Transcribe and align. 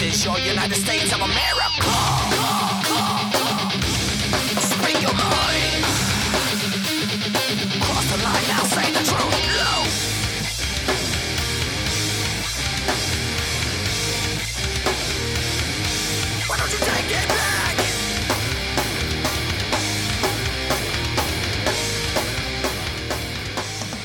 This 0.00 0.20
is 0.20 0.24
your 0.24 0.38
United 0.38 0.76
States 0.76 1.12
of 1.12 1.20
America. 1.20 2.09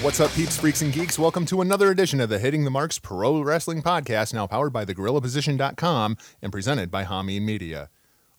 What's 0.06 0.20
up, 0.20 0.32
peeps, 0.34 0.58
freaks, 0.58 0.84
and 0.84 0.94
geeks? 0.94 1.18
Welcome 1.18 1.48
to 1.48 1.62
another 1.62 1.89
edition 1.89 2.21
of 2.21 2.29
the 2.29 2.38
Hitting 2.38 2.64
the 2.64 2.70
Marks 2.70 3.00
Pro 3.00 3.42
Wrestling 3.42 3.82
Podcast, 3.82 4.36
now 4.36 4.46
powered 4.46 4.71
by 4.71 4.86
thegorillaposition.com 4.86 6.18
and 6.43 6.52
presented 6.52 6.92
by 6.92 7.06
Hameen 7.06 7.42
Media. 7.42 7.89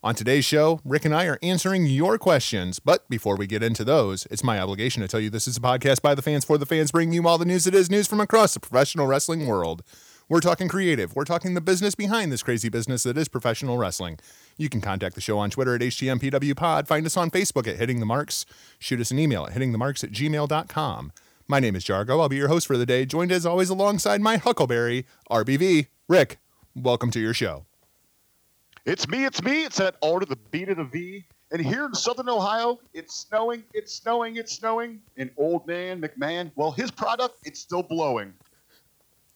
On 0.01 0.15
today's 0.15 0.45
show, 0.45 0.79
Rick 0.85 1.03
and 1.03 1.13
I 1.13 1.25
are 1.25 1.37
answering 1.43 1.85
your 1.85 2.17
questions. 2.17 2.79
But 2.79 3.07
before 3.09 3.35
we 3.35 3.47
get 3.47 3.63
into 3.63 3.83
those, 3.83 4.25
it's 4.31 4.45
my 4.45 4.61
obligation 4.61 5.01
to 5.01 5.09
tell 5.09 5.19
you 5.19 5.29
this 5.29 5.45
is 5.45 5.57
a 5.57 5.59
podcast 5.59 6.01
by 6.01 6.15
the 6.15 6.21
fans 6.21 6.45
for 6.45 6.57
the 6.57 6.65
fans, 6.65 6.93
bringing 6.93 7.13
you 7.13 7.27
all 7.27 7.37
the 7.37 7.43
news 7.43 7.65
that 7.65 7.75
is 7.75 7.91
news 7.91 8.07
from 8.07 8.21
across 8.21 8.53
the 8.53 8.61
professional 8.61 9.05
wrestling 9.05 9.45
world. 9.45 9.83
We're 10.29 10.39
talking 10.39 10.69
creative. 10.69 11.17
We're 11.17 11.25
talking 11.25 11.53
the 11.53 11.59
business 11.59 11.95
behind 11.95 12.31
this 12.31 12.43
crazy 12.43 12.69
business 12.69 13.03
that 13.03 13.17
is 13.17 13.27
professional 13.27 13.77
wrestling. 13.77 14.19
You 14.55 14.69
can 14.69 14.79
contact 14.79 15.15
the 15.15 15.21
show 15.21 15.37
on 15.37 15.49
Twitter 15.49 15.75
at 15.75 15.81
HTMPWPod, 15.81 16.87
find 16.87 17.05
us 17.05 17.17
on 17.17 17.29
Facebook 17.29 17.67
at 17.67 17.75
Hitting 17.75 17.99
the 17.99 18.05
Marks, 18.05 18.45
shoot 18.79 19.01
us 19.01 19.11
an 19.11 19.19
email 19.19 19.45
at 19.45 19.51
hittingthemarks 19.51 20.05
at 20.05 20.11
gmail.com. 20.11 21.11
My 21.49 21.61
name 21.61 21.77
is 21.77 21.85
Jargo. 21.85 22.19
I'll 22.19 22.27
be 22.27 22.35
your 22.35 22.49
host 22.49 22.67
for 22.67 22.75
the 22.75 22.85
day, 22.85 23.05
joined 23.05 23.31
as 23.31 23.45
always 23.45 23.69
alongside 23.69 24.19
my 24.19 24.35
Huckleberry, 24.35 25.05
RBV. 25.31 25.87
Rick, 26.09 26.39
welcome 26.75 27.09
to 27.11 27.21
your 27.21 27.33
show. 27.33 27.65
It's 28.85 29.07
me, 29.07 29.23
it's 29.23 29.41
me. 29.41 29.63
It's 29.63 29.77
that 29.77 29.95
R 30.03 30.19
to 30.19 30.25
the 30.25 30.35
B 30.51 30.65
to 30.65 30.75
the 30.75 30.83
V. 30.83 31.23
And 31.51 31.61
here 31.61 31.85
in 31.85 31.93
Southern 31.93 32.27
Ohio, 32.27 32.81
it's 32.93 33.15
snowing, 33.15 33.63
it's 33.73 33.93
snowing, 33.93 34.35
it's 34.35 34.51
snowing. 34.51 34.99
And 35.15 35.31
old 35.37 35.65
man 35.65 36.01
McMahon, 36.01 36.51
well, 36.57 36.71
his 36.71 36.91
product, 36.91 37.37
it's 37.45 37.61
still 37.61 37.81
blowing. 37.83 38.33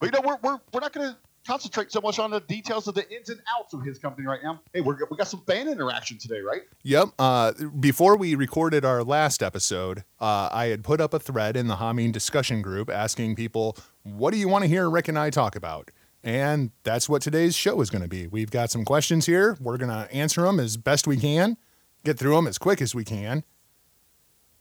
But 0.02 0.08
you 0.08 0.12
know, 0.12 0.28
we're, 0.28 0.38
we're, 0.44 0.60
we're 0.74 0.82
not 0.82 0.92
going 0.92 1.12
to 1.12 1.18
concentrate 1.46 1.92
so 1.92 2.02
much 2.02 2.20
on 2.20 2.32
the 2.32 2.40
details 2.42 2.88
of 2.88 2.96
the 2.96 3.10
ins 3.14 3.30
and 3.30 3.40
outs 3.58 3.74
of 3.74 3.84
his 3.84 3.98
company 3.98 4.28
right 4.28 4.42
now. 4.44 4.62
Hey, 4.74 4.82
we're, 4.82 4.98
we 5.10 5.18
got 5.18 5.28
some 5.28 5.42
fan 5.48 5.68
interaction 5.68 6.18
today, 6.18 6.42
right? 6.42 6.62
Yep. 6.84 7.10
Uh, 7.18 7.54
before 7.80 8.16
we 8.16 8.36
recorded 8.36 8.86
our 8.86 9.04
last 9.04 9.42
episode, 9.42 10.04
uh, 10.20 10.50
I 10.52 10.68
had 10.68 10.84
put 10.84 11.02
up 11.02 11.14
a 11.14 11.20
thread 11.20 11.58
in 11.58 11.68
the 11.68 11.78
Hameen 11.78 12.12
discussion 12.12 12.62
group 12.62 12.90
asking 12.90 13.36
people, 13.36 13.78
what 14.04 14.32
do 14.32 14.38
you 14.38 14.48
want 14.48 14.64
to 14.64 14.68
hear 14.68 14.90
Rick 14.90 15.08
and 15.08 15.18
I 15.18 15.30
talk 15.30 15.56
about? 15.56 15.90
And 16.24 16.72
that's 16.84 17.10
what 17.10 17.24
today's 17.24 17.56
show 17.56 17.82
is 17.82 17.90
going 17.90 18.04
to 18.04 18.08
be. 18.08 18.28
We've 18.28 18.52
got 18.52 18.70
some 18.70 18.86
questions 18.86 19.26
here. 19.26 19.58
We're 19.60 19.78
going 19.78 19.90
to 19.90 20.12
answer 20.14 20.44
them 20.44 20.60
as 20.60 20.78
best 20.78 21.08
we 21.08 21.18
can, 21.18 21.58
get 22.04 22.20
through 22.20 22.36
them 22.36 22.48
as 22.48 22.60
quick 22.60 22.82
as 22.82 22.94
we 22.94 23.04
can. 23.04 23.44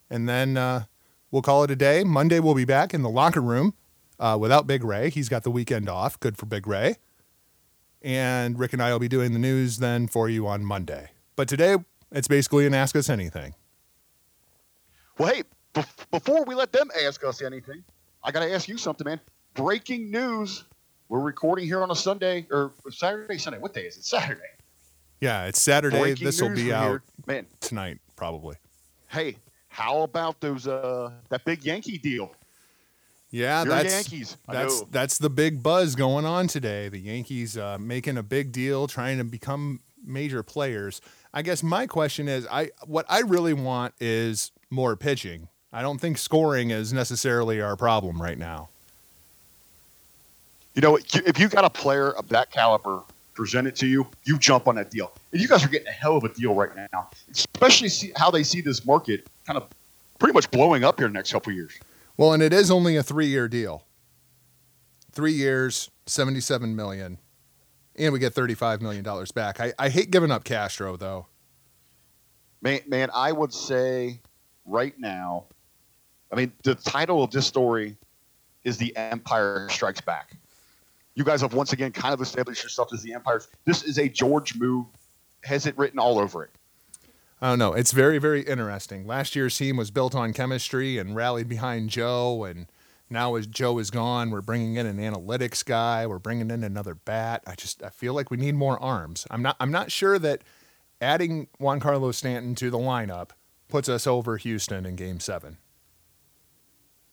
And 0.08 0.26
then 0.28 0.56
uh, 0.56 0.84
we'll 1.30 1.42
call 1.42 1.62
it 1.64 1.70
a 1.70 1.76
day. 1.76 2.02
Monday, 2.02 2.40
we'll 2.40 2.54
be 2.54 2.64
back 2.64 2.94
in 2.94 3.02
the 3.02 3.10
locker 3.10 3.42
room 3.42 3.74
uh, 4.20 4.36
without 4.38 4.66
Big 4.68 4.84
Ray. 4.84 5.10
He's 5.10 5.28
got 5.28 5.42
the 5.42 5.50
weekend 5.50 5.88
off. 5.88 6.20
Good 6.20 6.36
for 6.36 6.46
Big 6.46 6.66
Ray. 6.66 6.96
And 8.02 8.58
Rick 8.58 8.72
and 8.72 8.82
I 8.82 8.92
will 8.92 9.00
be 9.00 9.08
doing 9.08 9.32
the 9.32 9.38
news 9.38 9.78
then 9.78 10.06
for 10.06 10.28
you 10.28 10.46
on 10.46 10.64
Monday. 10.64 11.10
But 11.36 11.48
today, 11.48 11.76
it's 12.12 12.28
basically 12.28 12.66
an 12.66 12.74
Ask 12.74 12.94
Us 12.94 13.08
Anything. 13.08 13.54
Well, 15.18 15.34
hey, 15.34 15.42
bef- 15.74 16.10
before 16.10 16.44
we 16.44 16.54
let 16.54 16.72
them 16.72 16.90
ask 17.04 17.24
us 17.24 17.42
anything, 17.42 17.82
I 18.24 18.30
got 18.30 18.40
to 18.40 18.52
ask 18.52 18.68
you 18.68 18.78
something, 18.78 19.04
man. 19.06 19.20
Breaking 19.54 20.10
news. 20.10 20.64
We're 21.08 21.20
recording 21.20 21.66
here 21.66 21.82
on 21.82 21.90
a 21.90 21.96
Sunday 21.96 22.46
or 22.50 22.72
Saturday, 22.90 23.36
Sunday. 23.36 23.58
What 23.58 23.74
day 23.74 23.82
is 23.82 23.96
it? 23.96 24.04
Saturday. 24.04 24.40
Yeah, 25.20 25.46
it's 25.46 25.60
Saturday. 25.60 26.14
This 26.14 26.40
will 26.40 26.54
be 26.54 26.72
out. 26.72 27.00
Man, 27.26 27.46
tonight, 27.60 27.98
probably. 28.16 28.56
hey, 29.08 29.36
how 29.68 30.02
about 30.02 30.40
those 30.40 30.66
uh 30.66 31.10
that 31.28 31.44
big 31.44 31.64
Yankee 31.64 31.98
deal? 31.98 32.34
Yeah, 33.30 33.62
Your 33.62 33.74
that's 33.74 33.92
Yankees. 33.92 34.36
That's 34.48 34.82
that's 34.90 35.18
the 35.18 35.30
big 35.30 35.62
buzz 35.62 35.94
going 35.94 36.24
on 36.24 36.48
today. 36.48 36.88
The 36.88 36.98
Yankees 36.98 37.56
uh, 37.56 37.78
making 37.78 38.18
a 38.18 38.22
big 38.22 38.50
deal, 38.50 38.88
trying 38.88 39.18
to 39.18 39.24
become 39.24 39.80
major 40.04 40.42
players. 40.42 41.00
I 41.32 41.42
guess 41.42 41.62
my 41.62 41.86
question 41.86 42.28
is, 42.28 42.46
I 42.50 42.70
what 42.86 43.06
I 43.08 43.20
really 43.20 43.52
want 43.52 43.94
is 44.00 44.50
more 44.70 44.96
pitching. 44.96 45.48
I 45.72 45.82
don't 45.82 46.00
think 46.00 46.18
scoring 46.18 46.70
is 46.70 46.92
necessarily 46.92 47.60
our 47.60 47.76
problem 47.76 48.20
right 48.20 48.38
now. 48.38 48.68
You 50.74 50.82
know, 50.82 50.96
if 50.96 51.38
you 51.38 51.48
got 51.48 51.64
a 51.64 51.70
player 51.70 52.10
of 52.12 52.28
that 52.30 52.50
caliber 52.50 53.02
presented 53.34 53.76
to 53.76 53.86
you, 53.86 54.06
you 54.24 54.38
jump 54.38 54.66
on 54.66 54.74
that 54.76 54.90
deal. 54.90 55.12
And 55.32 55.40
you 55.40 55.46
guys 55.46 55.64
are 55.64 55.68
getting 55.68 55.88
a 55.88 55.92
hell 55.92 56.16
of 56.16 56.24
a 56.24 56.28
deal 56.28 56.54
right 56.54 56.70
now, 56.92 57.10
especially 57.30 57.88
see 57.88 58.12
how 58.16 58.30
they 58.30 58.42
see 58.42 58.60
this 58.60 58.84
market 58.84 59.26
kind 59.46 59.56
of 59.56 59.68
pretty 60.18 60.32
much 60.32 60.50
blowing 60.50 60.84
up 60.84 60.98
here 60.98 61.06
in 61.06 61.12
the 61.12 61.18
next 61.18 61.32
couple 61.32 61.50
of 61.50 61.56
years. 61.56 61.72
Well, 62.20 62.34
and 62.34 62.42
it 62.42 62.52
is 62.52 62.70
only 62.70 62.96
a 62.96 63.02
three-year 63.02 63.48
deal. 63.48 63.86
Three 65.10 65.32
years, 65.32 65.90
seventy-seven 66.04 66.76
million, 66.76 67.18
and 67.96 68.12
we 68.12 68.18
get 68.18 68.34
thirty-five 68.34 68.82
million 68.82 69.02
dollars 69.02 69.32
back. 69.32 69.58
I, 69.58 69.72
I 69.78 69.88
hate 69.88 70.10
giving 70.10 70.30
up 70.30 70.44
Castro 70.44 70.98
though. 70.98 71.28
Man, 72.60 72.80
man, 72.86 73.08
I 73.14 73.32
would 73.32 73.54
say 73.54 74.20
right 74.66 74.92
now, 74.98 75.46
I 76.30 76.36
mean, 76.36 76.52
the 76.62 76.74
title 76.74 77.22
of 77.22 77.30
this 77.30 77.46
story 77.46 77.96
is 78.64 78.76
The 78.76 78.94
Empire 78.96 79.66
Strikes 79.70 80.02
Back. 80.02 80.36
You 81.14 81.24
guys 81.24 81.40
have 81.40 81.54
once 81.54 81.72
again 81.72 81.90
kind 81.90 82.12
of 82.12 82.20
established 82.20 82.62
yourself 82.62 82.92
as 82.92 83.02
the 83.02 83.14
Empire. 83.14 83.40
This 83.64 83.82
is 83.82 83.98
a 83.98 84.10
George 84.10 84.58
move, 84.58 84.84
has 85.42 85.64
it 85.64 85.76
written 85.78 85.98
all 85.98 86.18
over 86.18 86.44
it. 86.44 86.50
I 87.40 87.48
don't 87.48 87.58
know. 87.58 87.72
It's 87.72 87.92
very, 87.92 88.18
very 88.18 88.42
interesting. 88.42 89.06
Last 89.06 89.34
year's 89.34 89.56
team 89.56 89.76
was 89.76 89.90
built 89.90 90.14
on 90.14 90.32
chemistry 90.32 90.98
and 90.98 91.16
rallied 91.16 91.48
behind 91.48 91.88
Joe. 91.88 92.44
And 92.44 92.66
now, 93.08 93.34
as 93.36 93.46
Joe 93.46 93.78
is 93.78 93.90
gone, 93.90 94.30
we're 94.30 94.42
bringing 94.42 94.76
in 94.76 94.84
an 94.86 94.98
analytics 94.98 95.64
guy. 95.64 96.06
We're 96.06 96.18
bringing 96.18 96.50
in 96.50 96.62
another 96.62 96.94
bat. 96.94 97.42
I 97.46 97.54
just 97.54 97.82
I 97.82 97.88
feel 97.88 98.12
like 98.12 98.30
we 98.30 98.36
need 98.36 98.54
more 98.54 98.80
arms. 98.82 99.26
I'm 99.30 99.40
not 99.42 99.56
I'm 99.58 99.72
not 99.72 99.90
sure 99.90 100.18
that 100.18 100.42
adding 101.00 101.48
Giancarlo 101.58 102.14
Stanton 102.14 102.54
to 102.56 102.70
the 102.70 102.78
lineup 102.78 103.30
puts 103.68 103.88
us 103.88 104.06
over 104.06 104.36
Houston 104.36 104.84
in 104.84 104.96
Game 104.96 105.18
Seven. 105.18 105.56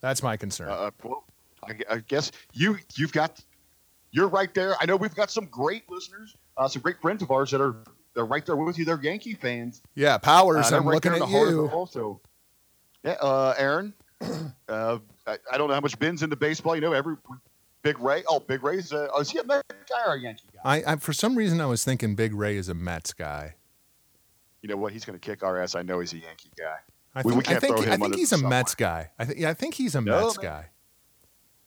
That's 0.02 0.22
my 0.22 0.36
concern. 0.36 0.70
Uh, 0.70 0.92
well, 1.04 1.24
I, 1.64 1.80
I 1.90 1.98
guess 2.00 2.32
you 2.52 2.78
you've 2.96 3.14
got 3.14 3.42
you're 4.12 4.28
right 4.28 4.54
there. 4.54 4.76
I 4.82 4.86
know 4.86 4.98
we've 4.98 5.16
got 5.16 5.32
some 5.32 5.46
great 5.46 5.90
listeners, 5.90 6.36
uh, 6.58 6.68
some 6.68 6.82
great 6.82 7.02
friends 7.02 7.22
of 7.22 7.32
ours 7.32 7.52
that 7.52 7.62
are 7.62 7.78
they're 8.18 8.26
right 8.26 8.44
there 8.46 8.56
with 8.56 8.80
you. 8.80 8.84
They're 8.84 9.00
Yankee 9.02 9.36
fans. 9.36 9.84
yeah, 9.94 10.18
Powers. 10.18 10.72
Uh, 10.72 10.78
I'm 10.78 10.86
right 10.88 10.96
looking 10.96 11.14
at 11.14 11.20
the 11.20 11.28
heart 11.28 11.50
of 11.50 11.54
you. 11.54 11.68
Also, 11.68 12.20
yeah, 13.04 13.12
uh, 13.22 13.54
Aaron. 13.58 13.94
uh, 14.68 14.98
I, 15.28 15.38
I 15.52 15.58
don't 15.60 15.68
know 15.68 15.76
how 15.76 15.80
much 15.82 15.98
Ben's 16.00 16.24
into 16.24 16.36
baseball. 16.36 16.74
You 16.74 16.82
know, 16.82 16.94
every 16.94 17.16
Big 17.84 18.00
Ray. 18.00 18.24
Oh, 18.28 18.40
Big 18.40 18.64
Ray's. 18.64 18.92
Uh, 18.92 19.08
oh, 19.14 19.22
is 19.22 19.30
he 19.30 19.38
a 19.38 19.44
Met 19.44 19.64
guy 19.88 20.04
or 20.12 20.16
a 20.16 20.20
Yankee 20.20 20.48
guy? 20.52 20.60
I, 20.66 20.94
I 20.94 20.96
for 20.96 21.14
some 21.14 21.36
reason 21.36 21.62
I 21.62 21.68
was 21.68 21.84
thinking 21.86 22.16
Big 22.16 22.34
Ray 22.34 22.58
is 22.58 22.68
a 22.70 22.74
Mets 22.74 23.14
guy. 23.14 23.54
You 24.64 24.70
know 24.70 24.78
what? 24.78 24.92
He's 24.94 25.06
going 25.06 25.18
to 25.18 25.24
kick 25.24 25.44
our 25.44 25.62
ass. 25.62 25.76
I 25.76 25.84
know 25.84 26.00
he's 26.00 26.14
a 26.14 26.18
Yankee 26.18 26.50
guy. 26.58 26.78
I 27.14 27.22
We- 27.22 27.34
we 27.36 27.44
can't 27.44 27.62
think, 27.62 27.78
throw 27.78 27.92
I 27.94 27.98
think 27.98 28.16
he's 28.16 28.34
a 28.34 28.38
bus. 28.40 28.50
Mets 28.50 28.76
guy. 28.76 29.12
I 29.20 29.26
think 29.26 29.40
yeah, 29.40 29.52
I 29.52 29.54
think 29.54 29.76
he's 29.76 29.94
a 29.94 30.02
No, 30.02 30.24
Mets 30.26 30.38
man. 30.38 30.46
guy. 30.46 30.66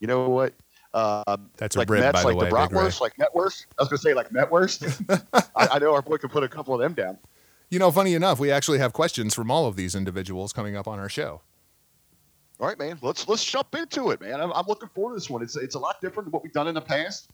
You 0.00 0.09
know 0.09 0.28
what? 0.28 0.55
Uh, 0.93 1.37
That's 1.56 1.77
a 1.77 1.81
like 1.81 1.91
rib, 1.91 2.01
Mets, 2.01 2.12
by 2.12 2.21
the 2.23 2.37
like 2.37 2.37
way, 2.37 2.51
the 2.51 2.55
Ray. 2.55 2.62
Bratwurst, 2.62 3.01
like 3.01 3.19
Metwurst. 3.19 3.67
I 3.78 3.83
was 3.83 3.89
going 3.89 3.99
to 3.99 4.03
say 4.03 4.15
like 4.15 4.33
Metwurst. 4.33 4.84
I, 5.33 5.43
I 5.56 5.78
know 5.78 5.95
our 5.95 6.03
boy 6.03 6.17
can 6.17 6.31
put 6.31 6.43
a 6.43 6.49
couple 6.49 6.75
of 6.75 6.81
them 6.81 6.95
down. 6.95 7.19
You 7.69 7.78
know, 7.78 7.93
funny 7.93 8.15
enough, 8.15 8.41
we 8.41 8.51
actually 8.51 8.78
have 8.78 8.93
questions 8.93 9.34
from 9.34 9.51
all 9.51 9.67
of 9.67 9.77
these 9.77 9.95
individuals 9.95 10.53
coming 10.53 10.77
up 10.77 10.89
on 10.89 10.99
our 10.99 11.09
show. 11.09 11.43
All 12.59 12.67
right, 12.67 12.78
man. 12.78 12.99
Let's 13.01 13.27
let's 13.28 13.45
jump 13.45 13.75
into 13.75 14.11
it, 14.11 14.21
man. 14.21 14.41
I'm, 14.41 14.53
I'm 14.53 14.66
looking 14.66 14.89
forward 14.91 15.13
to 15.13 15.15
this 15.15 15.31
one. 15.31 15.42
It's 15.42 15.57
it's 15.57 15.77
a 15.77 15.78
lot 15.78 16.01
different 16.01 16.27
than 16.27 16.33
what 16.33 16.42
we've 16.42 16.53
done 16.53 16.66
in 16.66 16.75
the 16.75 16.81
past, 16.81 17.31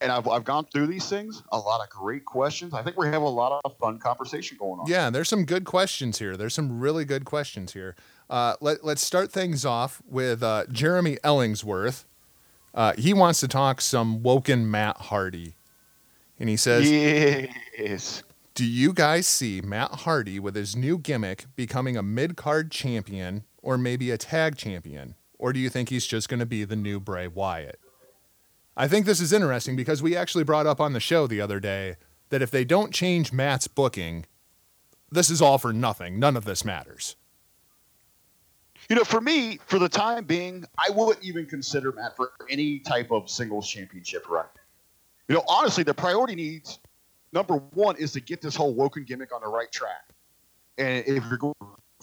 and 0.00 0.12
I've 0.12 0.28
I've 0.28 0.44
gone 0.44 0.66
through 0.66 0.86
these 0.86 1.08
things. 1.08 1.42
A 1.50 1.58
lot 1.58 1.80
of 1.80 1.88
great 1.88 2.24
questions. 2.24 2.74
I 2.74 2.82
think 2.82 2.96
we 2.96 3.08
have 3.08 3.22
a 3.22 3.28
lot 3.28 3.60
of 3.64 3.76
fun 3.78 3.98
conversation 3.98 4.56
going 4.58 4.78
on. 4.78 4.86
Yeah, 4.86 5.10
there's 5.10 5.28
some 5.28 5.44
good 5.44 5.64
questions 5.64 6.20
here. 6.20 6.36
There's 6.36 6.54
some 6.54 6.78
really 6.78 7.04
good 7.04 7.24
questions 7.24 7.72
here. 7.72 7.96
Uh, 8.30 8.54
let, 8.60 8.84
let's 8.84 9.02
start 9.02 9.32
things 9.32 9.64
off 9.64 10.00
with 10.08 10.42
uh, 10.42 10.66
Jeremy 10.70 11.16
Ellingsworth. 11.24 12.04
Uh, 12.74 12.92
he 12.98 13.14
wants 13.14 13.40
to 13.40 13.48
talk 13.48 13.80
some 13.80 14.22
Woken 14.22 14.68
Matt 14.70 14.96
Hardy. 14.96 15.54
And 16.38 16.48
he 16.48 16.56
says, 16.56 16.90
Yes. 16.90 18.24
Do 18.54 18.64
you 18.64 18.92
guys 18.92 19.26
see 19.26 19.60
Matt 19.60 19.90
Hardy 19.90 20.38
with 20.38 20.54
his 20.54 20.76
new 20.76 20.98
gimmick 20.98 21.46
becoming 21.56 21.96
a 21.96 22.02
mid 22.02 22.36
card 22.36 22.70
champion 22.70 23.44
or 23.62 23.78
maybe 23.78 24.10
a 24.10 24.18
tag 24.18 24.56
champion? 24.56 25.14
Or 25.38 25.52
do 25.52 25.58
you 25.58 25.68
think 25.68 25.88
he's 25.88 26.06
just 26.06 26.28
going 26.28 26.40
to 26.40 26.46
be 26.46 26.64
the 26.64 26.76
new 26.76 27.00
Bray 27.00 27.28
Wyatt? 27.28 27.80
I 28.76 28.88
think 28.88 29.06
this 29.06 29.20
is 29.20 29.32
interesting 29.32 29.76
because 29.76 30.02
we 30.02 30.16
actually 30.16 30.44
brought 30.44 30.66
up 30.66 30.80
on 30.80 30.92
the 30.92 31.00
show 31.00 31.26
the 31.26 31.40
other 31.40 31.60
day 31.60 31.96
that 32.30 32.42
if 32.42 32.50
they 32.50 32.64
don't 32.64 32.92
change 32.92 33.32
Matt's 33.32 33.68
booking, 33.68 34.26
this 35.10 35.30
is 35.30 35.40
all 35.40 35.58
for 35.58 35.72
nothing. 35.72 36.18
None 36.18 36.36
of 36.36 36.44
this 36.44 36.64
matters. 36.64 37.14
You 38.88 38.96
know, 38.96 39.04
for 39.04 39.20
me, 39.20 39.58
for 39.66 39.78
the 39.78 39.88
time 39.88 40.24
being, 40.24 40.64
I 40.78 40.90
wouldn't 40.90 41.24
even 41.24 41.46
consider 41.46 41.92
Matt 41.92 42.16
for 42.16 42.32
any 42.50 42.78
type 42.80 43.10
of 43.10 43.30
singles 43.30 43.68
championship 43.68 44.28
run. 44.28 44.46
You 45.28 45.36
know, 45.36 45.44
honestly, 45.48 45.84
the 45.84 45.94
priority 45.94 46.34
needs 46.34 46.80
number 47.32 47.56
one 47.72 47.96
is 47.96 48.12
to 48.12 48.20
get 48.20 48.40
this 48.40 48.54
whole 48.54 48.74
Woken 48.74 49.04
gimmick 49.04 49.34
on 49.34 49.40
the 49.40 49.48
right 49.48 49.70
track. 49.72 50.10
And 50.76 51.04
if 51.06 51.24
you're 51.28 51.38
going 51.38 51.54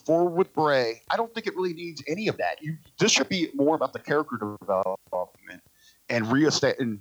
forward 0.05 0.31
with 0.31 0.53
Bray, 0.53 1.01
I 1.09 1.17
don't 1.17 1.33
think 1.33 1.47
it 1.47 1.55
really 1.55 1.73
needs 1.73 2.03
any 2.07 2.27
of 2.27 2.37
that. 2.37 2.61
You 2.61 2.77
this 2.99 3.11
should 3.11 3.29
be 3.29 3.49
more 3.53 3.75
about 3.75 3.93
the 3.93 3.99
character 3.99 4.37
development 4.37 5.61
and 6.09 6.31
reestablishing, 6.31 6.99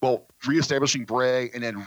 well, 0.00 0.26
reestablishing 0.46 1.04
Bray 1.04 1.50
and 1.54 1.62
then 1.62 1.86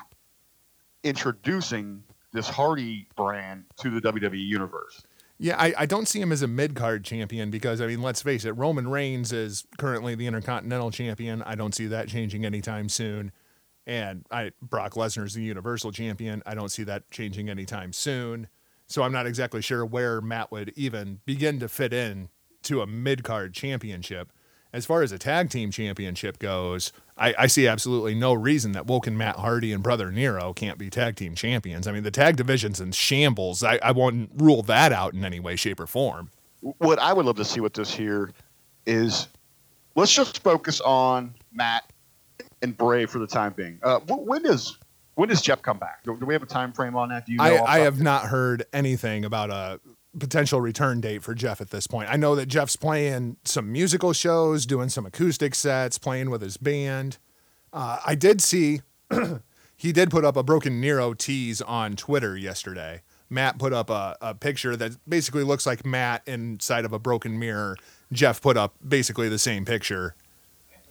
introducing 1.03 2.03
this 2.33 2.49
Hardy 2.49 3.07
brand 3.15 3.63
to 3.77 3.89
the 3.89 4.01
WWE 4.01 4.45
universe. 4.45 5.03
Yeah, 5.37 5.57
I, 5.59 5.73
I 5.79 5.85
don't 5.85 6.07
see 6.07 6.21
him 6.21 6.31
as 6.31 6.41
a 6.41 6.47
mid 6.47 6.75
card 6.75 7.03
champion 7.03 7.51
because 7.51 7.81
I 7.81 7.87
mean, 7.87 8.01
let's 8.01 8.21
face 8.21 8.45
it, 8.45 8.51
Roman 8.51 8.87
Reigns 8.87 9.33
is 9.33 9.65
currently 9.77 10.15
the 10.15 10.27
Intercontinental 10.27 10.91
Champion. 10.91 11.41
I 11.41 11.55
don't 11.55 11.75
see 11.75 11.87
that 11.87 12.07
changing 12.07 12.45
anytime 12.45 12.87
soon. 12.87 13.31
And 13.85 14.25
I 14.31 14.51
Brock 14.61 14.93
Lesnar's 14.93 15.33
the 15.33 15.43
Universal 15.43 15.91
Champion. 15.91 16.41
I 16.45 16.55
don't 16.55 16.69
see 16.69 16.83
that 16.83 17.11
changing 17.11 17.49
anytime 17.49 17.91
soon. 17.91 18.47
So 18.87 19.03
I'm 19.03 19.11
not 19.11 19.27
exactly 19.27 19.61
sure 19.61 19.85
where 19.85 20.21
Matt 20.21 20.51
would 20.51 20.71
even 20.75 21.19
begin 21.25 21.59
to 21.59 21.67
fit 21.67 21.91
in 21.91 22.29
to 22.63 22.81
a 22.81 22.87
mid 22.87 23.23
card 23.23 23.53
championship. 23.53 24.31
As 24.75 24.85
far 24.85 25.03
as 25.03 25.13
a 25.13 25.17
tag 25.17 25.49
team 25.49 25.71
championship 25.71 26.37
goes, 26.37 26.91
I, 27.17 27.33
I, 27.39 27.47
see 27.47 27.65
absolutely 27.65 28.13
no 28.13 28.33
reason 28.33 28.73
that 28.73 28.85
Woken 28.85 29.17
Matt 29.17 29.37
Hardy 29.37 29.71
and 29.71 29.81
Brother 29.81 30.11
Nero 30.11 30.51
can't 30.51 30.77
be 30.77 30.89
tag 30.89 31.15
team 31.15 31.33
champions. 31.33 31.87
I 31.87 31.93
mean, 31.93 32.03
the 32.03 32.11
tag 32.11 32.35
division's 32.35 32.81
in 32.81 32.91
shambles. 32.91 33.63
I, 33.63 33.79
I 33.81 33.91
won't 33.91 34.31
rule 34.35 34.63
that 34.63 34.91
out 34.91 35.13
in 35.13 35.23
any 35.23 35.39
way, 35.39 35.55
shape, 35.55 35.79
or 35.79 35.87
form. 35.87 36.29
What 36.59 36.99
I 36.99 37.13
would 37.13 37.25
love 37.25 37.37
to 37.37 37.45
see 37.45 37.61
with 37.61 37.73
this 37.73 37.93
here 37.93 38.33
is 38.85 39.29
let's 39.95 40.13
just 40.13 40.43
focus 40.43 40.81
on 40.81 41.33
Matt 41.53 41.89
and 42.61 42.75
Bray 42.75 43.05
for 43.05 43.19
the 43.19 43.27
time 43.27 43.53
being. 43.53 43.79
Uh, 43.81 43.99
when 43.99 44.43
does 44.43 44.77
when 45.13 45.29
does 45.29 45.41
Jeff 45.41 45.61
come 45.61 45.77
back? 45.77 46.03
Do, 46.03 46.17
do 46.19 46.25
we 46.25 46.33
have 46.33 46.43
a 46.43 46.47
time 46.47 46.73
frame 46.73 46.97
on 46.97 47.07
that? 47.09 47.25
Do 47.25 47.31
you? 47.31 47.37
Know 47.37 47.43
I, 47.43 47.75
I 47.75 47.79
have 47.79 48.01
not 48.01 48.25
heard 48.25 48.65
anything 48.73 49.23
about 49.23 49.51
a 49.51 49.79
potential 50.19 50.61
return 50.61 51.01
date 51.01 51.23
for 51.23 51.33
Jeff 51.33 51.61
at 51.61 51.69
this 51.69 51.87
point. 51.87 52.09
I 52.09 52.15
know 52.15 52.35
that 52.35 52.47
Jeff's 52.47 52.75
playing 52.75 53.37
some 53.43 53.71
musical 53.71 54.13
shows, 54.13 54.65
doing 54.65 54.89
some 54.89 55.05
acoustic 55.05 55.55
sets, 55.55 55.97
playing 55.97 56.29
with 56.29 56.41
his 56.41 56.57
band. 56.57 57.17
Uh, 57.73 57.99
I 58.05 58.15
did 58.15 58.41
see 58.41 58.81
he 59.75 59.91
did 59.91 60.09
put 60.09 60.23
up 60.25 60.37
a 60.37 60.43
Broken 60.43 60.79
Nero 60.79 61.13
tease 61.13 61.61
on 61.61 61.95
Twitter 61.95 62.37
yesterday. 62.37 63.01
Matt 63.29 63.57
put 63.57 63.73
up 63.73 63.89
a, 63.89 64.15
a 64.21 64.35
picture 64.35 64.75
that 64.75 64.97
basically 65.07 65.43
looks 65.43 65.65
like 65.65 65.85
Matt 65.85 66.21
inside 66.27 66.85
of 66.85 66.93
a 66.93 66.99
broken 66.99 67.39
mirror. 67.39 67.75
Jeff 68.11 68.39
put 68.41 68.55
up 68.55 68.75
basically 68.87 69.29
the 69.29 69.39
same 69.39 69.65
picture, 69.65 70.15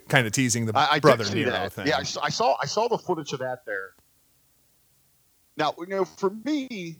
kind 0.08 0.26
of 0.26 0.32
teasing 0.32 0.66
the 0.66 0.76
I, 0.76 0.94
I 0.94 0.98
brother 0.98 1.24
Nero 1.32 1.50
that. 1.50 1.72
thing. 1.72 1.86
Yeah, 1.86 1.98
I 1.98 2.02
saw, 2.02 2.22
I 2.22 2.28
saw 2.28 2.56
I 2.62 2.66
saw 2.66 2.88
the 2.88 2.98
footage 2.98 3.32
of 3.32 3.38
that 3.38 3.64
there. 3.64 3.94
Now, 5.56 5.74
you 5.78 5.86
know, 5.86 6.04
for 6.04 6.30
me, 6.30 6.96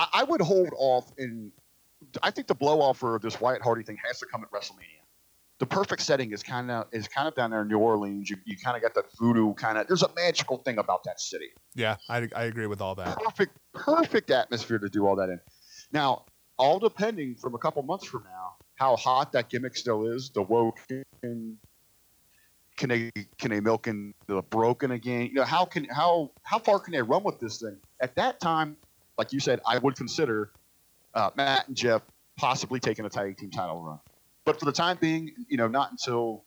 I, 0.00 0.08
I 0.20 0.24
would 0.24 0.40
hold 0.40 0.70
off 0.78 1.12
and 1.18 1.52
I 2.22 2.30
think 2.30 2.46
the 2.46 2.54
blow 2.54 2.80
off 2.80 2.98
for 2.98 3.20
this 3.22 3.38
Wyatt 3.38 3.60
Hardy 3.60 3.82
thing 3.82 3.98
has 4.06 4.18
to 4.20 4.26
come 4.26 4.42
at 4.42 4.50
WrestleMania. 4.50 5.04
The 5.58 5.66
perfect 5.66 6.00
setting 6.00 6.32
is 6.32 6.42
kind 6.42 6.70
of 6.70 6.86
is 6.90 7.06
kind 7.06 7.28
of 7.28 7.34
down 7.34 7.50
there 7.50 7.60
in 7.60 7.68
New 7.68 7.78
Orleans. 7.78 8.30
You, 8.30 8.38
you 8.46 8.56
kind 8.56 8.76
of 8.76 8.82
got 8.82 8.94
that 8.94 9.04
voodoo 9.18 9.52
kind 9.54 9.76
of. 9.76 9.86
There's 9.86 10.02
a 10.02 10.08
magical 10.16 10.56
thing 10.56 10.78
about 10.78 11.04
that 11.04 11.20
city. 11.20 11.50
Yeah, 11.74 11.96
I, 12.08 12.26
I 12.34 12.44
agree 12.44 12.66
with 12.66 12.80
all 12.80 12.94
that. 12.94 13.18
Perfect, 13.18 13.58
perfect 13.74 14.30
atmosphere 14.30 14.78
to 14.78 14.88
do 14.88 15.06
all 15.06 15.16
that 15.16 15.28
in. 15.28 15.38
Now, 15.92 16.24
all 16.56 16.78
depending 16.78 17.34
from 17.34 17.54
a 17.54 17.58
couple 17.58 17.82
months 17.82 18.06
from 18.06 18.22
now, 18.24 18.54
how 18.76 18.96
hot 18.96 19.32
that 19.32 19.50
gimmick 19.50 19.76
still 19.76 20.06
is. 20.06 20.30
The 20.30 20.40
woke 20.40 20.78
can 21.20 21.58
they 22.88 23.10
can 23.38 23.50
they 23.50 23.60
milk 23.60 23.86
in 23.86 24.14
the 24.28 24.40
broken 24.40 24.92
again? 24.92 25.26
You 25.26 25.34
know 25.34 25.44
how 25.44 25.66
can 25.66 25.84
how 25.84 26.30
how 26.42 26.58
far 26.58 26.78
can 26.78 26.92
they 26.92 27.02
run 27.02 27.22
with 27.22 27.38
this 27.38 27.60
thing? 27.60 27.76
At 28.00 28.14
that 28.16 28.40
time, 28.40 28.78
like 29.20 29.34
you 29.34 29.38
said, 29.38 29.60
I 29.66 29.76
would 29.76 29.96
consider 29.96 30.50
uh, 31.12 31.28
Matt 31.36 31.68
and 31.68 31.76
Jeff 31.76 32.00
possibly 32.38 32.80
taking 32.80 33.04
a 33.04 33.10
tag 33.10 33.36
team 33.36 33.50
title 33.50 33.82
run. 33.82 33.98
But 34.46 34.58
for 34.58 34.64
the 34.64 34.72
time 34.72 34.96
being, 34.98 35.30
you 35.46 35.58
know, 35.58 35.68
not 35.68 35.90
until 35.90 36.42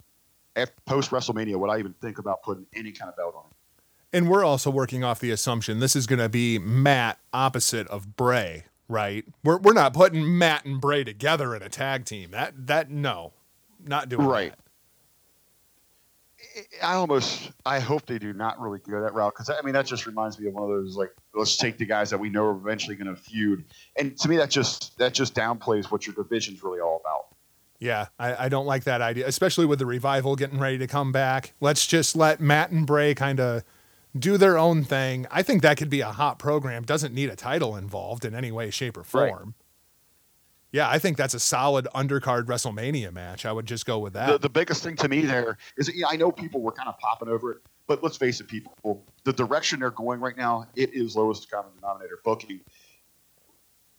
after 0.56 0.74
post 0.88 1.12
WrestleMania 1.12 1.56
would 1.56 1.70
I 1.70 1.78
even 1.78 1.94
think 2.02 2.18
about 2.18 2.42
putting 2.42 2.66
any 2.75 2.92
kind 2.92 3.10
of 3.10 3.16
belt 3.16 3.36
on 3.38 3.44
it. 3.52 4.18
And 4.18 4.28
we're 4.28 4.44
also 4.44 4.72
working 4.72 5.04
off 5.04 5.20
the 5.20 5.30
assumption 5.30 5.81
this 5.81 5.96
is 5.96 6.08
going 6.08 6.18
to 6.18 6.30
be 6.30 6.58
Matt 6.58 7.20
opposite 7.31 7.88
of 7.90 8.16
Bray, 8.16 8.64
right? 8.88 9.24
We're 9.44 9.60
we're 9.60 9.74
not 9.74 9.94
putting 9.94 10.36
Matt 10.40 10.66
and 10.66 10.81
Bray 10.81 11.04
together 11.04 11.56
in 11.56 11.62
a 11.62 11.70
tag 11.70 12.06
team. 12.06 12.31
That 12.31 12.66
that 12.66 12.90
no, 12.90 13.34
not 13.86 14.10
doing 14.10 14.25
right. 14.25 14.50
That. 14.50 14.62
I 16.81 16.94
almost 16.94 17.51
I 17.65 17.79
hope 17.79 18.05
they 18.05 18.19
do 18.19 18.33
not 18.33 18.59
really 18.59 18.79
go 18.79 19.01
that 19.01 19.13
route 19.13 19.33
because 19.33 19.50
I 19.50 19.61
mean 19.63 19.73
that 19.73 19.85
just 19.85 20.05
reminds 20.05 20.39
me 20.39 20.47
of 20.47 20.53
one 20.53 20.63
of 20.63 20.69
those 20.69 20.95
like 20.95 21.13
let's 21.33 21.57
take 21.57 21.77
the 21.77 21.85
guys 21.85 22.09
that 22.09 22.19
we 22.19 22.29
know 22.29 22.45
are 22.45 22.51
eventually 22.51 22.95
going 22.95 23.13
to 23.13 23.19
feud, 23.19 23.63
and 23.97 24.17
to 24.19 24.29
me 24.29 24.38
that 24.38 24.50
just 24.50 24.97
that 24.97 25.13
just 25.13 25.35
downplays 25.35 25.91
what 25.91 26.05
your 26.05 26.15
division's 26.15 26.63
really 26.63 26.79
all 26.79 27.01
about. 27.03 27.27
Yeah, 27.79 28.07
I, 28.17 28.45
I 28.45 28.50
don't 28.50 28.65
like 28.65 28.85
that 28.85 29.01
idea, 29.01 29.27
especially 29.27 29.65
with 29.65 29.79
the 29.79 29.85
revival 29.85 30.35
getting 30.35 30.59
ready 30.59 30.77
to 30.77 30.88
come 30.88 31.11
back. 31.11 31.53
Let's 31.59 31.85
just 31.85 32.15
let 32.15 32.39
Matt 32.39 32.71
and 32.71 32.88
Bray 32.88 33.13
kind 33.13 33.39
of 33.39 33.63
do 34.17 34.38
their 34.38 34.57
own 34.57 34.83
thing. 34.83 35.27
I 35.31 35.41
think 35.41 35.63
that 35.63 35.77
could 35.77 35.89
be 35.89 36.01
a 36.01 36.11
hot 36.11 36.39
program. 36.39 36.83
Doesn't 36.83 37.13
need 37.13 37.29
a 37.29 37.35
title 37.35 37.75
involved 37.75 38.25
in 38.25 38.35
any 38.35 38.51
way, 38.51 38.69
shape, 38.69 38.95
or 38.95 39.03
form. 39.03 39.55
Yeah, 40.74 40.90
I 40.90 40.98
think 40.98 41.18
that's 41.18 41.36
a 41.36 41.40
solid 41.40 41.88
undercard 41.94 42.46
WrestleMania 42.46 43.14
match. 43.14 43.46
I 43.46 43.52
would 43.52 43.68
just 43.68 43.86
go 43.86 44.00
with 44.00 44.14
that. 44.14 44.28
The, 44.28 44.38
the 44.40 44.50
biggest 44.50 44.84
thing 44.84 44.96
to 44.98 45.08
me 45.08 45.22
there 45.22 45.60
is 45.78 45.86
that, 45.86 46.06
I 46.10 46.16
know 46.16 46.31
people 46.31 46.62
were 46.62 46.72
kind 46.72 46.90
of 46.90 46.98
popping 46.98 47.30
over 47.30 47.52
it, 47.52 47.60
but 47.86 48.04
let's 48.04 48.18
face 48.18 48.40
it, 48.40 48.48
people, 48.48 49.06
the 49.24 49.34
direction 49.34 49.81
they're 49.81 49.92
going 49.92 50.20
right 50.20 50.36
now, 50.36 50.66
it 50.75 50.92
is 50.96 51.16
lowest 51.16 51.50
common 51.52 51.72
denominator 51.75 52.18
booking. 52.25 52.60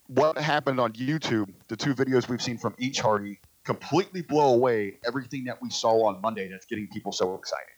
What 0.09 0.37
happened 0.37 0.81
on 0.81 0.93
YouTube, 0.94 1.55
the 1.69 1.76
two 1.76 1.94
videos 1.94 2.29
we've 2.29 2.43
seen 2.43 2.59
from 2.59 2.75
each 2.76 2.99
Hardy, 2.99 3.38
completely 3.62 4.23
blow 4.23 4.53
away 4.53 4.99
everything 5.06 5.44
that 5.44 5.62
we 5.62 5.71
saw 5.71 6.09
on 6.09 6.21
Monday 6.21 6.49
that's 6.49 6.67
getting 6.67 6.88
people 6.88 7.12
so 7.12 7.37
excited. 7.37 7.71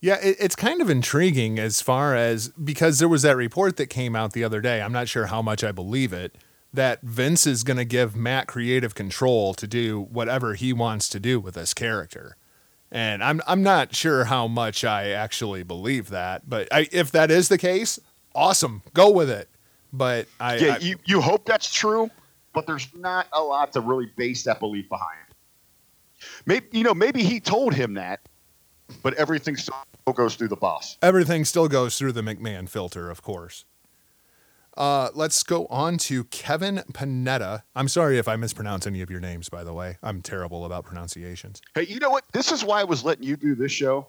Yeah, 0.00 0.16
it, 0.22 0.36
it's 0.40 0.56
kind 0.56 0.80
of 0.80 0.88
intriguing 0.88 1.58
as 1.58 1.82
far 1.82 2.16
as 2.16 2.48
because 2.48 2.98
there 2.98 3.08
was 3.08 3.22
that 3.22 3.36
report 3.36 3.76
that 3.76 3.88
came 3.88 4.16
out 4.16 4.32
the 4.32 4.42
other 4.42 4.62
day. 4.62 4.80
I'm 4.80 4.92
not 4.92 5.06
sure 5.06 5.26
how 5.26 5.42
much 5.42 5.62
I 5.62 5.70
believe 5.70 6.14
it 6.14 6.34
that 6.72 7.00
Vince 7.02 7.46
is 7.46 7.64
going 7.64 7.76
to 7.76 7.84
give 7.84 8.14
Matt 8.14 8.46
creative 8.46 8.94
control 8.94 9.54
to 9.54 9.66
do 9.66 10.00
whatever 10.10 10.54
he 10.54 10.72
wants 10.72 11.08
to 11.10 11.20
do 11.20 11.40
with 11.40 11.54
this 11.54 11.74
character. 11.74 12.36
And 12.90 13.22
I'm 13.22 13.42
I'm 13.46 13.62
not 13.62 13.94
sure 13.94 14.24
how 14.24 14.48
much 14.48 14.82
I 14.82 15.10
actually 15.10 15.62
believe 15.62 16.08
that, 16.08 16.48
but 16.48 16.68
I, 16.72 16.88
if 16.90 17.10
that 17.12 17.30
is 17.30 17.48
the 17.48 17.58
case, 17.58 17.98
awesome, 18.34 18.82
go 18.94 19.10
with 19.10 19.28
it. 19.28 19.48
But 19.92 20.26
I 20.40 20.56
yeah, 20.56 20.74
I, 20.74 20.78
you 20.78 20.96
you 21.04 21.20
hope 21.20 21.44
that's 21.44 21.72
true, 21.72 22.10
but 22.54 22.66
there's 22.66 22.88
not 22.94 23.26
a 23.32 23.42
lot 23.42 23.72
to 23.74 23.80
really 23.80 24.10
base 24.16 24.44
that 24.44 24.58
belief 24.58 24.88
behind. 24.88 25.18
Maybe 26.46 26.66
you 26.72 26.82
know 26.82 26.94
maybe 26.94 27.22
he 27.22 27.40
told 27.40 27.74
him 27.74 27.94
that, 27.94 28.20
but 29.02 29.14
everything 29.14 29.56
still 29.56 29.74
goes 30.14 30.36
through 30.36 30.48
the 30.48 30.56
boss. 30.56 30.96
Everything 31.02 31.44
still 31.44 31.68
goes 31.68 31.98
through 31.98 32.12
the 32.12 32.22
McMahon 32.22 32.68
filter, 32.68 33.10
of 33.10 33.22
course. 33.22 33.64
Uh, 34.78 35.10
let's 35.12 35.42
go 35.42 35.66
on 35.66 35.98
to 35.98 36.22
Kevin 36.24 36.84
Panetta. 36.92 37.62
I'm 37.74 37.88
sorry 37.88 38.16
if 38.16 38.28
I 38.28 38.36
mispronounce 38.36 38.86
any 38.86 39.02
of 39.02 39.10
your 39.10 39.18
names, 39.18 39.48
by 39.48 39.64
the 39.64 39.74
way. 39.74 39.98
I'm 40.04 40.22
terrible 40.22 40.64
about 40.64 40.84
pronunciations. 40.84 41.60
Hey, 41.74 41.86
you 41.86 41.98
know 41.98 42.10
what? 42.10 42.24
This 42.32 42.52
is 42.52 42.64
why 42.64 42.80
I 42.80 42.84
was 42.84 43.04
letting 43.04 43.24
you 43.24 43.36
do 43.36 43.56
this 43.56 43.72
show 43.72 44.06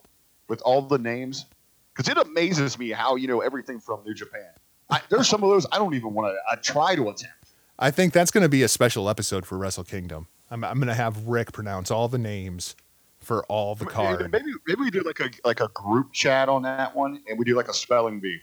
with 0.47 0.61
all 0.61 0.83
the 0.83 0.99
names 0.99 1.47
because 1.91 2.07
it 2.07 2.19
amazes 2.19 2.77
me 2.77 2.91
how 2.91 3.15
you 3.15 3.27
know 3.27 3.41
everything 3.41 3.79
from 3.79 4.03
New 4.05 4.13
Japan. 4.13 4.51
I, 4.91 5.01
there's 5.09 5.27
some 5.27 5.43
of 5.43 5.49
those 5.49 5.65
I 5.71 5.79
don't 5.79 5.95
even 5.95 6.13
want 6.13 6.31
to 6.31 6.37
I 6.51 6.61
try 6.61 6.95
to 6.95 7.01
attempt. 7.09 7.33
I 7.79 7.89
think 7.89 8.13
that's 8.13 8.29
going 8.29 8.43
to 8.43 8.49
be 8.49 8.61
a 8.61 8.67
special 8.67 9.09
episode 9.09 9.47
for 9.47 9.57
Wrestle 9.57 9.83
Kingdom. 9.83 10.27
I'm, 10.51 10.63
I'm 10.63 10.77
going 10.77 10.87
to 10.87 10.93
have 10.93 11.25
Rick 11.25 11.51
pronounce 11.51 11.89
all 11.89 12.07
the 12.07 12.19
names 12.19 12.75
for 13.19 13.43
all 13.45 13.73
the 13.73 13.87
cards. 13.87 14.21
Maybe 14.31 14.51
maybe 14.67 14.81
we 14.81 14.91
do 14.91 15.01
like 15.01 15.19
a 15.19 15.31
like 15.43 15.61
a 15.61 15.69
group 15.69 16.13
chat 16.13 16.47
on 16.47 16.61
that 16.61 16.95
one, 16.95 17.23
and 17.27 17.39
we 17.39 17.45
do 17.45 17.55
like 17.55 17.69
a 17.69 17.73
spelling 17.73 18.19
bee 18.19 18.41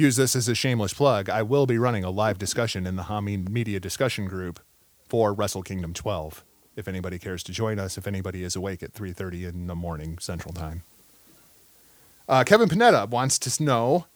use 0.00 0.16
this 0.16 0.34
as 0.34 0.48
a 0.48 0.54
shameless 0.54 0.94
plug. 0.94 1.28
I 1.28 1.42
will 1.42 1.66
be 1.66 1.78
running 1.78 2.04
a 2.04 2.10
live 2.10 2.38
discussion 2.38 2.86
in 2.86 2.96
the 2.96 3.04
Hameen 3.04 3.48
Media 3.50 3.78
discussion 3.78 4.24
group 4.24 4.58
for 5.06 5.34
Wrestle 5.34 5.62
Kingdom 5.62 5.92
12. 5.92 6.42
If 6.74 6.88
anybody 6.88 7.18
cares 7.18 7.42
to 7.44 7.52
join 7.52 7.78
us, 7.78 7.98
if 7.98 8.06
anybody 8.06 8.42
is 8.42 8.56
awake 8.56 8.82
at 8.82 8.94
3:30 8.94 9.44
in 9.44 9.66
the 9.66 9.74
morning 9.74 10.18
Central 10.18 10.54
Time. 10.54 10.82
Uh, 12.26 12.44
Kevin 12.44 12.68
Panetta 12.68 13.08
wants 13.08 13.38
to 13.40 13.62
know 13.62 14.06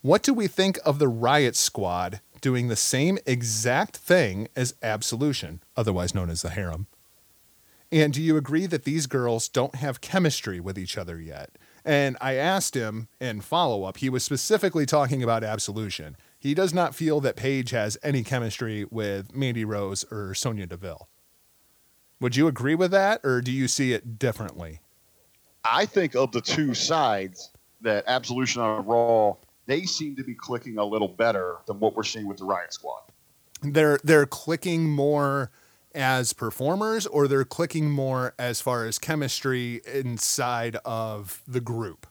what 0.00 0.22
do 0.22 0.32
we 0.32 0.46
think 0.46 0.78
of 0.84 0.98
the 0.98 1.08
Riot 1.08 1.56
Squad 1.56 2.20
doing 2.40 2.68
the 2.68 2.76
same 2.76 3.18
exact 3.26 3.96
thing 3.96 4.48
as 4.56 4.74
Absolution, 4.82 5.62
otherwise 5.76 6.14
known 6.14 6.30
as 6.30 6.42
the 6.42 6.50
Harem? 6.50 6.86
And 7.92 8.12
do 8.12 8.22
you 8.22 8.36
agree 8.36 8.66
that 8.66 8.84
these 8.84 9.06
girls 9.06 9.48
don't 9.48 9.74
have 9.76 10.00
chemistry 10.00 10.60
with 10.60 10.78
each 10.78 10.96
other 10.96 11.20
yet? 11.20 11.50
And 11.84 12.16
I 12.20 12.34
asked 12.34 12.74
him 12.74 13.08
in 13.20 13.42
follow 13.42 13.84
up, 13.84 13.98
he 13.98 14.08
was 14.08 14.24
specifically 14.24 14.86
talking 14.86 15.22
about 15.22 15.44
absolution. 15.44 16.16
He 16.38 16.54
does 16.54 16.72
not 16.72 16.94
feel 16.94 17.20
that 17.20 17.36
Paige 17.36 17.70
has 17.70 17.98
any 18.02 18.22
chemistry 18.22 18.86
with 18.90 19.34
Mandy 19.34 19.64
Rose 19.64 20.04
or 20.10 20.34
Sonya 20.34 20.66
Deville. 20.66 21.08
Would 22.20 22.36
you 22.36 22.46
agree 22.46 22.74
with 22.74 22.90
that, 22.92 23.20
or 23.22 23.42
do 23.42 23.52
you 23.52 23.68
see 23.68 23.92
it 23.92 24.18
differently? 24.18 24.80
I 25.64 25.84
think 25.84 26.14
of 26.14 26.32
the 26.32 26.40
two 26.40 26.72
sides, 26.74 27.50
that 27.82 28.04
Absolution 28.06 28.62
on 28.62 28.86
Raw, 28.86 29.34
they 29.66 29.82
seem 29.82 30.16
to 30.16 30.24
be 30.24 30.34
clicking 30.34 30.78
a 30.78 30.84
little 30.84 31.08
better 31.08 31.56
than 31.66 31.80
what 31.80 31.94
we're 31.94 32.02
seeing 32.02 32.26
with 32.26 32.38
the 32.38 32.44
Riot 32.44 32.72
Squad. 32.72 33.02
They're 33.62 33.98
they're 34.02 34.26
clicking 34.26 34.90
more 34.90 35.50
as 35.94 36.32
performers, 36.32 37.06
or 37.06 37.28
they're 37.28 37.44
clicking 37.44 37.90
more 37.90 38.34
as 38.38 38.60
far 38.60 38.84
as 38.84 38.98
chemistry 38.98 39.80
inside 39.92 40.76
of 40.84 41.42
the 41.46 41.60
group. 41.60 42.06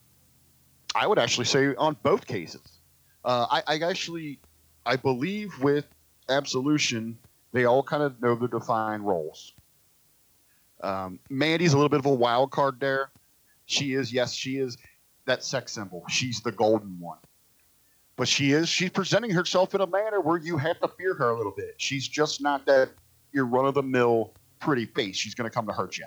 I 0.96 1.08
would 1.08 1.20
actually 1.20 1.46
say 1.46 1.76
on 1.76 1.98
both 2.04 2.28
cases. 2.28 2.80
Uh, 3.26 3.48
I, 3.50 3.64
I 3.68 3.80
actually, 3.80 4.40
I 4.86 4.96
believe 4.96 5.58
with 5.60 5.86
Absolution, 6.30 7.18
they 7.52 7.66
all 7.66 7.84
kind 7.84 8.04
of 8.04 8.22
know 8.22 8.36
their 8.36 8.48
defined 8.48 9.06
roles. 9.06 9.54
Um, 10.82 11.20
Mandy's 11.30 11.74
a 11.74 11.78
little 11.78 11.90
bit 11.90 12.00
of 12.00 12.06
a 12.06 12.14
wild 12.14 12.52
card 12.52 12.80
there. 12.80 13.12
She 13.66 13.94
is, 13.94 14.12
yes, 14.12 14.34
she 14.34 14.58
is 14.58 14.78
that 15.26 15.44
sex 15.44 15.72
symbol. 15.72 16.04
She's 16.10 16.42
the 16.42 16.52
golden 16.52 17.00
one. 17.00 17.20
But 18.16 18.28
she 18.28 18.52
is, 18.52 18.70
she's 18.70 18.90
presenting 18.92 19.32
herself 19.32 19.74
in 19.74 19.82
a 19.82 19.88
manner 19.88 20.22
where 20.22 20.38
you 20.38 20.58
have 20.58 20.80
to 20.82 20.88
fear 20.88 21.16
her 21.16 21.30
a 21.32 21.38
little 21.38 21.54
bit. 21.56 21.76
She's 21.78 22.08
just 22.08 22.42
not 22.42 22.66
that 22.66 22.90
your 23.34 23.46
run 23.46 23.66
of 23.66 23.74
the 23.74 23.84
mill 23.84 24.34
pretty 24.60 24.86
face. 24.86 25.16
She's 25.18 25.36
going 25.36 25.50
to 25.50 25.54
come 25.54 25.66
to 25.68 25.74
hurt 25.74 25.98
you. 25.98 26.06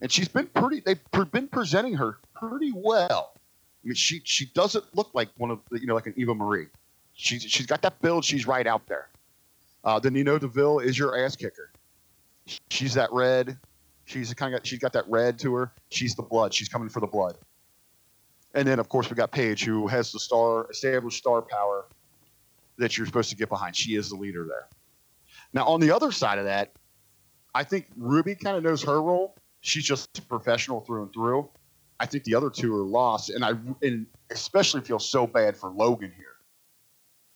And 0.00 0.10
she's 0.10 0.28
been 0.28 0.46
pretty, 0.48 0.80
they've 0.80 1.00
been 1.30 1.48
presenting 1.48 1.94
her 1.94 2.18
pretty 2.34 2.72
well. 2.74 3.34
I 3.84 3.88
mean, 3.88 3.94
she 3.94 4.20
she 4.24 4.46
doesn't 4.46 4.84
look 4.94 5.10
like 5.12 5.28
one 5.36 5.50
of 5.50 5.60
the, 5.70 5.80
you 5.80 5.86
know 5.86 5.94
like 5.94 6.06
an 6.06 6.14
Eva 6.16 6.34
Marie. 6.34 6.66
She's 7.14 7.42
she's 7.42 7.66
got 7.66 7.82
that 7.82 8.00
build. 8.00 8.24
She's 8.24 8.46
right 8.46 8.66
out 8.66 8.86
there. 8.86 9.08
Uh, 9.84 9.98
the 9.98 10.10
Nino 10.10 10.38
Deville 10.38 10.78
is 10.78 10.96
your 10.96 11.18
ass 11.18 11.34
kicker. 11.34 11.72
She's 12.70 12.94
that 12.94 13.12
red. 13.12 13.58
She's 14.04 14.32
kind 14.34 14.54
of 14.54 14.60
got, 14.60 14.66
she's 14.66 14.78
got 14.78 14.92
that 14.92 15.04
red 15.08 15.38
to 15.40 15.54
her. 15.54 15.72
She's 15.90 16.14
the 16.14 16.22
blood. 16.22 16.54
She's 16.54 16.68
coming 16.68 16.88
for 16.88 17.00
the 17.00 17.06
blood. 17.06 17.36
And 18.54 18.66
then 18.66 18.78
of 18.78 18.88
course 18.88 19.10
we 19.10 19.16
got 19.16 19.32
Paige, 19.32 19.64
who 19.64 19.86
has 19.88 20.12
the 20.12 20.20
star 20.20 20.70
established 20.70 21.18
star 21.18 21.42
power 21.42 21.86
that 22.78 22.96
you're 22.96 23.06
supposed 23.06 23.30
to 23.30 23.36
get 23.36 23.48
behind. 23.48 23.74
She 23.74 23.96
is 23.96 24.10
the 24.10 24.16
leader 24.16 24.46
there. 24.46 24.68
Now 25.52 25.66
on 25.66 25.80
the 25.80 25.90
other 25.90 26.12
side 26.12 26.38
of 26.38 26.44
that, 26.44 26.72
I 27.54 27.64
think 27.64 27.86
Ruby 27.96 28.34
kind 28.34 28.56
of 28.56 28.62
knows 28.62 28.82
her 28.82 29.02
role. 29.02 29.36
She's 29.60 29.84
just 29.84 30.18
a 30.18 30.22
professional 30.22 30.80
through 30.80 31.02
and 31.02 31.12
through. 31.12 31.48
I 32.00 32.06
think 32.06 32.24
the 32.24 32.34
other 32.34 32.50
two 32.50 32.74
are 32.74 32.82
lost, 32.82 33.30
and 33.30 33.44
I 33.44 33.52
and 33.82 34.06
especially 34.30 34.80
feel 34.80 34.98
so 34.98 35.26
bad 35.26 35.56
for 35.56 35.70
Logan 35.70 36.12
here. 36.16 36.26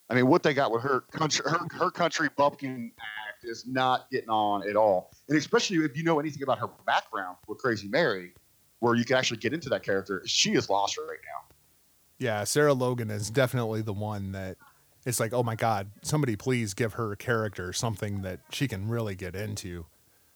I 0.09 0.15
mean, 0.15 0.27
what 0.27 0.43
they 0.43 0.55
got 0.55 0.73
with 0.73 0.83
her 0.83 1.03
country, 1.13 1.45
her, 1.49 1.67
her 1.79 1.91
country 1.91 2.29
bumpkin 2.37 2.93
act 2.99 3.45
is 3.45 3.67
not 3.67 4.11
getting 4.11 4.29
on 4.29 4.69
at 4.69 4.77
all, 4.77 5.13
and 5.29 5.37
especially 5.39 5.77
if 5.79 5.97
you 5.97 6.03
know 6.03 6.19
anything 6.19 6.43
about 6.43 6.59
her 6.59 6.69
background 6.85 7.37
with 7.47 7.59
Crazy 7.59 7.87
Mary, 7.89 8.33
where 8.81 8.95
you 8.95 9.05
can 9.05 9.17
actually 9.17 9.39
get 9.39 9.53
into 9.53 9.69
that 9.69 9.83
character, 9.83 10.23
she 10.27 10.55
is 10.55 10.69
lost 10.69 10.97
right 10.99 11.19
now. 11.25 11.55
Yeah, 12.19 12.45
Sarah 12.45 12.75
Logan 12.75 13.11
is 13.11 13.31
definitely 13.31 13.83
the 13.83 13.93
one 13.93 14.33
that 14.33 14.57
it's 15.07 15.21
like, 15.21 15.33
oh 15.33 15.45
my 15.45 15.55
God, 15.55 15.93
somebody 16.03 16.35
please 16.35 16.75
give 16.75 16.95
her 16.95 17.13
a 17.13 17.17
character 17.17 17.73
something 17.73 18.23
that 18.23 18.41
she 18.51 18.67
can 18.67 18.89
really 18.89 19.15
get 19.15 19.37
into. 19.37 19.87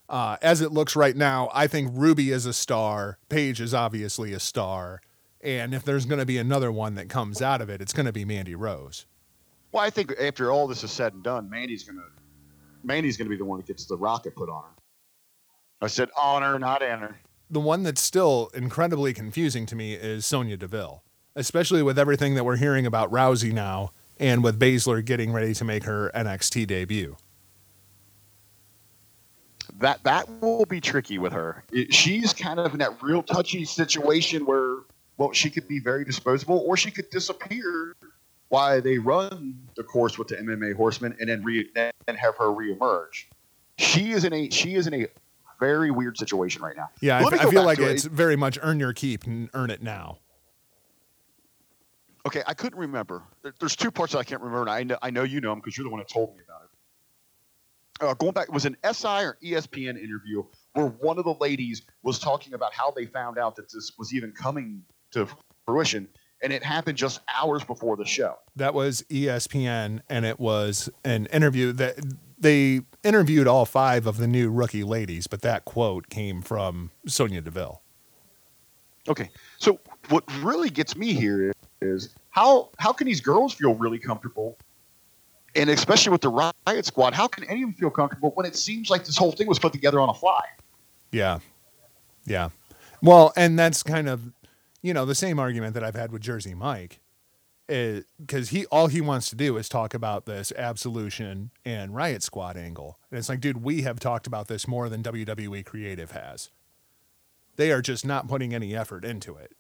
Uh, 0.08 0.36
as 0.40 0.60
it 0.60 0.72
looks 0.72 0.94
right 0.94 1.16
now, 1.16 1.50
I 1.52 1.66
think 1.66 1.90
Ruby 1.92 2.30
is 2.30 2.46
a 2.46 2.52
star. 2.52 3.18
Paige 3.28 3.60
is 3.60 3.74
obviously 3.74 4.32
a 4.32 4.40
star. 4.40 5.02
And 5.40 5.74
if 5.74 5.84
there's 5.84 6.06
going 6.06 6.20
to 6.20 6.26
be 6.26 6.38
another 6.38 6.70
one 6.70 6.94
that 6.94 7.08
comes 7.08 7.42
out 7.42 7.60
of 7.60 7.68
it, 7.68 7.80
it's 7.80 7.92
going 7.92 8.06
to 8.06 8.12
be 8.12 8.24
Mandy 8.24 8.54
Rose. 8.54 9.06
Well, 9.72 9.82
I 9.82 9.90
think 9.90 10.14
after 10.20 10.52
all 10.52 10.68
this 10.68 10.84
is 10.84 10.92
said 10.92 11.14
and 11.14 11.22
done, 11.22 11.50
Mandy's 11.50 11.84
going 11.84 11.98
to 11.98 12.04
Mandy's 12.82 13.16
going 13.16 13.26
to 13.26 13.30
be 13.30 13.36
the 13.36 13.44
one 13.44 13.58
that 13.58 13.66
gets 13.66 13.84
the 13.84 13.96
rocket 13.96 14.34
put 14.34 14.48
on 14.48 14.62
her. 14.62 14.82
I 15.82 15.86
said 15.88 16.08
honor, 16.16 16.58
not 16.58 16.82
enter. 16.82 17.18
The 17.50 17.60
one 17.60 17.82
that's 17.82 18.00
still 18.00 18.50
incredibly 18.54 19.12
confusing 19.12 19.66
to 19.66 19.76
me 19.76 19.94
is 19.94 20.24
Sonya 20.24 20.56
Deville, 20.56 21.02
especially 21.34 21.82
with 21.82 21.98
everything 21.98 22.36
that 22.36 22.44
we're 22.44 22.56
hearing 22.56 22.86
about 22.86 23.10
Rousey 23.10 23.52
now 23.52 23.90
and 24.20 24.44
with 24.44 24.60
Baszler 24.60 25.04
getting 25.04 25.32
ready 25.32 25.54
to 25.54 25.64
make 25.64 25.82
her 25.82 26.12
NXT 26.14 26.68
debut 26.68 27.16
that 29.80 30.02
that 30.04 30.28
will 30.40 30.66
be 30.66 30.80
tricky 30.80 31.18
with 31.18 31.32
her. 31.32 31.64
It, 31.72 31.92
she's 31.92 32.32
kind 32.32 32.60
of 32.60 32.72
in 32.72 32.78
that 32.78 33.02
real 33.02 33.22
touchy 33.22 33.64
situation 33.64 34.44
where, 34.46 34.76
well, 35.16 35.32
she 35.32 35.50
could 35.50 35.66
be 35.66 35.80
very 35.80 36.04
disposable, 36.04 36.62
or 36.66 36.76
she 36.76 36.90
could 36.90 37.10
disappear 37.10 37.94
while 38.48 38.80
they 38.80 38.98
run 38.98 39.58
the 39.76 39.82
course 39.82 40.18
with 40.18 40.28
the 40.28 40.36
MMA 40.36 40.74
Horsemen, 40.74 41.16
and 41.20 41.28
then 41.28 41.42
re, 41.42 41.68
and 41.76 42.16
have 42.16 42.36
her 42.36 42.46
reemerge. 42.46 43.24
She 43.78 44.12
is 44.12 44.24
in 44.24 44.32
a 44.32 44.50
she 44.50 44.74
is 44.74 44.86
in 44.86 44.94
a 44.94 45.06
very 45.58 45.90
weird 45.90 46.18
situation 46.18 46.62
right 46.62 46.76
now. 46.76 46.90
Yeah, 47.00 47.18
I, 47.18 47.46
I 47.46 47.50
feel 47.50 47.64
like 47.64 47.78
it's 47.78 48.04
it. 48.04 48.12
very 48.12 48.36
much 48.36 48.58
earn 48.62 48.80
your 48.80 48.92
keep 48.92 49.24
and 49.24 49.48
earn 49.54 49.70
it 49.70 49.82
now. 49.82 50.18
Okay, 52.26 52.42
I 52.46 52.54
couldn't 52.54 52.78
remember. 52.78 53.22
There's 53.58 53.76
two 53.76 53.90
parts 53.90 54.12
that 54.12 54.18
I 54.18 54.24
can't 54.24 54.42
remember. 54.42 54.62
And 54.62 54.70
I 54.70 54.82
know 54.82 54.98
I 55.02 55.10
know 55.10 55.22
you 55.22 55.40
know 55.40 55.50
them 55.50 55.60
because 55.60 55.76
you're 55.76 55.84
the 55.84 55.90
one 55.90 56.00
that 56.00 56.08
told 56.08 56.36
me 56.36 56.42
about 56.46 56.64
it 56.64 56.70
uh, 58.00 58.14
going 58.14 58.32
back, 58.32 58.48
it 58.48 58.54
was 58.54 58.64
an 58.64 58.76
SI 58.92 59.08
or 59.08 59.38
ESPN 59.42 60.02
interview 60.02 60.42
where 60.74 60.86
one 60.86 61.18
of 61.18 61.24
the 61.24 61.34
ladies 61.34 61.82
was 62.02 62.18
talking 62.18 62.54
about 62.54 62.72
how 62.72 62.90
they 62.90 63.06
found 63.06 63.38
out 63.38 63.56
that 63.56 63.70
this 63.72 63.92
was 63.98 64.14
even 64.14 64.32
coming 64.32 64.82
to 65.10 65.26
fruition, 65.66 66.08
and 66.42 66.52
it 66.52 66.62
happened 66.62 66.96
just 66.96 67.20
hours 67.34 67.64
before 67.64 67.96
the 67.96 68.04
show. 68.04 68.36
That 68.56 68.74
was 68.74 69.02
ESPN, 69.10 70.00
and 70.08 70.24
it 70.24 70.38
was 70.38 70.88
an 71.04 71.26
interview 71.26 71.72
that 71.72 71.98
they 72.38 72.80
interviewed 73.04 73.46
all 73.46 73.66
five 73.66 74.06
of 74.06 74.16
the 74.16 74.26
new 74.26 74.50
rookie 74.50 74.84
ladies, 74.84 75.26
but 75.26 75.42
that 75.42 75.64
quote 75.64 76.08
came 76.08 76.40
from 76.40 76.90
Sonya 77.06 77.42
Deville. 77.42 77.82
Okay, 79.08 79.30
so 79.58 79.80
what 80.08 80.24
really 80.42 80.70
gets 80.70 80.96
me 80.96 81.12
here 81.12 81.52
is 81.80 82.14
how 82.30 82.70
how 82.78 82.92
can 82.92 83.06
these 83.06 83.20
girls 83.20 83.52
feel 83.52 83.74
really 83.74 83.98
comfortable 83.98 84.56
and 85.54 85.70
especially 85.70 86.12
with 86.12 86.20
the 86.20 86.28
Riot 86.28 86.86
Squad, 86.86 87.14
how 87.14 87.26
can 87.26 87.44
any 87.44 87.62
of 87.62 87.68
them 87.68 87.74
feel 87.74 87.90
comfortable 87.90 88.30
when 88.34 88.46
it 88.46 88.56
seems 88.56 88.90
like 88.90 89.04
this 89.04 89.16
whole 89.16 89.32
thing 89.32 89.46
was 89.46 89.58
put 89.58 89.72
together 89.72 90.00
on 90.00 90.08
a 90.08 90.14
fly? 90.14 90.42
Yeah, 91.10 91.40
yeah. 92.24 92.50
Well, 93.02 93.32
and 93.36 93.58
that's 93.58 93.82
kind 93.82 94.08
of 94.08 94.32
you 94.82 94.94
know 94.94 95.04
the 95.04 95.14
same 95.14 95.38
argument 95.38 95.74
that 95.74 95.84
I've 95.84 95.94
had 95.96 96.12
with 96.12 96.22
Jersey 96.22 96.54
Mike, 96.54 97.00
eh, 97.68 98.02
because 98.20 98.50
he 98.50 98.66
all 98.66 98.86
he 98.86 99.00
wants 99.00 99.28
to 99.30 99.36
do 99.36 99.56
is 99.56 99.68
talk 99.68 99.94
about 99.94 100.26
this 100.26 100.52
Absolution 100.56 101.50
and 101.64 101.94
Riot 101.94 102.22
Squad 102.22 102.56
angle, 102.56 102.98
and 103.10 103.18
it's 103.18 103.28
like, 103.28 103.40
dude, 103.40 103.62
we 103.62 103.82
have 103.82 103.98
talked 103.98 104.26
about 104.26 104.48
this 104.48 104.68
more 104.68 104.88
than 104.88 105.02
WWE 105.02 105.64
Creative 105.64 106.12
has. 106.12 106.50
They 107.56 107.72
are 107.72 107.82
just 107.82 108.06
not 108.06 108.28
putting 108.28 108.54
any 108.54 108.74
effort 108.76 109.04
into 109.04 109.36
it. 109.36 109.52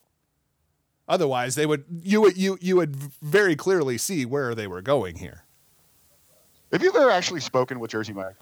Otherwise, 1.10 1.56
they 1.56 1.66
would 1.66 1.84
you 2.04 2.20
would 2.20 2.36
you 2.36 2.56
you 2.60 2.76
would 2.76 2.94
very 2.94 3.56
clearly 3.56 3.98
see 3.98 4.24
where 4.24 4.54
they 4.54 4.68
were 4.68 4.80
going 4.80 5.16
here. 5.16 5.44
Have 6.70 6.84
you 6.84 6.90
ever 6.90 7.10
actually 7.10 7.40
spoken 7.40 7.80
with 7.80 7.90
Jersey 7.90 8.12
Mike? 8.12 8.36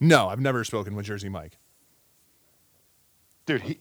No, 0.00 0.28
I've 0.28 0.40
never 0.40 0.64
spoken 0.64 0.96
with 0.96 1.04
Jersey 1.04 1.28
Mike. 1.28 1.58
Dude, 3.44 3.60
he, 3.60 3.78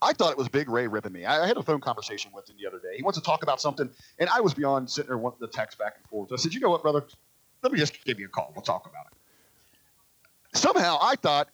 I 0.00 0.14
thought 0.14 0.32
it 0.32 0.38
was 0.38 0.48
Big 0.48 0.70
Ray 0.70 0.86
ripping 0.86 1.12
me. 1.12 1.26
I, 1.26 1.46
had 1.46 1.58
a 1.58 1.62
phone 1.62 1.80
conversation 1.82 2.30
with 2.34 2.48
him 2.48 2.56
the 2.58 2.66
other 2.66 2.78
day. 2.78 2.96
He 2.96 3.02
wants 3.02 3.18
to 3.18 3.24
talk 3.24 3.42
about 3.42 3.60
something, 3.60 3.90
and 4.18 4.30
I 4.30 4.40
was 4.40 4.54
beyond 4.54 4.90
sitting 4.90 5.08
there 5.08 5.18
wanting 5.18 5.40
the 5.40 5.48
text 5.48 5.78
back 5.78 5.96
and 5.98 6.08
forth. 6.08 6.32
I 6.32 6.36
said, 6.36 6.54
"You 6.54 6.60
know 6.60 6.70
what, 6.70 6.80
brother? 6.80 7.04
Let 7.62 7.70
me 7.70 7.78
just 7.78 8.02
give 8.06 8.18
you 8.18 8.26
a 8.26 8.30
call. 8.30 8.50
We'll 8.56 8.62
talk 8.62 8.86
about 8.86 9.08
it." 9.12 10.58
Somehow, 10.58 10.96
I 11.02 11.16
thought, 11.16 11.50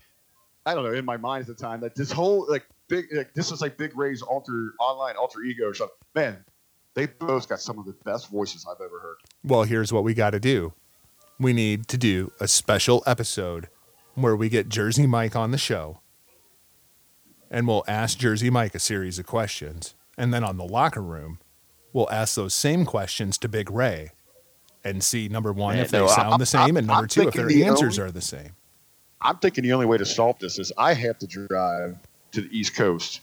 I 0.65 0.75
don't 0.75 0.85
know, 0.85 0.93
in 0.93 1.05
my 1.05 1.17
mind 1.17 1.41
at 1.41 1.49
the 1.49 1.55
time, 1.61 1.81
that 1.81 1.97
this 1.97 2.13
whole 2.13 2.47
like 2.49 2.69
big, 2.91 3.07
like, 3.13 3.33
this 3.33 3.51
is 3.51 3.63
like 3.63 3.79
Big 3.79 3.97
Ray's 3.97 4.21
alter 4.21 4.75
online 4.79 5.17
alter 5.17 5.41
ego 5.43 5.67
or 5.67 5.75
something. 5.75 5.97
Man, 6.15 6.45
they 6.95 7.07
both 7.07 7.49
got 7.49 7.61
some 7.61 7.79
of 7.79 7.87
the 7.87 7.95
best 8.05 8.29
voices 8.29 8.67
I've 8.71 8.81
ever 8.81 8.99
heard. 9.01 9.17
Well, 9.43 9.63
here's 9.63 9.93
what 9.93 10.05
we 10.05 10.13
got 10.13 10.31
to 10.31 10.41
do 10.41 10.75
we 11.39 11.55
need 11.55 11.89
to 11.89 11.97
do 11.97 12.33
a 12.39 12.47
special 12.47 13.03
episode 13.07 13.69
where 14.15 14.37
we 14.37 14.51
get 14.51 14.69
Jersey 14.69 15.07
Mike 15.07 15.35
on 15.35 15.53
the 15.53 15.59
show 15.59 16.01
and 17.51 17.67
we'll 17.67 17.85
ask 17.89 18.19
Jersey 18.19 18.51
Mike 18.51 18.75
a 18.75 18.79
series 18.79 19.19
of 19.19 19.27
questions. 19.27 19.95
And 20.19 20.33
then 20.33 20.45
on 20.45 20.57
the 20.57 20.65
locker 20.65 21.01
room, 21.01 21.39
we'll 21.93 22.11
ask 22.11 22.35
those 22.35 22.55
same 22.55 22.85
questions 22.85 23.39
to 23.39 23.49
Big 23.49 23.71
Ray 23.71 24.11
and 24.85 25.03
see 25.03 25.29
number 25.29 25.53
one, 25.53 25.77
Man, 25.77 25.85
if 25.85 25.91
they 25.91 25.99
no, 25.99 26.07
sound 26.07 26.35
I'm, 26.35 26.39
the 26.39 26.47
same, 26.47 26.61
I'm, 26.61 26.77
and 26.77 26.87
number 26.87 27.03
I'm 27.03 27.09
two, 27.09 27.29
if 27.29 27.35
their 27.35 27.47
the 27.47 27.65
answers 27.65 27.99
only, 27.99 28.11
are 28.11 28.13
the 28.13 28.21
same. 28.21 28.51
I'm 29.21 29.39
thinking 29.39 29.65
the 29.65 29.73
only 29.73 29.87
way 29.87 29.99
to 29.99 30.07
solve 30.07 30.39
this 30.39 30.59
is 30.59 30.73
I 30.79 30.95
have 30.95 31.19
to 31.19 31.27
drive 31.27 31.99
to 32.33 32.43
the 32.43 32.59
East 32.59 32.75
Coast 32.75 33.21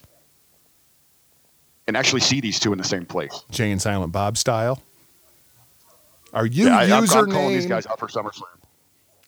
and 1.88 1.96
actually 1.96 2.22
see 2.22 2.42
these 2.42 2.60
two 2.60 2.72
in 2.72 2.78
the 2.78 2.84
same 2.84 3.06
place. 3.06 3.44
Jay 3.50 3.72
and 3.72 3.82
Silent 3.82 4.12
Bob 4.12 4.38
style. 4.38 4.82
Are 6.34 6.46
you 6.46 6.66
yeah, 6.66 6.86
username? 6.86 7.16
I, 7.16 7.20
am 7.20 7.32
calling 7.32 7.54
these 7.54 7.66
guys 7.66 7.86
up 7.86 8.00
for 8.00 8.08
SummerSlam. 8.08 8.44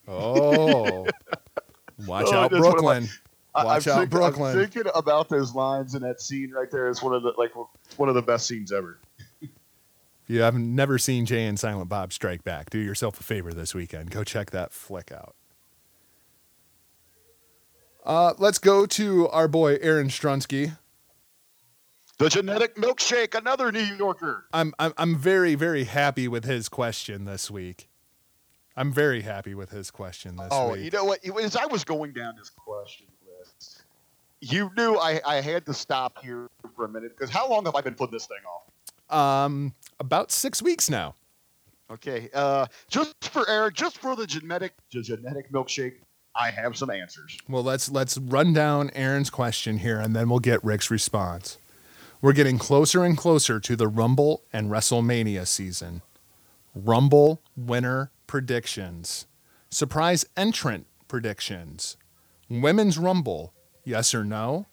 Oh, 0.08 1.08
watch 2.06 2.28
oh, 2.30 2.34
out, 2.34 2.52
Brooklyn! 2.52 3.08
My, 3.56 3.64
watch 3.64 3.88
I'm 3.88 3.94
out, 3.94 4.00
thinking, 4.00 4.10
Brooklyn! 4.10 4.58
I'm 4.58 4.70
thinking 4.70 4.92
about 4.94 5.30
those 5.30 5.56
lines 5.56 5.96
in 5.96 6.02
that 6.02 6.22
scene 6.22 6.52
right 6.52 6.70
there 6.70 6.90
is 6.90 7.02
one 7.02 7.14
of 7.14 7.24
the 7.24 7.34
like 7.38 7.52
one 7.98 8.10
of 8.10 8.16
the 8.16 8.22
best 8.22 8.48
scenes 8.48 8.72
ever. 8.72 9.00
if 9.42 9.50
you 10.28 10.42
haven't 10.42 10.76
never 10.76 10.98
seen 10.98 11.26
Jay 11.26 11.46
and 11.46 11.60
Silent 11.60 11.90
Bob 11.90 12.12
Strike 12.12 12.44
Back, 12.44 12.70
do 12.70 12.80
yourself 12.80 13.20
a 13.20 13.24
favor 13.24 13.54
this 13.54 13.74
weekend. 13.74 14.12
Go 14.12 14.24
check 14.24 14.52
that 14.52 14.74
flick 14.74 15.12
out. 15.12 15.36
Uh, 18.10 18.34
let's 18.40 18.58
go 18.58 18.88
to 18.88 19.30
our 19.30 19.48
boy 19.48 19.76
Aaron 19.82 20.08
Strunsky. 20.08 20.76
The 22.18 22.28
genetic 22.28 22.76
milkshake, 22.76 23.36
another 23.36 23.72
New 23.72 23.84
Yorker. 23.84 24.48
I'm 24.52 24.74
I'm 24.80 24.94
I'm 24.98 25.16
very 25.16 25.54
very 25.54 25.84
happy 25.84 26.28
with 26.28 26.44
his 26.44 26.70
question 26.70 27.26
this 27.26 27.52
week. 27.52 27.88
I'm 28.76 28.92
very 28.92 29.22
happy 29.22 29.54
with 29.54 29.70
his 29.70 29.92
question 29.92 30.38
this 30.38 30.48
Oh, 30.50 30.70
week. 30.72 30.80
Oh, 30.80 30.84
you 30.86 30.90
know 30.90 31.06
what? 31.06 31.44
As 31.44 31.56
I 31.56 31.68
was 31.68 31.84
going 31.84 32.14
down 32.14 32.34
this 32.36 32.50
question 32.50 33.06
list, 33.38 33.84
you 34.42 34.72
knew 34.76 34.96
I, 34.96 35.22
I 35.24 35.36
had 35.42 35.68
to 35.68 35.74
stop 35.76 36.18
here 36.24 36.50
for 36.76 36.86
a 36.86 36.90
minute 36.90 37.16
because 37.16 37.30
how 37.30 37.48
long 37.48 37.64
have 37.66 37.76
I 37.76 37.82
been 37.82 37.94
putting 37.94 38.14
this 38.14 38.26
thing 38.26 38.40
off? 38.50 39.46
Um, 39.46 39.76
about 40.00 40.32
six 40.32 40.64
weeks 40.64 40.90
now. 40.90 41.14
Okay, 41.92 42.30
uh, 42.34 42.66
just 42.90 43.14
for 43.30 43.48
Eric, 43.48 43.76
just 43.76 44.00
for 44.00 44.16
the 44.16 44.26
genetic 44.26 44.74
the 44.92 45.04
genetic 45.04 45.52
milkshake, 45.52 45.98
I 46.40 46.52
have 46.52 46.78
some 46.78 46.90
answers. 46.90 47.38
Well, 47.50 47.64
let's 47.64 47.92
let's 47.92 48.18
run 48.18 48.54
down 48.54 48.92
Aaron's 48.96 49.30
question 49.30 49.80
here, 49.80 50.00
and 50.00 50.16
then 50.16 50.30
we'll 50.30 50.40
get 50.40 50.64
Rick's 50.64 50.90
response. 50.90 51.58
We're 52.22 52.34
getting 52.34 52.58
closer 52.58 53.04
and 53.04 53.18
closer 53.18 53.60
to 53.60 53.76
the 53.76 53.88
Rumble 53.88 54.44
and 54.52 54.70
WrestleMania 54.70 55.46
season. 55.48 56.02
Rumble 56.74 57.42
winner 57.58 58.12
predictions, 58.28 59.28
surprise 59.70 60.26
entrant 60.38 60.88
predictions, 61.08 61.98
women's 62.50 62.98
Rumble, 62.98 63.54
yes 63.84 64.14
or 64.14 64.24
no? 64.24 64.68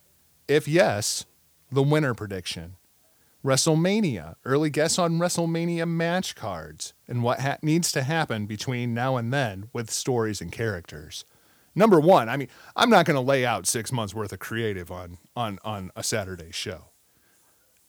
If 0.46 0.68
yes, 0.68 1.24
the 1.70 1.82
winner 1.82 2.14
prediction. 2.14 2.76
WrestleMania, 3.44 4.34
early 4.44 4.70
guess 4.70 4.98
on 4.98 5.18
WrestleMania 5.18 5.88
match 5.88 6.34
cards, 6.34 6.94
and 7.06 7.22
what 7.22 7.40
ha- 7.40 7.58
needs 7.62 7.92
to 7.92 8.02
happen 8.02 8.46
between 8.46 8.92
now 8.92 9.16
and 9.16 9.32
then 9.32 9.68
with 9.72 9.90
stories 9.90 10.40
and 10.40 10.50
characters. 10.50 11.24
Number 11.76 12.00
one, 12.00 12.28
I 12.28 12.36
mean, 12.36 12.48
I'm 12.74 12.90
not 12.90 13.04
going 13.06 13.14
to 13.14 13.20
lay 13.20 13.44
out 13.46 13.66
six 13.66 13.92
months 13.92 14.14
worth 14.14 14.32
of 14.32 14.38
creative 14.40 14.90
on 14.90 15.18
on 15.36 15.58
on 15.64 15.92
a 15.94 16.02
Saturday 16.02 16.50
show. 16.50 16.86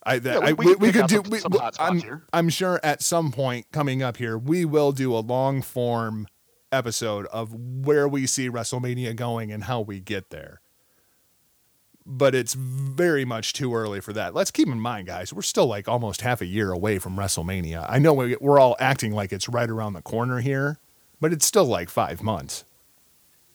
I, 0.03 0.19
that, 0.19 0.41
Yeah, 0.41 0.47
I, 0.49 0.53
we- 0.53 0.65
we, 0.67 0.71
we 0.75 0.87
we 0.87 0.91
can 0.91 1.07
could 1.07 1.23
do. 1.23 1.29
We, 1.29 1.39
some- 1.39 1.53
some 1.53 1.71
I'm. 1.79 2.21
I'm 2.33 2.49
sure 2.49 2.79
at 2.83 3.01
some 3.01 3.31
point 3.31 3.71
coming 3.71 4.03
up 4.03 4.17
here, 4.17 4.37
we 4.37 4.63
will 4.65 4.91
do 4.91 5.15
a 5.15 5.19
long 5.19 5.61
form 5.61 6.27
episode 6.71 7.25
of 7.27 7.53
where 7.53 8.07
we 8.07 8.27
see 8.27 8.49
WrestleMania 8.49 9.15
going 9.15 9.51
and 9.53 9.63
how 9.63 9.79
we 9.81 9.99
get 10.01 10.29
there. 10.31 10.59
But 12.05 12.35
it's 12.35 12.53
very 12.53 13.25
much 13.25 13.51
too 13.53 13.73
early 13.75 13.99
for 13.99 14.13
that. 14.13 14.33
Let's 14.33 14.51
keep 14.51 14.67
in 14.69 14.79
mind, 14.79 15.07
guys, 15.07 15.33
we're 15.33 15.41
still 15.41 15.65
like 15.67 15.87
almost 15.89 16.21
half 16.21 16.39
a 16.41 16.45
year 16.45 16.71
away 16.71 16.99
from 16.99 17.17
WrestleMania. 17.17 17.85
I 17.89 17.99
know 17.99 18.13
we're 18.13 18.59
all 18.59 18.77
acting 18.79 19.11
like 19.13 19.33
it's 19.33 19.49
right 19.49 19.69
around 19.69 19.93
the 19.93 20.01
corner 20.01 20.39
here, 20.39 20.77
but 21.19 21.33
it's 21.33 21.45
still 21.45 21.65
like 21.65 21.89
five 21.89 22.21
months. 22.23 22.63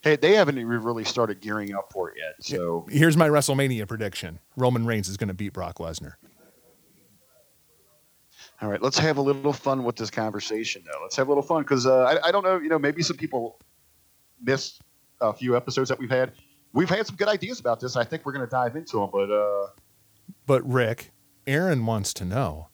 Hey, 0.03 0.17
they 0.17 0.33
haven't 0.33 0.63
really 0.65 1.05
started 1.05 1.39
gearing 1.39 1.73
up 1.73 1.91
for 1.93 2.09
it 2.09 2.17
yet. 2.17 2.35
So 2.41 2.85
Here's 2.89 3.15
my 3.15 3.29
WrestleMania 3.29 3.87
prediction 3.87 4.39
Roman 4.57 4.85
Reigns 4.85 5.07
is 5.07 5.15
going 5.15 5.29
to 5.29 5.33
beat 5.33 5.53
Brock 5.53 5.77
Lesnar. 5.77 6.13
All 8.61 8.69
right, 8.69 8.81
let's 8.81 8.97
have 8.99 9.17
a 9.17 9.21
little 9.21 9.53
fun 9.53 9.83
with 9.83 9.95
this 9.95 10.09
conversation, 10.09 10.83
though. 10.85 10.99
Let's 11.01 11.15
have 11.15 11.27
a 11.27 11.29
little 11.31 11.43
fun 11.43 11.63
because 11.63 11.85
uh, 11.85 12.03
I, 12.03 12.27
I 12.27 12.31
don't 12.31 12.43
know, 12.43 12.59
you 12.59 12.69
know, 12.69 12.79
maybe 12.79 13.01
some 13.01 13.17
people 13.17 13.59
missed 14.41 14.81
a 15.21 15.33
few 15.33 15.55
episodes 15.55 15.89
that 15.89 15.99
we've 15.99 16.09
had. 16.09 16.33
We've 16.73 16.89
had 16.89 17.05
some 17.07 17.15
good 17.15 17.27
ideas 17.27 17.59
about 17.59 17.79
this. 17.79 17.95
I 17.95 18.03
think 18.03 18.25
we're 18.25 18.33
going 18.33 18.45
to 18.45 18.51
dive 18.51 18.75
into 18.75 18.97
them, 18.97 19.09
but 19.11 19.31
uh, 19.31 19.67
But 20.45 20.69
Rick, 20.69 21.11
Aaron 21.47 21.85
wants 21.85 22.13
to 22.15 22.25
know 22.25 22.67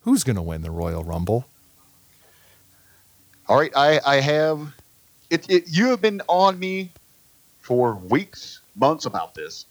who's 0.00 0.24
going 0.24 0.36
to 0.36 0.42
win 0.42 0.62
the 0.62 0.70
Royal 0.70 1.04
Rumble? 1.04 1.46
all 3.48 3.58
right, 3.58 3.72
I, 3.76 4.00
I 4.06 4.20
have 4.20 4.74
it, 5.34 5.50
it. 5.50 5.64
You 5.68 5.88
have 5.88 6.00
been 6.00 6.22
on 6.28 6.58
me 6.58 6.90
for 7.60 7.94
weeks, 7.94 8.60
months 8.76 9.06
about 9.06 9.34
this. 9.34 9.66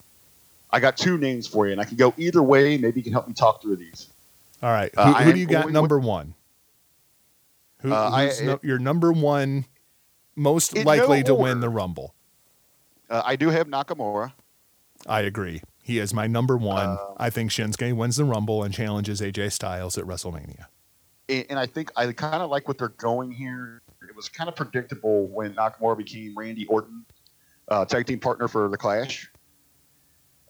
I 0.72 0.79
got 0.79 0.98
two 0.98 1.17
names 1.17 1.48
for 1.48 1.65
you, 1.67 1.72
and 1.72 1.79
I 1.82 1.86
can 1.86 1.98
go 1.98 2.13
either 2.17 2.41
way. 2.43 2.77
Maybe 2.77 3.00
you 3.00 3.03
can 3.03 3.13
help 3.13 3.27
me 3.27 3.34
talk 3.34 3.62
through 3.62 3.75
these. 3.77 4.10
All 4.62 4.71
right. 4.71 4.93
Who, 4.95 5.02
Uh, 5.02 5.23
who 5.23 5.34
do 5.34 5.39
you 5.39 5.45
got 5.45 5.69
number 5.71 5.99
one? 5.99 6.34
Who, 7.82 7.93
Uh, 7.93 8.10
I- 8.12 8.26
who's 8.28 8.41
no- 8.41 8.60
your 8.63 8.80
number 8.80 9.12
one 9.12 9.65
most 10.36 10.76
likely 10.76 11.19
no 11.19 11.26
to 11.28 11.36
win 11.36 11.60
the 11.60 11.69
Rumble? 11.69 12.13
Uh, 13.10 13.21
I 13.26 13.36
do 13.36 13.49
have 13.49 13.67
Nakamura. 13.67 14.34
I 15.06 15.19
agree. 15.21 15.62
He 15.84 15.99
is 15.99 16.13
my 16.13 16.26
number 16.28 16.56
one. 16.58 16.88
Uh, 16.91 16.97
I 17.17 17.30
think 17.30 17.52
Shinsuke 17.52 17.93
wins 17.93 18.15
the 18.15 18.23
Rumble 18.26 18.63
and 18.63 18.73
challenges 18.73 19.21
AJ 19.21 19.52
Styles 19.52 19.97
at 19.97 20.06
WrestleMania. 20.06 20.65
and, 21.30 21.45
and 21.52 21.60
I 21.60 21.65
think 21.67 21.91
I 21.95 22.12
kind 22.13 22.41
of 22.41 22.49
like 22.49 22.67
what 22.67 22.78
they're 22.80 22.88
going 22.89 23.32
here. 23.32 23.82
It 24.13 24.17
was 24.17 24.30
kind 24.30 24.47
of 24.47 24.56
predictable 24.56 25.26
when 25.26 25.56
Nakamura 25.56 25.97
became 25.97 26.36
Randy 26.38 26.67
Orton, 26.67 27.04
uh, 27.67 27.84
tag 27.84 28.06
team 28.06 28.19
partner 28.19 28.47
for 28.47 28.69
the 28.69 28.78
Clash. 28.78 29.28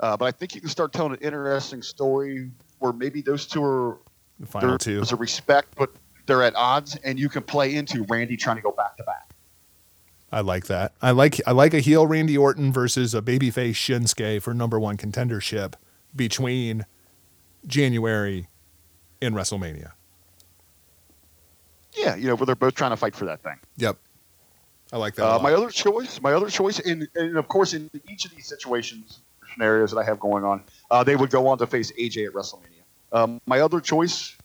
Uh, 0.01 0.17
but 0.17 0.25
I 0.25 0.31
think 0.31 0.53
you 0.53 0.59
can 0.59 0.69
start 0.69 0.91
telling 0.91 1.13
an 1.13 1.19
interesting 1.19 1.81
story 1.81 2.51
where 2.79 2.91
maybe 2.91 3.21
those 3.21 3.47
two 3.47 3.63
are 3.63 3.99
The 4.37 4.47
final 4.47 4.77
two. 4.77 4.95
there's 4.95 5.13
a 5.13 5.15
respect, 5.15 5.75
but 5.77 5.91
they're 6.25 6.43
at 6.43 6.53
odds, 6.57 6.97
and 7.05 7.17
you 7.17 7.29
can 7.29 7.41
play 7.41 7.75
into 7.75 8.03
Randy 8.09 8.35
trying 8.35 8.57
to 8.57 8.61
go 8.61 8.71
back 8.71 8.97
to 8.97 9.03
back. 9.03 9.29
I 10.29 10.41
like 10.41 10.65
that. 10.65 10.91
I 11.01 11.11
like 11.11 11.39
I 11.47 11.53
like 11.53 11.73
a 11.73 11.79
heel 11.79 12.05
Randy 12.05 12.37
Orton 12.37 12.73
versus 12.73 13.15
a 13.15 13.21
babyface 13.21 13.75
Shinsuke 13.75 14.41
for 14.41 14.53
number 14.53 14.77
one 14.77 14.97
contendership 14.97 15.75
between 16.13 16.85
January 17.65 18.49
and 19.21 19.33
WrestleMania. 19.33 19.93
Yeah, 21.95 22.15
you 22.15 22.27
know, 22.27 22.35
where 22.35 22.45
they're 22.45 22.55
both 22.55 22.75
trying 22.75 22.91
to 22.91 22.97
fight 22.97 23.15
for 23.15 23.25
that 23.25 23.41
thing. 23.43 23.59
Yep. 23.77 23.97
I 24.91 24.97
like 24.97 25.15
that. 25.15 25.25
Uh, 25.25 25.39
my 25.39 25.53
other 25.53 25.69
choice, 25.69 26.21
my 26.21 26.33
other 26.33 26.49
choice, 26.49 26.79
and, 26.79 27.07
and 27.15 27.37
of 27.37 27.47
course, 27.47 27.73
in 27.73 27.89
each 28.09 28.25
of 28.25 28.31
these 28.35 28.47
situations, 28.47 29.19
scenarios 29.53 29.91
that 29.91 29.97
I 29.97 30.03
have 30.03 30.19
going 30.19 30.43
on, 30.43 30.63
uh, 30.91 31.03
they 31.03 31.15
would 31.15 31.29
go 31.31 31.47
on 31.47 31.57
to 31.59 31.67
face 31.67 31.91
AJ 31.93 32.27
at 32.27 32.33
WrestleMania. 32.33 32.81
Um, 33.11 33.41
my 33.45 33.59
other 33.59 33.79
choice 33.79 34.35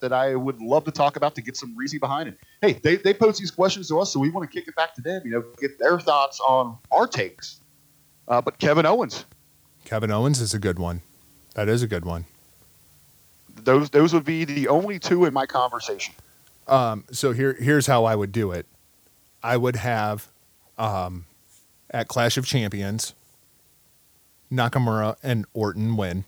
that 0.00 0.12
I 0.12 0.34
would 0.34 0.60
love 0.60 0.84
to 0.84 0.90
talk 0.90 1.16
about 1.16 1.36
to 1.36 1.42
get 1.42 1.56
some 1.56 1.76
reason 1.76 2.00
behind 2.00 2.28
it. 2.28 2.36
Hey, 2.60 2.72
they, 2.72 2.96
they 2.96 3.14
pose 3.14 3.38
these 3.38 3.52
questions 3.52 3.88
to 3.88 4.00
us, 4.00 4.12
so 4.12 4.18
we 4.18 4.30
want 4.30 4.48
to 4.48 4.52
kick 4.52 4.66
it 4.68 4.74
back 4.74 4.94
to 4.96 5.00
them. 5.02 5.22
You 5.24 5.30
know, 5.32 5.44
get 5.60 5.78
their 5.78 6.00
thoughts 6.00 6.40
on 6.40 6.78
our 6.90 7.06
takes. 7.06 7.60
Uh, 8.26 8.40
but 8.40 8.58
Kevin 8.58 8.86
Owens, 8.86 9.24
Kevin 9.84 10.10
Owens 10.10 10.40
is 10.40 10.54
a 10.54 10.58
good 10.58 10.78
one. 10.78 11.02
That 11.54 11.68
is 11.68 11.82
a 11.82 11.86
good 11.86 12.04
one. 12.04 12.24
those 13.62 13.90
those 13.90 14.12
would 14.14 14.24
be 14.24 14.44
the 14.44 14.68
only 14.68 14.98
two 14.98 15.24
in 15.24 15.32
my 15.34 15.46
conversation. 15.46 16.14
Um, 16.66 17.04
so 17.10 17.32
here, 17.32 17.54
here's 17.54 17.86
how 17.86 18.04
I 18.04 18.14
would 18.14 18.32
do 18.32 18.52
it. 18.52 18.66
I 19.42 19.56
would 19.56 19.76
have 19.76 20.28
um, 20.78 21.26
at 21.90 22.08
Clash 22.08 22.36
of 22.36 22.46
Champions, 22.46 23.14
Nakamura 24.50 25.16
and 25.22 25.46
Orton 25.52 25.96
win. 25.96 26.24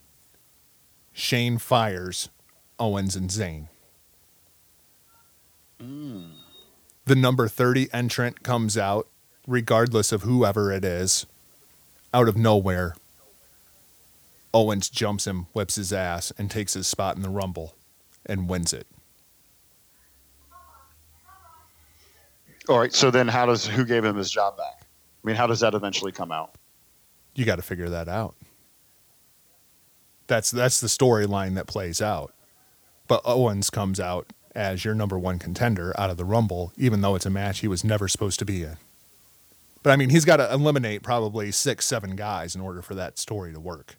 Shane 1.12 1.58
fires 1.58 2.28
Owens 2.78 3.14
and 3.14 3.30
Zayn. 3.30 3.68
The 7.06 7.14
number 7.14 7.48
30 7.48 7.92
entrant 7.92 8.42
comes 8.42 8.76
out, 8.78 9.06
regardless 9.46 10.10
of 10.10 10.22
whoever 10.22 10.72
it 10.72 10.84
is, 10.84 11.26
out 12.12 12.28
of 12.28 12.36
nowhere. 12.36 12.94
Owens 14.52 14.88
jumps 14.88 15.26
him, 15.26 15.46
whips 15.52 15.74
his 15.74 15.92
ass, 15.92 16.32
and 16.38 16.50
takes 16.50 16.74
his 16.74 16.86
spot 16.86 17.16
in 17.16 17.22
the 17.22 17.28
Rumble 17.28 17.74
and 18.24 18.48
wins 18.48 18.72
it. 18.72 18.86
All 22.68 22.78
right, 22.78 22.92
so 22.92 23.10
then 23.10 23.28
how 23.28 23.46
does 23.46 23.66
who 23.66 23.84
gave 23.84 24.04
him 24.04 24.16
his 24.16 24.30
job 24.30 24.56
back? 24.56 24.80
I 24.82 25.26
mean, 25.26 25.36
how 25.36 25.46
does 25.46 25.60
that 25.60 25.74
eventually 25.74 26.12
come 26.12 26.32
out? 26.32 26.56
you 27.34 27.44
got 27.44 27.56
to 27.56 27.62
figure 27.62 27.88
that 27.88 28.08
out. 28.08 28.34
That's 30.26 30.50
that's 30.50 30.80
the 30.80 30.86
storyline 30.86 31.54
that 31.54 31.66
plays 31.66 32.00
out. 32.00 32.32
But 33.08 33.20
Owens 33.24 33.68
comes 33.68 34.00
out 34.00 34.32
as 34.54 34.84
your 34.84 34.94
number 34.94 35.18
one 35.18 35.38
contender 35.38 35.92
out 35.98 36.10
of 36.10 36.16
the 36.16 36.24
Rumble, 36.24 36.72
even 36.76 37.00
though 37.02 37.14
it's 37.14 37.26
a 37.26 37.30
match 37.30 37.58
he 37.60 37.68
was 37.68 37.84
never 37.84 38.08
supposed 38.08 38.38
to 38.38 38.44
be 38.44 38.62
in. 38.62 38.76
But 39.82 39.90
I 39.90 39.96
mean, 39.96 40.08
he's 40.08 40.24
got 40.24 40.38
to 40.38 40.50
eliminate 40.50 41.02
probably 41.02 41.50
six, 41.50 41.84
seven 41.84 42.16
guys 42.16 42.54
in 42.54 42.62
order 42.62 42.80
for 42.80 42.94
that 42.94 43.18
story 43.18 43.52
to 43.52 43.60
work. 43.60 43.96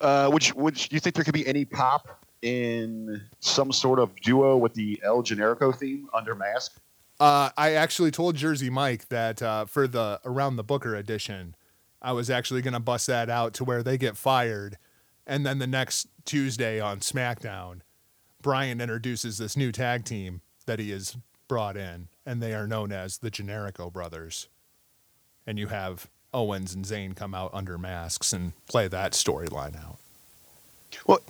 Uh, 0.00 0.30
which, 0.30 0.54
which 0.54 0.88
do 0.88 0.96
you 0.96 1.00
think 1.00 1.16
there 1.16 1.24
could 1.24 1.34
be 1.34 1.46
any 1.46 1.64
pop 1.64 2.19
in 2.42 3.20
some 3.40 3.72
sort 3.72 3.98
of 3.98 4.14
duo 4.20 4.56
with 4.56 4.74
the 4.74 5.00
El 5.04 5.22
Generico 5.22 5.74
theme 5.74 6.08
under 6.14 6.34
mask? 6.34 6.80
Uh, 7.18 7.50
I 7.56 7.72
actually 7.72 8.10
told 8.10 8.36
Jersey 8.36 8.70
Mike 8.70 9.08
that 9.08 9.42
uh, 9.42 9.66
for 9.66 9.86
the 9.86 10.20
around 10.24 10.56
the 10.56 10.64
Booker 10.64 10.94
edition, 10.94 11.54
I 12.00 12.12
was 12.12 12.30
actually 12.30 12.62
going 12.62 12.74
to 12.74 12.80
bust 12.80 13.06
that 13.08 13.28
out 13.28 13.52
to 13.54 13.64
where 13.64 13.82
they 13.82 13.98
get 13.98 14.16
fired, 14.16 14.78
and 15.26 15.44
then 15.44 15.58
the 15.58 15.66
next 15.66 16.08
Tuesday 16.24 16.80
on 16.80 17.00
SmackDown, 17.00 17.80
Bryan 18.40 18.80
introduces 18.80 19.36
this 19.36 19.56
new 19.56 19.70
tag 19.70 20.04
team 20.04 20.40
that 20.64 20.78
he 20.78 20.90
has 20.90 21.16
brought 21.46 21.76
in, 21.76 22.08
and 22.24 22.42
they 22.42 22.54
are 22.54 22.66
known 22.66 22.90
as 22.90 23.18
the 23.18 23.30
Generico 23.30 23.92
Brothers, 23.92 24.48
and 25.46 25.58
you 25.58 25.66
have 25.66 26.08
Owens 26.32 26.74
and 26.74 26.86
Zayn 26.86 27.14
come 27.14 27.34
out 27.34 27.50
under 27.52 27.76
masks 27.76 28.32
and 28.32 28.52
play 28.66 28.88
that 28.88 29.12
storyline 29.12 29.76
out. 29.76 29.98
Well, 31.06 31.20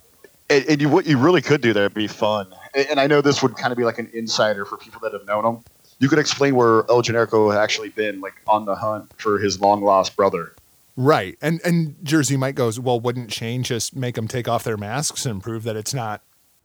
and, 0.51 0.65
and 0.67 0.81
you, 0.81 0.89
what 0.89 1.07
you 1.07 1.17
really 1.17 1.41
could 1.41 1.61
do 1.63 1.73
there 1.73 1.85
would 1.85 1.95
be 1.95 2.07
fun. 2.09 2.53
And, 2.75 2.87
and 2.91 3.01
I 3.01 3.07
know 3.07 3.21
this 3.21 3.43
would 3.43 3.57
kind 3.57 3.73
of 3.73 3.79
be 3.79 3.85
like 3.85 3.99
an 3.99 4.11
insider 4.13 4.65
for 4.65 4.77
people 4.77 5.01
that 5.01 5.13
have 5.13 5.27
known 5.27 5.45
him. 5.47 5.65
You 5.99 6.09
could 6.09 6.19
explain 6.19 6.55
where 6.57 6.81
El 6.91 7.03
Generico 7.03 7.53
had 7.53 7.61
actually 7.61 7.91
been 7.91 8.21
like 8.21 8.35
on 8.47 8.65
the 8.65 8.75
hunt 8.75 9.13
for 9.19 9.39
his 9.39 9.61
long 9.61 9.83
lost 9.83 10.17
brother. 10.17 10.53
Right. 10.97 11.39
And 11.41 11.61
and 11.65 11.97
Jersey 12.03 12.37
Mike 12.37 12.55
goes, 12.57 12.79
well, 12.81 13.01
wouldn't 13.01 13.33
Shane 13.33 13.63
just 13.63 13.95
make 13.97 14.15
them 14.17 14.29
take 14.29 14.49
off 14.49 14.65
their 14.65 14.77
masks 14.77 15.25
and 15.25 15.43
prove 15.43 15.63
that 15.65 15.77
it's 15.77 15.95
not, 15.95 16.23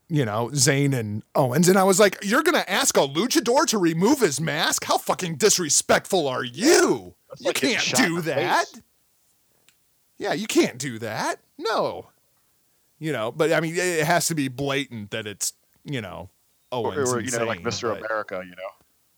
you 0.09 0.25
know, 0.25 0.49
Zayn 0.53 0.93
and 0.97 1.23
Owens? 1.35 1.69
And 1.69 1.77
I 1.77 1.83
was 1.83 1.99
like, 1.99 2.17
you're 2.23 2.43
gonna 2.43 2.65
ask 2.67 2.97
a 2.97 3.01
luchador 3.01 3.65
to 3.67 3.77
remove 3.77 4.19
his 4.21 4.41
mask? 4.41 4.85
How 4.85 4.97
fucking 4.97 5.35
disrespectful 5.35 6.27
are 6.27 6.43
you? 6.43 7.13
That's 7.29 7.41
You 7.41 7.47
like 7.47 7.55
can't 7.55 7.93
do 7.95 8.21
that. 8.21 8.67
face. 8.67 8.81
Yeah, 10.17 10.33
you 10.33 10.47
can't 10.47 10.77
do 10.77 10.97
that. 10.99 11.39
No. 11.57 12.07
You 12.99 13.11
know, 13.11 13.31
but 13.31 13.51
I 13.51 13.59
mean, 13.59 13.75
it 13.75 14.05
has 14.05 14.27
to 14.27 14.35
be 14.35 14.47
blatant 14.47 15.11
that 15.11 15.27
it's, 15.27 15.53
you 15.83 16.01
know, 16.01 16.29
Or, 16.71 16.93
Owens 16.93 17.11
or, 17.11 17.19
and 17.19 17.29
you 17.31 17.37
know, 17.37 17.45
like 17.45 17.61
Mr. 17.61 17.93
but- 17.93 18.05
America, 18.05 18.41
you 18.43 18.51
know. 18.55 18.69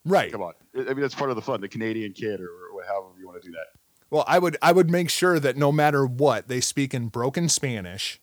Right. 0.05 0.31
Come 0.31 0.41
on. 0.41 0.53
I 0.75 0.79
I 0.81 0.83
mean, 0.85 1.01
that's 1.01 1.15
part 1.15 1.29
of 1.29 1.35
the 1.35 1.41
fun, 1.41 1.59
the 1.61 1.67
Canadian 1.67 2.13
kid, 2.13 2.39
or, 2.39 2.49
or 2.73 2.83
however 2.87 3.19
you 3.19 3.27
want 3.27 3.41
to 3.41 3.47
do 3.47 3.51
that. 3.51 3.67
Well, 4.09 4.23
I 4.25 4.39
would 4.39 4.55
I 4.61 4.71
would 4.71 4.89
make 4.89 5.09
sure 5.09 5.37
that 5.39 5.57
no 5.57 5.71
matter 5.71 6.05
what, 6.05 6.47
they 6.47 6.61
speak 6.61 6.93
in 6.93 7.09
broken 7.09 7.49
Spanish 7.49 8.21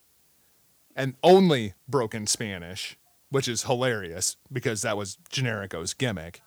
and 0.96 1.14
only 1.22 1.74
broken 1.86 2.26
Spanish, 2.26 2.96
which 3.28 3.46
is 3.48 3.64
hilarious 3.64 4.36
because 4.50 4.80
that 4.80 4.96
was 4.96 5.18
Generico's 5.28 5.92
gimmick. 5.92 6.40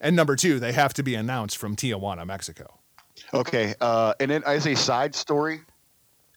And 0.00 0.14
number 0.14 0.36
two, 0.36 0.60
they 0.60 0.72
have 0.72 0.94
to 0.94 1.02
be 1.02 1.14
announced 1.16 1.56
from 1.58 1.74
Tijuana, 1.74 2.24
Mexico. 2.24 2.78
Okay, 3.34 3.74
uh, 3.80 4.14
and 4.20 4.30
then 4.30 4.42
as 4.46 4.66
a 4.66 4.74
side 4.76 5.14
story, 5.14 5.60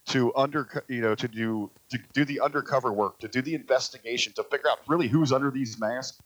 to 0.07 0.33
under 0.35 0.83
you 0.87 1.01
know 1.01 1.15
to 1.15 1.27
do 1.27 1.69
to 1.89 1.99
do 2.13 2.25
the 2.25 2.39
undercover 2.39 2.93
work, 2.93 3.19
to 3.19 3.27
do 3.27 3.41
the 3.41 3.55
investigation, 3.55 4.33
to 4.33 4.43
figure 4.43 4.69
out 4.69 4.79
really 4.87 5.07
who's 5.07 5.31
under 5.31 5.51
these 5.51 5.79
masks. 5.79 6.21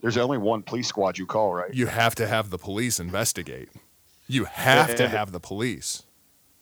There's 0.00 0.16
only 0.16 0.38
one 0.38 0.62
police 0.62 0.86
squad 0.86 1.18
you 1.18 1.26
call, 1.26 1.54
right? 1.54 1.74
You 1.74 1.86
have 1.86 2.14
to 2.16 2.26
have 2.26 2.50
the 2.50 2.58
police 2.58 3.00
investigate. 3.00 3.68
You 4.28 4.44
have 4.44 4.94
to 4.96 5.08
have 5.08 5.32
the 5.32 5.40
police. 5.40 6.04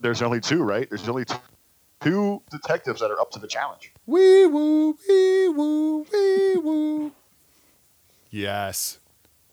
There's 0.00 0.22
only 0.22 0.40
two, 0.40 0.62
right? 0.62 0.88
There's 0.88 1.08
only 1.08 1.24
two, 1.24 1.36
two 2.00 2.42
detectives 2.50 3.00
that 3.00 3.10
are 3.10 3.20
up 3.20 3.30
to 3.32 3.38
the 3.38 3.48
challenge. 3.48 3.92
Wee 4.06 4.46
woo, 4.46 4.96
wee 5.08 5.48
woo, 5.48 6.06
wee 6.12 6.56
woo. 6.56 7.12
Yes. 8.30 9.00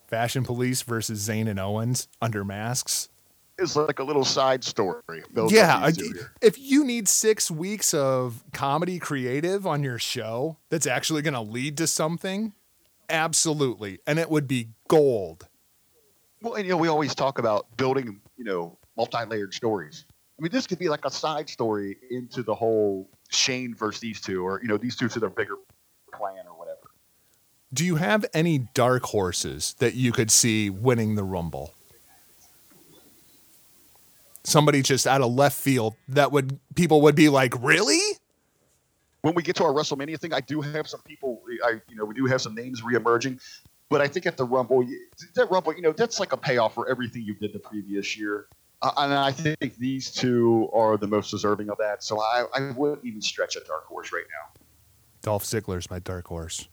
Fashion 0.07 0.43
Police 0.43 0.83
versus 0.83 1.27
Zayn 1.27 1.49
and 1.49 1.59
Owens 1.59 2.07
under 2.21 2.45
masks. 2.45 3.09
It's 3.59 3.75
like 3.75 3.99
a 3.99 4.03
little 4.03 4.25
side 4.25 4.63
story. 4.63 5.23
yeah, 5.49 5.77
I- 5.77 5.93
if 6.41 6.57
you 6.57 6.83
need 6.83 7.07
six 7.07 7.51
weeks 7.51 7.93
of 7.93 8.43
comedy 8.51 8.97
creative 8.99 9.67
on 9.67 9.83
your 9.83 9.99
show 9.99 10.57
that's 10.69 10.87
actually 10.87 11.21
going 11.21 11.35
to 11.35 11.41
lead 11.41 11.77
to 11.77 11.87
something, 11.87 12.53
absolutely, 13.09 13.99
and 14.07 14.17
it 14.19 14.29
would 14.29 14.47
be 14.47 14.69
gold. 14.87 15.47
Well, 16.41 16.55
and 16.55 16.65
you 16.65 16.71
know, 16.71 16.77
we 16.77 16.87
always 16.87 17.13
talk 17.15 17.37
about 17.39 17.67
building, 17.77 18.19
you 18.37 18.43
know, 18.43 18.77
multi-layered 18.97 19.53
stories. 19.53 20.05
I 20.39 20.41
mean, 20.41 20.51
this 20.51 20.65
could 20.67 20.79
be 20.79 20.89
like 20.89 21.05
a 21.05 21.11
side 21.11 21.47
story 21.47 21.97
into 22.09 22.41
the 22.43 22.55
whole 22.55 23.07
Shane 23.29 23.75
versus 23.75 24.01
these 24.01 24.19
two, 24.19 24.43
or 24.43 24.59
you 24.61 24.67
know, 24.67 24.77
these 24.77 24.95
two 24.95 25.07
to 25.09 25.19
their 25.19 25.29
bigger 25.29 25.55
plan 26.11 26.45
or 26.47 26.57
whatever. 26.57 26.79
Do 27.71 27.85
you 27.85 27.95
have 27.95 28.25
any 28.33 28.67
dark 28.73 29.03
horses 29.03 29.75
that 29.79 29.93
you 29.93 30.11
could 30.11 30.31
see 30.31 30.69
winning 30.69 31.15
the 31.15 31.23
Rumble? 31.23 31.73
Somebody 34.43 34.81
just 34.81 35.07
out 35.07 35.21
of 35.21 35.31
left 35.31 35.57
field 35.57 35.95
that 36.09 36.31
would 36.31 36.59
people 36.75 37.01
would 37.01 37.15
be 37.15 37.29
like, 37.29 37.53
really? 37.61 37.99
When 39.21 39.35
we 39.35 39.41
get 39.41 39.55
to 39.57 39.63
our 39.63 39.71
WrestleMania 39.71 40.19
thing, 40.19 40.33
I 40.33 40.41
do 40.41 40.59
have 40.59 40.87
some 40.87 41.01
people. 41.01 41.41
I, 41.63 41.81
you 41.89 41.95
know, 41.95 42.03
we 42.03 42.13
do 42.13 42.25
have 42.25 42.41
some 42.41 42.53
names 42.53 42.81
reemerging, 42.81 43.39
but 43.89 44.01
I 44.01 44.07
think 44.07 44.25
at 44.25 44.35
the 44.35 44.43
Rumble, 44.43 44.85
that 45.35 45.49
Rumble, 45.49 45.73
you 45.73 45.81
know, 45.81 45.93
that's 45.93 46.19
like 46.19 46.33
a 46.33 46.37
payoff 46.37 46.73
for 46.73 46.89
everything 46.89 47.21
you 47.21 47.33
did 47.35 47.53
the 47.53 47.59
previous 47.59 48.17
year. 48.17 48.47
Uh, 48.81 48.91
and 48.97 49.13
I 49.13 49.31
think 49.31 49.77
these 49.77 50.11
two 50.11 50.69
are 50.73 50.97
the 50.97 51.07
most 51.07 51.31
deserving 51.31 51.69
of 51.69 51.77
that. 51.77 52.03
So 52.03 52.19
I, 52.19 52.43
I 52.53 52.71
wouldn't 52.71 53.05
even 53.05 53.21
stretch 53.21 53.55
a 53.55 53.61
dark 53.61 53.85
horse 53.85 54.11
right 54.11 54.25
now. 54.29 54.61
Dolph 55.21 55.45
Ziggler's 55.45 55.89
my 55.89 55.99
dark 55.99 56.27
horse. 56.27 56.67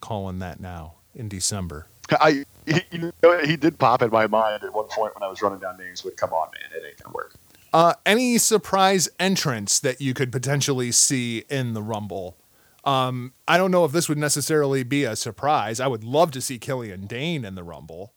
Calling 0.00 0.38
that 0.38 0.60
now 0.60 0.94
in 1.16 1.28
December. 1.28 1.88
I, 2.12 2.44
he, 2.74 2.82
you 2.96 3.12
know, 3.22 3.38
he 3.44 3.56
did 3.56 3.78
pop 3.78 4.02
in 4.02 4.10
my 4.10 4.26
mind 4.26 4.62
at 4.64 4.72
one 4.72 4.86
point 4.86 5.14
when 5.14 5.22
I 5.22 5.28
was 5.28 5.42
running 5.42 5.58
down 5.58 5.76
names. 5.78 6.02
But 6.02 6.16
come 6.16 6.32
on, 6.32 6.48
man, 6.52 6.80
it 6.82 6.86
ain't 6.86 7.02
gonna 7.02 7.14
work. 7.14 7.34
Uh, 7.72 7.94
any 8.06 8.38
surprise 8.38 9.08
entrance 9.20 9.78
that 9.80 10.00
you 10.00 10.14
could 10.14 10.32
potentially 10.32 10.90
see 10.92 11.44
in 11.50 11.74
the 11.74 11.82
Rumble? 11.82 12.36
Um, 12.84 13.34
I 13.46 13.58
don't 13.58 13.70
know 13.70 13.84
if 13.84 13.92
this 13.92 14.08
would 14.08 14.16
necessarily 14.16 14.82
be 14.82 15.04
a 15.04 15.14
surprise. 15.16 15.78
I 15.80 15.86
would 15.86 16.04
love 16.04 16.30
to 16.30 16.40
see 16.40 16.58
Killian 16.58 17.06
Dain 17.06 17.44
in 17.44 17.54
the 17.54 17.62
Rumble. 17.62 18.12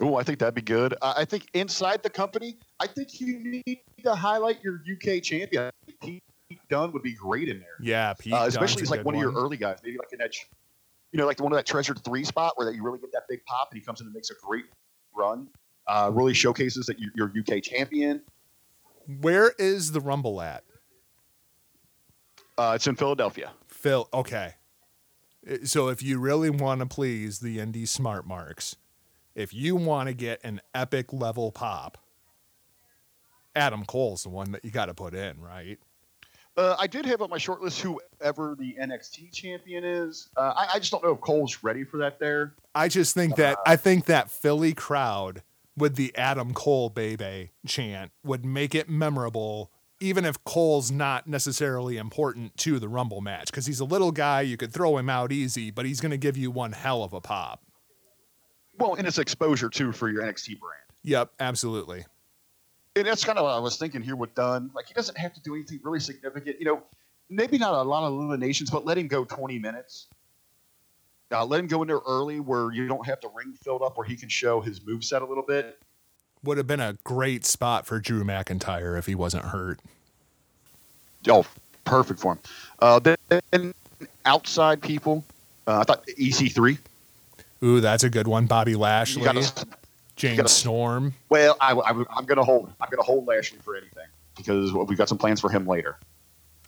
Oh, 0.00 0.16
I 0.16 0.22
think 0.22 0.38
that'd 0.38 0.54
be 0.54 0.60
good. 0.60 0.94
Uh, 1.00 1.14
I 1.16 1.24
think 1.24 1.46
inside 1.54 2.02
the 2.02 2.10
company, 2.10 2.58
I 2.78 2.86
think 2.86 3.18
you 3.20 3.38
need 3.38 3.80
to 4.04 4.14
highlight 4.14 4.62
your 4.62 4.82
UK 4.90 5.22
champion. 5.22 5.64
I 5.64 5.70
think 6.04 6.22
Pete 6.48 6.60
Dunne 6.68 6.92
would 6.92 7.02
be 7.02 7.14
great 7.14 7.48
in 7.48 7.58
there, 7.60 7.76
Yeah, 7.80 8.12
Pete. 8.12 8.32
uh, 8.34 8.44
especially 8.46 8.82
as 8.82 8.90
like 8.90 9.00
good 9.00 9.06
one, 9.06 9.14
of 9.14 9.20
your 9.20 9.32
early 9.32 9.56
guys, 9.56 9.78
maybe 9.82 9.96
like 9.96 10.12
an 10.12 10.18
that, 10.18 10.34
you 11.12 11.18
know, 11.18 11.26
like 11.26 11.36
the 11.36 11.42
one 11.42 11.52
of 11.52 11.56
that 11.56 11.66
treasured 11.66 12.02
three 12.04 12.24
spot 12.24 12.52
where 12.56 12.66
that 12.66 12.74
you 12.74 12.82
really 12.82 12.98
get 12.98 13.12
that 13.12 13.22
big 13.28 13.44
pop 13.46 13.68
and 13.70 13.78
he 13.80 13.84
comes 13.84 14.00
in 14.00 14.06
and 14.06 14.14
makes 14.14 14.30
a 14.30 14.34
great 14.44 14.64
run. 15.14 15.48
Uh, 15.86 16.10
really 16.12 16.34
showcases 16.34 16.84
that 16.86 16.98
you- 16.98 17.10
you're 17.14 17.30
UK 17.36 17.60
champion. 17.60 18.22
Where 19.20 19.52
is 19.58 19.92
the 19.92 20.00
Rumble 20.00 20.40
at? 20.40 20.64
Uh, 22.58 22.72
it's 22.74 22.86
in 22.86 22.96
Philadelphia. 22.96 23.52
Phil. 23.68 24.08
Okay. 24.12 24.54
So 25.64 25.88
if 25.88 26.02
you 26.02 26.18
really 26.18 26.50
want 26.50 26.80
to 26.80 26.86
please 26.86 27.38
the 27.38 27.58
indie 27.58 27.86
smart 27.86 28.26
marks, 28.26 28.76
if 29.34 29.54
you 29.54 29.76
want 29.76 30.08
to 30.08 30.14
get 30.14 30.40
an 30.42 30.60
epic 30.74 31.12
level 31.12 31.52
pop, 31.52 31.98
Adam 33.54 33.84
Cole's 33.84 34.24
the 34.24 34.28
one 34.28 34.52
that 34.52 34.64
you 34.64 34.70
got 34.70 34.86
to 34.86 34.94
put 34.94 35.14
in, 35.14 35.40
right? 35.40 35.78
Uh, 36.56 36.74
I 36.78 36.86
did 36.86 37.04
have 37.04 37.20
on 37.20 37.28
my 37.28 37.36
short 37.38 37.60
list 37.60 37.80
whoever 37.80 38.56
the 38.58 38.76
NXT 38.80 39.30
champion 39.32 39.84
is. 39.84 40.30
Uh, 40.36 40.54
I, 40.56 40.68
I 40.74 40.78
just 40.78 40.90
don't 40.90 41.04
know 41.04 41.12
if 41.12 41.20
Cole's 41.20 41.62
ready 41.62 41.84
for 41.84 41.98
that 41.98 42.18
there. 42.18 42.54
I 42.74 42.88
just 42.88 43.14
think 43.14 43.36
that 43.36 43.58
I 43.66 43.76
think 43.76 44.06
that 44.06 44.30
Philly 44.30 44.72
crowd 44.72 45.42
with 45.76 45.96
the 45.96 46.16
Adam 46.16 46.54
Cole 46.54 46.88
baby 46.88 47.50
chant 47.66 48.10
would 48.24 48.44
make 48.46 48.74
it 48.74 48.88
memorable, 48.88 49.70
even 50.00 50.24
if 50.24 50.42
Cole's 50.44 50.90
not 50.90 51.26
necessarily 51.26 51.98
important 51.98 52.56
to 52.58 52.78
the 52.78 52.88
Rumble 52.88 53.20
match 53.20 53.50
because 53.50 53.66
he's 53.66 53.80
a 53.80 53.84
little 53.84 54.12
guy. 54.12 54.40
You 54.40 54.56
could 54.56 54.72
throw 54.72 54.96
him 54.96 55.10
out 55.10 55.32
easy, 55.32 55.70
but 55.70 55.84
he's 55.84 56.00
going 56.00 56.10
to 56.10 56.16
give 56.16 56.38
you 56.38 56.50
one 56.50 56.72
hell 56.72 57.04
of 57.04 57.12
a 57.12 57.20
pop. 57.20 57.62
Well, 58.78 58.94
and 58.94 59.06
it's 59.06 59.18
exposure 59.18 59.68
too 59.68 59.92
for 59.92 60.08
your 60.08 60.22
NXT 60.22 60.58
brand. 60.58 60.82
Yep, 61.02 61.32
absolutely. 61.38 62.06
And 62.96 63.06
that's 63.06 63.24
kind 63.24 63.38
of 63.38 63.44
what 63.44 63.50
I 63.52 63.58
was 63.58 63.76
thinking 63.76 64.00
here 64.02 64.16
with 64.16 64.34
Dunne. 64.34 64.70
Like 64.74 64.86
he 64.86 64.94
doesn't 64.94 65.16
have 65.18 65.34
to 65.34 65.40
do 65.42 65.54
anything 65.54 65.80
really 65.82 66.00
significant. 66.00 66.58
You 66.58 66.64
know, 66.64 66.82
maybe 67.28 67.58
not 67.58 67.74
a 67.74 67.82
lot 67.82 68.04
of 68.06 68.14
eliminations, 68.14 68.70
but 68.70 68.86
let 68.86 68.96
him 68.96 69.06
go 69.06 69.24
20 69.24 69.58
minutes. 69.58 70.06
Uh, 71.30 71.44
let 71.44 71.60
him 71.60 71.66
go 71.66 71.82
in 71.82 71.88
there 71.88 72.00
early 72.06 72.40
where 72.40 72.72
you 72.72 72.88
don't 72.88 73.04
have 73.06 73.20
the 73.20 73.28
ring 73.34 73.52
filled 73.62 73.82
up, 73.82 73.98
where 73.98 74.06
he 74.06 74.16
can 74.16 74.28
show 74.28 74.60
his 74.60 74.80
moveset 74.80 75.20
a 75.20 75.24
little 75.26 75.42
bit. 75.42 75.78
Would 76.44 76.56
have 76.56 76.66
been 76.66 76.80
a 76.80 76.96
great 77.04 77.44
spot 77.44 77.84
for 77.86 77.98
Drew 77.98 78.24
McIntyre 78.24 78.98
if 78.98 79.06
he 79.06 79.14
wasn't 79.14 79.44
hurt. 79.46 79.80
Oh, 81.28 81.44
perfect 81.84 82.20
for 82.20 82.32
him. 82.34 82.38
Uh, 82.78 83.00
then 83.50 83.74
outside 84.24 84.80
people, 84.80 85.24
uh, 85.66 85.80
I 85.80 85.82
thought 85.84 86.06
EC3. 86.06 86.78
Ooh, 87.64 87.80
that's 87.80 88.04
a 88.04 88.10
good 88.10 88.28
one. 88.28 88.46
Bobby 88.46 88.72
You 88.72 88.78
Lashley, 88.78 89.24
gotta- 89.24 89.66
Jane 90.16 90.36
gotta- 90.36 90.48
Storm. 90.48 91.14
Well, 91.28 91.56
I, 91.60 91.72
am 91.72 92.24
going 92.24 92.36
to 92.36 92.44
hold. 92.44 92.72
I'm 92.80 92.88
going 92.90 92.98
to 92.98 93.06
hold 93.06 93.26
Lashley 93.26 93.58
for 93.62 93.76
anything 93.76 94.06
because 94.36 94.72
we've 94.72 94.98
got 94.98 95.08
some 95.08 95.18
plans 95.18 95.40
for 95.40 95.50
him 95.50 95.66
later. 95.66 95.98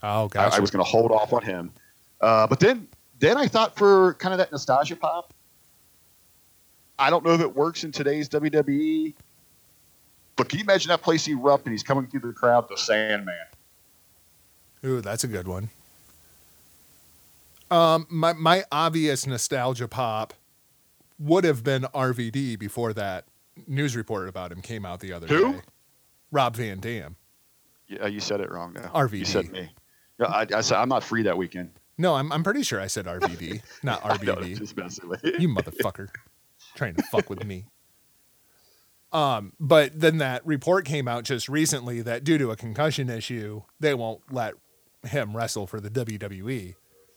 Oh, 0.03 0.27
I, 0.27 0.29
gosh. 0.29 0.55
I 0.55 0.61
was 0.61 0.71
going 0.71 0.85
to 0.85 0.89
hold 0.89 1.11
off 1.11 1.33
on 1.33 1.43
him, 1.43 1.73
uh, 2.21 2.47
but 2.47 2.61
then 2.61 2.87
then 3.19 3.37
I 3.37 3.49
thought 3.49 3.77
for 3.77 4.15
kind 4.15 4.33
of 4.33 4.39
that 4.39 4.53
nostalgia 4.53 4.97
pop. 4.97 5.35
I 6.99 7.11
don't 7.11 7.25
know 7.25 7.33
if 7.33 7.41
it 7.41 7.55
works 7.55 7.85
in 7.85 7.93
today's 7.93 8.29
WWE, 8.29 9.15
but 10.37 10.49
can 10.49 10.59
you 10.59 10.65
imagine 10.65 10.89
that 10.89 11.03
place 11.03 11.27
erupt 11.29 11.65
and 11.65 11.73
he's 11.73 11.85
coming 11.85 12.07
through 12.07 12.21
the 12.21 12.33
crowd, 12.33 12.69
the 12.69 12.77
Sandman? 12.77 13.35
Ooh, 14.85 15.01
that's 15.01 15.25
a 15.25 15.29
good 15.29 15.49
one. 15.49 15.71
Um, 17.71 18.07
my 18.09 18.33
my 18.33 18.65
obvious 18.73 19.27
nostalgia 19.27 19.89
pop 19.89 20.35
would 21.19 21.45
have 21.45 21.63
been 21.63 21.83
RVD 21.95 22.59
before 22.59 22.93
that 22.95 23.25
news 23.67 23.97
report 23.97 24.29
about 24.29 24.53
him 24.53 24.61
came 24.63 24.85
out 24.87 25.01
the 25.01 25.13
other 25.13 25.27
Who? 25.27 25.53
day. 25.55 25.61
Rob 26.31 26.57
Van 26.57 26.79
Dam. 26.81 27.17
Yeah, 27.89 28.07
you 28.07 28.21
said 28.21 28.41
it 28.41 28.51
wrong 28.51 28.75
now. 28.75 28.91
RVD. 28.95 29.19
You 29.19 29.25
said 29.25 29.51
me. 29.51 29.71
Yeah, 30.21 30.27
I, 30.27 30.47
I 30.55 30.61
said 30.61 30.77
I'm 30.79 30.89
not 30.89 31.03
free 31.03 31.23
that 31.23 31.37
weekend. 31.39 31.71
No, 31.97 32.15
I'm 32.15 32.31
I'm 32.33 32.45
pretty 32.45 32.63
sure 32.63 32.81
I 32.81 32.87
said 32.87 33.07
RVD, 33.07 33.63
not 33.83 34.03
RVD. 34.03 34.59
just 34.59 34.77
messing 34.77 35.09
with 35.09 35.25
you. 35.25 35.35
you 35.39 35.49
motherfucker 35.49 36.09
trying 36.75 36.95
to 36.95 37.03
fuck 37.05 37.29
with 37.31 37.45
me 37.45 37.65
um 39.13 39.53
but 39.59 39.99
then 39.99 40.19
that 40.19 40.45
report 40.47 40.85
came 40.85 41.09
out 41.09 41.25
just 41.25 41.49
recently 41.49 42.03
that 42.03 42.25
due 42.25 42.37
to 42.37 42.51
a 42.51 42.57
concussion 42.57 43.09
issue 43.09 43.63
they 43.81 43.95
won't 43.95 44.21
let 44.31 44.55
him 45.07 45.35
wrestle 45.37 45.67
for 45.67 45.81
the 45.81 45.89
WWE 45.89 46.75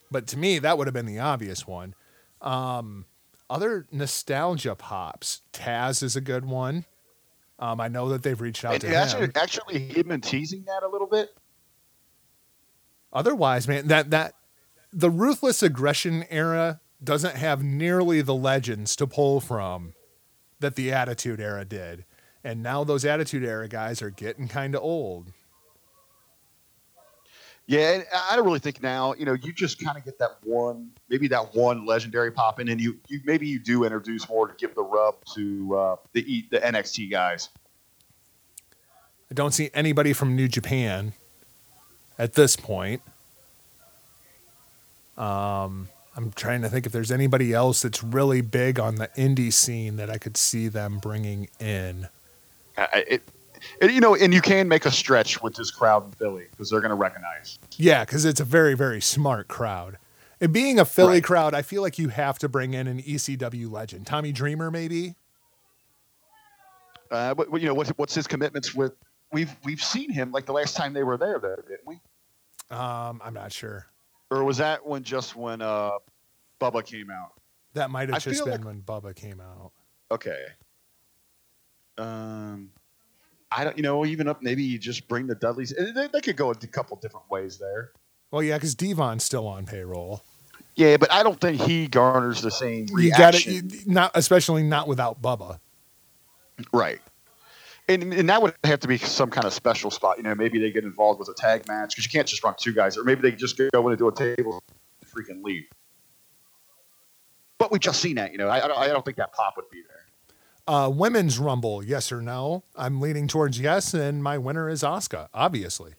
but 0.09 0.25
to 0.27 0.37
me 0.37 0.57
that 0.59 0.77
would 0.77 0.87
have 0.87 0.93
been 0.93 1.05
the 1.05 1.19
obvious 1.19 1.67
one 1.67 1.93
um 2.41 3.05
other 3.51 3.85
nostalgia 3.91 4.73
pops 4.75 5.41
Taz 5.53 6.01
is 6.01 6.15
a 6.15 6.21
good 6.21 6.45
one 6.45 6.85
Um, 7.59 7.79
I 7.79 7.87
know 7.89 8.09
that 8.09 8.23
they've 8.23 8.39
reached 8.41 8.65
out 8.65 8.73
And 8.73 8.81
to 8.81 8.95
actually, 8.95 9.25
him. 9.25 9.31
actually, 9.35 9.79
he'd 9.79 10.07
been 10.07 10.21
teasing 10.21 10.63
that 10.65 10.81
a 10.83 10.87
little 10.87 11.05
bit. 11.07 11.29
Otherwise, 13.13 13.67
man, 13.67 13.87
that 13.87 14.09
that 14.09 14.33
the 14.91 15.09
ruthless 15.09 15.61
aggression 15.61 16.25
era 16.29 16.79
doesn't 17.03 17.35
have 17.35 17.63
nearly 17.63 18.21
the 18.21 18.35
legends 18.35 18.95
to 18.95 19.07
pull 19.07 19.39
from 19.41 19.93
that 20.59 20.75
the 20.75 20.91
attitude 20.91 21.39
era 21.39 21.65
did. 21.65 22.05
And 22.43 22.63
now 22.63 22.83
those 22.83 23.05
attitude 23.05 23.43
era 23.43 23.67
guys 23.67 24.01
are 24.01 24.09
getting 24.09 24.47
kind 24.47 24.73
of 24.75 24.81
old. 24.81 25.31
Yeah, 27.71 27.93
and 27.93 28.05
I 28.29 28.35
don't 28.35 28.43
really 28.43 28.59
think 28.59 28.83
now. 28.83 29.13
You 29.13 29.23
know, 29.23 29.31
you 29.31 29.53
just 29.53 29.79
kind 29.81 29.97
of 29.97 30.03
get 30.03 30.19
that 30.19 30.39
one, 30.43 30.91
maybe 31.07 31.29
that 31.29 31.55
one 31.55 31.85
legendary 31.85 32.29
pop 32.29 32.59
in, 32.59 32.67
and 32.67 32.81
you, 32.81 32.99
you 33.07 33.21
maybe 33.23 33.47
you 33.47 33.59
do 33.59 33.85
introduce 33.85 34.27
more 34.27 34.45
to 34.45 34.53
give 34.55 34.75
the 34.75 34.83
rub 34.83 35.23
to 35.35 35.77
uh, 35.77 35.95
the 36.11 36.45
the 36.51 36.59
NXT 36.59 37.09
guys. 37.09 37.47
I 39.29 39.35
don't 39.35 39.53
see 39.53 39.69
anybody 39.73 40.11
from 40.11 40.35
New 40.35 40.49
Japan 40.49 41.13
at 42.19 42.33
this 42.33 42.57
point. 42.57 43.01
Um, 45.17 45.87
I'm 46.17 46.33
trying 46.35 46.63
to 46.63 46.69
think 46.69 46.85
if 46.85 46.91
there's 46.91 47.09
anybody 47.09 47.53
else 47.53 47.83
that's 47.83 48.03
really 48.03 48.41
big 48.41 48.81
on 48.81 48.95
the 48.95 49.07
indie 49.17 49.53
scene 49.53 49.95
that 49.95 50.09
I 50.09 50.17
could 50.17 50.35
see 50.35 50.67
them 50.67 50.99
bringing 50.99 51.47
in. 51.57 52.09
I- 52.77 52.89
I- 52.91 53.05
it, 53.07 53.23
and, 53.81 53.91
you 53.91 53.99
know, 54.01 54.15
and 54.15 54.33
you 54.33 54.41
can 54.41 54.67
make 54.67 54.85
a 54.85 54.91
stretch 54.91 55.41
with 55.41 55.55
this 55.55 55.71
crowd 55.71 56.05
in 56.05 56.11
Philly 56.13 56.47
because 56.51 56.69
they're 56.69 56.81
going 56.81 56.89
to 56.89 56.95
recognize. 56.95 57.59
Yeah, 57.77 58.03
because 58.05 58.25
it's 58.25 58.39
a 58.39 58.45
very, 58.45 58.73
very 58.75 59.01
smart 59.01 59.47
crowd. 59.47 59.97
And 60.39 60.51
being 60.51 60.79
a 60.79 60.85
Philly 60.85 61.15
Right. 61.15 61.23
crowd, 61.23 61.53
I 61.53 61.61
feel 61.61 61.81
like 61.81 61.99
you 61.99 62.09
have 62.09 62.39
to 62.39 62.49
bring 62.49 62.73
in 62.73 62.87
an 62.87 62.99
ECW 63.01 63.69
legend. 63.71 64.07
Tommy 64.07 64.31
Dreamer, 64.31 64.71
maybe? 64.71 65.15
Uh, 67.11 67.33
but 67.33 67.51
you 67.61 67.67
know, 67.67 67.73
what's 67.73 67.89
what's 67.91 68.15
his 68.15 68.25
commitments 68.25 68.73
with? 68.73 68.93
We've 69.33 69.53
we've 69.65 69.83
seen 69.83 70.09
him 70.09 70.31
like 70.31 70.45
the 70.45 70.53
last 70.53 70.75
time 70.77 70.93
they 70.93 71.03
were 71.03 71.17
there, 71.17 71.39
there 71.39 71.57
didn't 71.67 71.85
we? 71.85 71.95
Um, 72.75 73.21
I'm 73.23 73.33
not 73.33 73.51
sure. 73.51 73.85
Or 74.29 74.43
was 74.45 74.57
that 74.57 74.85
when 74.85 75.03
just 75.03 75.35
when 75.35 75.61
uh, 75.61 75.91
Bubba 76.61 76.85
came 76.85 77.09
out? 77.11 77.33
That 77.73 77.91
might 77.91 78.09
have 78.09 78.23
just 78.23 78.43
been 78.45 78.61
like- 78.61 78.65
when 78.65 78.81
Bubba 78.81 79.13
came 79.15 79.41
out. 79.41 79.71
Okay. 80.09 80.45
Um, 81.97 82.71
I 83.51 83.63
don't. 83.63 83.75
You 83.77 83.83
know, 83.83 84.05
even 84.05 84.27
up 84.27 84.41
maybe 84.41 84.63
you 84.63 84.77
just 84.79 85.07
bring 85.07 85.27
the 85.27 85.35
Dudleys. 85.35 85.73
eh, 85.77 85.91
They, 85.93 86.07
they 86.07 86.21
could 86.21 86.35
go 86.35 86.51
a 86.51 86.55
couple 86.55 86.97
different 86.97 87.29
ways 87.29 87.57
there. 87.57 87.91
Well, 88.31 88.41
yeah, 88.43 88.55
because 88.57 88.75
Devon's 88.75 89.23
still 89.23 89.47
on 89.47 89.65
payroll. 89.65 90.23
Yeah, 90.75 90.95
but 90.97 91.11
I 91.11 91.21
don't 91.21 91.39
think 91.39 91.59
he 91.61 91.87
garners 91.87 92.41
the 92.41 92.49
same 92.51 92.87
You 92.97 93.11
got 93.11 93.33
reaction. 93.33 93.69
it, 93.73 93.87
not 93.87 94.11
especially 94.15 94.63
not 94.63 94.87
without 94.87 95.21
Bubba. 95.21 95.59
Right. 96.71 97.01
And, 97.89 98.13
and 98.13 98.29
that 98.29 98.41
would 98.41 98.53
have 98.63 98.79
to 98.81 98.87
be 98.87 98.97
some 98.97 99.29
kind 99.29 99.45
of 99.45 99.51
special 99.51 99.91
spot. 99.91 100.15
You 100.17 100.23
know, 100.23 100.33
maybe 100.33 100.59
they 100.59 100.71
get 100.71 100.85
involved 100.85 101.19
with 101.19 101.27
a 101.27 101.33
tag 101.33 101.67
match 101.67 101.89
because 101.89 102.05
you 102.05 102.11
can't 102.17 102.27
just 102.27 102.41
run 102.41 102.53
two 102.57 102.71
guys, 102.73 102.97
or 102.97 103.03
maybe 103.03 103.21
they 103.21 103.31
just 103.35 103.57
go 103.57 103.85
in 103.87 103.91
and 103.91 103.97
do 103.97 104.07
a 104.07 104.15
table 104.15 104.63
and 105.01 105.09
freaking 105.11 105.43
leave. 105.43 105.63
But 107.57 107.71
we've 107.71 107.81
just 107.81 107.99
seen 107.99 108.15
that. 108.15 108.31
You 108.31 108.37
know, 108.37 108.47
I, 108.47 108.63
I, 108.63 108.67
don't, 108.67 108.77
I 108.77 108.87
don't 108.87 109.03
think 109.03 109.17
that 109.17 109.33
pop 109.33 109.55
would 109.57 109.69
be 109.71 109.81
there. 109.87 109.90
Uh, 110.67 110.91
women's 110.93 111.39
Rumble, 111.39 111.83
yes 111.83 112.11
or 112.11 112.21
no? 112.21 112.63
I'm 112.75 113.01
leaning 113.01 113.27
towards 113.27 113.59
yes, 113.59 113.93
and 113.93 114.23
my 114.23 114.37
winner 114.37 114.69
is 114.69 114.83
Asuka, 114.83 115.27
obviously. 115.33 115.93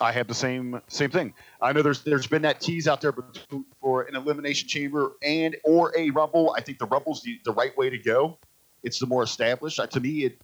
I 0.00 0.12
have 0.12 0.26
the 0.26 0.34
same 0.34 0.80
same 0.88 1.10
thing. 1.10 1.34
I 1.60 1.72
know 1.72 1.82
there's 1.82 2.02
there's 2.02 2.26
been 2.26 2.42
that 2.42 2.60
tease 2.60 2.88
out 2.88 3.00
there 3.00 3.14
for 3.80 4.02
an 4.02 4.16
elimination 4.16 4.68
chamber 4.68 5.12
and 5.22 5.56
or 5.64 5.96
a 5.96 6.10
rumble. 6.10 6.54
I 6.56 6.62
think 6.62 6.78
the 6.78 6.86
rumble's 6.86 7.22
the, 7.22 7.38
the 7.44 7.52
right 7.52 7.76
way 7.76 7.90
to 7.90 7.98
go. 7.98 8.38
It's 8.82 8.98
the 8.98 9.06
more 9.06 9.22
established. 9.22 9.78
Uh, 9.78 9.86
to 9.86 10.00
me, 10.00 10.24
it 10.24 10.40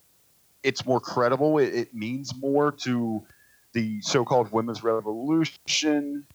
it's 0.62 0.86
more 0.86 1.00
credible. 1.00 1.58
It, 1.58 1.74
it 1.74 1.94
means 1.94 2.32
more 2.36 2.70
to 2.72 3.24
the 3.72 4.00
so-called 4.02 4.52
women's 4.52 4.82
revolution 4.84 6.26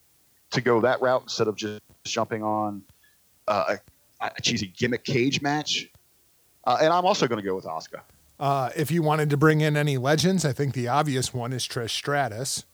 to 0.51 0.61
go 0.61 0.81
that 0.81 1.01
route 1.01 1.23
instead 1.23 1.47
of 1.47 1.55
just 1.55 1.81
jumping 2.03 2.43
on 2.43 2.83
uh, 3.47 3.77
a, 4.21 4.31
a 4.37 4.41
cheesy 4.41 4.67
gimmick 4.67 5.03
cage 5.03 5.41
match. 5.41 5.89
Uh, 6.65 6.77
and 6.81 6.91
I'm 6.91 7.05
also 7.05 7.27
going 7.27 7.41
to 7.41 7.47
go 7.47 7.55
with 7.55 7.65
Asuka. 7.65 8.01
Uh, 8.39 8.69
if 8.75 8.91
you 8.91 9.01
wanted 9.01 9.29
to 9.29 9.37
bring 9.37 9.61
in 9.61 9.77
any 9.77 9.97
legends, 9.97 10.43
I 10.45 10.51
think 10.51 10.73
the 10.73 10.87
obvious 10.87 11.33
one 11.33 11.53
is 11.53 11.65
Trish 11.67 11.91
Stratus. 11.91 12.65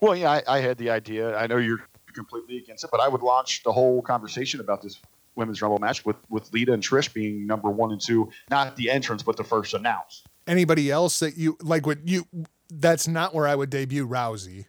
Well, 0.00 0.16
yeah, 0.16 0.30
I, 0.30 0.42
I 0.48 0.60
had 0.60 0.78
the 0.78 0.90
idea. 0.90 1.36
I 1.36 1.46
know 1.46 1.58
you're 1.58 1.84
completely 2.14 2.58
against 2.58 2.84
it, 2.84 2.90
but 2.90 3.00
I 3.00 3.08
would 3.08 3.22
launch 3.22 3.62
the 3.64 3.72
whole 3.72 4.02
conversation 4.02 4.60
about 4.60 4.82
this 4.82 5.00
women's 5.34 5.62
rumble 5.62 5.78
match 5.78 6.04
with 6.04 6.16
with 6.28 6.52
Lita 6.52 6.72
and 6.72 6.82
Trish 6.82 7.12
being 7.12 7.46
number 7.46 7.70
one 7.70 7.92
and 7.92 8.00
two, 8.00 8.30
not 8.50 8.76
the 8.76 8.90
entrance, 8.90 9.22
but 9.22 9.36
the 9.36 9.44
first 9.44 9.72
announced. 9.74 10.26
Anybody 10.46 10.90
else 10.90 11.18
that 11.20 11.36
you 11.36 11.56
like? 11.62 11.86
What 11.86 12.06
you? 12.06 12.26
That's 12.70 13.06
not 13.06 13.34
where 13.34 13.46
I 13.46 13.54
would 13.54 13.70
debut 13.70 14.06
Rousey 14.06 14.66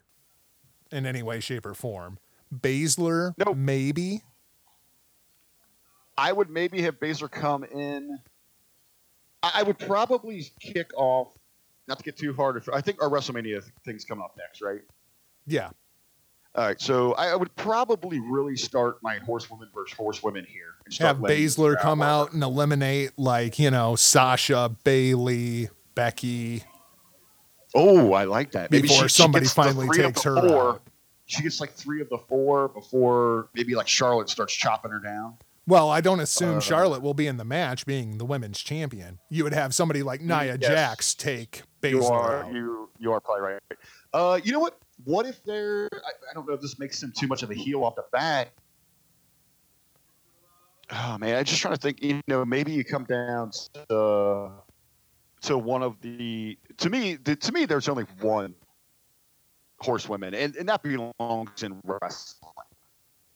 in 0.92 1.06
any 1.06 1.24
way, 1.24 1.40
shape, 1.40 1.66
or 1.66 1.74
form. 1.74 2.20
Baszler, 2.54 3.34
Nope. 3.38 3.58
maybe. 3.58 4.22
I 6.18 6.32
would 6.32 6.50
maybe 6.50 6.82
have 6.84 7.00
Baszler 7.00 7.30
come 7.30 7.64
in. 7.64 8.20
I, 9.42 9.64
would 9.64 9.78
probably 9.78 10.46
kick 10.60 10.92
off. 10.96 11.34
Not 11.88 11.98
to 11.98 12.04
get 12.04 12.18
too 12.18 12.34
hard. 12.34 12.64
I 12.74 12.80
think 12.80 13.02
our 13.02 13.10
WrestleMania 13.10 13.62
thing's 13.84 14.06
come 14.06 14.22
up 14.22 14.36
next, 14.38 14.62
right? 14.62 14.80
Yeah, 15.46 15.72
All 16.56 16.66
right, 16.66 16.80
so 16.80 17.14
I, 17.16 17.36
would 17.36 17.54
probably 17.58 18.22
really 18.22 18.56
start 18.56 19.04
my 19.04 19.18
horsewoman 19.18 19.68
versus 19.76 19.98
horsewomen 19.98 20.46
here. 20.46 20.76
have 21.00 21.18
Baszler 21.18 21.78
come 21.82 22.02
out 22.02 22.32
and 22.32 22.42
eliminate 22.42 23.12
like 23.18 23.60
you 23.60 23.70
know 23.70 23.98
Sasha, 23.98 24.74
Bayley, 24.86 25.70
Becky. 25.96 26.64
Oh, 27.76 28.14
I 28.14 28.24
like 28.26 28.52
that. 28.52 28.72
Maybe 28.72 28.84
Before 28.84 29.04
she, 29.04 29.16
she 29.16 29.22
somebody 29.22 29.46
the 29.46 29.52
finally 29.52 29.90
takes 29.90 30.24
her 30.24 30.36
four. 30.40 30.70
out. 30.70 30.82
She 31.26 31.42
gets 31.44 31.60
like 31.60 31.74
three 31.74 32.02
of 32.02 32.10
the 32.10 32.20
four 32.20 32.68
before 32.70 33.50
maybe 33.56 33.76
like 33.76 33.88
Charlotte 33.88 34.30
starts 34.30 34.54
chopping 34.54 34.92
her 34.92 35.00
down. 35.00 35.36
Well, 35.66 35.90
I 35.90 36.02
don't 36.02 36.20
assume 36.20 36.58
Uh, 36.58 36.60
Charlotte 36.60 37.02
will 37.02 37.14
be 37.14 37.26
in 37.28 37.38
the 37.38 37.46
match, 37.46 37.86
being 37.86 38.18
the 38.18 38.26
women's 38.26 38.60
champion. 38.60 39.20
You 39.30 39.44
would 39.46 39.54
have 39.54 39.74
somebody 39.74 40.04
like 40.04 40.20
Nia 40.22 40.58
Yes. 40.60 40.70
Jax 40.70 41.14
take 41.16 41.64
You 41.82 42.00
Baszler 42.00 42.12
are 42.12 42.44
out. 42.44 42.54
you 42.54 42.90
you 43.00 43.12
are 43.14 43.20
probably 43.22 43.42
right. 43.44 43.62
Uh, 44.14 44.40
you 44.44 44.52
know 44.52 44.60
what? 44.60 44.78
What 45.06 45.26
if 45.26 45.44
they're? 45.44 45.90
I, 45.94 45.98
I 46.30 46.34
don't 46.34 46.48
know 46.48 46.54
if 46.54 46.62
this 46.62 46.78
makes 46.80 47.00
them 47.02 47.14
too 47.18 47.28
much 47.28 47.44
of 47.44 47.52
a 47.52 47.54
heel 47.56 47.84
off 47.84 47.96
the 47.96 48.04
bat. 48.12 48.52
Oh 50.92 51.18
man, 51.18 51.38
I'm 51.38 51.46
just 51.46 51.62
trying 51.62 51.74
to 51.76 51.80
think. 51.82 52.04
You 52.04 52.22
know, 52.28 52.44
maybe 52.46 52.72
you 52.74 52.84
come 52.84 53.06
down 53.06 53.52
to 53.90 54.52
to 55.44 55.58
one 55.58 55.82
of 55.82 56.00
the. 56.02 56.58
To 56.78 56.90
me, 56.90 57.16
the, 57.16 57.36
to 57.38 57.52
me, 57.52 57.66
there's 57.66 57.88
only 57.90 58.06
one 58.22 58.54
horsewoman, 59.80 60.34
and, 60.34 60.56
and 60.56 60.70
that 60.70 60.84
belongs 60.84 61.64
in 61.64 61.80
wrestling. 61.86 62.52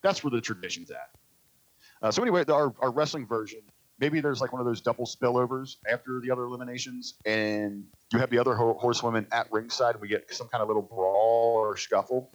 That's 0.02 0.24
where 0.24 0.32
the 0.32 0.42
tradition's 0.42 0.92
at. 0.92 1.10
Uh, 2.02 2.12
so 2.12 2.22
anyway, 2.22 2.44
our, 2.48 2.74
our 2.80 2.92
wrestling 2.92 3.26
version, 3.26 3.62
maybe 4.00 4.22
there's 4.22 4.42
like 4.42 4.52
one 4.52 4.60
of 4.60 4.66
those 4.66 4.82
double 4.82 5.06
spillovers 5.06 5.78
after 5.92 6.20
the 6.22 6.32
other 6.32 6.44
eliminations, 6.44 7.16
and 7.26 7.84
you 8.14 8.20
have 8.20 8.30
the 8.30 8.38
other 8.38 8.56
ho- 8.56 8.78
horsewomen 8.80 9.28
at 9.32 9.52
ringside. 9.52 9.96
And 9.96 10.02
we 10.02 10.08
get 10.08 10.34
some 10.34 10.48
kind 10.48 10.62
of 10.62 10.68
little 10.68 10.84
brawl 10.84 11.56
or 11.58 11.78
scuffle. 11.78 12.32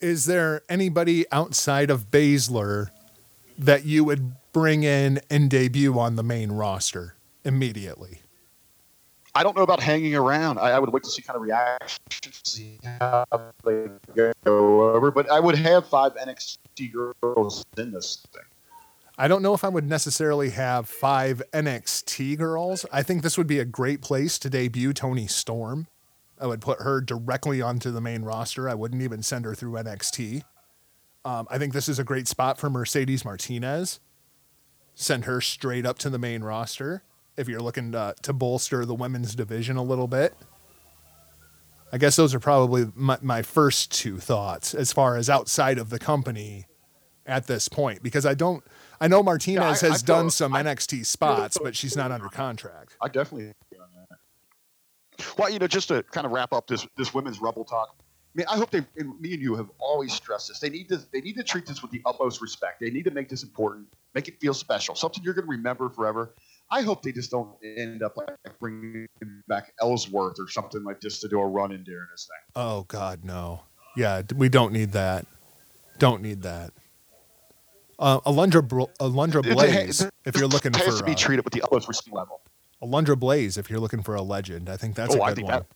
Is 0.00 0.26
there 0.26 0.62
anybody 0.68 1.24
outside 1.32 1.90
of 1.90 2.10
Baszler 2.10 2.88
that 3.58 3.84
you 3.84 4.04
would 4.04 4.34
bring 4.52 4.82
in 4.82 5.20
and 5.30 5.48
debut 5.48 5.98
on 5.98 6.16
the 6.16 6.22
main 6.22 6.52
roster 6.52 7.16
immediately? 7.44 8.20
I 9.36 9.42
don't 9.42 9.56
know 9.56 9.62
about 9.62 9.82
hanging 9.82 10.14
around. 10.14 10.58
I, 10.58 10.70
I 10.70 10.78
would 10.78 10.92
wait 10.92 11.02
to 11.02 11.10
see 11.10 11.20
kind 11.20 11.36
of 11.36 11.42
reactions, 11.42 12.40
see 12.44 12.78
how 12.84 13.24
they 13.64 13.88
go 14.44 14.92
over. 14.92 15.10
But 15.10 15.28
I 15.28 15.40
would 15.40 15.56
have 15.56 15.86
five 15.88 16.14
NXT 16.14 16.92
girls 16.92 17.64
in 17.76 17.90
this 17.90 18.24
thing. 18.32 18.42
I 19.18 19.26
don't 19.26 19.42
know 19.42 19.54
if 19.54 19.64
I 19.64 19.68
would 19.68 19.88
necessarily 19.88 20.50
have 20.50 20.88
five 20.88 21.42
NXT 21.52 22.38
girls. 22.38 22.86
I 22.92 23.02
think 23.02 23.22
this 23.22 23.36
would 23.36 23.46
be 23.46 23.58
a 23.58 23.64
great 23.64 24.02
place 24.02 24.38
to 24.40 24.50
debut 24.50 24.92
Toni 24.92 25.26
Storm. 25.26 25.88
I 26.40 26.46
would 26.46 26.60
put 26.60 26.80
her 26.80 27.00
directly 27.00 27.60
onto 27.60 27.90
the 27.90 28.00
main 28.00 28.22
roster. 28.22 28.68
I 28.68 28.74
wouldn't 28.74 29.02
even 29.02 29.22
send 29.22 29.44
her 29.44 29.54
through 29.54 29.72
NXT. 29.72 30.42
Um, 31.24 31.46
I 31.50 31.58
think 31.58 31.72
this 31.72 31.88
is 31.88 31.98
a 31.98 32.04
great 32.04 32.28
spot 32.28 32.58
for 32.58 32.70
Mercedes 32.70 33.24
Martinez. 33.24 33.98
Send 34.94 35.24
her 35.24 35.40
straight 35.40 35.86
up 35.86 35.98
to 36.00 36.10
the 36.10 36.18
main 36.18 36.42
roster 36.42 37.02
if 37.36 37.48
you're 37.48 37.60
looking 37.60 37.92
to, 37.92 38.14
to 38.22 38.32
bolster 38.32 38.84
the 38.84 38.94
women's 38.94 39.34
division 39.34 39.76
a 39.76 39.82
little 39.82 40.06
bit. 40.08 40.34
I 41.92 41.98
guess 41.98 42.16
those 42.16 42.34
are 42.34 42.40
probably 42.40 42.90
my, 42.94 43.18
my 43.22 43.42
first 43.42 43.92
two 43.92 44.18
thoughts 44.18 44.74
as 44.74 44.92
far 44.92 45.16
as 45.16 45.30
outside 45.30 45.78
of 45.78 45.90
the 45.90 45.98
company 45.98 46.66
at 47.26 47.46
this 47.46 47.68
point 47.68 48.02
because 48.02 48.26
I 48.26 48.34
don't. 48.34 48.64
I 49.00 49.08
know 49.08 49.22
Martinez 49.22 49.82
I- 49.82 49.86
I 49.86 49.90
has 49.90 50.02
feel- 50.02 50.16
done 50.16 50.30
some 50.30 50.54
I- 50.54 50.62
NXT 50.62 51.06
spots, 51.06 51.56
but 51.62 51.76
she's 51.76 51.96
not 51.96 52.10
under 52.10 52.28
contract. 52.28 52.96
I 53.00 53.08
definitely. 53.08 53.52
Well, 55.38 55.48
you 55.50 55.58
know, 55.60 55.66
just 55.68 55.88
to 55.88 56.02
kind 56.02 56.26
of 56.26 56.32
wrap 56.32 56.52
up 56.52 56.66
this 56.66 56.86
this 56.96 57.14
women's 57.14 57.40
rebel 57.40 57.64
talk. 57.64 57.94
I 57.98 58.38
mean, 58.38 58.46
I 58.50 58.56
hope 58.56 58.70
they 58.70 58.84
and 58.96 59.20
me 59.20 59.32
and 59.34 59.40
you 59.42 59.54
have 59.54 59.70
always 59.78 60.12
stressed 60.12 60.48
this. 60.48 60.58
They 60.58 60.70
need 60.70 60.88
to 60.88 61.00
they 61.12 61.20
need 61.20 61.36
to 61.36 61.44
treat 61.44 61.66
this 61.66 61.82
with 61.82 61.92
the 61.92 62.02
utmost 62.04 62.40
respect. 62.42 62.80
They 62.80 62.90
need 62.90 63.04
to 63.04 63.12
make 63.12 63.28
this 63.28 63.44
important, 63.44 63.86
make 64.14 64.26
it 64.26 64.40
feel 64.40 64.54
special, 64.54 64.96
something 64.96 65.22
you're 65.22 65.34
going 65.34 65.46
to 65.46 65.50
remember 65.50 65.88
forever. 65.88 66.34
I 66.70 66.82
hope 66.82 67.02
they 67.02 67.12
just 67.12 67.30
don't 67.30 67.54
end 67.62 68.02
up 68.02 68.16
like 68.16 68.28
bringing 68.58 69.06
back 69.48 69.72
Ellsworth 69.80 70.36
or 70.38 70.48
something 70.48 70.82
like 70.82 71.00
this 71.00 71.20
to 71.20 71.28
do 71.28 71.38
a 71.40 71.46
run 71.46 71.72
in 71.72 71.84
during 71.84 72.06
this 72.12 72.26
thing. 72.28 72.52
Oh 72.56 72.84
God, 72.88 73.24
no. 73.24 73.60
Yeah, 73.96 74.22
we 74.34 74.48
don't 74.48 74.72
need 74.72 74.92
that. 74.92 75.26
Don't 75.98 76.22
need 76.22 76.42
that. 76.42 76.72
Uh, 77.98 78.20
Alundra, 78.22 78.66
Br- 78.66 78.82
Alundra 78.98 79.44
It- 79.44 79.50
it- 79.50 79.54
Blaze, 79.54 80.00
it- 80.00 80.14
if 80.24 80.36
you're 80.36 80.48
looking 80.48 80.72
it 80.72 80.76
has 80.78 80.94
for 80.94 80.98
to 80.98 81.04
be 81.04 81.12
uh, 81.12 81.16
treated 81.16 81.44
with 81.44 81.54
the 81.54 81.62
utmost 81.62 81.86
respect 81.86 82.14
level. 82.14 82.40
Alundra 82.82 83.18
Blaze, 83.18 83.56
if 83.56 83.70
you're 83.70 83.78
looking 83.78 84.02
for 84.02 84.14
a 84.16 84.22
legend, 84.22 84.68
I 84.68 84.76
think 84.76 84.96
that's 84.96 85.14
oh, 85.14 85.20
a 85.20 85.22
I 85.22 85.28
good 85.28 85.36
think 85.36 85.48
one. 85.48 85.58
that. 85.60 85.66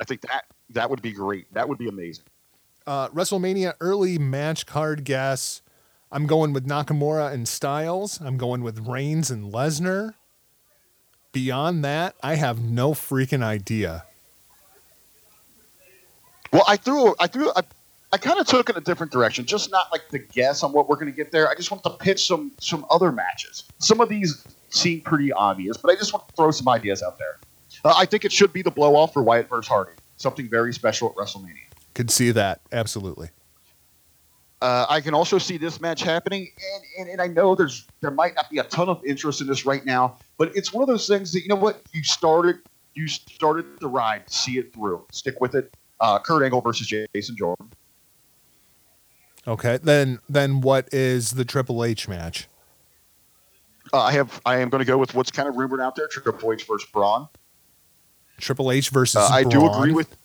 I 0.00 0.04
think 0.04 0.20
that 0.22 0.44
that 0.70 0.88
would 0.88 1.02
be 1.02 1.12
great. 1.12 1.52
That 1.52 1.68
would 1.68 1.78
be 1.78 1.88
amazing. 1.88 2.24
Uh, 2.86 3.08
WrestleMania 3.08 3.74
early 3.80 4.18
match 4.18 4.66
card 4.66 5.04
guess. 5.04 5.62
I'm 6.12 6.26
going 6.26 6.52
with 6.52 6.66
Nakamura 6.66 7.32
and 7.32 7.46
Styles. 7.46 8.20
I'm 8.20 8.36
going 8.36 8.62
with 8.62 8.86
Reigns 8.86 9.30
and 9.30 9.52
Lesnar. 9.52 10.14
Beyond 11.32 11.84
that, 11.84 12.16
I 12.22 12.34
have 12.34 12.60
no 12.60 12.92
freaking 12.92 13.42
idea. 13.42 14.04
Well, 16.52 16.64
I 16.66 16.76
threw, 16.76 17.14
I 17.20 17.28
threw, 17.28 17.50
I, 17.54 17.62
I 18.12 18.16
kind 18.16 18.40
of 18.40 18.46
took 18.46 18.68
it 18.68 18.76
a 18.76 18.80
different 18.80 19.12
direction. 19.12 19.44
Just 19.44 19.70
not 19.70 19.86
like 19.92 20.08
the 20.08 20.18
guess 20.18 20.64
on 20.64 20.72
what 20.72 20.88
we're 20.88 20.96
going 20.96 21.06
to 21.06 21.16
get 21.16 21.30
there. 21.30 21.48
I 21.48 21.54
just 21.54 21.70
want 21.70 21.84
to 21.84 21.90
pitch 21.90 22.26
some 22.26 22.50
some 22.58 22.84
other 22.90 23.12
matches. 23.12 23.62
Some 23.78 24.00
of 24.00 24.08
these 24.08 24.44
seem 24.70 25.00
pretty 25.02 25.32
obvious, 25.32 25.76
but 25.76 25.92
I 25.92 25.94
just 25.94 26.12
want 26.12 26.26
to 26.28 26.34
throw 26.34 26.50
some 26.50 26.68
ideas 26.68 27.04
out 27.04 27.18
there. 27.18 27.38
Uh, 27.84 27.94
I 27.96 28.04
think 28.04 28.24
it 28.24 28.32
should 28.32 28.52
be 28.52 28.62
the 28.62 28.70
blow 28.70 28.96
off 28.96 29.12
for 29.12 29.22
Wyatt 29.22 29.48
versus 29.48 29.68
Hardy. 29.68 29.92
Something 30.16 30.48
very 30.48 30.74
special 30.74 31.08
at 31.08 31.14
WrestleMania. 31.14 31.54
Could 31.94 32.10
see 32.10 32.32
that 32.32 32.60
absolutely. 32.72 33.30
Uh, 34.62 34.86
I 34.88 35.00
can 35.00 35.14
also 35.14 35.38
see 35.38 35.56
this 35.56 35.80
match 35.80 36.02
happening, 36.02 36.48
and, 36.74 36.84
and, 36.98 37.08
and 37.10 37.22
I 37.22 37.28
know 37.28 37.54
there's 37.54 37.86
there 38.02 38.10
might 38.10 38.34
not 38.34 38.50
be 38.50 38.58
a 38.58 38.64
ton 38.64 38.88
of 38.88 39.02
interest 39.04 39.40
in 39.40 39.46
this 39.46 39.64
right 39.64 39.84
now, 39.86 40.18
but 40.36 40.54
it's 40.54 40.72
one 40.72 40.82
of 40.82 40.88
those 40.88 41.08
things 41.08 41.32
that 41.32 41.40
you 41.42 41.48
know 41.48 41.56
what 41.56 41.80
you 41.92 42.02
started 42.02 42.58
you 42.94 43.08
started 43.08 43.64
the 43.80 43.88
ride, 43.88 44.30
see 44.30 44.58
it 44.58 44.72
through, 44.72 45.04
stick 45.10 45.40
with 45.40 45.54
it. 45.54 45.74
Uh, 46.00 46.18
Kurt 46.18 46.42
Angle 46.42 46.60
versus 46.60 46.86
Jason 46.86 47.36
Jordan. 47.36 47.70
Okay, 49.46 49.78
then 49.82 50.18
then 50.28 50.60
what 50.60 50.88
is 50.92 51.32
the 51.32 51.44
Triple 51.44 51.84
H 51.84 52.08
match? 52.08 52.46
Uh, 53.92 54.00
I 54.00 54.12
have 54.12 54.40
I 54.44 54.58
am 54.58 54.68
going 54.68 54.80
to 54.80 54.86
go 54.86 54.98
with 54.98 55.14
what's 55.14 55.30
kind 55.30 55.48
of 55.48 55.56
rumored 55.56 55.80
out 55.80 55.96
there: 55.96 56.08
Triple 56.08 56.52
H 56.52 56.64
versus 56.64 56.88
Braun. 56.90 57.28
Triple 58.38 58.70
H 58.70 58.90
versus 58.90 59.16
Uh, 59.16 59.28
I 59.32 59.44
do 59.44 59.66
agree 59.70 59.92
with. 59.92 60.16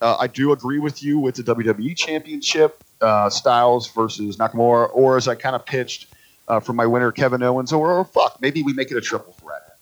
Uh, 0.00 0.16
I 0.18 0.26
do 0.26 0.50
agree 0.50 0.80
with 0.80 1.02
you 1.02 1.18
with 1.20 1.36
the 1.36 1.44
WWE 1.44 1.96
Championship, 1.96 2.82
uh, 3.02 3.28
Styles 3.28 3.88
versus 3.88 4.36
Nakamura, 4.36 4.90
or 4.92 5.16
as 5.16 5.28
I 5.28 5.34
kind 5.34 5.56
of 5.56 5.66
pitched 5.66 6.06
uh, 6.48 6.60
for 6.60 6.72
my 6.72 6.86
winner 6.86 7.12
Kevin 7.12 7.42
Owens, 7.42 7.72
or, 7.72 7.92
or 7.92 8.04
fuck, 8.04 8.40
maybe 8.40 8.62
we 8.62 8.72
make 8.72 8.90
it 8.90 8.96
a 8.96 9.00
triple 9.00 9.32
threat. 9.34 9.76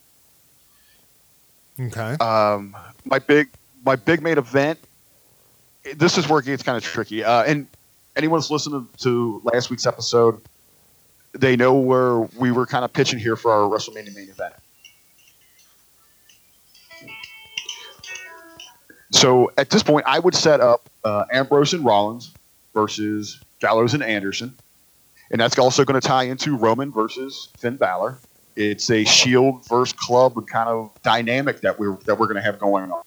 Okay. 1.79 2.23
Um, 2.23 2.75
my 3.05 3.19
big 3.19 3.49
my 3.85 3.95
big 3.95 4.21
main 4.21 4.37
event. 4.37 4.79
This 5.95 6.17
is 6.17 6.29
where 6.29 6.39
it 6.39 6.45
gets 6.45 6.61
kind 6.61 6.77
of 6.77 6.83
tricky. 6.83 7.23
Uh, 7.23 7.43
and 7.43 7.67
anyone's 8.15 8.51
listening 8.51 8.87
to 8.99 9.41
last 9.43 9.69
week's 9.69 9.87
episode, 9.87 10.39
they 11.33 11.55
know 11.55 11.73
where 11.73 12.19
we 12.37 12.51
were 12.51 12.67
kind 12.67 12.85
of 12.85 12.93
pitching 12.93 13.17
here 13.17 13.35
for 13.35 13.51
our 13.51 13.69
WrestleMania 13.69 14.13
main 14.15 14.29
event. 14.29 14.53
So 19.11 19.51
at 19.57 19.69
this 19.69 19.83
point, 19.83 20.05
I 20.07 20.19
would 20.19 20.35
set 20.35 20.61
up 20.61 20.89
uh, 21.03 21.25
Ambrose 21.31 21.73
and 21.73 21.83
Rollins 21.83 22.31
versus 22.73 23.39
Gallows 23.59 23.93
and 23.93 24.03
Anderson, 24.03 24.55
and 25.31 25.39
that's 25.39 25.57
also 25.57 25.85
going 25.85 25.99
to 25.99 26.05
tie 26.05 26.23
into 26.23 26.57
Roman 26.57 26.91
versus 26.91 27.49
Finn 27.57 27.77
Balor. 27.77 28.19
It's 28.55 28.89
a 28.89 29.03
Shield 29.05 29.65
versus 29.67 29.93
Club 29.93 30.45
kind 30.47 30.69
of 30.69 30.91
dynamic 31.03 31.61
that 31.61 31.79
we're 31.79 31.95
that 32.05 32.19
we're 32.19 32.27
going 32.27 32.35
to 32.35 32.41
have 32.41 32.59
going 32.59 32.91
on. 32.91 33.01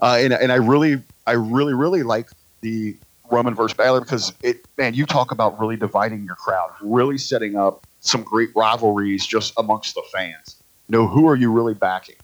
Uh, 0.00 0.18
and 0.20 0.32
and 0.32 0.52
I 0.52 0.56
really 0.56 1.02
I 1.26 1.32
really 1.32 1.72
really 1.72 2.02
like 2.02 2.28
the 2.60 2.96
Roman 3.30 3.54
versus 3.54 3.76
Balor 3.76 4.00
because 4.00 4.32
it 4.42 4.66
man 4.76 4.94
you 4.94 5.06
talk 5.06 5.30
about 5.30 5.58
really 5.58 5.76
dividing 5.76 6.24
your 6.24 6.34
crowd, 6.34 6.70
really 6.82 7.18
setting 7.18 7.56
up 7.56 7.86
some 8.00 8.22
great 8.22 8.50
rivalries 8.54 9.26
just 9.26 9.54
amongst 9.56 9.94
the 9.94 10.02
fans. 10.12 10.62
You 10.88 10.98
know 10.98 11.06
who 11.06 11.26
are 11.28 11.36
you 11.36 11.50
really 11.50 11.74
backing? 11.74 12.16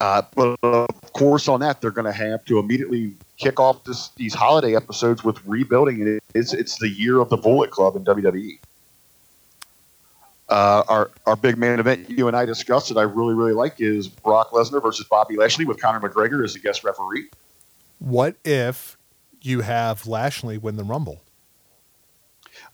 Uh, 0.00 0.22
but 0.34 0.58
of 0.62 1.12
course, 1.12 1.48
on 1.48 1.60
that 1.60 1.80
they're 1.80 1.90
going 1.90 2.04
to 2.04 2.12
have 2.12 2.44
to 2.44 2.58
immediately 2.58 3.14
kick 3.38 3.58
off 3.58 3.82
this, 3.84 4.10
these 4.16 4.34
holiday 4.34 4.76
episodes 4.76 5.24
with 5.24 5.42
rebuilding. 5.46 6.06
It, 6.06 6.22
it's 6.34 6.52
it's 6.52 6.78
the 6.78 6.88
year 6.88 7.18
of 7.18 7.30
the 7.30 7.36
Bullet 7.36 7.70
Club 7.70 7.96
in 7.96 8.04
WWE. 8.04 8.58
Uh, 10.48 10.82
our 10.88 11.10
our 11.26 11.34
big 11.34 11.58
main 11.58 11.80
event 11.80 12.08
you 12.08 12.28
and 12.28 12.36
I 12.36 12.44
discussed 12.44 12.88
that 12.88 12.98
I 12.98 13.02
really 13.02 13.34
really 13.34 13.52
like 13.52 13.80
is 13.80 14.06
Brock 14.06 14.50
Lesnar 14.52 14.80
versus 14.80 15.04
Bobby 15.08 15.36
Lashley 15.36 15.64
with 15.64 15.80
Conor 15.80 16.06
McGregor 16.06 16.44
as 16.44 16.52
the 16.52 16.60
guest 16.60 16.84
referee. 16.84 17.28
What 17.98 18.36
if 18.44 18.96
you 19.42 19.62
have 19.62 20.06
Lashley 20.06 20.58
win 20.58 20.76
the 20.76 20.84
Rumble? 20.84 21.22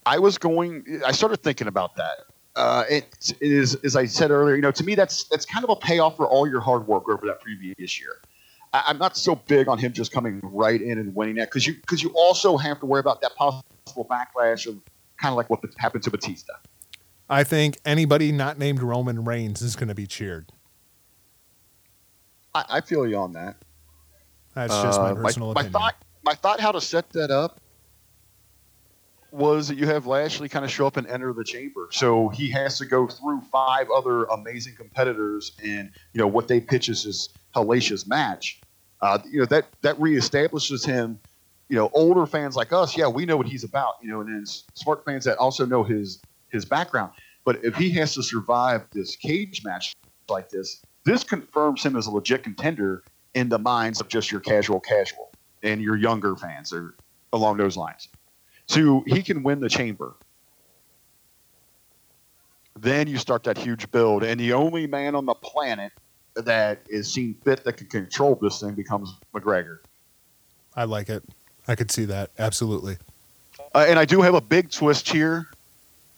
I 0.05 0.19
was 0.19 0.39
going. 0.39 1.01
I 1.07 1.13
started 1.13 1.43
thinking 1.43 1.69
about 1.69 1.97
that. 1.97 2.27
Uh, 2.55 2.85
it, 2.91 3.33
it 3.41 3.51
is, 3.51 3.77
as 3.77 3.97
I 3.97 4.05
said 4.05 4.31
earlier, 4.31 4.55
you 4.57 4.63
know, 4.63 4.71
to 4.73 4.85
me 4.85 4.95
that's 4.95 5.25
that's 5.25 5.47
kind 5.47 5.65
of 5.65 5.71
a 5.71 5.77
payoff 5.77 6.17
for 6.17 6.27
all 6.27 6.47
your 6.47 6.61
hard 6.61 6.87
work 6.87 7.09
over 7.09 7.27
that 7.27 7.41
previous 7.41 7.99
year. 7.99 8.17
I, 8.75 8.85
I'm 8.89 8.99
not 8.99 9.17
so 9.17 9.37
big 9.37 9.69
on 9.69 9.79
him 9.79 9.93
just 9.93 10.13
coming 10.13 10.41
right 10.43 10.81
in 10.81 10.99
and 10.99 11.15
winning 11.15 11.37
that 11.37 11.49
because 11.49 11.67
you 11.67 11.75
because 11.75 12.03
you 12.03 12.11
also 12.11 12.59
have 12.59 12.79
to 12.81 12.87
worry 12.87 13.01
about 13.01 13.23
that 13.23 13.35
possible 13.37 13.65
backlash 14.11 14.67
of 14.67 14.77
kind 15.17 15.33
of 15.33 15.37
like 15.37 15.49
what 15.49 15.61
happened 15.79 16.03
to 16.05 16.11
Batista. 16.11 16.53
I 17.31 17.43
think 17.45 17.79
anybody 17.87 18.33
not 18.33 18.59
named 18.59 18.83
Roman 18.83 19.25
Reigns 19.25 19.63
is 19.63 19.75
going 19.75 19.89
to 19.89 19.95
be 19.95 20.07
cheered. 20.07 20.51
I, 22.55 22.65
I 22.69 22.81
feel 22.83 23.07
you 23.07 23.17
on 23.17 23.33
that. 23.33 23.57
That's 24.55 24.75
just 24.83 25.01
my 25.01 25.13
Uh, 25.13 25.15
personal 25.15 25.55
my, 25.55 25.63
opinion. 25.63 25.73
thought, 25.73 25.95
my 26.23 26.35
thought 26.35 26.61
how 26.61 26.73
to 26.73 26.81
set 26.83 27.09
that 27.11 27.31
up 27.31 27.62
was 29.33 29.69
that 29.69 29.79
you 29.79 29.87
have 29.87 30.07
Lashley 30.07 30.49
kind 30.49 30.65
of 30.65 30.71
show 30.71 30.87
up 30.87 30.97
and 30.97 31.07
enter 31.07 31.33
the 31.33 31.45
chamber, 31.45 31.89
so 31.91 32.29
he 32.29 32.51
has 32.51 32.79
to 32.79 32.85
go 32.85 33.07
through 33.07 33.41
five 33.51 33.89
other 33.91 34.25
amazing 34.25 34.75
competitors, 34.77 35.53
and 35.65 35.91
you 36.13 36.21
know 36.21 36.27
what 36.27 36.49
they 36.49 36.61
pitch 36.61 36.89
as 36.89 37.03
his 37.03 37.31
hellacious 37.55 38.07
match. 38.07 38.61
Uh, 39.01 39.19
you 39.31 39.41
know 39.41 39.47
that 39.47 39.67
that 39.83 39.99
reestablishes 39.99 40.87
him. 40.87 41.19
You 41.69 41.79
know, 41.79 41.91
older 41.95 42.27
fans 42.27 42.55
like 42.55 42.73
us, 42.73 42.99
yeah, 42.99 43.09
we 43.09 43.25
know 43.25 43.39
what 43.39 43.47
he's 43.47 43.65
about. 43.65 43.95
You 44.03 44.11
know, 44.11 44.21
and 44.21 44.29
then 44.29 44.45
smart 44.75 45.05
fans 45.05 45.25
that 45.25 45.39
also 45.39 45.65
know 45.65 45.83
his 45.83 46.23
his 46.51 46.65
background. 46.65 47.13
But 47.45 47.65
if 47.65 47.75
he 47.77 47.91
has 47.93 48.15
to 48.15 48.23
survive 48.23 48.83
this 48.93 49.17
cage 49.17 49.65
match 49.65 49.95
like 50.29 50.51
this, 50.51 50.83
this 51.05 51.25
confirms 51.25 51.83
him 51.83 51.97
as 51.97 52.07
a 52.07 52.11
legit 52.11 52.43
contender 52.43 53.03
in 53.35 53.49
the 53.49 53.59
minds 53.59 54.01
of 54.01 54.09
just 54.09 54.31
your 54.31 54.41
casual 54.41 54.79
casual 54.81 55.33
and 55.63 55.81
your 55.81 55.97
younger 55.97 56.37
fans 56.37 56.73
or 56.73 56.95
along 57.33 57.57
those 57.57 57.77
lines. 57.77 58.09
So 58.67 59.05
he 59.07 59.23
can 59.23 59.43
win 59.43 59.61
the 59.61 59.69
chamber. 59.69 60.15
Then 62.79 63.07
you 63.07 63.19
start 63.19 63.45
that 63.45 63.59
huge 63.59 63.91
build, 63.91 64.25
and 64.25 64.41
the 64.41 64.55
only 64.55 64.87
man 64.87 65.15
on 65.15 65.27
the 65.27 65.35
planet 65.35 65.93
that 66.35 66.81
is 66.89 67.13
seen 67.13 67.35
fit 67.45 67.65
that 67.65 67.75
can 67.75 67.87
control 67.87 68.39
this 68.41 68.61
thing 68.61 68.75
becomes 68.75 69.15
McGregor. 69.35 69.79
I 70.75 70.85
like 70.85 71.09
it. 71.09 71.23
I 71.69 71.75
could 71.75 71.91
see 71.91 72.07
that 72.07 72.31
absolutely. 72.39 72.97
Uh, 73.75 73.87
and 73.89 73.99
I 73.99 74.05
do 74.05 74.23
have 74.23 74.35
a 74.35 74.41
big 74.41 74.71
twist 74.71 75.09
here. 75.09 75.47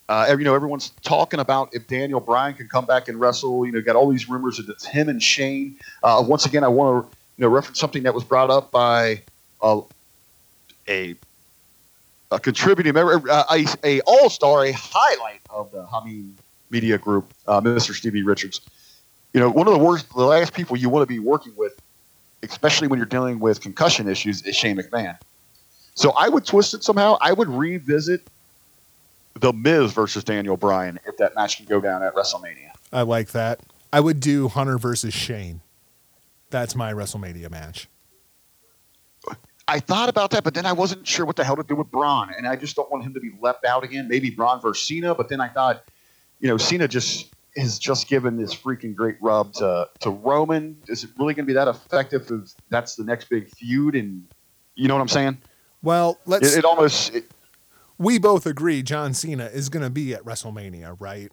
Uh, 0.08 0.34
you 0.38 0.44
know, 0.44 0.54
everyone's 0.54 0.90
talking 1.02 1.40
about 1.40 1.70
if 1.72 1.86
Daniel 1.86 2.20
Bryan 2.20 2.54
can 2.54 2.68
come 2.68 2.84
back 2.84 3.08
and 3.08 3.18
wrestle. 3.18 3.64
You 3.64 3.72
know, 3.72 3.80
got 3.80 3.96
all 3.96 4.10
these 4.10 4.28
rumors 4.28 4.58
that 4.58 4.68
it's 4.68 4.84
him 4.84 5.08
and 5.08 5.22
Shane. 5.22 5.76
Uh, 6.02 6.22
once 6.26 6.44
again, 6.46 6.62
I 6.62 6.68
want 6.68 7.04
to 7.04 7.16
you 7.36 7.42
know 7.42 7.48
reference 7.48 7.80
something 7.80 8.02
that 8.02 8.14
was 8.14 8.22
brought 8.22 8.50
up 8.50 8.70
by 8.70 9.22
uh, 9.62 9.80
a 10.88 11.14
a 12.30 12.40
contributing 12.40 12.94
member, 12.94 13.30
uh, 13.30 13.44
a, 13.50 13.64
a 13.84 14.00
all 14.02 14.30
star, 14.30 14.64
a 14.64 14.72
highlight 14.72 15.40
of 15.50 15.70
the 15.70 15.84
Hameen 15.84 16.32
Media 16.70 16.98
Group, 16.98 17.32
uh, 17.46 17.60
Mr. 17.60 17.92
Stevie 17.94 18.22
Richards. 18.22 18.60
You 19.32 19.40
know, 19.40 19.50
one 19.50 19.66
of 19.66 19.74
the 19.74 19.78
worst, 19.78 20.08
the 20.14 20.24
last 20.24 20.52
people 20.52 20.76
you 20.76 20.88
want 20.88 21.02
to 21.02 21.06
be 21.06 21.18
working 21.18 21.52
with, 21.56 21.80
especially 22.42 22.88
when 22.88 22.98
you're 22.98 23.06
dealing 23.06 23.40
with 23.40 23.60
concussion 23.60 24.08
issues, 24.08 24.42
is 24.42 24.54
Shane 24.54 24.76
McMahon. 24.76 25.18
So 25.94 26.12
I 26.12 26.28
would 26.28 26.44
twist 26.44 26.74
it 26.74 26.82
somehow. 26.84 27.18
I 27.20 27.32
would 27.32 27.48
revisit 27.48 28.22
the 29.34 29.52
Miz 29.52 29.92
versus 29.92 30.24
Daniel 30.24 30.56
Bryan 30.56 30.98
if 31.06 31.16
that 31.18 31.34
match 31.34 31.56
can 31.56 31.66
go 31.66 31.80
down 31.80 32.02
at 32.02 32.14
WrestleMania. 32.14 32.70
I 32.92 33.02
like 33.02 33.32
that. 33.32 33.60
I 33.92 34.00
would 34.00 34.20
do 34.20 34.48
Hunter 34.48 34.78
versus 34.78 35.14
Shane. 35.14 35.60
That's 36.50 36.74
my 36.74 36.92
WrestleMania 36.92 37.50
match. 37.50 37.88
I 39.66 39.80
thought 39.80 40.08
about 40.08 40.30
that, 40.32 40.44
but 40.44 40.54
then 40.54 40.66
I 40.66 40.72
wasn't 40.72 41.06
sure 41.06 41.24
what 41.24 41.36
the 41.36 41.44
hell 41.44 41.56
to 41.56 41.62
do 41.62 41.74
with 41.74 41.90
Braun, 41.90 42.30
and 42.36 42.46
I 42.46 42.56
just 42.56 42.76
don't 42.76 42.90
want 42.90 43.04
him 43.04 43.14
to 43.14 43.20
be 43.20 43.30
left 43.40 43.64
out 43.64 43.82
again. 43.82 44.08
Maybe 44.08 44.30
Braun 44.30 44.60
versus 44.60 44.86
Cena, 44.86 45.14
but 45.14 45.28
then 45.28 45.40
I 45.40 45.48
thought, 45.48 45.84
you 46.40 46.48
know, 46.48 46.58
Cena 46.58 46.86
just 46.86 47.32
has 47.56 47.78
just 47.78 48.08
given 48.08 48.36
this 48.36 48.54
freaking 48.54 48.94
great 48.94 49.16
rub 49.22 49.52
to 49.54 49.88
to 50.00 50.10
Roman. 50.10 50.76
Is 50.88 51.04
it 51.04 51.10
really 51.18 51.34
going 51.34 51.46
to 51.46 51.50
be 51.50 51.54
that 51.54 51.68
effective? 51.68 52.30
If 52.30 52.52
that's 52.68 52.96
the 52.96 53.04
next 53.04 53.30
big 53.30 53.48
feud, 53.48 53.94
and 53.94 54.26
you 54.74 54.88
know 54.88 54.94
what 54.94 55.00
I'm 55.00 55.08
saying? 55.08 55.38
Well, 55.82 56.18
let's. 56.26 56.54
It, 56.54 56.58
it 56.58 56.64
almost 56.64 57.14
it, 57.14 57.24
we 57.96 58.18
both 58.18 58.44
agree 58.44 58.82
John 58.82 59.14
Cena 59.14 59.46
is 59.46 59.68
going 59.68 59.84
to 59.84 59.90
be 59.90 60.14
at 60.14 60.24
WrestleMania, 60.24 60.96
right? 60.98 61.30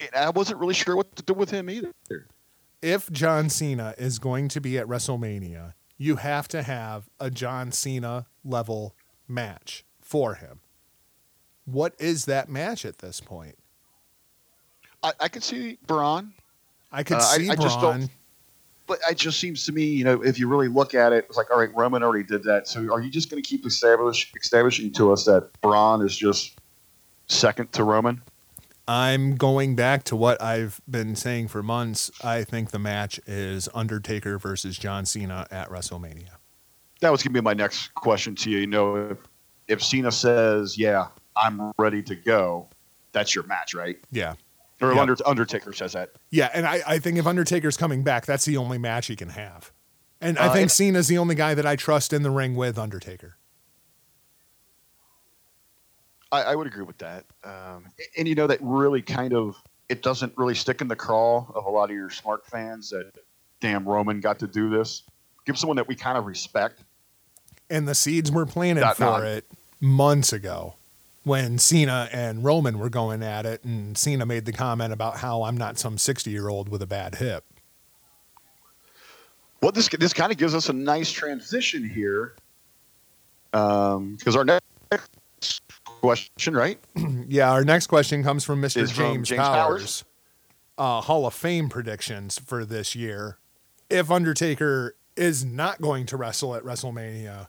and 0.00 0.10
I 0.14 0.30
wasn't 0.30 0.60
really 0.60 0.74
sure 0.74 0.96
what 0.96 1.14
to 1.16 1.22
do 1.22 1.34
with 1.34 1.50
him 1.50 1.70
either. 1.70 1.92
If 2.82 3.10
John 3.10 3.50
Cena 3.50 3.94
is 3.98 4.18
going 4.18 4.48
to 4.48 4.60
be 4.60 4.78
at 4.78 4.86
WrestleMania, 4.86 5.74
you 6.00 6.16
have 6.16 6.48
to 6.48 6.62
have 6.62 7.10
a 7.20 7.30
John 7.30 7.70
Cena 7.70 8.24
level 8.42 8.94
match 9.28 9.84
for 10.00 10.34
him. 10.36 10.60
What 11.66 11.94
is 11.98 12.24
that 12.24 12.48
match 12.48 12.86
at 12.86 12.98
this 13.00 13.20
point? 13.20 13.58
I, 15.02 15.12
I 15.20 15.28
could 15.28 15.42
see 15.42 15.76
Braun, 15.86 16.32
I 16.90 17.02
could 17.02 17.18
Uh, 17.18 17.20
I- 17.20 17.36
see 17.36 17.50
I 17.50 17.54
just 17.54 17.78
Braun. 17.80 18.00
don't- 18.00 18.10
but 18.86 18.98
it 19.10 19.18
just 19.18 19.38
seems 19.38 19.66
to 19.66 19.72
me, 19.72 19.84
you 19.84 20.02
know, 20.04 20.24
if 20.24 20.38
you 20.38 20.48
really 20.48 20.68
look 20.68 20.94
at 20.94 21.12
it, 21.12 21.26
it's 21.28 21.36
like, 21.36 21.50
all 21.50 21.58
right, 21.58 21.68
Roman 21.76 22.02
already 22.02 22.24
did 22.24 22.42
that. 22.44 22.66
So 22.66 22.80
are 22.92 23.00
you 23.02 23.10
just 23.10 23.30
going 23.30 23.40
to 23.40 23.46
keep 23.48 23.64
establish, 23.66 24.32
establishing 24.34 24.90
to 24.94 25.12
us 25.12 25.26
that 25.26 25.50
Braun 25.60 26.04
is 26.04 26.16
just 26.16 26.58
second 27.28 27.70
to 27.74 27.84
Roman? 27.84 28.22
I'm 28.90 29.36
going 29.36 29.76
back 29.76 30.02
to 30.04 30.16
what 30.16 30.42
I've 30.42 30.80
been 30.90 31.14
saying 31.14 31.46
for 31.46 31.62
months. 31.62 32.10
I 32.24 32.42
think 32.42 32.72
the 32.72 32.80
match 32.80 33.20
is 33.24 33.68
Undertaker 33.72 34.36
versus 34.36 34.76
John 34.76 35.06
Cena 35.06 35.46
at 35.52 35.68
WrestleMania. 35.70 36.30
That 37.00 37.12
was 37.12 37.22
going 37.22 37.32
to 37.32 37.40
be 37.40 37.44
my 37.44 37.54
next 37.54 37.94
question 37.94 38.34
to 38.34 38.50
you. 38.50 38.58
You 38.58 38.66
know, 38.66 38.96
if, 39.12 39.18
if 39.68 39.84
Cena 39.84 40.10
says, 40.10 40.76
yeah, 40.76 41.06
I'm 41.36 41.70
ready 41.78 42.02
to 42.02 42.16
go, 42.16 42.66
that's 43.12 43.32
your 43.32 43.44
match, 43.44 43.74
right? 43.74 43.96
Yeah. 44.10 44.34
Or. 44.80 44.92
Under, 44.94 45.16
Undertaker 45.24 45.72
says 45.72 45.92
that. 45.92 46.10
Yeah, 46.30 46.50
and 46.52 46.66
I, 46.66 46.80
I 46.84 46.98
think 46.98 47.16
if 47.16 47.28
Undertaker's 47.28 47.76
coming 47.76 48.02
back, 48.02 48.26
that's 48.26 48.44
the 48.44 48.56
only 48.56 48.78
match 48.78 49.06
he 49.06 49.14
can 49.14 49.28
have. 49.28 49.70
And 50.20 50.36
I 50.36 50.46
Uh, 50.48 50.52
think 50.52 50.62
and- 50.62 50.72
Cena's 50.72 51.06
the 51.06 51.18
only 51.18 51.36
guy 51.36 51.54
that 51.54 51.64
I 51.64 51.76
trust 51.76 52.12
in 52.12 52.24
the 52.24 52.30
ring 52.30 52.56
with 52.56 52.76
Undertaker. 52.76 53.36
I, 56.32 56.42
I 56.42 56.54
would 56.54 56.66
agree 56.66 56.84
with 56.84 56.98
that. 56.98 57.24
Um, 57.44 57.86
and 58.16 58.28
you 58.28 58.34
know 58.34 58.46
that 58.46 58.58
really 58.62 59.02
kind 59.02 59.34
of 59.34 59.56
it 59.88 60.02
doesn't 60.02 60.32
really 60.36 60.54
stick 60.54 60.80
in 60.80 60.88
the 60.88 60.96
craw 60.96 61.46
of 61.54 61.66
a 61.66 61.70
lot 61.70 61.90
of 61.90 61.96
your 61.96 62.10
smart 62.10 62.46
fans 62.46 62.90
that 62.90 63.12
damn 63.60 63.86
Roman 63.86 64.20
got 64.20 64.38
to 64.38 64.46
do 64.46 64.70
this. 64.70 65.02
Give 65.46 65.58
someone 65.58 65.76
that 65.76 65.88
we 65.88 65.96
kind 65.96 66.16
of 66.16 66.26
respect. 66.26 66.84
And 67.68 67.88
the 67.88 67.94
seeds 67.94 68.30
were 68.30 68.46
planted 68.46 68.82
Dot 68.82 68.96
for 68.96 69.04
dot. 69.04 69.24
it 69.24 69.46
months 69.80 70.32
ago 70.32 70.74
when 71.24 71.58
Cena 71.58 72.08
and 72.12 72.44
Roman 72.44 72.78
were 72.78 72.88
going 72.88 73.22
at 73.22 73.46
it. 73.46 73.64
And 73.64 73.96
Cena 73.96 74.26
made 74.26 74.44
the 74.44 74.52
comment 74.52 74.92
about 74.92 75.16
how 75.16 75.42
I'm 75.42 75.56
not 75.56 75.78
some 75.78 75.98
60 75.98 76.30
year 76.30 76.48
old 76.48 76.68
with 76.68 76.82
a 76.82 76.86
bad 76.86 77.16
hip. 77.16 77.44
Well, 79.60 79.72
this 79.72 79.88
this 79.88 80.14
kind 80.14 80.32
of 80.32 80.38
gives 80.38 80.54
us 80.54 80.68
a 80.70 80.72
nice 80.72 81.10
transition 81.10 81.86
here, 81.86 82.34
because 83.52 84.34
our 84.34 84.44
next 84.44 84.64
question, 86.00 86.54
right? 86.54 86.78
Yeah, 87.28 87.52
our 87.52 87.64
next 87.64 87.86
question 87.86 88.24
comes 88.24 88.44
from 88.44 88.60
Mr. 88.60 88.78
Is 88.78 88.90
from 88.90 89.14
James, 89.14 89.28
James 89.28 89.40
Powers. 89.40 90.04
Uh, 90.76 91.00
Hall 91.00 91.26
of 91.26 91.34
Fame 91.34 91.68
predictions 91.68 92.40
for 92.40 92.64
this 92.64 92.96
year. 92.96 93.38
If 93.88 94.10
Undertaker 94.10 94.96
is 95.14 95.44
not 95.44 95.80
going 95.80 96.06
to 96.06 96.16
wrestle 96.16 96.56
at 96.56 96.64
WrestleMania, 96.64 97.48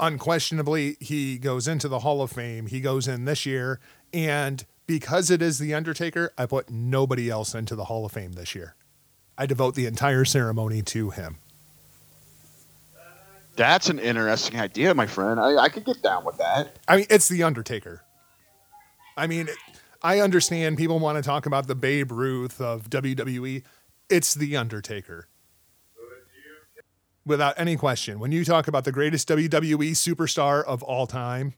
unquestionably 0.00 0.96
he 1.00 1.38
goes 1.38 1.66
into 1.66 1.88
the 1.88 2.00
Hall 2.00 2.20
of 2.20 2.32
Fame. 2.32 2.66
He 2.66 2.80
goes 2.80 3.08
in 3.08 3.24
this 3.24 3.46
year, 3.46 3.80
and 4.12 4.66
because 4.86 5.30
it 5.30 5.40
is 5.40 5.58
the 5.58 5.72
Undertaker, 5.72 6.32
I 6.36 6.44
put 6.44 6.68
nobody 6.68 7.30
else 7.30 7.54
into 7.54 7.74
the 7.74 7.84
Hall 7.84 8.04
of 8.04 8.12
Fame 8.12 8.32
this 8.32 8.54
year. 8.54 8.74
I 9.38 9.46
devote 9.46 9.74
the 9.74 9.86
entire 9.86 10.24
ceremony 10.24 10.82
to 10.82 11.10
him. 11.10 11.38
That's 13.56 13.88
an 13.88 13.98
interesting 13.98 14.58
idea, 14.58 14.94
my 14.94 15.06
friend. 15.06 15.38
I, 15.38 15.56
I 15.56 15.68
could 15.68 15.84
get 15.84 16.02
down 16.02 16.24
with 16.24 16.38
that. 16.38 16.76
I 16.88 16.96
mean, 16.96 17.06
it's 17.10 17.28
the 17.28 17.42
Undertaker. 17.42 18.02
I 19.16 19.26
mean, 19.26 19.48
I 20.02 20.20
understand 20.20 20.76
people 20.76 20.98
want 20.98 21.16
to 21.16 21.22
talk 21.22 21.46
about 21.46 21.66
the 21.66 21.74
Babe 21.74 22.10
Ruth 22.10 22.60
of 22.60 22.90
WWE. 22.90 23.62
It's 24.10 24.34
the 24.34 24.56
Undertaker. 24.56 25.28
Without 27.26 27.54
any 27.56 27.76
question, 27.76 28.18
when 28.18 28.32
you 28.32 28.44
talk 28.44 28.68
about 28.68 28.84
the 28.84 28.92
greatest 28.92 29.28
WWE 29.28 29.92
superstar 29.92 30.62
of 30.62 30.82
all 30.82 31.06
time, 31.06 31.54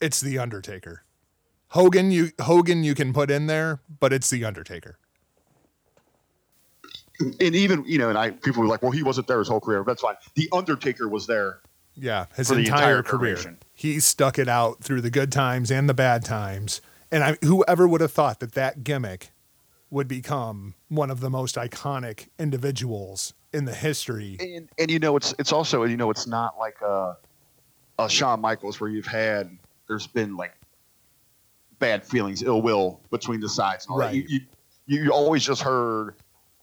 it's 0.00 0.20
the 0.20 0.38
Undertaker. 0.38 1.04
Hogan, 1.70 2.10
you 2.10 2.30
Hogan, 2.40 2.82
you 2.84 2.94
can 2.94 3.12
put 3.12 3.30
in 3.30 3.46
there, 3.46 3.80
but 4.00 4.12
it's 4.12 4.30
the 4.30 4.44
Undertaker. 4.44 4.98
And 7.20 7.54
even 7.54 7.84
you 7.86 7.98
know, 7.98 8.08
and 8.08 8.18
I 8.18 8.30
people 8.30 8.62
were 8.62 8.68
like, 8.68 8.82
well, 8.82 8.92
he 8.92 9.02
wasn't 9.02 9.26
there 9.26 9.38
his 9.38 9.48
whole 9.48 9.60
career. 9.60 9.84
That's 9.86 10.02
fine. 10.02 10.16
The 10.34 10.48
Undertaker 10.52 11.08
was 11.08 11.26
there. 11.26 11.60
Yeah, 11.94 12.26
his 12.36 12.50
entire, 12.50 12.62
entire 12.62 13.02
career. 13.02 13.34
duration. 13.34 13.58
He 13.72 14.00
stuck 14.00 14.38
it 14.38 14.48
out 14.48 14.82
through 14.82 15.00
the 15.00 15.10
good 15.10 15.32
times 15.32 15.70
and 15.70 15.88
the 15.88 15.94
bad 15.94 16.24
times. 16.24 16.80
And 17.10 17.24
I, 17.24 17.38
whoever 17.42 17.88
would 17.88 18.00
have 18.00 18.12
thought 18.12 18.40
that 18.40 18.52
that 18.52 18.84
gimmick 18.84 19.30
would 19.90 20.08
become 20.08 20.74
one 20.88 21.10
of 21.10 21.20
the 21.20 21.30
most 21.30 21.56
iconic 21.56 22.28
individuals 22.38 23.32
in 23.52 23.64
the 23.64 23.74
history? 23.74 24.36
And 24.40 24.68
and 24.78 24.90
you 24.90 24.98
know, 24.98 25.16
it's 25.16 25.34
it's 25.38 25.52
also 25.52 25.84
you 25.84 25.96
know, 25.96 26.10
it's 26.10 26.26
not 26.26 26.58
like 26.58 26.80
a, 26.82 27.16
a 27.98 28.08
Shawn 28.08 28.40
Michaels 28.40 28.80
where 28.80 28.90
you've 28.90 29.06
had 29.06 29.56
there's 29.88 30.06
been 30.06 30.36
like 30.36 30.54
bad 31.78 32.04
feelings, 32.04 32.42
ill 32.42 32.62
will 32.62 33.00
between 33.10 33.40
the 33.40 33.48
sides. 33.48 33.86
And 33.86 33.92
all 33.92 33.98
that. 33.98 34.06
Right. 34.06 34.14
You, 34.14 34.40
you 34.86 35.04
you 35.04 35.10
always 35.10 35.44
just 35.44 35.62
heard 35.62 36.14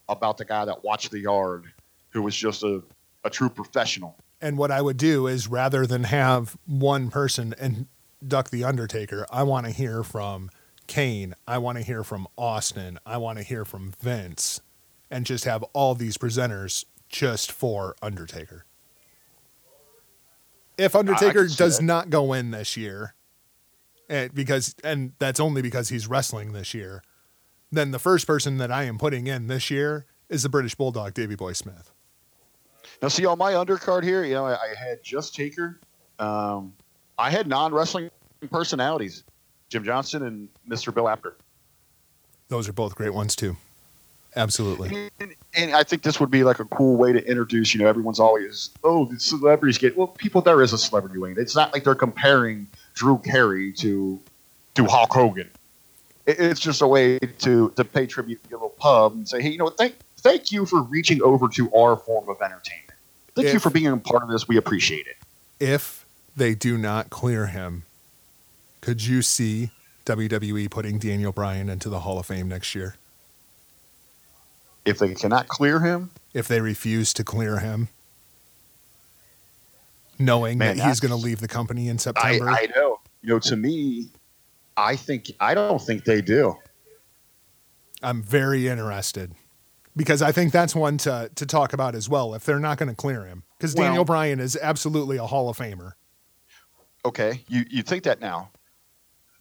about 0.10 0.38
the 0.38 0.46
guy 0.46 0.66
that 0.66 0.84
watched 0.84 1.12
the 1.12 1.20
yard, 1.20 1.66
who 2.10 2.22
was 2.22 2.36
just 2.36 2.64
a, 2.64 2.82
a 3.24 3.30
true 3.30 3.50
professional. 3.50 4.16
And 4.42 4.58
what 4.58 4.72
I 4.72 4.82
would 4.82 4.98
do 4.98 5.28
is 5.28 5.48
rather 5.48 5.86
than 5.86 6.04
have 6.04 6.58
one 6.66 7.10
person 7.10 7.56
and 7.60 7.88
duck 8.28 8.50
the 8.50 8.64
Undertaker, 8.64 9.26
I 9.32 9.44
want 9.44 9.66
to 9.66 9.72
hear 9.72 10.04
from 10.04 10.50
Kane. 10.88 11.36
I 11.48 11.58
want 11.58 11.78
to 11.78 11.84
hear 11.84 12.04
from 12.04 12.28
Austin. 12.38 13.00
I 13.06 13.18
want 13.18 13.38
to 13.38 13.44
hear 13.44 13.66
from 13.66 13.94
Vince, 14.02 14.62
and 15.10 15.26
just 15.26 15.46
have 15.46 15.64
all 15.74 15.96
these 15.96 16.18
presenters 16.18 16.86
just 17.10 17.52
for 17.52 17.96
Undertaker. 18.02 18.66
If 20.78 20.96
Undertaker 20.96 21.48
does 21.48 21.78
that. 21.78 21.84
not 21.84 22.10
go 22.10 22.34
in 22.34 22.52
this 22.52 22.76
year, 22.76 23.14
and 24.10 24.34
because 24.34 24.76
and 24.84 25.14
that's 25.20 25.40
only 25.40 25.62
because 25.62 25.90
he's 25.90 26.08
wrestling 26.08 26.54
this 26.54 26.74
year, 26.74 27.04
then 27.74 27.92
the 27.92 28.00
first 28.00 28.28
person 28.28 28.58
that 28.58 28.72
I 28.72 28.84
am 28.84 28.98
putting 28.98 29.28
in 29.28 29.48
this 29.48 29.70
year 29.70 30.06
is 30.30 30.44
the 30.44 30.50
British 30.50 30.76
Bulldog, 30.76 31.14
Davey 31.14 31.36
Boy 31.36 31.54
Smith. 31.54 31.92
Now, 33.02 33.08
see 33.08 33.26
on 33.26 33.38
my 33.38 33.54
undercard 33.54 34.04
here, 34.04 34.24
you 34.24 34.34
know, 34.34 34.46
I, 34.46 34.54
I 34.54 34.74
had 34.78 35.04
just 35.04 35.36
Taker. 35.36 35.80
Um, 36.20 36.74
I 37.18 37.30
had 37.30 37.48
non 37.48 37.74
wrestling 37.74 38.10
personalities, 38.52 39.24
Jim 39.70 39.84
Johnston 39.84 40.24
and 40.24 40.48
Mr. 40.70 40.94
Bill 40.94 41.10
Apter. 41.10 41.36
Those 42.50 42.70
are 42.70 42.74
both 42.74 42.96
great 42.96 43.14
ones 43.14 43.36
too. 43.36 43.58
Absolutely. 44.36 45.10
And, 45.20 45.36
and 45.56 45.74
I 45.74 45.84
think 45.84 46.02
this 46.02 46.20
would 46.20 46.32
be 46.32 46.44
like 46.44 46.60
a 46.60 46.66
cool 46.66 46.98
way 46.98 47.14
to 47.14 47.24
introduce. 47.28 47.74
You 47.74 47.82
know, 47.82 47.88
everyone's 47.88 48.20
always, 48.20 48.72
oh, 48.84 49.06
the 49.06 49.20
celebrities 49.20 49.78
get. 49.78 49.96
Well, 49.96 50.08
people, 50.08 50.42
there 50.42 50.62
is 50.62 50.74
a 50.74 50.78
celebrity 50.78 51.20
wing. 51.20 51.36
It's 51.38 51.56
not 51.56 51.74
like 51.74 51.84
they're 51.84 51.94
comparing 51.96 52.68
Drew 52.94 53.20
Carey 53.20 53.74
to 53.74 54.20
to 54.76 54.86
Hulk 54.86 55.12
Hogan. 55.12 55.50
It, 56.26 56.40
it's 56.40 56.60
just 56.60 56.82
a 56.82 56.88
way 56.88 57.20
to 57.20 57.70
to 57.72 57.84
pay 57.84 58.06
tribute 58.06 58.44
to 58.44 58.50
your 58.50 58.60
little 58.60 58.76
pub 58.78 59.14
and 59.14 59.28
say, 59.28 59.42
hey, 59.42 59.50
you 59.50 59.58
know, 59.58 59.66
what, 59.66 59.78
thank 59.78 59.96
thank 60.18 60.52
you 60.52 60.66
for 60.66 60.82
reaching 60.82 61.22
over 61.22 61.48
to 61.50 61.74
our 61.74 61.98
form 61.98 62.30
of 62.30 62.42
entertainment. 62.42 62.94
Thank 63.36 63.54
you 63.54 63.60
for 63.60 63.70
being 63.70 63.88
a 63.88 63.98
part 63.98 64.24
of 64.24 64.30
this. 64.30 64.48
We 64.48 64.58
appreciate 64.58 65.08
it. 65.08 65.18
If 65.60 66.06
they 66.36 66.54
do 66.54 66.78
not 66.78 67.10
clear 67.10 67.48
him, 67.48 67.84
could 68.82 69.06
you 69.06 69.22
see 69.22 69.72
WWE 70.06 70.70
putting 70.70 71.00
Daniel 71.00 71.32
Bryan 71.32 71.70
into 71.70 71.90
the 71.90 72.02
Hall 72.02 72.20
of 72.20 72.26
Fame 72.26 72.48
next 72.48 72.76
year? 72.76 72.96
If 74.86 75.00
they 75.00 75.16
cannot 75.16 75.48
clear 75.48 75.80
him, 75.80 76.12
If 76.34 76.48
they 76.48 76.60
refuse 76.60 77.14
to 77.14 77.24
clear 77.24 77.60
him, 77.60 77.88
knowing 80.20 80.58
Man, 80.58 80.78
that 80.78 80.88
he's 80.88 81.00
going 81.00 81.12
to 81.12 81.16
leave 81.18 81.40
the 81.40 81.48
company 81.48 81.88
in 81.88 81.96
I, 81.96 82.00
September? 82.00 82.50
I 82.50 82.68
know. 82.76 83.00
You 83.22 83.30
know, 83.30 83.40
to 83.40 83.56
me, 83.56 84.10
I 84.78 84.96
think 84.96 85.32
I 85.40 85.54
don't 85.54 85.82
think 85.82 86.06
they 86.06 86.22
do. 86.22 86.56
I'm 88.02 88.22
very 88.22 88.68
interested 88.68 89.34
because 89.96 90.22
I 90.22 90.32
think 90.32 90.52
that's 90.52 90.76
one 90.76 90.98
to 91.00 91.30
to 91.36 91.46
talk 91.46 91.74
about 91.74 91.96
as 91.96 92.10
well. 92.10 92.34
If 92.34 92.44
they're 92.46 92.60
not 92.60 92.78
going 92.78 92.90
to 92.90 92.96
clear 92.96 93.26
him, 93.26 93.44
because 93.58 93.76
Well- 93.76 93.88
Daniel 93.88 94.06
Bryan 94.06 94.40
is 94.40 94.58
absolutely 94.62 95.18
a 95.18 95.26
Hall 95.26 95.50
of 95.50 95.58
Famer. 95.58 95.94
Okay, 97.06 97.44
you 97.48 97.66
you 97.70 97.84
think 97.84 98.04
that 98.04 98.22
now, 98.22 98.50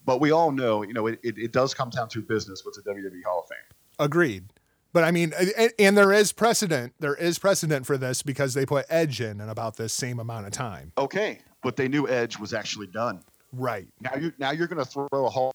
but 0.05 0.20
we 0.20 0.33
all 0.33 0.51
know, 0.51 0.83
you 0.83 0.93
know, 0.93 1.07
it, 1.07 1.20
it, 1.22 1.39
it 1.39 1.53
does 1.53 1.74
come 1.74 1.91
down 1.91 2.09
to 2.11 2.20
business 2.20 2.64
with 2.64 2.74
the 2.74 2.83
WWE 2.91 3.22
Hall 3.24 3.41
of 3.41 3.49
Fame. 3.49 3.76
Agreed. 3.99 4.53
But 4.93 5.05
I 5.05 5.11
mean, 5.11 5.33
and, 5.57 5.72
and 5.78 5.97
there 5.97 6.12
is 6.12 6.33
precedent. 6.33 6.93
There 6.99 7.14
is 7.14 7.39
precedent 7.39 7.87
for 7.87 7.97
this 7.97 8.22
because 8.22 8.53
they 8.55 8.66
put 8.66 8.85
Edge 8.91 9.20
in 9.20 9.41
in 9.41 9.49
about 9.49 9.76
the 9.76 9.89
same 9.89 10.18
amount 10.18 10.47
of 10.47 10.53
time. 10.53 10.93
Okay, 10.99 11.41
but 11.62 11.76
they 11.76 11.89
knew 11.89 12.09
Edge 12.09 12.39
was 12.39 12.53
actually 12.53 12.89
done. 12.89 13.22
Right. 13.53 13.89
Now 14.01 14.17
you're 14.17 14.35
now 14.39 14.51
you're 14.51 14.67
going 14.67 14.85
to 14.85 14.91
throw 14.91 15.09
a 15.13 15.31
Hall, 15.31 15.53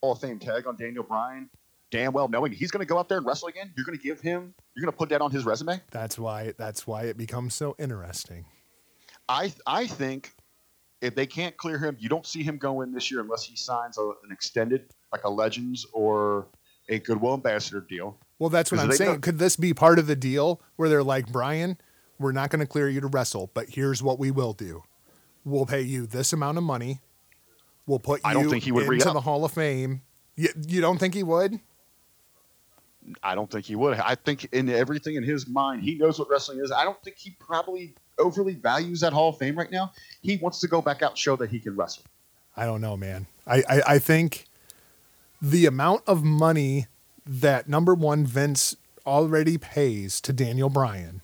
Hall 0.00 0.12
of 0.12 0.20
Fame 0.20 0.38
tag 0.38 0.66
on 0.66 0.76
Daniel 0.76 1.04
Bryan, 1.04 1.50
damn 1.90 2.12
well 2.12 2.28
knowing 2.28 2.52
he's 2.52 2.70
going 2.70 2.84
to 2.84 2.86
go 2.86 2.98
out 2.98 3.08
there 3.08 3.18
and 3.18 3.26
wrestle 3.26 3.48
again. 3.48 3.72
You're 3.76 3.86
going 3.86 3.98
to 3.98 4.02
give 4.02 4.20
him, 4.20 4.54
you're 4.74 4.82
going 4.82 4.92
to 4.92 4.96
put 4.96 5.08
that 5.10 5.20
on 5.20 5.30
his 5.30 5.44
resume. 5.44 5.80
That's 5.90 6.18
why. 6.18 6.52
That's 6.56 6.86
why 6.86 7.04
it 7.04 7.16
becomes 7.16 7.54
so 7.54 7.74
interesting. 7.78 8.46
I 9.28 9.52
I 9.66 9.86
think 9.86 10.34
if 11.00 11.14
they 11.14 11.26
can't 11.26 11.56
clear 11.56 11.78
him, 11.78 11.96
you 11.98 12.08
don't 12.08 12.26
see 12.26 12.42
him 12.42 12.58
go 12.58 12.80
in 12.80 12.92
this 12.92 13.10
year 13.10 13.20
unless 13.20 13.44
he 13.44 13.56
signs 13.56 13.98
a, 13.98 14.02
an 14.24 14.30
extended, 14.30 14.86
like 15.12 15.24
a 15.24 15.30
Legends 15.30 15.86
or 15.92 16.46
a 16.88 16.98
Goodwill 16.98 17.34
ambassador 17.34 17.80
deal. 17.80 18.18
Well, 18.38 18.50
that's 18.50 18.72
what 18.72 18.80
I'm 18.80 18.92
saying. 18.92 19.20
Could 19.20 19.38
this 19.38 19.56
be 19.56 19.74
part 19.74 19.98
of 19.98 20.06
the 20.06 20.16
deal 20.16 20.60
where 20.76 20.88
they're 20.88 21.02
like, 21.02 21.30
Bryan, 21.30 21.78
we're 22.18 22.32
not 22.32 22.50
going 22.50 22.60
to 22.60 22.66
clear 22.66 22.88
you 22.88 23.00
to 23.00 23.06
wrestle, 23.06 23.50
but 23.54 23.70
here's 23.70 24.02
what 24.02 24.18
we 24.18 24.30
will 24.30 24.52
do: 24.52 24.84
we'll 25.44 25.66
pay 25.66 25.82
you 25.82 26.06
this 26.06 26.32
amount 26.32 26.58
of 26.58 26.64
money. 26.64 27.00
We'll 27.86 27.98
put 27.98 28.20
you 28.24 28.30
I 28.30 28.34
don't 28.34 28.48
think 28.48 28.64
he 28.64 28.72
would 28.72 28.90
into 28.90 29.10
the 29.10 29.20
Hall 29.20 29.44
of 29.44 29.52
Fame. 29.52 30.02
You, 30.36 30.48
you 30.66 30.80
don't 30.80 30.98
think 30.98 31.14
he 31.14 31.22
would? 31.22 31.58
I 33.22 33.34
don't 33.34 33.50
think 33.50 33.66
he 33.66 33.74
would. 33.74 33.98
I 33.98 34.14
think 34.14 34.48
in 34.52 34.68
everything 34.68 35.16
in 35.16 35.24
his 35.24 35.48
mind, 35.48 35.82
he 35.82 35.96
knows 35.96 36.18
what 36.18 36.30
wrestling 36.30 36.60
is. 36.60 36.70
I 36.70 36.84
don't 36.84 37.02
think 37.02 37.18
he 37.18 37.30
probably 37.38 37.94
overly 38.18 38.54
values 38.54 39.00
that 39.00 39.12
Hall 39.12 39.30
of 39.30 39.38
Fame 39.38 39.56
right 39.56 39.70
now. 39.70 39.92
He 40.22 40.36
wants 40.36 40.60
to 40.60 40.68
go 40.68 40.80
back 40.80 41.02
out 41.02 41.12
and 41.12 41.18
show 41.18 41.36
that 41.36 41.50
he 41.50 41.58
can 41.58 41.74
wrestle. 41.74 42.04
I 42.56 42.64
don't 42.64 42.80
know, 42.80 42.96
man. 42.96 43.26
I, 43.46 43.62
I, 43.68 43.82
I 43.88 43.98
think 43.98 44.46
the 45.40 45.66
amount 45.66 46.02
of 46.06 46.22
money 46.22 46.86
that 47.26 47.68
number 47.68 47.94
one 47.94 48.24
Vince 48.26 48.76
already 49.06 49.58
pays 49.58 50.20
to 50.20 50.32
Daniel 50.32 50.68
Bryan, 50.68 51.22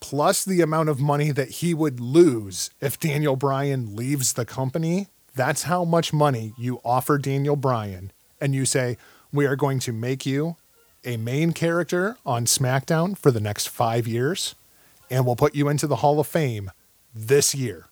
plus 0.00 0.44
the 0.44 0.60
amount 0.60 0.88
of 0.88 1.00
money 1.00 1.30
that 1.30 1.48
he 1.48 1.72
would 1.72 2.00
lose 2.00 2.70
if 2.80 2.98
Daniel 2.98 3.36
Bryan 3.36 3.96
leaves 3.96 4.34
the 4.34 4.44
company, 4.44 5.08
that's 5.34 5.64
how 5.64 5.84
much 5.84 6.12
money 6.12 6.52
you 6.58 6.80
offer 6.84 7.18
Daniel 7.18 7.56
Bryan. 7.56 8.12
And 8.40 8.54
you 8.54 8.64
say, 8.64 8.96
we 9.32 9.46
are 9.46 9.56
going 9.56 9.78
to 9.80 9.92
make 9.92 10.26
you 10.26 10.56
a 11.04 11.16
main 11.16 11.52
character 11.52 12.16
on 12.26 12.44
SmackDown 12.44 13.16
for 13.16 13.30
the 13.30 13.40
next 13.40 13.68
five 13.68 14.06
years, 14.06 14.54
and 15.10 15.24
we'll 15.24 15.36
put 15.36 15.54
you 15.54 15.68
into 15.68 15.86
the 15.86 15.96
Hall 15.96 16.20
of 16.20 16.26
Fame 16.26 16.70
this 17.14 17.54
year 17.54 17.86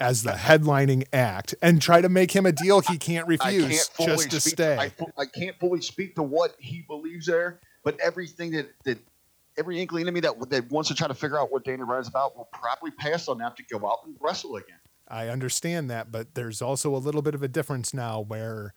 as 0.00 0.22
the 0.22 0.32
headlining 0.32 1.04
act 1.12 1.54
and 1.60 1.82
try 1.82 2.00
to 2.00 2.08
make 2.08 2.30
him 2.30 2.46
a 2.46 2.52
deal 2.52 2.80
he 2.80 2.96
can't 2.96 3.26
refuse 3.26 3.88
can't 3.88 4.08
just 4.10 4.30
to 4.30 4.40
stay. 4.40 4.76
I, 4.78 4.92
I 5.18 5.26
can't 5.26 5.58
fully 5.58 5.80
speak 5.80 6.14
to 6.14 6.22
what 6.22 6.54
he 6.58 6.82
believes 6.82 7.26
there, 7.26 7.58
but 7.82 7.98
everything 8.00 8.52
that, 8.52 8.68
that 8.84 8.98
every 9.58 9.80
inkling 9.80 10.06
in 10.06 10.14
me 10.14 10.20
that 10.20 10.50
that 10.50 10.70
wants 10.70 10.88
to 10.88 10.94
try 10.94 11.08
to 11.08 11.14
figure 11.14 11.38
out 11.38 11.50
what 11.50 11.64
Daniel 11.64 11.86
Bryan's 11.86 12.08
about 12.08 12.36
will 12.36 12.48
probably 12.52 12.92
pass 12.92 13.28
on 13.28 13.38
that 13.38 13.56
to 13.56 13.64
go 13.64 13.86
out 13.86 14.00
and 14.06 14.14
wrestle 14.20 14.56
again. 14.56 14.77
I 15.10 15.28
understand 15.28 15.90
that, 15.90 16.12
but 16.12 16.34
there's 16.34 16.60
also 16.60 16.94
a 16.94 16.98
little 16.98 17.22
bit 17.22 17.34
of 17.34 17.42
a 17.42 17.48
difference 17.48 17.94
now 17.94 18.20
where 18.20 18.74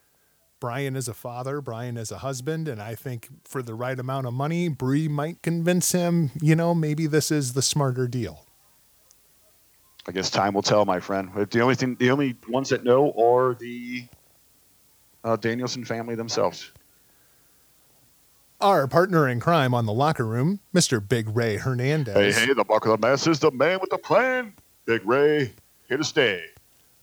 Bryan 0.59 0.95
is 0.95 1.07
a 1.07 1.13
father, 1.13 1.59
Bryan 1.59 1.97
is 1.97 2.11
a 2.11 2.19
husband, 2.19 2.67
and 2.67 2.81
I 2.81 2.95
think 2.95 3.27
for 3.43 3.61
the 3.61 3.73
right 3.73 3.99
amount 3.99 4.27
of 4.27 4.33
money, 4.33 4.69
Bree 4.69 5.07
might 5.07 5.41
convince 5.41 5.91
him, 5.91 6.31
you 6.41 6.55
know, 6.55 6.73
maybe 6.73 7.07
this 7.07 7.31
is 7.31 7.53
the 7.53 7.61
smarter 7.61 8.07
deal. 8.07 8.45
I 10.07 10.11
guess 10.11 10.29
time 10.29 10.53
will 10.53 10.61
tell, 10.61 10.85
my 10.85 10.99
friend. 10.99 11.29
The 11.49 11.61
only 11.61 11.75
thing, 11.75 11.95
the 11.95 12.11
only 12.11 12.35
ones 12.47 12.69
that 12.69 12.83
know 12.83 13.11
are 13.11 13.55
the 13.55 14.05
uh, 15.23 15.35
Danielson 15.35 15.85
family 15.85 16.15
themselves. 16.15 16.71
Our 18.59 18.87
partner 18.87 19.27
in 19.27 19.39
crime 19.39 19.73
on 19.73 19.87
the 19.87 19.93
locker 19.93 20.25
room, 20.25 20.59
Mr. 20.73 21.05
Big 21.07 21.35
Ray 21.35 21.57
Hernandez. 21.57 22.15
Hey, 22.15 22.47
hey, 22.47 22.53
the 22.53 22.65
Mark 22.67 22.85
of 22.85 22.99
the 22.99 23.07
Masses, 23.07 23.39
the 23.39 23.51
man 23.51 23.79
with 23.81 23.89
the 23.89 23.97
plan. 23.97 24.53
Big 24.85 25.05
Ray, 25.05 25.53
here 25.91 25.97
to 25.97 26.03
stay. 26.05 26.45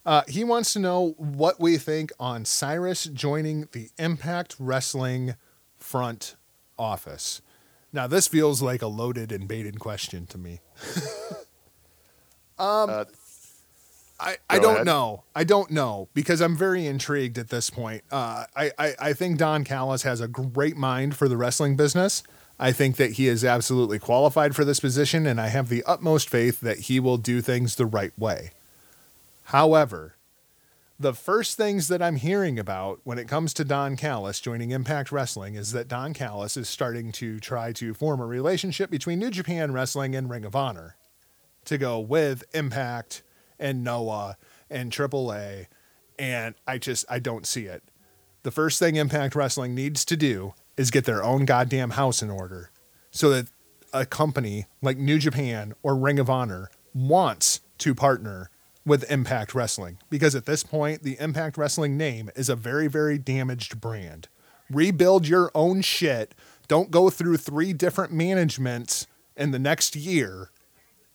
Uh, 0.06 0.22
he 0.26 0.42
wants 0.42 0.72
to 0.72 0.78
know 0.78 1.14
what 1.18 1.60
we 1.60 1.76
think 1.76 2.10
on 2.18 2.46
Cyrus 2.46 3.04
joining 3.04 3.68
the 3.72 3.90
Impact 3.98 4.56
Wrestling 4.58 5.34
front 5.76 6.36
office. 6.78 7.42
Now, 7.92 8.06
this 8.06 8.26
feels 8.26 8.62
like 8.62 8.80
a 8.80 8.86
loaded 8.86 9.30
and 9.30 9.46
baited 9.46 9.78
question 9.78 10.26
to 10.26 10.38
me. 10.38 10.60
Uh, 12.60 13.04
I, 14.18 14.36
I 14.50 14.58
don't 14.58 14.74
ahead. 14.74 14.86
know. 14.86 15.22
I 15.32 15.44
don't 15.44 15.70
know 15.70 16.08
because 16.12 16.40
I'm 16.40 16.56
very 16.56 16.86
intrigued 16.86 17.38
at 17.38 17.50
this 17.50 17.70
point. 17.70 18.02
Uh, 18.10 18.46
I, 18.56 18.72
I, 18.76 18.94
I 18.98 19.12
think 19.12 19.38
Don 19.38 19.62
Callis 19.62 20.02
has 20.02 20.20
a 20.20 20.26
great 20.26 20.76
mind 20.76 21.14
for 21.14 21.28
the 21.28 21.36
wrestling 21.36 21.76
business. 21.76 22.24
I 22.58 22.72
think 22.72 22.96
that 22.96 23.12
he 23.12 23.28
is 23.28 23.44
absolutely 23.44 24.00
qualified 24.00 24.56
for 24.56 24.64
this 24.64 24.80
position, 24.80 25.24
and 25.24 25.40
I 25.40 25.46
have 25.46 25.68
the 25.68 25.84
utmost 25.84 26.28
faith 26.28 26.60
that 26.62 26.78
he 26.80 26.98
will 26.98 27.16
do 27.16 27.40
things 27.40 27.76
the 27.76 27.86
right 27.86 28.10
way. 28.18 28.50
However, 29.48 30.16
the 31.00 31.14
first 31.14 31.56
things 31.56 31.88
that 31.88 32.02
I'm 32.02 32.16
hearing 32.16 32.58
about 32.58 33.00
when 33.04 33.18
it 33.18 33.28
comes 33.28 33.54
to 33.54 33.64
Don 33.64 33.96
Callis 33.96 34.40
joining 34.40 34.72
Impact 34.72 35.10
Wrestling 35.10 35.54
is 35.54 35.72
that 35.72 35.88
Don 35.88 36.12
Callis 36.12 36.58
is 36.58 36.68
starting 36.68 37.12
to 37.12 37.40
try 37.40 37.72
to 37.72 37.94
form 37.94 38.20
a 38.20 38.26
relationship 38.26 38.90
between 38.90 39.18
New 39.18 39.30
Japan 39.30 39.72
Wrestling 39.72 40.14
and 40.14 40.28
Ring 40.28 40.44
of 40.44 40.54
Honor 40.54 40.96
to 41.64 41.78
go 41.78 41.98
with 41.98 42.44
Impact 42.52 43.22
and 43.58 43.82
Noah 43.82 44.36
and 44.68 44.92
AAA. 44.92 45.68
And 46.18 46.54
I 46.66 46.76
just, 46.76 47.06
I 47.08 47.18
don't 47.18 47.46
see 47.46 47.64
it. 47.64 47.82
The 48.42 48.50
first 48.50 48.78
thing 48.78 48.96
Impact 48.96 49.34
Wrestling 49.34 49.74
needs 49.74 50.04
to 50.04 50.16
do 50.16 50.52
is 50.76 50.90
get 50.90 51.06
their 51.06 51.24
own 51.24 51.46
goddamn 51.46 51.92
house 51.92 52.20
in 52.20 52.28
order 52.28 52.70
so 53.10 53.30
that 53.30 53.48
a 53.94 54.04
company 54.04 54.66
like 54.82 54.98
New 54.98 55.18
Japan 55.18 55.72
or 55.82 55.96
Ring 55.96 56.18
of 56.18 56.28
Honor 56.28 56.68
wants 56.92 57.62
to 57.78 57.94
partner 57.94 58.50
with 58.88 59.10
Impact 59.10 59.54
Wrestling 59.54 59.98
because 60.10 60.34
at 60.34 60.46
this 60.46 60.64
point, 60.64 61.02
the 61.02 61.16
Impact 61.20 61.56
Wrestling 61.56 61.96
name 61.96 62.30
is 62.34 62.48
a 62.48 62.56
very, 62.56 62.88
very 62.88 63.18
damaged 63.18 63.80
brand. 63.80 64.28
Rebuild 64.70 65.28
your 65.28 65.50
own 65.54 65.82
shit. 65.82 66.34
Don't 66.66 66.90
go 66.90 67.10
through 67.10 67.36
three 67.36 67.72
different 67.72 68.12
managements 68.12 69.06
in 69.36 69.52
the 69.52 69.58
next 69.58 69.94
year. 69.94 70.50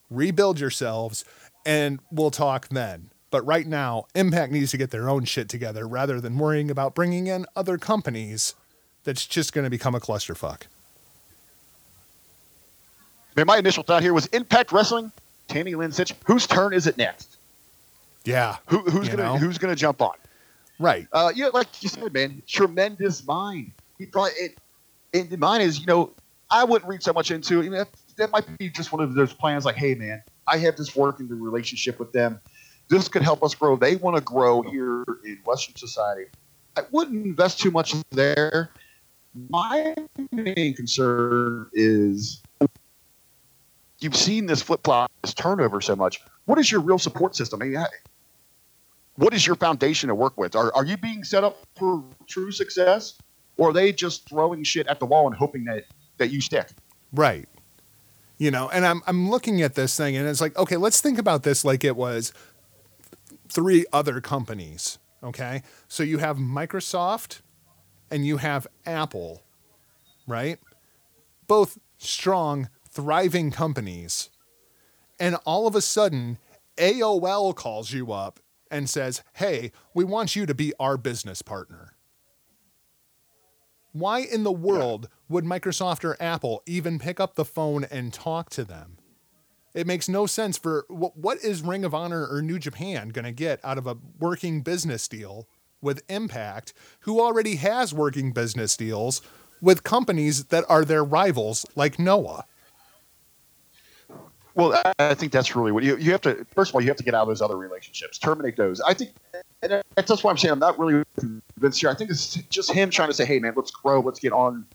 Rebuild 0.09 0.59
yourselves, 0.59 1.25
and 1.65 1.99
we'll 2.11 2.31
talk 2.31 2.69
then. 2.69 3.09
But 3.29 3.45
right 3.45 3.65
now, 3.65 4.05
Impact 4.15 4.51
needs 4.51 4.71
to 4.71 4.77
get 4.77 4.91
their 4.91 5.09
own 5.09 5.25
shit 5.25 5.49
together 5.49 5.87
rather 5.87 6.21
than 6.21 6.37
worrying 6.37 6.69
about 6.69 6.95
bringing 6.95 7.27
in 7.27 7.45
other 7.55 7.77
companies 7.77 8.55
that's 9.03 9.25
just 9.25 9.53
going 9.53 9.63
to 9.63 9.71
become 9.71 9.95
a 9.95 9.99
clusterfuck. 9.99 10.63
man, 13.35 13.47
my 13.47 13.57
initial 13.57 13.83
thought 13.83 14.03
here 14.03 14.13
was 14.13 14.27
Impact 14.27 14.71
Wrestling, 14.71 15.11
Tammy 15.47 15.75
Lynn 15.75 15.91
Sytch. 15.91 16.13
Whose 16.25 16.47
turn 16.47 16.73
is 16.73 16.87
it 16.87 16.97
next? 16.97 17.32
Yeah. 18.25 18.57
Who, 18.67 18.79
who's 18.79 19.09
gonna 19.09 19.23
know? 19.23 19.37
Who's 19.37 19.57
gonna 19.57 19.75
jump 19.75 20.01
on? 20.01 20.15
Right. 20.79 21.07
Uh, 21.11 21.31
yeah, 21.35 21.47
like 21.53 21.67
you 21.81 21.89
said, 21.89 22.13
man, 22.13 22.41
tremendous 22.47 23.25
mind. 23.25 23.71
He 23.97 24.05
probably 24.05 24.31
it. 24.39 24.57
And 25.13 25.37
mine 25.39 25.61
is, 25.61 25.79
you 25.79 25.85
know, 25.85 26.11
I 26.49 26.63
wouldn't 26.63 26.89
read 26.89 27.03
so 27.03 27.13
much 27.13 27.31
into 27.31 27.59
it. 27.59 27.65
You 27.65 27.69
know, 27.69 27.77
that, 27.77 27.89
that 28.17 28.31
might 28.31 28.57
be 28.57 28.69
just 28.69 28.91
one 28.91 29.01
of 29.03 29.13
those 29.13 29.33
plans. 29.33 29.65
Like, 29.65 29.75
hey, 29.75 29.95
man, 29.95 30.23
I 30.47 30.57
have 30.57 30.75
this 30.75 30.95
working 30.95 31.27
the 31.27 31.35
relationship 31.35 31.99
with 31.99 32.11
them. 32.11 32.39
This 32.89 33.07
could 33.07 33.21
help 33.21 33.43
us 33.43 33.55
grow. 33.55 33.75
They 33.75 33.95
want 33.95 34.17
to 34.17 34.21
grow 34.21 34.61
here 34.61 35.05
in 35.23 35.39
Western 35.45 35.75
society. 35.75 36.25
I 36.75 36.81
wouldn't 36.91 37.25
invest 37.25 37.59
too 37.59 37.71
much 37.71 37.95
there. 38.11 38.71
My 39.49 39.95
main 40.31 40.73
concern 40.73 41.69
is 41.73 42.41
you've 43.99 44.15
seen 44.15 44.47
this 44.47 44.61
flip 44.61 44.81
flop, 44.83 45.11
this 45.21 45.33
turnover 45.33 45.81
so 45.81 45.95
much. 45.95 46.21
What 46.45 46.59
is 46.59 46.71
your 46.71 46.81
real 46.81 46.99
support 46.99 47.35
system? 47.35 47.61
I 47.61 47.65
mean, 47.65 47.85
what 49.15 49.33
is 49.33 49.45
your 49.45 49.55
foundation 49.55 50.07
to 50.09 50.15
work 50.15 50.37
with? 50.37 50.55
Are, 50.55 50.73
are 50.75 50.85
you 50.85 50.97
being 50.97 51.23
set 51.23 51.43
up 51.43 51.57
for 51.77 52.03
true 52.27 52.51
success, 52.51 53.17
or 53.57 53.69
are 53.69 53.73
they 53.73 53.91
just 53.91 54.27
throwing 54.27 54.63
shit 54.63 54.87
at 54.87 54.99
the 54.99 55.05
wall 55.05 55.27
and 55.27 55.35
hoping 55.35 55.65
that, 55.65 55.85
that 56.17 56.31
you 56.31 56.41
stick? 56.41 56.69
Right. 57.11 57.47
You 58.37 58.51
know, 58.51 58.69
and 58.69 58.85
I'm 58.85 59.01
I'm 59.05 59.29
looking 59.29 59.61
at 59.61 59.75
this 59.75 59.95
thing 59.95 60.17
and 60.17 60.27
it's 60.27 60.41
like, 60.41 60.57
okay, 60.57 60.75
let's 60.75 60.99
think 60.99 61.19
about 61.19 61.43
this 61.43 61.63
like 61.63 61.83
it 61.83 61.95
was 61.95 62.33
three 63.47 63.85
other 63.93 64.19
companies. 64.19 64.97
Okay. 65.23 65.61
So 65.87 66.03
you 66.03 66.17
have 66.17 66.37
Microsoft 66.37 67.41
and 68.09 68.25
you 68.25 68.37
have 68.37 68.67
Apple, 68.85 69.43
right? 70.27 70.59
Both 71.47 71.77
strong, 71.97 72.69
thriving 72.89 73.51
companies. 73.51 74.29
And 75.19 75.37
all 75.45 75.67
of 75.67 75.75
a 75.75 75.81
sudden, 75.81 76.39
AOL 76.77 77.55
calls 77.55 77.93
you 77.93 78.11
up 78.11 78.39
and 78.73 78.89
says, 78.89 79.23
Hey, 79.33 79.71
we 79.93 80.03
want 80.03 80.35
you 80.35 80.45
to 80.45 80.53
be 80.53 80.73
our 80.79 80.97
business 80.97 81.41
partner. 81.41 81.93
Why 83.93 84.21
in 84.21 84.43
the 84.43 84.51
world 84.51 85.07
would 85.29 85.45
Microsoft 85.45 86.03
or 86.03 86.17
Apple 86.19 86.63
even 86.65 86.97
pick 86.97 87.19
up 87.19 87.35
the 87.35 87.45
phone 87.45 87.83
and 87.85 88.11
talk 88.11 88.49
to 88.51 88.63
them? 88.63 88.97
It 89.75 89.87
makes 89.87 90.09
no 90.09 90.25
sense 90.25 90.57
for 90.57 90.85
what, 90.87 91.15
what 91.15 91.37
is 91.43 91.61
Ring 91.61 91.85
of 91.85 91.93
Honor 91.93 92.27
or 92.27 92.41
New 92.41 92.57
Japan 92.57 93.09
going 93.09 93.25
to 93.25 93.31
get 93.31 93.59
out 93.63 93.77
of 93.77 93.85
a 93.85 93.97
working 94.19 94.61
business 94.61 95.07
deal 95.07 95.47
with 95.79 96.03
Impact, 96.09 96.73
who 97.01 97.19
already 97.19 97.57
has 97.57 97.93
working 97.93 98.31
business 98.31 98.75
deals 98.75 99.21
with 99.61 99.83
companies 99.83 100.45
that 100.45 100.65
are 100.69 100.85
their 100.85 101.03
rivals 101.03 101.65
like 101.75 101.99
Noah? 101.99 102.45
Well, 104.55 104.79
I- 104.99 105.13
think 105.15 105.31
that's 105.31 105.55
really 105.55 105.71
what 105.71 105.83
you, 105.83 105.97
you 105.97 106.11
have 106.11 106.21
to. 106.21 106.45
First 106.53 106.71
of 106.71 106.75
all, 106.75 106.81
you 106.81 106.87
have 106.87 106.97
to 106.97 107.03
get 107.03 107.13
out 107.13 107.23
of 107.23 107.27
those 107.27 107.41
other 107.41 107.57
relationships, 107.57 108.17
terminate 108.17 108.55
those. 108.55 108.81
I 108.81 108.93
think, 108.93 109.11
and 109.61 109.81
that's 109.95 110.23
why 110.23 110.31
I'm 110.31 110.37
saying 110.37 110.51
I'm 110.51 110.59
not 110.59 110.77
really 110.77 111.03
convinced 111.17 111.79
here. 111.81 111.89
I 111.89 111.95
think 111.95 112.09
it's 112.11 112.35
just 112.35 112.71
him 112.71 112.89
trying 112.89 113.09
to 113.09 113.13
say, 113.13 113.25
"Hey, 113.25 113.39
man, 113.39 113.53
let's 113.55 113.71
grow, 113.71 114.01
let's 114.01 114.19
get 114.19 114.31
on, 114.33 114.65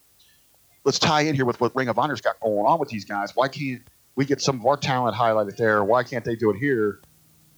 let's 0.84 0.98
tie 0.98 1.22
in 1.22 1.34
here 1.34 1.44
with 1.44 1.60
what 1.60 1.74
Ring 1.76 1.88
of 1.88 1.98
Honor's 1.98 2.20
got 2.20 2.40
going 2.40 2.66
on 2.66 2.78
with 2.80 2.88
these 2.88 3.04
guys. 3.04 3.32
Why 3.34 3.48
can't 3.48 3.82
we 4.16 4.24
get 4.24 4.40
some 4.40 4.58
of 4.60 4.66
our 4.66 4.76
talent 4.76 5.16
highlighted 5.16 5.56
there? 5.56 5.84
Why 5.84 6.02
can't 6.02 6.24
they 6.24 6.34
do 6.36 6.50
it 6.50 6.56
here?" 6.58 7.00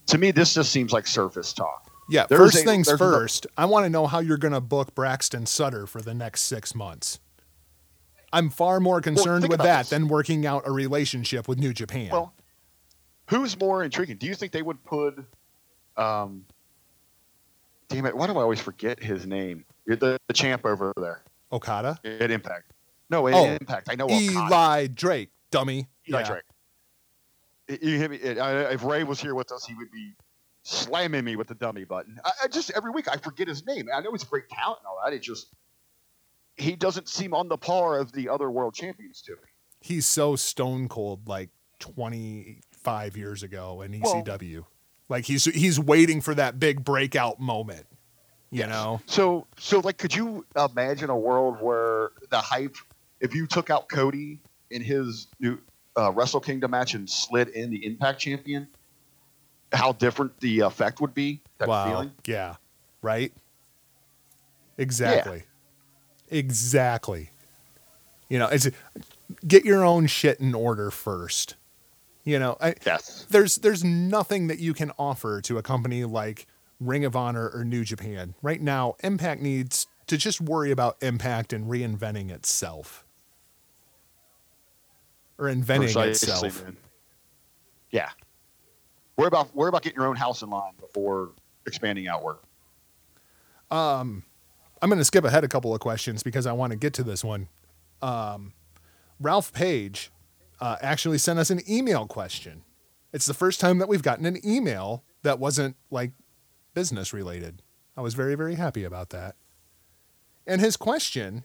To 0.07 0.19
me, 0.19 0.31
this 0.31 0.55
just 0.55 0.73
seems 0.73 0.93
like 0.93 1.07
surface 1.07 1.53
talk. 1.53 1.91
Yeah, 2.11 2.27
There's 2.29 2.41
first 2.41 2.63
a- 2.63 2.65
things 2.67 2.91
first. 2.91 3.47
I 3.57 3.67
want 3.67 3.87
to 3.87 3.91
know 3.91 4.09
how 4.09 4.19
you're 4.19 4.37
going 4.37 4.55
to 4.55 4.61
book 4.61 4.95
Braxton 4.97 5.47
Sutter 5.47 5.87
for 5.87 6.03
the 6.03 6.13
next 6.13 6.43
six 6.43 6.75
months. 6.75 7.21
I'm 8.33 8.51
far 8.51 8.81
more 8.81 9.01
concerned 9.01 9.43
think 9.43 9.51
with 9.53 9.61
that 9.63 9.79
this. 9.83 9.91
than 9.91 10.09
working 10.09 10.47
out 10.47 10.63
a 10.67 10.71
relationship 10.71 11.49
with 11.49 11.59
New 11.59 11.73
Japan. 11.73 12.11
Well, 12.13 12.33
who's 13.29 13.59
more 13.59 13.83
intriguing? 13.83 14.17
Do 14.19 14.27
you 14.27 14.35
think 14.35 14.53
they 14.53 14.63
would 14.63 14.83
put, 14.85 15.19
um, 15.97 16.45
damn 17.89 18.07
it, 18.07 18.17
why 18.17 18.27
do 18.27 18.35
I 18.35 18.43
always 18.43 18.61
forget 18.61 19.03
his 19.03 19.27
name? 19.27 19.65
The, 19.87 20.19
the 20.29 20.33
champ 20.35 20.65
over 20.65 20.93
there 20.97 21.23
Okada, 21.53 21.99
at 22.05 22.31
Impact. 22.31 22.73
No, 23.09 23.27
at 23.27 23.35
Oh, 23.35 23.45
Impact. 23.47 23.89
I 23.91 23.97
know 23.97 24.05
Okada. 24.05 24.21
Eli 24.31 24.87
Drake, 24.87 25.31
dummy. 25.51 25.89
Eli 26.09 26.21
Yeah. 26.21 26.27
Drake. 26.29 26.43
It- 27.67 27.83
You 27.83 27.99
hit 27.99 28.11
me. 28.13 28.17
it- 28.19 28.39
I- 28.39 28.71
if 28.73 28.85
Ray 28.85 29.03
was 29.03 29.21
here 29.21 29.35
with 29.35 29.51
us, 29.51 29.65
he 29.67 29.75
would 29.75 29.91
be 29.91 30.15
slamming 30.63 31.25
me 31.25 31.35
with 31.35 31.49
the 31.49 31.55
dummy 31.55 31.85
button. 31.85 32.21
I, 32.25 32.31
I 32.45 32.49
just 32.49 32.71
every 32.77 32.91
week 32.93 33.09
I 33.09 33.17
forget 33.17 33.49
his 33.49 33.67
name. 33.67 33.89
I 33.93 34.01
know 34.01 34.13
he's 34.13 34.23
a 34.23 34.27
great 34.27 34.49
talent 34.49 34.79
and 34.81 34.87
all 34.87 35.01
that. 35.05 35.13
It 35.13 35.21
just 35.23 35.49
he 36.61 36.77
doesn't 36.77 37.09
seem 37.09 37.35
on 37.35 37.49
the 37.49 37.57
par 37.57 37.99
of 37.99 38.13
the 38.13 38.29
other 38.29 38.51
world 38.51 38.75
champions 38.75 39.23
to 39.23 39.33
me. 39.33 39.39
He's 39.81 40.07
so 40.07 40.37
stone 40.37 40.89
cold, 40.89 41.27
like 41.27 41.51
25 41.79 43.17
years 43.17 43.43
ago 43.43 43.83
in 43.83 43.99
Well- 44.01 44.23
ECW. 44.23 44.65
like 45.09 45.25
he's 45.25 45.45
he's 45.47 45.81
waiting 45.81 46.21
for 46.21 46.35
that 46.35 46.59
big 46.61 46.85
breakout 46.85 47.41
moment. 47.41 47.87
You 48.53 48.67
know, 48.67 49.01
So, 49.07 49.47
so 49.61 49.79
like, 49.79 49.97
could 49.97 50.13
you 50.13 50.45
imagine 50.57 51.09
a 51.09 51.17
world 51.17 51.61
where 51.61 52.11
the 52.31 52.41
hype, 52.41 52.75
if 53.21 53.33
you 53.33 53.47
took 53.47 53.71
out 53.71 53.89
Cody 53.89 54.41
in 54.71 54.83
his 54.83 55.29
new 55.39 55.57
uh, 55.97 56.11
Wrestle 56.11 56.41
Kingdom 56.41 56.73
match 56.73 56.95
and 56.95 57.09
slid 57.09 57.49
in 57.51 57.71
the 57.71 57.87
Impact 57.87 58.19
champion, 58.19 58.67
how 59.73 59.93
different 59.93 60.39
the 60.41 60.61
effect 60.61 61.01
would 61.01 61.15
be? 61.15 61.41
That 61.59 61.69
wow, 61.69 61.89
feeling. 61.89 62.11
yeah, 62.27 62.57
right, 63.03 63.33
exactly, 64.79 65.45
exactly. 66.31 67.31
You 68.29 68.39
know, 68.39 68.47
it's 68.47 68.69
get 69.47 69.65
your 69.65 69.85
own 69.85 70.07
shit 70.07 70.41
in 70.41 70.55
order 70.55 70.91
first. 70.91 71.57
You 72.25 72.39
know, 72.39 72.57
I, 72.61 72.75
Yes. 72.87 73.27
there's 73.31 73.57
there's 73.57 73.83
nothing 73.83 74.47
that 74.49 74.59
you 74.59 74.75
can 74.75 74.93
offer 74.99 75.41
to 75.43 75.59
a 75.59 75.63
company 75.63 76.05
like 76.05 76.47
Ring 76.79 77.05
of 77.05 77.17
Honor 77.17 77.49
or 77.49 77.65
New 77.65 77.85
Japan 77.85 78.35
right 78.43 78.61
now. 78.61 78.95
Impact 79.03 79.41
needs 79.41 79.87
to 80.07 80.17
just 80.17 80.41
worry 80.41 80.71
about 80.71 80.97
Impact 81.03 81.53
and 81.53 81.67
reinventing 81.67 82.31
itself, 82.31 83.05
or 85.39 85.49
inventing 85.49 85.89
Precisely, 85.93 86.11
itself. 86.49 86.65
man. 86.65 86.77
Yeah. 87.91 88.11
Worry 89.17 89.29
about 89.29 89.55
worry 89.55 89.69
about 89.69 89.83
getting 89.83 89.99
your 89.99 90.07
own 90.09 90.17
house 90.17 90.43
in 90.43 90.51
line 90.51 90.73
before 90.81 91.31
expanding 91.67 92.07
outward. 92.09 92.37
Um, 93.71 94.25
I'm 94.83 94.89
going 94.89 94.99
to 94.99 95.05
skip 95.05 95.25
ahead 95.25 95.45
a 95.45 95.49
couple 95.49 95.75
of 95.75 95.81
questions 95.81 96.23
because 96.23 96.47
I 96.47 96.53
want 96.53 96.73
to 96.73 96.79
get 96.79 96.95
to 96.95 97.03
this 97.03 97.23
one. 97.23 97.49
Um, 98.01 98.55
Ralph 99.19 99.53
Page 99.53 100.11
uh, 100.61 100.77
actually 100.81 101.19
sent 101.19 101.39
us 101.39 101.51
an 101.51 101.61
email 101.69 102.07
question. 102.07 102.63
It's 103.13 103.27
the 103.27 103.35
first 103.35 103.61
time 103.61 103.79
that 103.79 103.89
we've 103.89 104.03
gotten 104.03 104.25
an 104.25 104.39
email 104.47 105.05
that 105.23 105.39
wasn't 105.39 105.77
like 105.91 106.13
business 106.75 107.13
related. 107.13 107.63
I 107.97 108.01
was 108.01 108.15
very, 108.15 108.35
very 108.35 108.55
happy 108.55 108.85
about 108.85 109.11
that. 109.11 109.37
And 110.47 110.61
his 110.61 110.77
question 110.77 111.45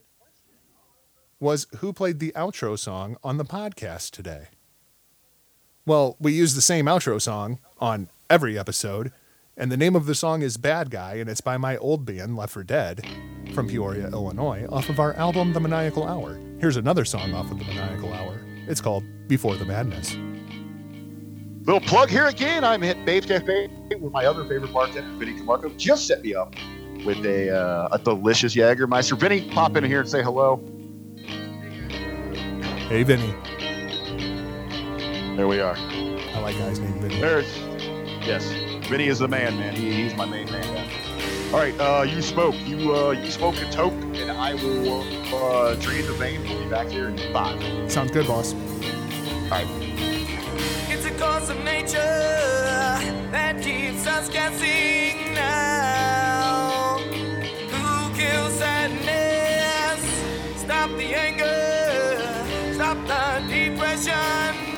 was 1.39 1.67
Who 1.79 1.91
played 1.91 2.19
the 2.19 2.31
outro 2.33 2.79
song 2.79 3.17
on 3.23 3.37
the 3.37 3.45
podcast 3.45 4.11
today? 4.11 4.47
Well, 5.85 6.15
we 6.19 6.33
use 6.33 6.55
the 6.55 6.61
same 6.61 6.85
outro 6.85 7.21
song 7.21 7.59
on 7.79 8.09
every 8.29 8.57
episode, 8.57 9.11
and 9.57 9.71
the 9.71 9.77
name 9.77 9.95
of 9.95 10.05
the 10.05 10.15
song 10.15 10.41
is 10.41 10.57
Bad 10.57 10.89
Guy, 10.89 11.15
and 11.15 11.29
it's 11.29 11.41
by 11.41 11.57
my 11.57 11.77
old 11.77 12.05
band, 12.05 12.35
Left 12.35 12.51
for 12.51 12.63
Dead, 12.63 13.05
from 13.53 13.67
Peoria, 13.67 14.09
Illinois, 14.09 14.65
off 14.69 14.89
of 14.89 14.99
our 14.99 15.13
album, 15.13 15.53
The 15.53 15.59
Maniacal 15.59 16.05
Hour. 16.05 16.39
Here's 16.59 16.77
another 16.77 17.05
song 17.05 17.33
off 17.33 17.49
of 17.51 17.59
The 17.59 17.65
Maniacal 17.65 18.13
Hour. 18.13 18.41
It's 18.67 18.81
called 18.81 19.03
Before 19.27 19.55
the 19.55 19.65
Madness. 19.65 20.17
Little 21.65 21.81
plug 21.81 22.09
here 22.09 22.25
again. 22.25 22.63
I'm 22.63 22.83
at 22.83 23.05
Babe's 23.05 23.25
Cafe 23.25 23.69
with 23.99 24.11
my 24.11 24.25
other 24.25 24.43
favorite 24.45 24.73
bartender, 24.73 25.17
Vinny 25.17 25.39
Camarco. 25.39 25.75
Just 25.77 26.05
set 26.05 26.21
me 26.21 26.35
up 26.35 26.53
with 27.05 27.25
a 27.25 27.49
uh, 27.49 27.89
a 27.91 27.97
delicious 27.97 28.53
Jagermeister. 28.55 29.17
Vinny, 29.17 29.49
pop 29.49 29.75
in 29.75 29.83
here 29.83 30.01
and 30.01 30.09
say 30.09 30.21
hello. 30.21 30.57
Hey, 32.87 33.01
Vinny. 33.01 33.33
There 35.35 35.47
we 35.47 35.59
are. 35.59 35.75
I 35.75 36.39
like 36.39 36.55
guys 36.57 36.79
named 36.79 37.01
Vinny. 37.01 37.19
There's 37.19 37.57
yes, 38.27 38.47
Vinny 38.87 39.07
is 39.07 39.17
the 39.17 39.27
man, 39.27 39.57
man. 39.57 39.75
He, 39.75 39.91
he's 39.91 40.15
my 40.15 40.25
main 40.25 40.45
man. 40.51 40.87
All 41.51 41.59
right, 41.59 41.73
uh, 41.79 42.03
you 42.03 42.21
smoke. 42.21 42.53
You 42.67 42.93
uh, 42.93 43.11
you 43.11 43.31
smoke 43.31 43.55
a 43.57 43.69
toke, 43.71 43.93
and 43.93 44.29
I 44.29 44.53
will 44.53 45.01
uh, 45.33 45.73
drain 45.75 46.05
the 46.05 46.13
vein. 46.13 46.43
We'll 46.43 46.63
be 46.63 46.69
back 46.69 46.87
here 46.89 47.07
in 47.07 47.17
five. 47.33 47.59
Sounds 47.91 48.11
good, 48.11 48.27
boss. 48.27 48.53
All 48.53 49.49
right. 49.49 49.67
It's 50.87 51.03
a 51.03 51.11
course 51.11 51.49
of 51.49 51.57
nature 51.63 51.97
that 53.31 53.59
keeps 53.61 54.05
us 54.05 54.29
guessing 54.29 55.33
now. 55.33 56.99
Who 56.99 58.15
kills 58.15 58.53
sadness? 58.53 59.99
Stop 60.61 60.91
the 60.91 61.15
anger. 61.15 62.73
Stop 62.75 62.97
the 63.07 63.47
depression 63.51 64.74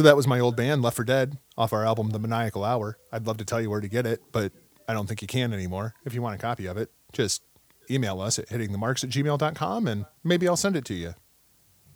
So 0.00 0.04
that 0.04 0.16
was 0.16 0.26
my 0.26 0.40
old 0.40 0.56
band, 0.56 0.80
Left 0.80 0.96
for 0.96 1.04
Dead, 1.04 1.36
off 1.58 1.74
our 1.74 1.84
album, 1.84 2.08
The 2.08 2.18
Maniacal 2.18 2.64
Hour. 2.64 2.96
I'd 3.12 3.26
love 3.26 3.36
to 3.36 3.44
tell 3.44 3.60
you 3.60 3.68
where 3.68 3.82
to 3.82 3.86
get 3.86 4.06
it, 4.06 4.22
but 4.32 4.50
I 4.88 4.94
don't 4.94 5.06
think 5.06 5.20
you 5.20 5.28
can 5.28 5.52
anymore. 5.52 5.92
If 6.06 6.14
you 6.14 6.22
want 6.22 6.34
a 6.34 6.38
copy 6.38 6.64
of 6.64 6.78
it, 6.78 6.90
just 7.12 7.42
email 7.90 8.18
us 8.18 8.38
at 8.38 8.48
hittingthemarks 8.48 9.04
at 9.04 9.10
gmail.com 9.10 9.86
and 9.86 10.06
maybe 10.24 10.48
I'll 10.48 10.56
send 10.56 10.74
it 10.74 10.86
to 10.86 10.94
you. 10.94 11.12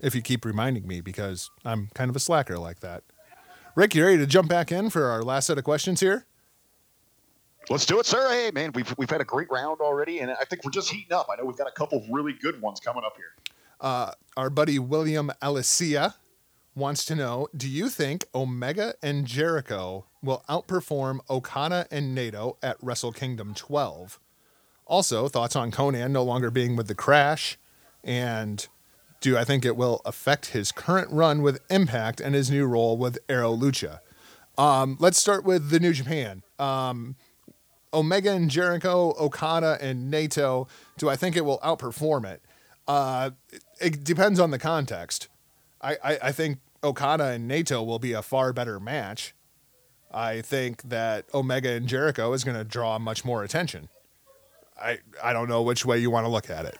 If 0.00 0.14
you 0.14 0.20
keep 0.20 0.44
reminding 0.44 0.86
me, 0.86 1.00
because 1.00 1.50
I'm 1.64 1.88
kind 1.94 2.10
of 2.10 2.16
a 2.16 2.18
slacker 2.18 2.58
like 2.58 2.80
that. 2.80 3.04
Rick, 3.74 3.94
you 3.94 4.04
ready 4.04 4.18
to 4.18 4.26
jump 4.26 4.50
back 4.50 4.70
in 4.70 4.90
for 4.90 5.06
our 5.06 5.22
last 5.22 5.46
set 5.46 5.56
of 5.56 5.64
questions 5.64 6.00
here? 6.00 6.26
Let's 7.70 7.86
do 7.86 8.00
it, 8.00 8.04
sir. 8.04 8.28
Hey, 8.28 8.50
man, 8.50 8.72
we've, 8.74 8.94
we've 8.98 9.08
had 9.08 9.22
a 9.22 9.24
great 9.24 9.50
round 9.50 9.80
already, 9.80 10.18
and 10.18 10.30
I 10.30 10.44
think 10.44 10.62
we're 10.62 10.72
just 10.72 10.90
heating 10.90 11.14
up. 11.14 11.28
I 11.32 11.36
know 11.36 11.46
we've 11.46 11.56
got 11.56 11.68
a 11.68 11.72
couple 11.72 11.96
of 11.96 12.04
really 12.10 12.34
good 12.34 12.60
ones 12.60 12.80
coming 12.80 13.02
up 13.02 13.16
here. 13.16 13.32
Uh, 13.80 14.12
our 14.36 14.50
buddy 14.50 14.78
William 14.78 15.32
Alicia 15.40 16.16
wants 16.74 17.04
to 17.06 17.14
know 17.14 17.48
Do 17.56 17.68
you 17.68 17.88
think 17.88 18.26
Omega 18.34 18.94
and 19.02 19.26
Jericho 19.26 20.06
will 20.22 20.44
outperform 20.48 21.20
Okada 21.30 21.86
and 21.90 22.16
Naito 22.16 22.56
at 22.62 22.76
Wrestle 22.82 23.12
Kingdom 23.12 23.54
12? 23.54 24.18
Also, 24.86 25.28
thoughts 25.28 25.56
on 25.56 25.70
Konnan 25.70 26.10
no 26.10 26.22
longer 26.22 26.50
being 26.50 26.76
with 26.76 26.88
the 26.88 26.94
Crash, 26.94 27.58
and 28.02 28.66
do 29.20 29.38
I 29.38 29.44
think 29.44 29.64
it 29.64 29.76
will 29.76 30.02
affect 30.04 30.46
his 30.46 30.72
current 30.72 31.10
run 31.10 31.40
with 31.40 31.60
Impact 31.70 32.20
and 32.20 32.34
his 32.34 32.50
new 32.50 32.66
role 32.66 32.98
with 32.98 33.18
Aro 33.28 33.58
Lucha? 33.58 34.00
Um, 34.58 34.96
let's 35.00 35.18
start 35.18 35.44
with 35.44 35.70
the 35.70 35.80
New 35.80 35.94
Japan. 35.94 36.42
Um, 36.58 37.16
Omega 37.94 38.32
and 38.32 38.50
Jericho, 38.50 39.14
Okada 39.18 39.78
and 39.80 40.12
Naito. 40.12 40.68
Do 40.98 41.08
I 41.08 41.16
think 41.16 41.36
it 41.36 41.44
will 41.44 41.58
outperform 41.60 42.26
it? 42.26 42.42
Uh, 42.86 43.30
it 43.80 44.04
depends 44.04 44.38
on 44.38 44.50
the 44.50 44.58
context. 44.58 45.28
I, 45.80 45.96
I, 46.04 46.18
I 46.24 46.32
think 46.32 46.58
Okada 46.84 47.24
and 47.24 47.50
Naito 47.50 47.84
will 47.84 47.98
be 47.98 48.12
a 48.12 48.22
far 48.22 48.52
better 48.52 48.78
match. 48.78 49.34
I 50.12 50.42
think 50.42 50.82
that 50.82 51.24
Omega 51.34 51.70
and 51.70 51.88
Jericho 51.88 52.32
is 52.34 52.44
going 52.44 52.56
to 52.56 52.62
draw 52.62 52.98
much 52.98 53.24
more 53.24 53.42
attention. 53.42 53.88
I 54.80 54.98
I 55.22 55.32
don't 55.32 55.48
know 55.48 55.62
which 55.62 55.84
way 55.84 55.98
you 55.98 56.10
want 56.10 56.24
to 56.24 56.28
look 56.28 56.50
at 56.50 56.66
it. 56.66 56.78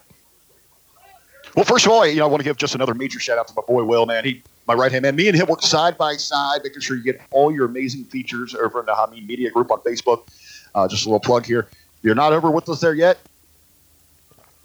Well, 1.57 1.65
first 1.65 1.87
of 1.87 1.93
all, 1.93 2.07
you 2.07 2.17
know, 2.17 2.25
I 2.25 2.29
want 2.29 2.41
to 2.41 2.45
give 2.45 2.57
just 2.57 2.75
another 2.75 2.95
major 2.95 3.21
shout 3.21 3.39
out 3.39 3.49
to 3.49 3.55
my 3.57 3.63
boy 3.67 3.85
Will, 3.85 4.07
man. 4.07 4.25
He, 4.25 4.43
my 4.67 4.75
right 4.75 4.91
hand 4.91 5.03
man. 5.03 5.15
Me 5.15 5.29
and 5.29 5.37
him 5.37 5.47
work 5.47 5.63
side 5.63 5.97
by 5.97 6.15
side, 6.17 6.61
making 6.65 6.81
sure 6.81 6.97
you 6.97 7.03
get 7.03 7.21
all 7.31 7.53
your 7.53 7.67
amazing 7.67 8.05
features 8.05 8.55
over 8.55 8.81
in 8.81 8.87
the 8.87 8.93
Hameen 8.93 9.27
Media 9.27 9.51
Group 9.51 9.71
on 9.71 9.79
Facebook. 9.81 10.27
Uh, 10.75 10.89
just 10.89 11.07
a 11.07 11.09
little 11.09 11.21
plug 11.21 11.47
here. 11.47 11.69
If 11.71 12.05
you're 12.05 12.15
not 12.15 12.33
over 12.33 12.51
with 12.51 12.69
us 12.69 12.81
there 12.81 12.95
yet, 12.95 13.19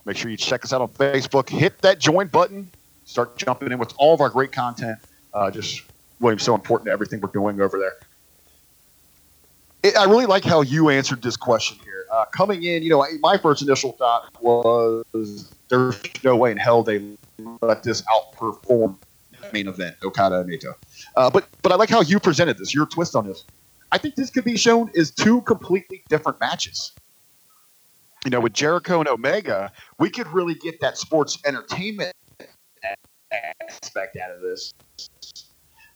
make 0.06 0.18
sure 0.18 0.32
you 0.32 0.38
check 0.38 0.64
us 0.64 0.74
out 0.74 0.82
on 0.82 0.90
Facebook. 0.90 1.48
Hit 1.50 1.78
that 1.80 2.00
join 2.00 2.28
button. 2.28 2.70
Start 3.06 3.38
jumping 3.38 3.72
in 3.72 3.80
with 3.80 3.94
all 3.98 4.14
of 4.14 4.22
our 4.22 4.30
great 4.30 4.52
content. 4.52 4.98
Uh, 5.34 5.52
just 5.52 5.84
William's 6.20 6.44
so 6.44 6.56
important 6.56 6.88
to 6.88 6.92
everything 6.92 7.22
we're 7.22 7.30
doing 7.30 7.62
over 7.62 7.78
there. 7.80 7.96
It, 9.84 9.96
I 9.96 10.06
really 10.06 10.26
like 10.26 10.44
how 10.44 10.62
you 10.62 10.90
answered 10.90 11.22
this 11.22 11.38
question 11.38 11.78
here. 11.84 12.06
Uh, 12.12 12.26
coming 12.26 12.64
in, 12.64 12.84
you 12.84 12.90
know, 12.90 13.06
my 13.22 13.38
first 13.38 13.62
initial 13.62 13.94
thought 13.94 14.30
was 14.42 15.54
there's 15.70 16.02
no 16.24 16.36
way 16.36 16.52
in 16.52 16.58
hell 16.58 16.84
they 16.84 17.18
let 17.62 17.84
this 17.84 18.02
outperform 18.04 18.98
main 19.54 19.68
event, 19.68 19.96
Okada 20.04 20.42
and 20.42 20.50
Naito. 20.50 20.74
Uh, 21.16 21.30
but 21.30 21.48
but 21.62 21.72
I 21.72 21.76
like 21.76 21.90
how 21.90 22.02
you 22.02 22.20
presented 22.20 22.58
this. 22.58 22.74
Your 22.74 22.86
twist 22.86 23.16
on 23.16 23.28
this. 23.28 23.44
I 23.92 23.98
think 23.98 24.16
this 24.16 24.30
could 24.30 24.44
be 24.44 24.58
shown 24.58 24.92
as 24.98 25.12
two 25.12 25.42
completely 25.42 26.04
different 26.10 26.40
matches. 26.40 26.92
You 28.26 28.32
know, 28.32 28.40
with 28.40 28.54
Jericho 28.54 29.00
and 29.00 29.08
Omega, 29.08 29.72
we 29.98 30.10
could 30.10 30.28
really 30.28 30.56
get 30.56 30.82
that 30.82 30.98
sports 30.98 31.40
entertainment 31.46 32.14
aspect 33.62 34.18
out 34.18 34.32
of 34.32 34.42
this. 34.42 34.74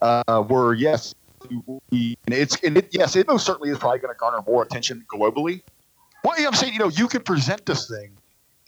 Uh, 0.04 0.42
where 0.42 0.74
yes, 0.74 1.16
we, 1.90 2.18
and 2.26 2.36
it's 2.36 2.62
and 2.62 2.76
it, 2.76 2.90
yes, 2.92 3.16
it 3.16 3.26
most 3.26 3.46
certainly 3.46 3.70
is 3.70 3.78
probably 3.78 4.00
going 4.00 4.14
to 4.14 4.20
garner 4.20 4.44
more 4.46 4.62
attention 4.62 5.06
globally. 5.08 5.62
Well, 6.26 6.38
know, 6.42 6.50
I'm 6.50 6.54
saying, 6.54 6.74
you 6.74 6.80
know, 6.80 6.90
you 6.90 7.08
could 7.08 7.24
present 7.24 7.66
this 7.66 7.88
thing 7.88 8.12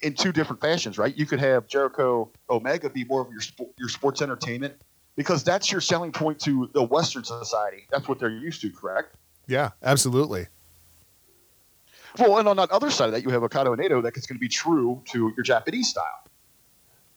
in 0.01 0.13
two 0.13 0.31
different 0.31 0.61
fashions, 0.61 0.97
right? 0.97 1.13
You 1.13 1.25
could 1.25 1.41
have 1.41 1.67
Jericho 1.67 2.31
Omega 2.49 2.89
be 2.89 3.03
more 3.03 3.19
of 3.19 3.27
your 3.31 3.41
your 3.77 3.89
sports 3.89 4.21
entertainment 4.21 4.75
because 5.17 5.43
that's 5.43 5.69
your 5.69 5.81
selling 5.81 6.13
point 6.13 6.39
to 6.39 6.69
the 6.73 6.83
Western 6.83 7.25
society. 7.25 7.85
That's 7.91 8.07
what 8.07 8.17
they're 8.17 8.29
used 8.29 8.61
to, 8.61 8.69
correct? 8.69 9.17
Yeah, 9.45 9.71
absolutely. 9.83 10.47
Well, 12.17 12.37
and 12.37 12.47
on 12.47 12.55
that 12.55 12.71
other 12.71 12.91
side 12.91 13.07
of 13.07 13.11
that, 13.11 13.23
you 13.23 13.29
have 13.31 13.43
Okada 13.43 13.73
and 13.73 13.81
Naito 13.81 14.01
that's 14.01 14.25
going 14.25 14.37
to 14.37 14.41
be 14.41 14.47
true 14.47 15.01
to 15.11 15.33
your 15.35 15.43
Japanese 15.43 15.89
style. 15.89 16.23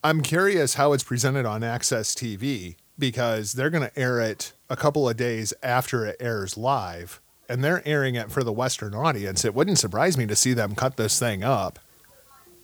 I'm 0.03 0.23
curious 0.23 0.75
how 0.75 0.93
it's 0.93 1.05
presented 1.05 1.47
on 1.47 1.61
AXS 1.61 2.17
TV 2.17 2.75
because 2.99 3.53
they're 3.53 3.71
going 3.71 3.89
to 3.89 3.99
air 3.99 4.21
it 4.21 4.53
a 4.69 4.77
couple 4.77 5.09
of 5.09 5.17
days 5.17 5.55
after 5.63 6.05
it 6.05 6.17
airs 6.21 6.57
live, 6.57 7.21
and 7.49 7.63
they're 7.63 7.87
airing 7.87 8.15
it 8.15 8.31
for 8.31 8.43
the 8.43 8.53
Western 8.53 8.95
audience. 8.95 9.45
It 9.45 9.55
wouldn't 9.55 9.79
surprise 9.79 10.17
me 10.17 10.27
to 10.27 10.37
see 10.37 10.53
them 10.53 10.75
cut 10.75 10.97
this 10.97 11.19
thing 11.19 11.45
up 11.45 11.79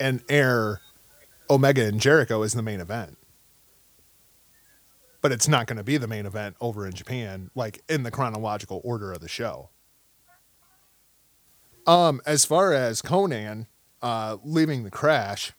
and 0.01 0.22
air 0.28 0.80
Omega 1.49 1.85
and 1.87 2.01
Jericho 2.01 2.43
as 2.43 2.55
the 2.55 2.62
main 2.62 2.80
event. 2.80 3.18
But 5.20 5.32
it's 5.32 5.49
not 5.49 5.66
going 5.66 5.78
to 5.78 5.85
be 5.85 5.97
the 5.97 6.09
main 6.09 6.26
event 6.26 6.57
over 6.61 6.87
in 6.87 6.93
Japan, 6.93 7.51
like 7.55 7.80
in 7.89 8.03
the 8.03 8.11
chronological 8.11 8.80
order 8.85 9.12
of 9.12 9.20
the 9.20 9.28
show. 9.28 9.70
Um, 11.87 12.20
as 12.26 12.45
far 12.45 12.72
as 12.72 13.03
Konnan 13.03 13.66
uh, 14.03 14.39
leaving 14.43 14.85
the 14.85 14.91
crash, 14.91 15.53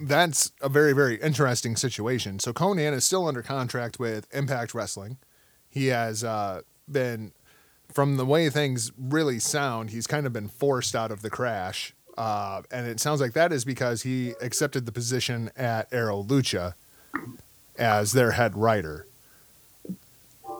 that's 0.00 0.52
a 0.60 0.68
very, 0.68 0.92
very 0.92 1.16
interesting 1.20 1.76
situation. 1.76 2.38
So 2.38 2.52
Konnan 2.52 2.92
is 2.92 3.04
still 3.04 3.26
under 3.26 3.42
contract 3.42 3.98
with 3.98 4.26
Impact 4.34 4.74
Wrestling. 4.74 5.18
He 5.68 5.86
has 5.88 6.24
uh, 6.24 6.62
been, 6.90 7.32
from 7.92 8.16
the 8.16 8.24
way 8.24 8.48
things 8.50 8.92
really 8.98 9.38
sound, 9.38 9.90
he's 9.90 10.06
kind 10.06 10.26
of 10.26 10.32
been 10.32 10.48
forced 10.48 10.94
out 10.94 11.10
of 11.10 11.22
the 11.22 11.30
crash. 11.30 11.94
Uh, 12.16 12.62
and 12.70 12.86
it 12.86 12.98
sounds 12.98 13.20
like 13.20 13.32
that 13.32 13.52
is 13.52 13.64
because 13.64 14.02
he 14.02 14.34
accepted 14.40 14.86
the 14.86 14.92
position 14.92 15.50
at 15.56 15.90
Aro 15.90 16.26
Lucha 16.26 16.74
as 17.78 18.12
their 18.12 18.32
head 18.32 18.56
writer. 18.56 19.06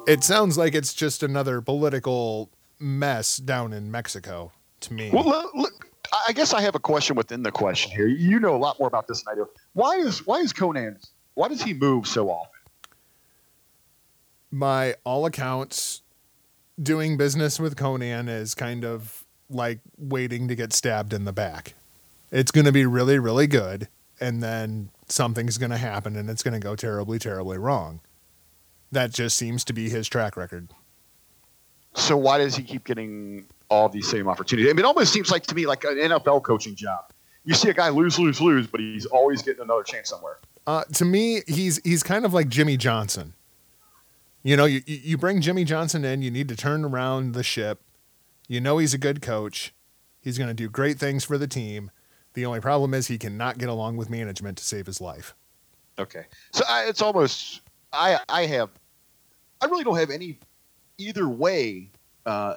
It 0.06 0.22
sounds 0.22 0.56
like 0.56 0.74
it's 0.74 0.94
just 0.94 1.22
another 1.22 1.60
political 1.60 2.48
mess 2.78 3.36
down 3.36 3.72
in 3.72 3.90
Mexico 3.90 4.52
to 4.80 4.92
me. 4.92 5.10
Well, 5.12 5.50
look, 5.54 5.87
I 6.12 6.32
guess 6.32 6.54
I 6.54 6.60
have 6.60 6.74
a 6.74 6.80
question 6.80 7.16
within 7.16 7.42
the 7.42 7.52
question 7.52 7.92
here. 7.92 8.06
You 8.06 8.40
know 8.40 8.54
a 8.54 8.58
lot 8.58 8.78
more 8.78 8.88
about 8.88 9.06
this 9.06 9.22
than 9.22 9.32
I 9.32 9.34
do. 9.36 9.48
Why 9.74 9.96
is 9.96 10.26
why 10.26 10.38
is 10.38 10.52
Konnan? 10.52 10.96
Why 11.34 11.48
does 11.48 11.62
he 11.62 11.74
move 11.74 12.06
so 12.06 12.30
often? 12.30 12.60
By 14.50 14.96
all 15.04 15.26
accounts, 15.26 16.02
doing 16.82 17.16
business 17.16 17.60
with 17.60 17.76
Konnan 17.76 18.28
is 18.28 18.54
kind 18.54 18.84
of 18.84 19.24
like 19.50 19.80
waiting 19.96 20.48
to 20.48 20.54
get 20.54 20.72
stabbed 20.72 21.12
in 21.12 21.24
the 21.24 21.32
back. 21.32 21.74
It's 22.30 22.50
going 22.50 22.66
to 22.66 22.72
be 22.72 22.84
really, 22.86 23.18
really 23.18 23.46
good, 23.46 23.88
and 24.20 24.42
then 24.42 24.90
something's 25.06 25.58
going 25.58 25.70
to 25.70 25.78
happen, 25.78 26.16
and 26.16 26.28
it's 26.28 26.42
going 26.42 26.54
to 26.54 26.60
go 26.60 26.76
terribly, 26.76 27.18
terribly 27.18 27.58
wrong. 27.58 28.00
That 28.92 29.12
just 29.12 29.36
seems 29.36 29.64
to 29.64 29.72
be 29.72 29.88
his 29.88 30.08
track 30.08 30.36
record. 30.36 30.68
So 31.94 32.16
why 32.16 32.38
does 32.38 32.56
he 32.56 32.62
keep 32.62 32.84
getting 32.84 33.46
all 33.68 33.88
these 33.88 34.08
same 34.08 34.28
opportunities? 34.28 34.70
I 34.70 34.72
mean, 34.72 34.84
it 34.84 34.88
almost 34.88 35.12
seems 35.12 35.30
like 35.30 35.44
to 35.46 35.54
me 35.54 35.66
like 35.66 35.84
an 35.84 35.96
NFL 35.96 36.42
coaching 36.42 36.74
job. 36.74 37.12
You 37.44 37.54
see 37.54 37.70
a 37.70 37.74
guy 37.74 37.88
lose, 37.88 38.18
lose, 38.18 38.40
lose, 38.40 38.66
but 38.66 38.80
he's 38.80 39.06
always 39.06 39.42
getting 39.42 39.62
another 39.62 39.82
chance 39.82 40.10
somewhere. 40.10 40.38
Uh, 40.66 40.84
to 40.94 41.04
me, 41.04 41.40
he's 41.46 41.80
he's 41.82 42.02
kind 42.02 42.26
of 42.26 42.34
like 42.34 42.48
Jimmy 42.48 42.76
Johnson. 42.76 43.34
You 44.42 44.56
know, 44.56 44.66
you 44.66 44.82
you 44.86 45.16
bring 45.16 45.40
Jimmy 45.40 45.64
Johnson 45.64 46.04
in, 46.04 46.22
you 46.22 46.30
need 46.30 46.48
to 46.48 46.56
turn 46.56 46.84
around 46.84 47.34
the 47.34 47.42
ship. 47.42 47.80
You 48.48 48.60
know 48.60 48.78
he's 48.78 48.94
a 48.94 48.98
good 48.98 49.22
coach. 49.22 49.74
He's 50.20 50.36
going 50.36 50.48
to 50.48 50.54
do 50.54 50.68
great 50.68 50.98
things 50.98 51.24
for 51.24 51.38
the 51.38 51.46
team. 51.46 51.90
The 52.34 52.44
only 52.44 52.60
problem 52.60 52.92
is 52.92 53.06
he 53.06 53.18
cannot 53.18 53.58
get 53.58 53.68
along 53.68 53.96
with 53.96 54.10
management 54.10 54.58
to 54.58 54.64
save 54.64 54.86
his 54.86 55.00
life. 55.00 55.34
Okay, 55.98 56.26
so 56.52 56.64
I, 56.68 56.84
it's 56.84 57.02
almost 57.02 57.62
I 57.92 58.20
I 58.28 58.46
have 58.46 58.70
I 59.60 59.66
really 59.66 59.84
don't 59.84 59.96
have 59.96 60.10
any 60.10 60.38
either 60.98 61.28
way. 61.28 61.90
Uh, 62.26 62.56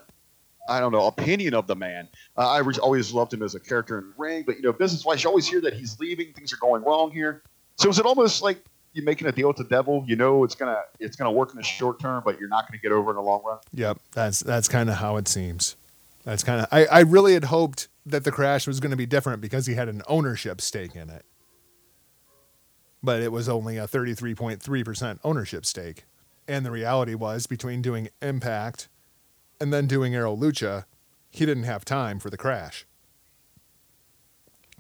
I 0.70 0.80
don't 0.80 0.92
know 0.92 1.08
opinion 1.08 1.54
of 1.54 1.68
the 1.68 1.76
man. 1.76 2.08
Uh, 2.38 2.50
I 2.50 2.60
re- 2.60 2.76
always 2.82 3.12
loved 3.12 3.34
him 3.34 3.42
as 3.44 3.56
a 3.56 3.60
character 3.60 4.00
in 4.00 4.14
ring, 4.18 4.44
but 4.46 4.58
you 4.58 4.62
know, 4.62 4.74
business 4.74 5.04
wise, 5.04 5.24
you 5.24 5.30
always 5.30 5.48
hear 5.48 5.62
that 5.62 5.74
he's 5.74 6.00
leaving. 6.00 6.34
Things 6.34 6.54
are 6.54 6.58
going 6.58 6.84
wrong 6.84 7.12
here. 7.12 7.44
So 7.78 7.90
is 7.90 8.00
it 8.00 8.06
almost 8.06 8.42
like 8.42 8.64
you're 8.94 9.06
making 9.06 9.28
a 9.28 9.32
deal 9.32 9.48
with 9.48 9.58
the 9.58 9.64
devil? 9.64 10.04
You 10.08 10.16
know, 10.16 10.44
it's 10.44 10.56
gonna 10.56 10.82
it's 11.00 11.16
gonna 11.16 11.32
work 11.32 11.52
in 11.52 11.58
the 11.58 11.64
short 11.64 12.00
term, 12.00 12.22
but 12.24 12.40
you're 12.40 12.50
not 12.50 12.68
gonna 12.68 12.82
get 12.82 12.92
over 12.92 13.12
in 13.12 13.16
the 13.16 13.22
long 13.22 13.42
run. 13.44 13.58
Yep, 13.74 14.00
that's 14.12 14.40
that's 14.42 14.68
kind 14.68 14.90
of 14.90 14.98
how 14.98 15.18
it 15.18 15.28
seems. 15.28 15.76
That's 16.24 16.44
kind 16.44 16.62
of 16.62 16.68
I, 16.72 16.86
I 16.86 17.00
really 17.02 17.34
had 17.34 17.46
hoped 17.46 17.88
that 18.06 18.24
the 18.24 18.32
crash 18.32 18.68
was 18.68 18.80
going 18.80 18.92
to 18.92 18.98
be 18.98 19.06
different 19.06 19.42
because 19.42 19.66
he 19.66 19.76
had 19.76 19.90
an 19.90 20.02
ownership 20.08 20.62
stake 20.62 20.96
in 20.96 21.10
it. 21.10 21.26
But 23.04 23.22
it 23.22 23.32
was 23.32 23.50
only 23.50 23.78
a 23.78 23.88
33.3% 23.88 25.20
ownership 25.24 25.66
stake. 25.66 26.06
And 26.48 26.66
the 26.66 26.72
reality 26.72 27.16
was 27.16 27.48
between 27.48 27.82
doing 27.82 28.10
Impact 28.22 28.90
and 29.62 29.72
then 29.72 29.88
doing 29.88 30.14
Aro 30.14 30.38
Lucha, 30.38 30.86
he 31.30 31.46
didn't 31.46 31.64
have 31.64 31.86
time 31.86 32.20
for 32.20 32.30
the 32.30 32.38
crash. 32.38 32.86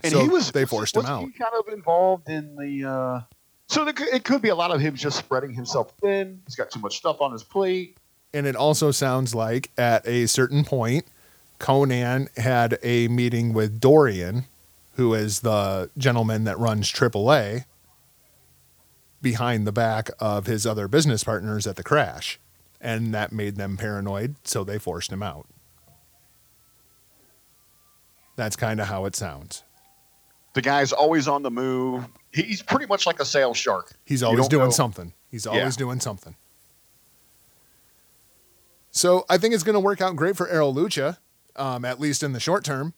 And 0.04 0.12
So 0.12 0.22
he 0.24 0.30
was 0.30 0.52
they 0.52 0.66
forced 0.66 0.96
him 0.98 1.06
out. 1.06 1.22
He 1.26 1.32
kind 1.32 1.54
of 1.58 1.72
involved 1.72 2.28
in 2.30 2.56
the 2.56 2.90
uh, 2.90 3.22
So 3.68 3.86
there 3.86 3.94
could- 3.94 4.08
it 4.10 4.24
could 4.24 4.42
be 4.42 4.50
a 4.50 4.56
lot 4.56 4.72
of 4.72 4.82
him 4.82 4.96
just 4.96 5.18
spreading 5.18 5.54
himself 5.54 5.94
thin. 6.02 6.42
He's 6.46 6.56
got 6.56 6.72
too 6.72 6.80
much 6.80 6.98
stuff 6.98 7.22
on 7.22 7.32
his 7.32 7.44
plate. 7.44 7.98
And 8.34 8.48
it 8.48 8.56
also 8.56 8.92
sounds 8.92 9.36
like 9.36 9.70
at 9.78 10.06
a 10.08 10.26
certain 10.26 10.64
point, 10.66 11.06
Konnan 11.60 12.36
had 12.38 12.80
a 12.82 13.08
meeting 13.10 13.54
with 13.54 13.80
Dorian, 13.80 14.46
who 14.96 15.14
is 15.14 15.42
the 15.42 15.90
gentleman 15.98 16.46
that 16.46 16.58
runs 16.58 16.92
AAA, 16.92 17.66
behind 19.22 19.68
the 19.68 19.72
back 19.72 20.10
of 20.20 20.48
his 20.48 20.66
other 20.66 20.88
business 20.88 21.24
partners 21.24 21.68
at 21.68 21.76
the 21.76 21.84
crash. 21.84 22.40
And 22.84 23.14
that 23.14 23.32
made 23.32 23.58
them 23.58 23.78
paranoid, 23.78 24.36
so 24.44 24.64
they 24.64 24.80
forced 24.80 25.12
him 25.12 25.22
out. 25.22 25.48
That's 28.36 28.56
kind 28.56 28.82
of 28.82 28.88
how 28.88 29.06
it 29.06 29.16
sounds. 29.16 29.64
The 30.54 30.62
guy's 30.64 30.92
always 30.92 31.28
on 31.28 31.44
the 31.44 31.52
move. 31.52 32.06
He's 32.34 32.62
pretty 32.64 32.88
much 32.88 33.06
like 33.06 33.20
a 33.20 33.26
sales 33.26 33.56
shark. 33.58 33.94
He's 34.04 34.24
always 34.24 34.48
doing 34.48 34.66
know- 34.66 34.72
something. 34.72 35.14
He's 35.30 35.46
Yeah. 35.46 35.52
always 35.52 35.76
doing 35.76 36.00
something. 36.00 36.36
So 38.90 39.26
I 39.30 39.38
think 39.38 39.54
it's 39.54 39.64
going 39.64 39.76
to 39.76 39.80
work 39.80 40.02
out 40.02 40.16
great 40.16 40.36
for 40.36 40.48
Aro 40.48 40.74
Lucha, 40.74 41.18
um, 41.56 41.86
at 41.86 42.00
least 42.00 42.24
in 42.24 42.34
the 42.34 42.40
short 42.40 42.64
term. 42.66 42.94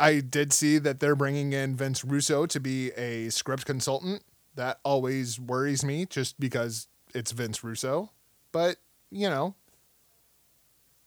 I 0.00 0.20
did 0.20 0.52
see 0.52 0.78
that 0.78 1.00
they're 1.00 1.14
bringing 1.16 1.52
in 1.52 1.76
Vince 1.76 2.04
Russo 2.04 2.46
to 2.46 2.58
be 2.60 2.92
a 2.92 3.28
script 3.30 3.66
consultant. 3.66 4.22
That 4.54 4.80
always 4.84 5.38
worries 5.38 5.84
me 5.84 6.06
just 6.06 6.40
because 6.40 6.88
it's 7.14 7.32
Vince 7.32 7.62
Russo. 7.62 8.10
But, 8.52 8.76
you 9.10 9.28
know, 9.28 9.54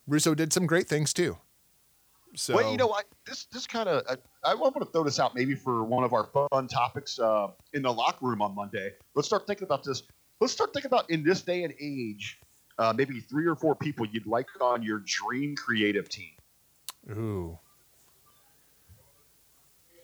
Russo 0.07 0.35
did 0.35 0.53
some 0.53 0.65
great 0.65 0.87
things 0.87 1.13
too. 1.13 1.37
So, 2.35 2.55
Well, 2.55 2.69
you 2.69 2.77
know, 2.77 2.91
I, 2.91 3.01
this 3.25 3.45
this 3.45 3.65
kind 3.65 3.87
of 3.87 4.03
I, 4.09 4.51
I 4.51 4.55
want 4.55 4.75
to 4.79 4.85
throw 4.85 5.03
this 5.03 5.19
out 5.19 5.35
maybe 5.35 5.55
for 5.55 5.83
one 5.85 6.03
of 6.03 6.13
our 6.13 6.25
fun 6.51 6.67
topics 6.67 7.17
uh, 7.17 7.47
in 7.73 7.81
the 7.81 7.93
locker 7.93 8.25
room 8.25 8.41
on 8.41 8.53
Monday. 8.53 8.91
Let's 9.15 9.27
start 9.27 9.47
thinking 9.47 9.63
about 9.63 9.83
this. 9.83 10.03
Let's 10.41 10.51
start 10.51 10.73
thinking 10.73 10.89
about 10.89 11.09
in 11.09 11.23
this 11.23 11.41
day 11.41 11.63
and 11.63 11.73
age, 11.79 12.39
uh, 12.77 12.93
maybe 12.95 13.21
three 13.21 13.45
or 13.47 13.55
four 13.55 13.73
people 13.73 14.05
you'd 14.05 14.27
like 14.27 14.47
on 14.59 14.83
your 14.83 15.01
dream 15.05 15.55
creative 15.55 16.09
team. 16.09 16.33
ooh, 17.11 17.57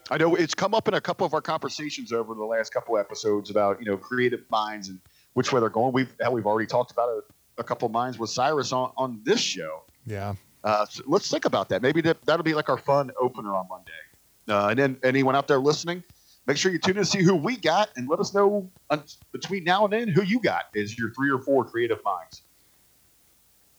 I 0.10 0.18
know 0.18 0.36
it's 0.36 0.56
come 0.56 0.74
up 0.74 0.88
in 0.88 0.94
a 0.94 1.02
couple 1.02 1.26
of 1.26 1.34
our 1.34 1.42
conversations 1.42 2.14
over 2.14 2.34
the 2.34 2.46
last 2.46 2.74
couple 2.74 2.98
episodes 2.98 3.50
about 3.50 3.80
you 3.80 3.86
know 3.86 3.98
creative 3.98 4.50
minds 4.50 4.88
and 4.88 5.00
which 5.34 5.52
way 5.52 5.60
they're 5.60 5.70
going. 5.70 5.94
We've 5.94 6.14
we've 6.32 6.46
already 6.46 6.68
talked 6.68 6.92
about 6.92 7.10
a, 7.10 7.22
a 7.58 7.64
couple 7.64 7.86
of 7.86 7.92
minds 7.92 8.18
with 8.20 8.30
Cyrus 8.30 8.72
on 8.72 8.92
on 8.98 9.22
this 9.24 9.40
show. 9.40 9.84
yeah. 10.06 10.36
Uh, 10.64 10.86
so 10.86 11.02
let's 11.08 11.28
think 11.32 11.46
about 11.46 11.70
that. 11.70 11.82
Maybe 11.82 12.02
that, 12.02 12.22
that'll 12.24 12.44
be 12.44 12.54
like 12.54 12.70
our 12.70 12.78
fun 12.78 13.10
opener 13.20 13.56
on 13.56 13.68
Monday. 13.68 13.92
Uh, 14.48 14.68
and 14.68 14.78
then 14.78 14.98
anyone 15.02 15.36
out 15.36 15.48
there 15.48 15.58
listening, 15.58 16.04
make 16.46 16.56
sure 16.56 16.72
you 16.72 16.78
tune 16.78 16.98
in 16.98 17.04
to 17.04 17.10
see 17.10 17.24
who 17.24 17.36
we 17.36 17.58
got 17.58 17.90
and 17.96 18.08
let 18.08 18.20
us 18.20 18.32
know 18.32 18.70
uh, 18.92 18.98
between 19.32 19.64
now 19.64 19.86
and 19.86 19.94
then 19.94 20.08
who 20.08 20.22
you 20.22 20.40
got 20.40 20.66
is 20.76 20.96
your 21.00 21.10
three 21.16 21.32
or 21.32 21.40
four 21.40 21.66
creative 21.66 21.98
minds. 22.06 22.44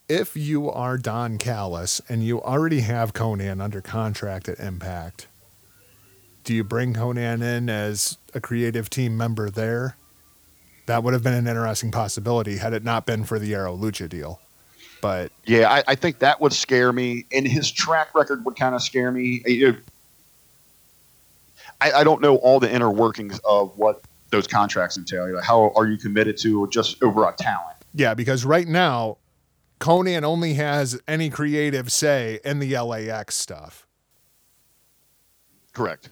if 0.08 0.36
you 0.36 0.68
are 0.70 0.98
Don 0.98 1.38
Callis 1.38 2.00
and 2.08 2.24
you 2.24 2.42
already 2.42 2.80
have 2.80 3.12
Konnan 3.12 3.62
under 3.62 3.80
contract 3.80 4.48
at 4.48 4.58
Impact, 4.58 5.28
do 6.44 6.52
you 6.52 6.64
bring 6.64 6.94
Konnan 6.94 7.42
in 7.42 7.70
as 7.70 8.18
a 8.34 8.40
creative 8.40 8.90
team 8.90 9.16
member 9.16 9.50
there? 9.50 9.96
That 10.92 11.04
would 11.04 11.14
have 11.14 11.22
been 11.22 11.32
an 11.32 11.46
interesting 11.46 11.90
possibility 11.90 12.58
had 12.58 12.74
it 12.74 12.84
not 12.84 13.06
been 13.06 13.24
for 13.24 13.38
the 13.38 13.52
Aro 13.52 13.80
Lucha 13.80 14.10
deal. 14.10 14.42
But 15.00 15.32
Yeah, 15.46 15.72
I, 15.72 15.82
I 15.88 15.94
think 15.94 16.18
that 16.18 16.38
would 16.42 16.52
scare 16.52 16.92
me, 16.92 17.24
and 17.32 17.48
his 17.48 17.70
track 17.70 18.14
record 18.14 18.44
would 18.44 18.56
kind 18.56 18.74
of 18.74 18.82
scare 18.82 19.10
me. 19.10 19.42
I, 21.80 21.92
I 21.92 22.04
don't 22.04 22.20
know 22.20 22.36
all 22.36 22.60
the 22.60 22.70
inner 22.70 22.90
workings 22.90 23.40
of 23.42 23.72
what 23.78 24.02
those 24.28 24.46
contracts 24.46 24.98
entail. 24.98 25.26
You 25.26 25.32
know, 25.32 25.40
how 25.40 25.72
are 25.76 25.86
you 25.86 25.96
committed 25.96 26.36
to 26.42 26.68
just 26.68 27.02
over 27.02 27.26
a 27.26 27.32
talent? 27.38 27.78
yeah, 27.94 28.12
because 28.12 28.44
right 28.44 28.68
now, 28.68 29.16
Konnan 29.80 30.24
only 30.24 30.52
has 30.54 31.00
any 31.08 31.30
creative 31.30 31.90
say 31.90 32.38
in 32.44 32.58
the 32.58 32.76
LAX 32.76 33.34
stuff. 33.34 33.86
Correct. 35.72 36.10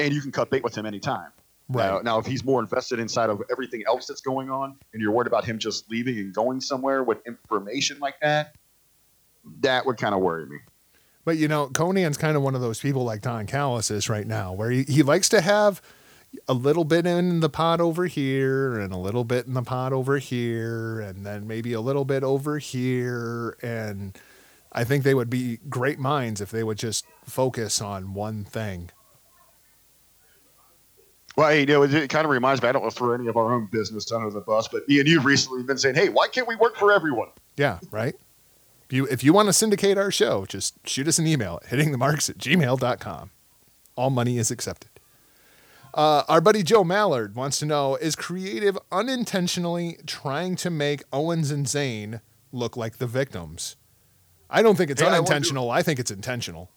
And 0.00 0.12
you 0.12 0.20
can 0.20 0.32
cut 0.32 0.50
bait 0.50 0.64
with 0.64 0.76
him 0.76 0.84
anytime. 0.84 1.30
Right. 1.70 1.86
Now, 1.86 2.00
now, 2.00 2.18
if 2.18 2.26
he's 2.26 2.44
more 2.44 2.60
invested 2.60 2.98
inside 2.98 3.28
of 3.28 3.42
everything 3.50 3.82
else 3.86 4.06
that's 4.06 4.22
going 4.22 4.50
on, 4.50 4.76
and 4.92 5.02
you're 5.02 5.12
worried 5.12 5.26
about 5.26 5.44
him 5.44 5.58
just 5.58 5.90
leaving 5.90 6.18
and 6.18 6.32
going 6.32 6.60
somewhere 6.60 7.04
with 7.04 7.18
information 7.26 7.98
like 7.98 8.14
that, 8.22 8.54
that 9.60 9.84
would 9.84 9.98
kind 9.98 10.14
of 10.14 10.22
worry 10.22 10.46
me. 10.46 10.58
But 11.24 11.36
you 11.36 11.46
know, 11.46 11.68
Konnan's 11.68 12.16
kind 12.16 12.38
of 12.38 12.42
one 12.42 12.54
of 12.54 12.62
those 12.62 12.80
people 12.80 13.04
like 13.04 13.20
Don 13.20 13.46
Callis 13.46 13.90
is 13.90 14.08
right 14.08 14.26
now, 14.26 14.54
where 14.54 14.70
he, 14.70 14.84
he 14.84 15.02
likes 15.02 15.28
to 15.28 15.42
have 15.42 15.82
a 16.46 16.54
little 16.54 16.84
bit 16.84 17.06
in 17.06 17.40
the 17.40 17.48
pot 17.48 17.80
over 17.80 18.06
here 18.06 18.78
and 18.78 18.92
a 18.92 18.96
little 18.96 19.24
bit 19.24 19.46
in 19.46 19.54
the 19.54 19.62
pot 19.62 19.92
over 19.92 20.18
here 20.18 21.00
and 21.00 21.24
then 21.24 21.46
maybe 21.46 21.72
a 21.72 21.80
little 21.80 22.04
bit 22.04 22.22
over 22.22 22.58
here. 22.58 23.56
And 23.62 24.18
I 24.72 24.84
think 24.84 25.04
they 25.04 25.14
would 25.14 25.30
be 25.30 25.58
great 25.68 25.98
minds 25.98 26.40
if 26.40 26.50
they 26.50 26.62
would 26.62 26.78
just 26.78 27.06
focus 27.24 27.80
on 27.80 28.14
one 28.14 28.44
thing. 28.44 28.90
Well, 31.38 31.54
you 31.54 31.66
know, 31.66 31.84
it, 31.84 31.94
it 31.94 32.10
kind 32.10 32.24
of 32.24 32.30
reminds 32.32 32.60
me. 32.60 32.68
I 32.68 32.72
don't 32.72 32.82
want 32.82 32.92
to 32.92 32.98
throw 32.98 33.12
any 33.14 33.28
of 33.28 33.36
our 33.36 33.52
own 33.54 33.66
business 33.70 34.04
to 34.06 34.16
under 34.16 34.30
the 34.30 34.40
bus, 34.40 34.66
but 34.66 34.88
me 34.88 34.98
and 34.98 35.08
you've 35.08 35.24
recently 35.24 35.62
been 35.62 35.78
saying, 35.78 35.94
"Hey, 35.94 36.08
why 36.08 36.26
can't 36.26 36.48
we 36.48 36.56
work 36.56 36.74
for 36.76 36.90
everyone?" 36.92 37.28
Yeah, 37.56 37.78
right? 37.92 38.16
If 38.86 38.92
you, 38.92 39.06
if 39.06 39.22
you 39.22 39.32
want 39.32 39.46
to 39.46 39.52
syndicate 39.52 39.96
our 39.98 40.10
show, 40.10 40.46
just 40.46 40.74
shoot 40.84 41.06
us 41.06 41.18
an 41.20 41.28
email 41.28 41.60
at 41.62 41.70
hittingthemarks 41.70 42.28
at 42.28 42.38
gmail.com. 42.38 43.30
All 43.94 44.10
money 44.10 44.36
is 44.38 44.50
accepted. 44.50 44.90
Uh, 45.94 46.24
our 46.28 46.40
buddy 46.40 46.64
Joe 46.64 46.82
Mallard 46.82 47.34
wants 47.36 47.58
to 47.60 47.66
know 47.66 47.94
Is 47.96 48.16
creative 48.16 48.76
unintentionally 48.90 49.98
trying 50.06 50.56
to 50.56 50.70
make 50.70 51.02
Owens 51.12 51.50
and 51.52 51.66
Zayn 51.66 52.20
look 52.50 52.76
like 52.76 52.98
the 52.98 53.06
victims? 53.06 53.76
I 54.50 54.62
don't 54.62 54.76
think 54.76 54.90
it's 54.90 55.00
Yeah, 55.00 55.08
I 55.08 55.10
do- 55.12 55.16
unintentional. 55.18 55.70
I 55.70 55.82
think 55.82 56.00
it's 56.00 56.10
intentional. 56.10 56.70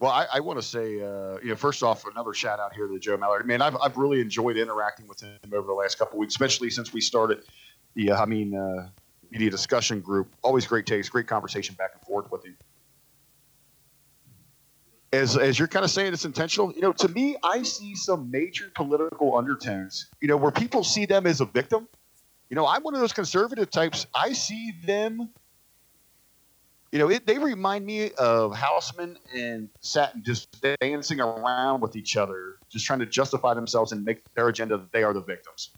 Well, 0.00 0.12
I, 0.12 0.26
I 0.34 0.40
want 0.40 0.60
to 0.60 0.62
say, 0.62 1.00
uh, 1.00 1.38
you 1.42 1.48
know, 1.48 1.56
first 1.56 1.82
off, 1.82 2.04
another 2.06 2.32
shout 2.32 2.60
out 2.60 2.72
here 2.72 2.86
to 2.86 2.98
Joe 3.00 3.16
Mallard. 3.16 3.46
Man, 3.46 3.60
I've, 3.60 3.76
I've 3.76 3.96
really 3.96 4.20
enjoyed 4.20 4.56
interacting 4.56 5.08
with 5.08 5.20
him 5.20 5.36
over 5.52 5.66
the 5.66 5.72
last 5.72 5.98
couple 5.98 6.18
weeks, 6.18 6.34
especially 6.34 6.70
since 6.70 6.92
we 6.92 7.00
started 7.00 7.42
the, 7.94 8.12
uh, 8.12 8.22
I 8.22 8.26
mean, 8.26 8.54
uh, 8.54 8.88
media 9.30 9.50
discussion 9.50 10.00
group. 10.00 10.28
Always 10.42 10.66
great 10.66 10.86
takes, 10.86 11.08
great 11.08 11.26
conversation 11.26 11.74
back 11.74 11.90
and 11.94 12.02
forth 12.02 12.30
with 12.30 12.44
him. 12.44 12.56
As, 15.12 15.36
as 15.36 15.58
you're 15.58 15.68
kind 15.68 15.84
of 15.84 15.90
saying 15.90 16.12
it's 16.12 16.24
intentional, 16.26 16.72
you 16.72 16.82
know, 16.82 16.92
to 16.92 17.08
me, 17.08 17.36
I 17.42 17.62
see 17.62 17.94
some 17.96 18.30
major 18.30 18.70
political 18.74 19.36
undertones, 19.36 20.06
you 20.20 20.28
know, 20.28 20.36
where 20.36 20.52
people 20.52 20.84
see 20.84 21.06
them 21.06 21.26
as 21.26 21.40
a 21.40 21.46
victim. 21.46 21.88
You 22.50 22.56
know, 22.56 22.66
I'm 22.66 22.82
one 22.82 22.94
of 22.94 23.00
those 23.00 23.12
conservative 23.12 23.70
types. 23.70 24.06
I 24.14 24.32
see 24.32 24.74
them 24.84 25.30
you 26.92 26.98
know, 26.98 27.10
it, 27.10 27.26
they 27.26 27.38
remind 27.38 27.84
me 27.84 28.12
of 28.12 28.54
Houseman 28.56 29.18
and 29.34 29.68
Satin 29.80 30.22
just 30.22 30.64
dancing 30.80 31.20
around 31.20 31.80
with 31.80 31.96
each 31.96 32.16
other, 32.16 32.56
just 32.70 32.86
trying 32.86 33.00
to 33.00 33.06
justify 33.06 33.54
themselves 33.54 33.92
and 33.92 34.04
make 34.04 34.22
their 34.34 34.48
agenda 34.48 34.78
that 34.78 34.92
they 34.92 35.02
are 35.02 35.12
the 35.12 35.20
victims. 35.20 35.70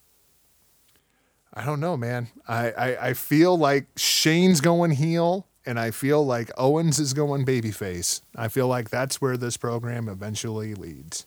I 1.52 1.64
don't 1.64 1.80
know, 1.80 1.96
man. 1.96 2.28
I, 2.46 2.70
I, 2.70 3.08
I 3.08 3.14
feel 3.14 3.58
like 3.58 3.86
Shane's 3.96 4.60
going 4.60 4.92
heel, 4.92 5.46
and 5.66 5.80
I 5.80 5.90
feel 5.90 6.24
like 6.24 6.50
Owens 6.56 7.00
is 7.00 7.12
going 7.12 7.44
babyface. 7.44 8.20
I 8.36 8.46
feel 8.46 8.68
like 8.68 8.90
that's 8.90 9.20
where 9.20 9.36
this 9.36 9.56
program 9.56 10.08
eventually 10.08 10.74
leads. 10.74 11.26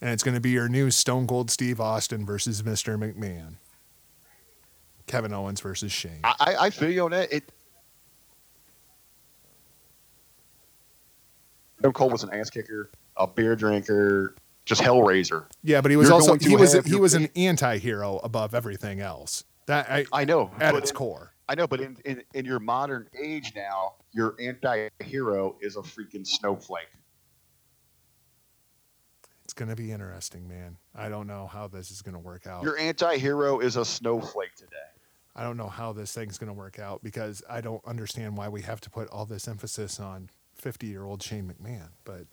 And 0.00 0.10
it's 0.10 0.22
going 0.22 0.36
to 0.36 0.40
be 0.40 0.50
your 0.50 0.68
new 0.68 0.92
Stone 0.92 1.26
Cold 1.26 1.50
Steve 1.50 1.80
Austin 1.80 2.24
versus 2.24 2.62
Mr. 2.62 2.96
McMahon. 2.96 3.56
Kevin 5.08 5.32
Owens 5.32 5.60
versus 5.60 5.90
Shane. 5.90 6.20
I, 6.22 6.56
I- 6.60 6.70
feel 6.70 6.90
you 6.90 7.04
on 7.04 7.10
that. 7.10 7.32
It. 7.32 7.50
Stone 11.80 11.92
Cold 11.92 12.12
was 12.12 12.22
an 12.24 12.30
ass 12.32 12.50
kicker, 12.50 12.90
a 13.16 13.26
beer 13.26 13.54
drinker, 13.56 14.34
just 14.64 14.80
hellraiser. 14.82 15.46
yeah, 15.62 15.80
but 15.80 15.90
he 15.90 15.96
was 15.96 16.08
You're 16.08 16.14
also 16.14 16.36
he 16.36 16.56
was 16.56 16.72
he 16.84 16.96
was 16.96 17.14
an 17.14 17.28
anti-hero 17.36 18.18
above 18.18 18.54
everything 18.54 19.00
else. 19.00 19.44
That 19.66 19.90
I, 19.90 20.04
I 20.12 20.24
know, 20.24 20.50
at 20.60 20.74
its 20.74 20.90
in- 20.90 20.96
core. 20.96 21.32
I 21.50 21.54
know, 21.54 21.66
but 21.66 21.80
in, 21.80 21.96
in, 22.04 22.22
in 22.34 22.44
your 22.44 22.58
modern 22.58 23.08
age 23.18 23.52
now, 23.56 23.94
your 24.12 24.34
anti-hero 24.38 25.56
is 25.62 25.76
a 25.76 25.80
freaking 25.80 26.26
snowflake. 26.26 26.88
It's 29.44 29.54
going 29.54 29.70
to 29.70 29.76
be 29.76 29.90
interesting, 29.90 30.46
man. 30.46 30.76
I 30.94 31.08
don't 31.08 31.26
know 31.26 31.46
how 31.46 31.66
this 31.68 31.90
is 31.90 32.02
going 32.02 32.12
to 32.12 32.18
work 32.20 32.46
out. 32.46 32.62
Your 32.64 32.76
anti-hero 32.76 33.60
is 33.60 33.76
a 33.76 33.84
snowflake 33.86 34.54
today. 34.56 34.76
I 35.36 35.42
don't 35.42 35.56
know 35.56 35.68
how 35.68 35.92
this 35.92 36.12
thing's 36.12 36.38
going 36.38 36.48
to 36.48 36.54
work 36.54 36.78
out 36.78 37.02
because 37.02 37.42
I 37.48 37.60
don't 37.60 37.84
understand 37.86 38.36
why 38.36 38.48
we 38.48 38.62
have 38.62 38.80
to 38.82 38.90
put 38.90 39.08
all 39.10 39.24
this 39.24 39.46
emphasis 39.46 40.00
on 40.00 40.30
50 40.56 40.86
year 40.86 41.04
old 41.04 41.22
Shane 41.22 41.52
McMahon. 41.52 41.88
But 42.04 42.26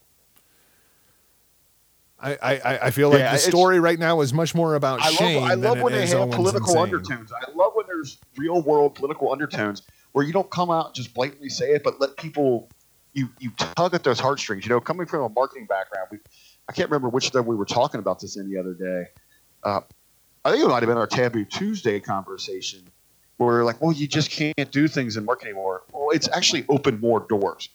I, 2.20 2.36
I, 2.42 2.78
I- 2.88 2.92
feel 2.92 3.10
like 3.10 3.20
Yeah, 3.20 3.34
the 3.34 3.38
story 3.38 3.80
right 3.80 4.00
now 4.00 4.22
is 4.22 4.34
much 4.34 4.56
more 4.56 4.76
about 4.76 5.02
I 5.02 5.12
Shane 5.12 5.36
love, 5.36 5.52
I 5.52 5.54
love 5.54 5.82
when 5.82 5.94
they 5.94 6.08
have 6.08 6.20
Owens 6.20 6.36
political 6.36 6.80
undertones. 6.80 7.32
I 7.32 7.52
love 7.52 7.74
when 7.76 7.86
there's 7.88 8.18
real 8.38 8.62
world 8.62 8.96
political 8.96 9.32
undertones 9.32 9.84
where 10.14 10.26
you 10.26 10.34
don't 10.34 10.50
come 10.50 10.72
out 10.72 10.88
and 10.88 10.96
just 10.96 11.14
blatantly 11.14 11.50
say 11.50 11.72
it, 11.74 11.84
but 11.84 12.00
let 12.00 12.16
people 12.18 12.70
you 13.14 13.30
you 13.40 13.52
tug 13.76 13.94
at 13.94 14.04
those 14.04 14.20
heartstrings. 14.20 14.66
You 14.66 14.70
know, 14.70 14.80
coming 14.80 15.06
from 15.06 15.24
a 15.24 15.30
marketing 15.30 15.66
background, 15.68 16.08
we 16.12 16.20
I 16.68 16.72
can't 16.72 16.90
remember 16.90 17.10
which 17.10 17.30
day 17.32 17.42
we 17.42 17.56
were 17.56 17.66
talking 17.66 18.00
about 18.00 18.20
this 18.20 18.38
in 18.38 18.50
the 18.50 18.58
other 18.58 18.74
day. 18.74 19.10
Uh, 19.64 19.82
I 20.46 20.52
think 20.52 20.64
it 20.64 20.68
might 20.68 20.84
have 20.84 20.88
been 20.88 20.98
our 20.98 21.08
Taboo 21.08 21.44
Tuesday 21.44 22.00
conversation 22.00 22.84
where 23.38 23.50
we 23.50 23.56
are 23.56 23.64
like, 23.64 23.82
well, 23.82 23.92
you 23.92 24.08
just 24.08 24.30
can't 24.30 24.72
do 24.72 24.88
things 24.88 25.18
in 25.18 25.26
marketing 25.26 25.56
anymore. 25.56 25.82
Well, 25.92 26.12
it's 26.12 26.30
actually 26.32 26.66
opened 26.70 27.02
more 27.02 27.26
doors. 27.28 27.70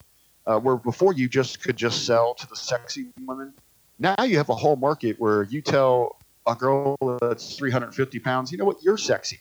Uh, 0.47 0.59
where 0.61 0.77
before 0.77 1.13
you 1.13 1.29
just 1.29 1.61
could 1.63 1.77
just 1.77 2.07
sell 2.07 2.33
to 2.35 2.47
the 2.47 2.55
sexy 2.55 3.09
women, 3.27 3.53
now 3.99 4.15
you 4.23 4.37
have 4.37 4.49
a 4.49 4.55
whole 4.55 4.77
market 4.77 5.19
where 5.19 5.43
you 5.43 5.61
tell 5.61 6.17
a 6.47 6.55
girl 6.55 6.97
that's 7.21 7.57
350 7.57 8.19
pounds, 8.21 8.53
you 8.53 8.57
know 8.57 8.65
what, 8.65 8.83
you're 8.85 8.97
sexy. 8.97 9.41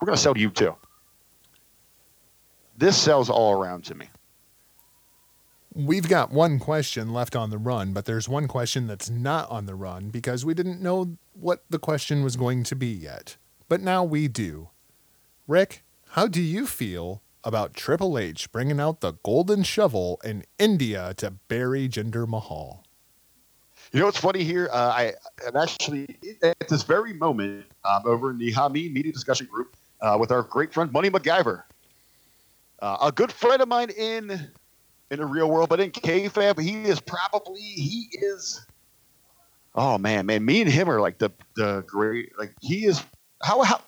We're 0.00 0.06
going 0.06 0.16
to 0.16 0.22
sell 0.22 0.34
to 0.34 0.40
you 0.40 0.50
too. 0.50 0.74
This 2.76 2.96
sells 2.96 3.28
all 3.28 3.60
around 3.60 3.84
to 3.86 3.96
me. 3.96 4.08
We've 5.74 6.08
got 6.08 6.32
one 6.32 6.58
question 6.58 7.12
left 7.12 7.36
on 7.36 7.50
the 7.50 7.58
run, 7.58 7.92
but 7.92 8.04
there's 8.04 8.28
one 8.28 8.48
question 8.48 8.86
that's 8.86 9.10
not 9.10 9.50
on 9.50 9.66
the 9.66 9.74
run 9.74 10.08
because 10.08 10.44
we 10.44 10.54
didn't 10.54 10.82
know 10.82 11.18
what 11.34 11.64
the 11.68 11.78
question 11.78 12.24
was 12.24 12.36
going 12.36 12.64
to 12.64 12.74
be 12.74 12.88
yet. 12.88 13.36
But 13.68 13.80
now 13.80 14.02
we 14.02 14.28
do. 14.28 14.70
Rick, 15.46 15.82
how 16.10 16.26
do 16.26 16.40
you 16.40 16.66
feel 16.66 17.22
about 17.44 17.74
Triple 17.74 18.18
H 18.18 18.50
bringing 18.50 18.80
out 18.80 19.00
the 19.00 19.12
golden 19.22 19.62
shovel 19.62 20.20
in 20.24 20.44
India 20.58 21.14
to 21.18 21.30
bury 21.30 21.88
Jinder 21.88 22.26
Mahal? 22.26 22.84
You 23.92 24.00
know 24.00 24.06
what's 24.06 24.18
funny 24.18 24.44
here? 24.44 24.68
Uh, 24.72 24.92
I 24.94 25.14
am 25.46 25.56
actually 25.56 26.16
at 26.42 26.68
this 26.68 26.82
very 26.82 27.12
moment 27.12 27.66
um, 27.84 28.02
over 28.04 28.30
in 28.30 28.38
the 28.38 28.52
Hameen 28.52 28.92
Media 28.92 29.12
Discussion 29.12 29.46
Group 29.46 29.76
uh, 30.00 30.16
with 30.20 30.30
our 30.30 30.42
great 30.42 30.74
friend 30.74 30.92
Money 30.92 31.08
MacGyver, 31.08 31.62
uh, 32.80 32.96
a 33.00 33.12
good 33.12 33.32
friend 33.32 33.62
of 33.62 33.68
mine 33.68 33.90
in 33.90 34.50
in 35.10 35.18
the 35.18 35.26
real 35.26 35.48
world, 35.48 35.68
but 35.68 35.80
in 35.80 35.90
kayfabe, 35.90 36.60
he 36.60 36.84
is 36.84 37.00
probably 37.00 37.60
he 37.60 38.08
is. 38.12 38.64
Oh 39.74 39.98
man, 39.98 40.26
man, 40.26 40.44
me 40.44 40.60
and 40.60 40.70
him 40.70 40.90
are 40.90 41.00
like 41.00 41.18
the 41.18 41.30
the 41.56 41.84
great 41.86 42.38
like 42.38 42.54
he 42.60 42.84
is 42.84 43.02
how 43.42 43.62
how 43.62 43.80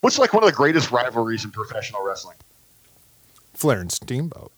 what's 0.00 0.18
like 0.18 0.32
one 0.32 0.42
of 0.42 0.50
the 0.50 0.56
greatest 0.56 0.90
rivalries 0.90 1.44
in 1.44 1.50
professional 1.50 2.02
wrestling? 2.04 2.36
Flair 3.54 3.80
and 3.80 3.92
Steamboat. 3.92 4.52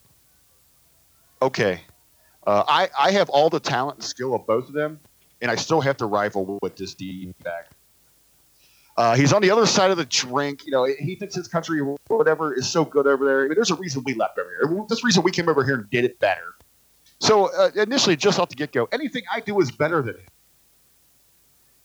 Okay, 1.42 1.82
uh, 2.47 2.64
I 2.66 2.88
I 2.99 3.11
have 3.12 3.28
all 3.28 3.51
the 3.51 3.61
talent 3.61 3.99
and 3.99 4.05
skill 4.05 4.34
of 4.34 4.47
both 4.47 4.68
of 4.68 4.74
them, 4.74 4.99
and 5.42 5.51
I 5.51 5.57
still 5.57 5.80
have 5.80 5.97
to 5.99 6.07
rival 6.07 6.59
with 6.62 6.76
this 6.76 6.95
D 6.95 7.32
back. 7.42 7.68
Uh, 8.97 9.16
he's 9.16 9.32
on 9.32 9.42
the 9.42 9.51
other 9.51 9.66
side 9.66 9.90
of 9.90 9.97
the 9.97 10.05
drink. 10.05 10.64
You 10.64 10.72
know, 10.72 10.84
he 10.84 11.16
thinks 11.16 11.34
his 11.34 11.49
country, 11.49 11.80
whatever, 12.07 12.55
is 12.55 12.68
so 12.68 12.84
good 12.84 13.07
over 13.07 13.24
there. 13.24 13.40
I 13.40 13.45
mean, 13.45 13.55
there's 13.55 13.70
a 13.70 13.74
reason 13.74 14.03
we 14.05 14.14
left 14.14 14.38
over 14.38 14.49
here. 14.49 14.84
There's 14.88 15.03
a 15.03 15.07
reason 15.07 15.22
we 15.24 15.32
came 15.32 15.49
over 15.49 15.64
here 15.64 15.74
and 15.74 15.90
did 15.90 16.05
it 16.05 16.20
better. 16.20 16.55
So 17.18 17.47
uh, 17.57 17.70
initially, 17.74 18.16
just 18.16 18.38
off 18.38 18.51
the 18.51 18.55
get 18.55 18.72
go, 18.72 18.88
anything 18.92 19.22
I 19.32 19.40
do 19.40 19.59
is 19.61 19.72
better 19.72 20.01
than 20.03 20.14
him. 20.14 20.26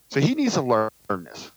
So 0.10 0.20
he 0.20 0.36
needs 0.36 0.56
to 0.56 0.62
learn 0.62 0.90
this. 1.10 1.52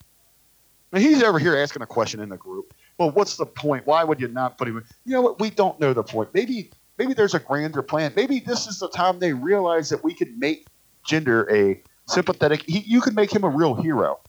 Now, 0.92 1.00
he's 1.00 1.22
over 1.22 1.38
here 1.38 1.56
asking 1.56 1.82
a 1.82 1.86
question 1.86 2.20
in 2.20 2.28
the 2.28 2.36
group. 2.36 2.74
Well, 2.98 3.10
what's 3.10 3.36
the 3.36 3.46
point? 3.46 3.86
Why 3.86 4.04
would 4.04 4.20
you 4.20 4.28
not 4.28 4.58
put 4.58 4.68
him 4.68 4.78
in? 4.78 4.84
You 5.04 5.12
know 5.12 5.22
what? 5.22 5.40
We 5.40 5.50
don't 5.50 5.78
know 5.80 5.92
the 5.92 6.02
point. 6.02 6.30
Maybe 6.34 6.70
maybe 6.98 7.14
there's 7.14 7.34
a 7.34 7.40
grander 7.40 7.82
plan. 7.82 8.12
Maybe 8.14 8.40
this 8.40 8.66
is 8.66 8.78
the 8.78 8.88
time 8.88 9.18
they 9.18 9.32
realize 9.32 9.88
that 9.88 10.04
we 10.04 10.14
could 10.14 10.38
make 10.38 10.66
Jinder 11.06 11.50
a 11.50 11.82
sympathetic. 12.06 12.62
He, 12.62 12.80
you 12.80 13.00
could 13.00 13.16
make 13.16 13.34
him 13.34 13.44
a 13.44 13.48
real 13.48 13.74
hero 13.74 14.20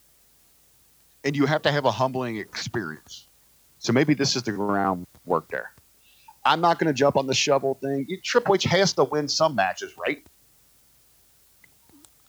and 1.23 1.35
you 1.35 1.45
have 1.45 1.61
to 1.63 1.71
have 1.71 1.85
a 1.85 1.91
humbling 1.91 2.37
experience. 2.37 3.27
So 3.79 3.93
maybe 3.93 4.13
this 4.13 4.35
is 4.35 4.43
the 4.43 4.51
groundwork 4.51 5.49
there. 5.49 5.71
I'm 6.45 6.61
not 6.61 6.79
going 6.79 6.87
to 6.87 6.93
jump 6.93 7.15
on 7.15 7.27
the 7.27 7.33
shovel 7.33 7.75
thing. 7.75 8.07
Triple 8.23 8.55
H 8.55 8.63
has 8.65 8.93
to 8.93 9.03
win 9.03 9.27
some 9.27 9.55
matches, 9.55 9.93
right? 9.97 10.25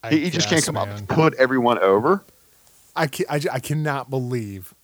I 0.02 0.10
he, 0.10 0.24
he 0.24 0.30
just 0.30 0.48
can't 0.48 0.64
come 0.64 0.74
man. 0.74 0.88
up 0.88 0.98
and 0.98 1.08
put 1.08 1.34
everyone 1.34 1.78
over. 1.78 2.22
I, 2.94 3.06
can, 3.08 3.26
I, 3.28 3.40
I 3.52 3.58
cannot 3.58 4.10
believe 4.10 4.74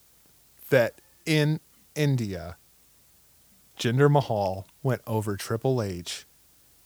that 0.70 1.00
in 1.26 1.60
India, 1.94 2.56
Jinder 3.78 4.10
Mahal 4.10 4.66
went 4.82 5.02
over 5.06 5.36
Triple 5.36 5.82
H 5.82 6.26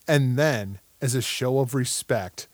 and 0.07 0.39
then, 0.39 0.81
as 1.01 1.15
a 1.15 1.23
show 1.23 1.61
of 1.61 1.75
respect, 1.75 2.47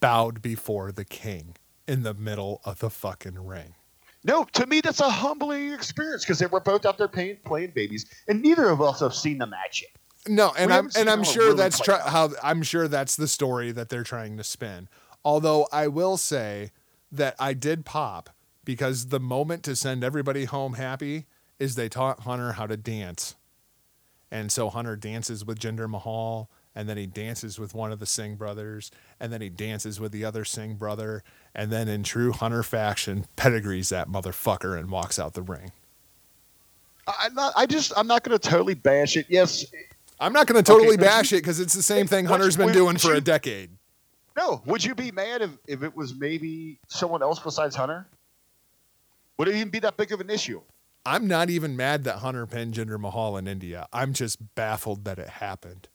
bowed 0.00 0.40
before 0.40 0.92
the 0.92 1.04
king 1.04 1.56
in 1.88 2.02
the 2.02 2.14
middle 2.14 2.60
of 2.64 2.78
the 2.78 2.90
fucking 2.90 3.44
ring. 3.44 3.74
No, 4.24 4.44
to 4.52 4.66
me 4.66 4.80
that's 4.80 5.00
a 5.00 5.10
humbling 5.10 5.72
experience 5.72 6.24
because 6.24 6.38
they 6.38 6.46
were 6.46 6.60
both 6.60 6.86
out 6.86 6.98
there 6.98 7.08
playing, 7.08 7.38
playing 7.44 7.72
babies, 7.74 8.06
and 8.28 8.40
neither 8.40 8.68
of 8.68 8.80
us 8.80 9.00
have 9.00 9.14
seen 9.14 9.38
the 9.38 9.46
match 9.46 9.82
yet. 9.82 9.90
No, 10.28 10.52
and 10.56 10.72
I'm 10.72 10.88
and 10.96 11.10
I'm 11.10 11.24
sure 11.24 11.46
really 11.46 11.56
that's 11.56 11.84
how 11.86 12.30
I'm 12.42 12.62
sure 12.62 12.86
that's 12.86 13.16
the 13.16 13.26
story 13.26 13.72
that 13.72 13.88
they're 13.88 14.04
trying 14.04 14.36
to 14.36 14.44
spin. 14.44 14.88
Although 15.24 15.66
I 15.72 15.88
will 15.88 16.16
say 16.16 16.70
that 17.10 17.34
I 17.38 17.54
did 17.54 17.84
pop 17.84 18.30
because 18.64 19.08
the 19.08 19.20
moment 19.20 19.64
to 19.64 19.74
send 19.74 20.04
everybody 20.04 20.44
home 20.44 20.74
happy 20.74 21.26
is 21.58 21.74
they 21.74 21.88
taught 21.88 22.20
Hunter 22.20 22.52
how 22.52 22.66
to 22.66 22.76
dance. 22.76 23.34
And 24.30 24.50
so 24.50 24.70
Hunter 24.70 24.96
dances 24.96 25.44
with 25.44 25.58
Jinder 25.58 25.88
Mahal 25.88 26.50
and 26.74 26.88
then 26.88 26.96
he 26.96 27.06
dances 27.06 27.58
with 27.58 27.74
one 27.74 27.92
of 27.92 27.98
the 27.98 28.06
Singh 28.06 28.36
brothers, 28.36 28.90
and 29.20 29.32
then 29.32 29.40
he 29.40 29.48
dances 29.48 30.00
with 30.00 30.12
the 30.12 30.24
other 30.24 30.44
Singh 30.44 30.74
brother, 30.74 31.22
and 31.54 31.70
then 31.70 31.88
in 31.88 32.02
true 32.02 32.32
Hunter 32.32 32.62
fashion, 32.62 33.26
pedigrees 33.36 33.90
that 33.90 34.08
motherfucker 34.08 34.78
and 34.78 34.90
walks 34.90 35.18
out 35.18 35.34
the 35.34 35.42
ring. 35.42 35.72
I'm 37.06 37.34
not. 37.34 37.52
I 37.56 37.66
just. 37.66 37.92
I'm 37.96 38.06
not 38.06 38.22
going 38.22 38.38
to 38.38 38.48
totally 38.48 38.74
bash 38.74 39.16
it. 39.16 39.26
Yes. 39.28 39.66
I'm 40.20 40.32
not 40.32 40.46
going 40.46 40.62
to 40.62 40.72
totally 40.72 40.94
okay, 40.94 41.02
bash 41.02 41.32
you, 41.32 41.38
it 41.38 41.40
because 41.40 41.58
it's 41.58 41.74
the 41.74 41.82
same 41.82 42.06
thing 42.06 42.26
Hunter's 42.26 42.56
been 42.56 42.72
doing 42.72 42.96
for 42.96 43.08
you, 43.08 43.16
a 43.16 43.20
decade. 43.20 43.70
No, 44.36 44.62
would 44.66 44.84
you 44.84 44.94
be 44.94 45.10
mad 45.10 45.42
if, 45.42 45.50
if 45.66 45.82
it 45.82 45.96
was 45.96 46.14
maybe 46.14 46.78
someone 46.88 47.22
else 47.22 47.40
besides 47.40 47.74
Hunter? 47.74 48.06
Would 49.38 49.48
it 49.48 49.56
even 49.56 49.70
be 49.70 49.80
that 49.80 49.96
big 49.96 50.12
of 50.12 50.20
an 50.20 50.30
issue? 50.30 50.62
I'm 51.04 51.26
not 51.26 51.50
even 51.50 51.76
mad 51.76 52.04
that 52.04 52.18
Hunter 52.18 52.46
pinned 52.46 52.74
Jinder 52.74 53.00
Mahal 53.00 53.36
in 53.36 53.48
India. 53.48 53.88
I'm 53.92 54.12
just 54.12 54.54
baffled 54.54 55.04
that 55.04 55.18
it 55.18 55.28
happened. 55.28 55.88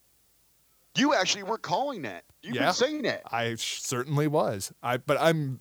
You 0.98 1.14
actually 1.14 1.44
were 1.44 1.58
calling 1.58 2.02
that. 2.04 2.24
You've 2.42 2.56
yeah, 2.56 2.66
been 2.66 2.74
saying 2.74 3.02
that. 3.04 3.22
I 3.32 3.56
certainly 3.56 4.28
was. 4.28 4.74
I 4.82 4.98
but 4.98 5.18
I'm 5.20 5.60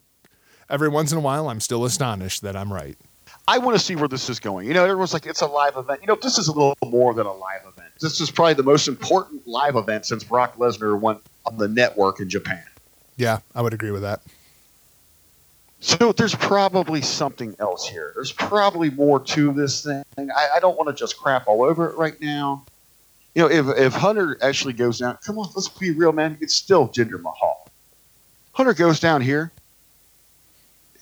every 0.71 0.89
once 0.89 1.13
in 1.13 1.19
a 1.19 1.21
while 1.21 1.49
I'm 1.49 1.61
still 1.61 1.85
astonished 1.85 2.43
that 2.43 2.57
I'm 2.57 2.73
right. 2.73 2.97
I 3.49 3.59
want 3.59 3.77
to 3.79 3.85
see 3.85 3.95
where 3.95 4.09
this 4.09 4.29
is 4.29 4.41
going. 4.41 4.67
You 4.67 4.75
know, 4.75 4.85
everyone's 4.85 5.13
like, 5.13 5.27
it's 5.27 5.41
a 5.41 5.47
live 5.47 5.77
event. 5.77 6.01
You 6.01 6.09
know, 6.09 6.19
this 6.21 6.37
is 6.37 6.49
a 6.49 6.53
little 6.53 6.77
more 6.85 7.15
than 7.15 7.27
a 7.27 7.33
live 7.33 7.61
event. 7.61 7.93
This 8.01 8.21
is 8.21 8.31
probably 8.31 8.55
the 8.55 8.65
most 8.65 8.89
important 8.89 9.47
live 9.47 9.77
event 9.77 10.07
since 10.07 10.25
Brock 10.25 10.57
Lesnar 10.57 10.99
went 10.99 11.21
on 11.45 11.57
the 11.57 11.69
network 11.69 12.19
in 12.19 12.29
Japan. 12.29 12.65
Yeah, 13.17 13.39
I 13.55 13.63
would 13.63 13.73
agree 13.73 13.93
with 13.93 14.03
that. 14.03 14.21
So 15.79 16.13
there's 16.13 16.35
probably 16.35 17.03
something 17.03 17.55
else 17.61 17.89
here. 17.89 18.13
There's 18.15 18.33
probably 18.33 18.91
more 18.91 19.21
to 19.21 19.53
this 19.53 19.85
thing. 19.85 20.05
I, 20.19 20.49
I 20.57 20.61
don't 20.61 20.77
want 20.77 20.89
to 20.89 20.95
just 20.95 21.17
crap 21.17 21.47
all 21.47 21.63
over 21.63 21.89
it 21.91 21.97
right 21.97 22.21
now 22.21 22.65
you 23.37 23.43
know, 23.43 23.51
if, 23.51 23.79
if 23.79 23.93
Hunter 23.93 24.39
actually 24.41 24.73
goes 24.73 24.99
down, 24.99 25.19
come 25.23 25.39
on, 25.39 25.51
let's 25.55 25.69
be 25.69 25.91
real, 25.91 26.11
man. 26.11 26.39
It's 26.41 26.55
still 26.55 26.89
Jinder 26.89 27.21
Mahal. 27.21 27.69
Hunter 28.53 28.73
goes 28.73 28.99
down 28.99 29.21
here, 29.21 29.53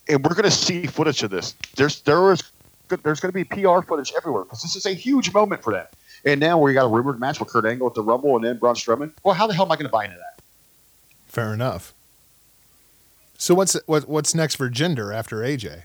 and 0.09 0.20
we're 0.24 0.35
going 0.35 0.43
to 0.43 0.51
see 0.51 0.89
footage 0.89 1.22
of 1.22 1.30
this. 1.30 1.55
There's 1.76 2.01
there 2.01 2.32
is 2.32 2.43
there's 2.89 3.20
going 3.20 3.32
to 3.32 3.32
be 3.32 3.45
PR 3.45 3.82
footage 3.82 4.12
everywhere 4.16 4.43
because 4.43 4.62
this 4.62 4.74
is 4.74 4.85
a 4.85 4.93
huge 4.93 5.32
moment 5.32 5.62
for 5.62 5.72
them. 5.72 5.87
And 6.24 6.41
now 6.41 6.59
we 6.59 6.74
got 6.74 6.87
a 6.87 6.89
rumored 6.89 7.20
match 7.20 7.39
with 7.39 7.51
Kurt 7.51 7.66
Angle 7.66 7.87
at 7.87 7.95
the 7.95 8.03
Rumble 8.03 8.35
and 8.35 8.45
then 8.45 8.57
Braun 8.57 8.74
Strowman. 8.74 9.12
Well, 9.22 9.35
how 9.35 9.47
the 9.47 9.55
hell 9.55 9.66
am 9.66 9.70
I 9.70 9.76
going 9.76 9.87
to 9.87 9.93
buy 9.93 10.07
into 10.07 10.16
that? 10.16 10.43
Fair 11.28 11.55
enough. 11.55 11.95
So 13.39 13.55
what's 13.55 13.76
what, 13.87 14.09
what's 14.09 14.35
next 14.35 14.57
for 14.57 14.68
Jinder 14.68 15.14
after 15.14 15.37
AJ? 15.37 15.85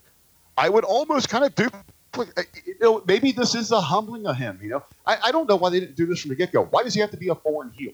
I 0.57 0.69
would 0.69 0.83
almost 0.83 1.29
kind 1.29 1.45
of 1.45 1.53
do 1.53 1.69
you 2.17 2.75
know, 2.81 3.03
maybe 3.07 3.31
this 3.31 3.55
is 3.55 3.71
a 3.71 3.81
humbling 3.81 4.25
of 4.25 4.35
him. 4.35 4.59
You 4.61 4.69
know, 4.69 4.83
I, 5.05 5.17
I 5.25 5.31
don't 5.31 5.47
know 5.47 5.55
why 5.55 5.69
they 5.69 5.79
didn't 5.79 5.95
do 5.95 6.05
this 6.05 6.21
from 6.21 6.29
the 6.29 6.35
get 6.35 6.51
go. 6.51 6.65
Why 6.65 6.83
does 6.83 6.93
he 6.93 7.01
have 7.01 7.11
to 7.11 7.17
be 7.17 7.29
a 7.29 7.35
foreign 7.35 7.71
heel? 7.71 7.93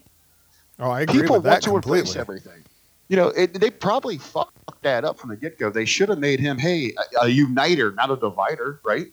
Oh, 0.78 0.90
I 0.90 1.02
agree 1.02 1.20
People 1.20 1.36
with 1.36 1.44
that 1.44 1.50
want 1.50 1.62
to 1.62 1.70
completely. 1.70 1.98
embrace 2.00 2.16
everything. 2.16 2.64
You 3.08 3.16
know, 3.16 3.28
it, 3.28 3.60
they 3.60 3.70
probably 3.70 4.18
fucked 4.18 4.82
that 4.82 5.04
up 5.04 5.18
from 5.18 5.30
the 5.30 5.36
get 5.36 5.58
go. 5.58 5.70
They 5.70 5.84
should 5.84 6.08
have 6.08 6.18
made 6.18 6.40
him, 6.40 6.58
hey, 6.58 6.92
a, 7.20 7.24
a, 7.24 7.28
uniter, 7.28 7.92
not 7.92 8.10
a 8.10 8.16
divider, 8.16 8.80
right? 8.84 9.06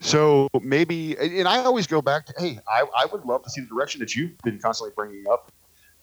So 0.00 0.48
maybe, 0.62 1.16
and 1.18 1.46
I 1.46 1.58
always 1.58 1.86
go 1.86 2.00
back 2.00 2.26
to, 2.26 2.34
hey, 2.38 2.58
I, 2.68 2.84
I 2.96 3.06
would 3.06 3.24
love 3.24 3.42
to 3.44 3.50
see 3.50 3.60
the 3.60 3.66
direction 3.66 4.00
that 4.00 4.14
you've 4.14 4.36
been 4.38 4.58
constantly 4.58 4.92
bringing 4.96 5.24
up. 5.30 5.52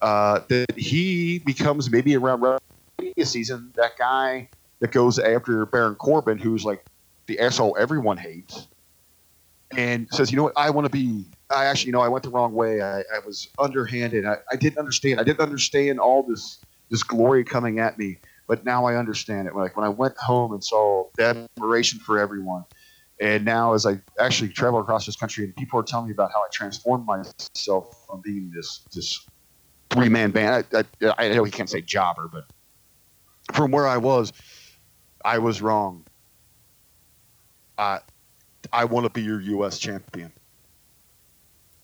Uh, 0.01 0.41
that 0.49 0.75
he 0.75 1.39
becomes 1.39 1.91
maybe 1.91 2.15
around 2.15 2.59
season 3.23 3.71
that 3.75 3.97
guy 3.97 4.49
that 4.79 4.91
goes 4.91 5.19
after 5.19 5.65
Baron 5.67 5.95
Corbin, 5.95 6.37
who's 6.37 6.65
like 6.65 6.83
the 7.27 7.39
asshole 7.39 7.75
everyone 7.79 8.17
hates, 8.17 8.67
and 9.77 10.07
says, 10.11 10.31
you 10.31 10.37
know 10.37 10.43
what, 10.43 10.53
I 10.55 10.69
want 10.69 10.85
to 10.85 10.91
be. 10.91 11.25
I 11.49 11.65
actually, 11.65 11.87
you 11.87 11.93
know, 11.93 12.01
I 12.01 12.07
went 12.07 12.23
the 12.23 12.29
wrong 12.29 12.53
way. 12.53 12.81
I, 12.81 12.99
I 12.99 13.19
was 13.25 13.47
underhanded. 13.59 14.25
I, 14.25 14.37
I 14.51 14.55
didn't 14.55 14.77
understand. 14.77 15.19
I 15.19 15.23
didn't 15.23 15.41
understand 15.41 15.99
all 15.99 16.23
this 16.23 16.59
this 16.89 17.03
glory 17.03 17.43
coming 17.43 17.79
at 17.79 17.97
me, 17.97 18.17
but 18.47 18.65
now 18.65 18.85
I 18.85 18.95
understand 18.95 19.47
it. 19.47 19.55
Like 19.55 19.77
when 19.77 19.85
I 19.85 19.89
went 19.89 20.17
home 20.17 20.51
and 20.51 20.63
saw 20.63 21.05
admiration 21.19 21.99
for 21.99 22.19
everyone, 22.19 22.65
and 23.21 23.45
now 23.45 23.73
as 23.73 23.85
I 23.85 24.01
actually 24.19 24.49
travel 24.49 24.79
across 24.79 25.05
this 25.05 25.15
country 25.15 25.45
and 25.45 25.55
people 25.55 25.79
are 25.79 25.83
telling 25.83 26.07
me 26.07 26.11
about 26.11 26.31
how 26.33 26.39
I 26.39 26.47
transformed 26.51 27.05
myself 27.05 28.05
from 28.07 28.21
being 28.21 28.51
this 28.53 28.85
this 28.93 29.25
three 29.89 30.09
man 30.09 30.31
band. 30.31 30.65
I, 30.73 30.83
I, 31.01 31.13
I 31.17 31.33
know 31.33 31.43
he 31.43 31.51
can't 31.51 31.69
say 31.69 31.81
jobber, 31.81 32.29
but 32.31 32.45
from 33.53 33.71
where 33.71 33.87
I 33.87 33.97
was, 33.97 34.33
I 35.23 35.37
was 35.37 35.61
wrong. 35.61 36.05
I 37.81 37.99
I 38.71 38.85
want 38.85 39.05
to 39.05 39.09
be 39.09 39.21
your 39.23 39.41
U.S. 39.41 39.79
champion. 39.79 40.31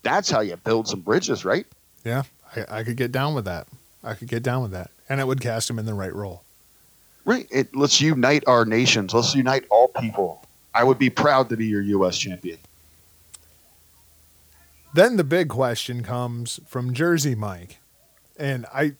That's 0.04 0.30
how 0.30 0.41
you 0.41 0.56
build 0.58 0.88
some 0.88 1.02
bridges, 1.02 1.43
right? 1.43 1.66
Yeah, 2.06 2.24
I, 2.56 2.80
I 2.80 2.84
could 2.84 2.95
get 2.95 3.12
down 3.12 3.34
with 3.34 3.45
that. 3.45 3.68
I 4.04 4.14
could 4.14 4.28
get 4.30 4.43
down 4.43 4.62
with 4.62 4.72
that, 4.72 4.91
and 5.10 5.20
it 5.20 5.28
would 5.28 5.41
cast 5.41 5.70
him 5.70 5.80
in 5.80 5.86
the 5.86 5.95
right 5.95 6.14
role. 6.14 6.43
Right. 7.26 7.48
It, 7.52 7.76
let's 7.76 8.00
unite 8.00 8.43
our 8.48 8.64
nations. 8.64 9.14
Let's 9.14 9.36
unite 9.36 9.66
all 9.70 9.89
people. 9.89 10.45
I 10.74 10.86
would 10.86 11.00
be 11.00 11.10
proud 11.10 11.50
to 11.50 11.58
be 11.58 11.66
your 11.66 11.82
U.S. 11.82 12.18
champion. 12.18 12.60
Then 14.93 15.18
the 15.18 15.26
big 15.26 15.50
question 15.50 16.04
comes 16.04 16.62
from 16.68 16.93
Jersey 16.93 17.36
Mike. 17.36 17.80
And 18.38 18.66
I 18.74 18.93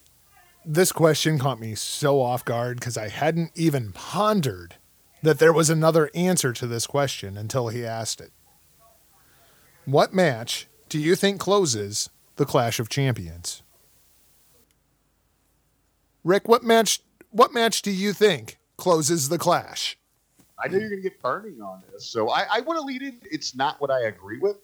this 0.66 0.92
question 0.92 1.40
caught 1.40 1.60
me 1.60 1.76
so 1.76 2.22
off 2.22 2.44
guard 2.44 2.80
because 2.80 2.98
I 2.98 3.08
hadn't 3.08 3.52
even 3.56 3.94
pondered 3.94 4.76
that 5.28 5.40
there 5.40 5.54
was 5.54 5.70
another 5.70 6.10
answer 6.16 6.54
to 6.54 6.66
this 6.66 6.88
question 6.88 7.38
until 7.38 7.68
he 7.68 7.86
asked 7.86 8.22
it. 8.22 8.32
What 9.86 10.14
match 10.14 10.68
do 10.90 11.00
you 11.00 11.16
think 11.16 11.40
closes 11.40 12.10
the 12.38 12.46
Clash 12.46 12.80
of 12.80 12.90
Champions? 12.90 13.62
Rick, 16.24 16.48
what 16.48 16.64
match 16.64 17.02
what 17.32 17.54
match 17.54 17.82
do 17.82 17.92
you 17.92 18.14
think 18.14 18.58
closes 18.78 19.30
the 19.30 19.38
Clash? 19.38 19.98
I 20.64 20.68
know 20.70 20.78
you're 20.78 20.90
to 20.90 21.02
get 21.02 21.22
burning 21.22 21.62
on 21.62 21.84
this, 21.92 22.10
so 22.10 22.30
I, 22.30 22.46
I 22.52 22.62
want 22.62 22.80
to 22.80 22.86
lead 22.86 23.02
in. 23.02 23.20
It's 23.30 23.54
not 23.54 23.80
what 23.80 23.92
I 23.92 24.06
agree 24.06 24.40
with, 24.40 24.58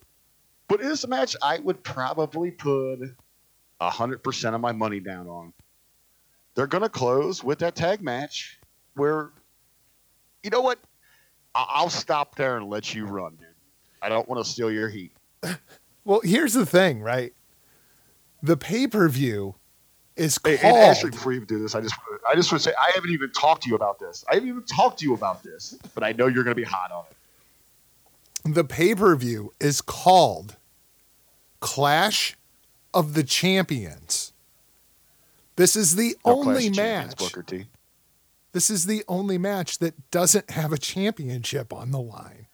but 0.67 0.79
it 0.79 0.87
is 0.87 1.03
a 1.03 1.07
match 1.07 1.35
I 1.41 1.59
would 1.59 1.83
probably 1.83 2.51
put 2.51 2.99
hundred 3.81 4.23
percent 4.23 4.55
of 4.55 4.61
my 4.61 4.71
money 4.71 4.99
down 4.99 5.27
on. 5.27 5.53
They're 6.55 6.67
to 6.67 6.89
close 6.89 7.43
with 7.43 7.59
that 7.59 7.75
tag 7.75 8.01
match 8.01 8.59
where, 8.95 9.31
you 10.43 10.49
know 10.49 10.61
what? 10.61 10.79
I- 11.55 11.65
I'll 11.69 11.89
stop 11.89 12.35
there 12.35 12.57
and 12.57 12.69
let 12.69 12.93
you 12.93 13.05
run, 13.05 13.35
dude. 13.35 13.47
I 14.01 14.09
don't 14.09 14.27
want 14.27 14.43
to 14.43 14.49
steal 14.51 14.71
your 14.71 14.89
heat. 14.89 15.11
Well, 16.05 16.19
here's 16.21 16.51
the 16.53 16.65
thing, 16.65 16.99
right? 17.01 17.31
The 18.41 18.57
pay 18.57 18.87
per 18.87 19.07
view 19.07 19.55
is 20.17 20.37
Hey, 20.43 20.57
called. 20.57 20.75
and 20.75 20.83
actually, 20.83 21.11
before 21.11 21.31
you 21.31 21.45
do 21.45 21.59
this, 21.59 21.75
I 21.75 21.79
just 21.79 21.95
I 22.29 22.35
just 22.35 22.51
want 22.51 22.61
to 22.61 22.69
say 22.69 22.75
I 22.77 22.91
haven't 22.93 23.11
even 23.11 23.31
talked 23.31 23.63
to 23.63 23.69
you 23.69 23.75
about 23.77 23.99
this. 23.99 24.25
I 24.29 24.33
haven't 24.33 24.49
even 24.49 24.63
talked 24.65 24.99
to 24.99 25.05
you 25.05 25.13
about 25.13 25.43
this, 25.43 25.75
but 25.95 26.03
I 26.03 26.11
know 26.11 26.27
you're 26.27 26.43
going 26.43 26.55
to 26.57 26.61
be 26.61 26.67
hot 26.67 26.91
on 26.91 27.05
it. 27.09 28.53
the 28.53 28.65
pay 28.65 28.93
per 28.93 29.15
view 29.15 29.53
is 29.61 29.79
called 29.79 30.57
Clash 31.61 32.35
of 32.93 33.13
the 33.13 33.23
Champions. 33.23 34.33
This 35.55 35.77
is 35.77 35.95
the 35.95 36.17
No 36.25 36.33
only 36.41 36.63
Champions, 36.69 36.75
match. 36.75 37.17
Booker 37.17 37.43
T. 37.43 37.65
This 38.53 38.69
is 38.69 38.85
the 38.85 39.03
only 39.07 39.37
match 39.37 39.79
that 39.79 40.11
doesn't 40.11 40.51
have 40.51 40.71
a 40.71 40.77
championship 40.77 41.73
on 41.73 41.91
the 41.91 41.99
line. 41.99 42.47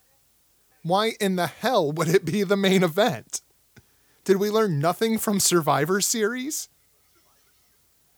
Why 0.82 1.14
in 1.20 1.36
the 1.36 1.48
hell 1.48 1.92
would 1.92 2.08
it 2.08 2.26
be 2.26 2.44
the 2.44 2.58
main 2.58 2.84
event? 2.84 3.42
Did 4.24 4.38
we 4.38 4.50
learn 4.50 4.80
nothing 4.80 5.18
from 5.18 5.40
Survivor 5.40 6.00
Series? 6.00 6.70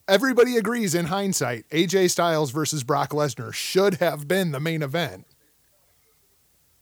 Everybody 0.07 0.57
agrees 0.57 0.93
in 0.93 1.05
hindsight 1.05 1.67
AJ 1.69 2.11
Styles 2.11 2.51
versus 2.51 2.83
Brock 2.83 3.11
Lesnar 3.11 3.53
should 3.53 3.95
have 3.95 4.27
been 4.27 4.51
the 4.51 4.59
main 4.59 4.83
event. 4.83 5.25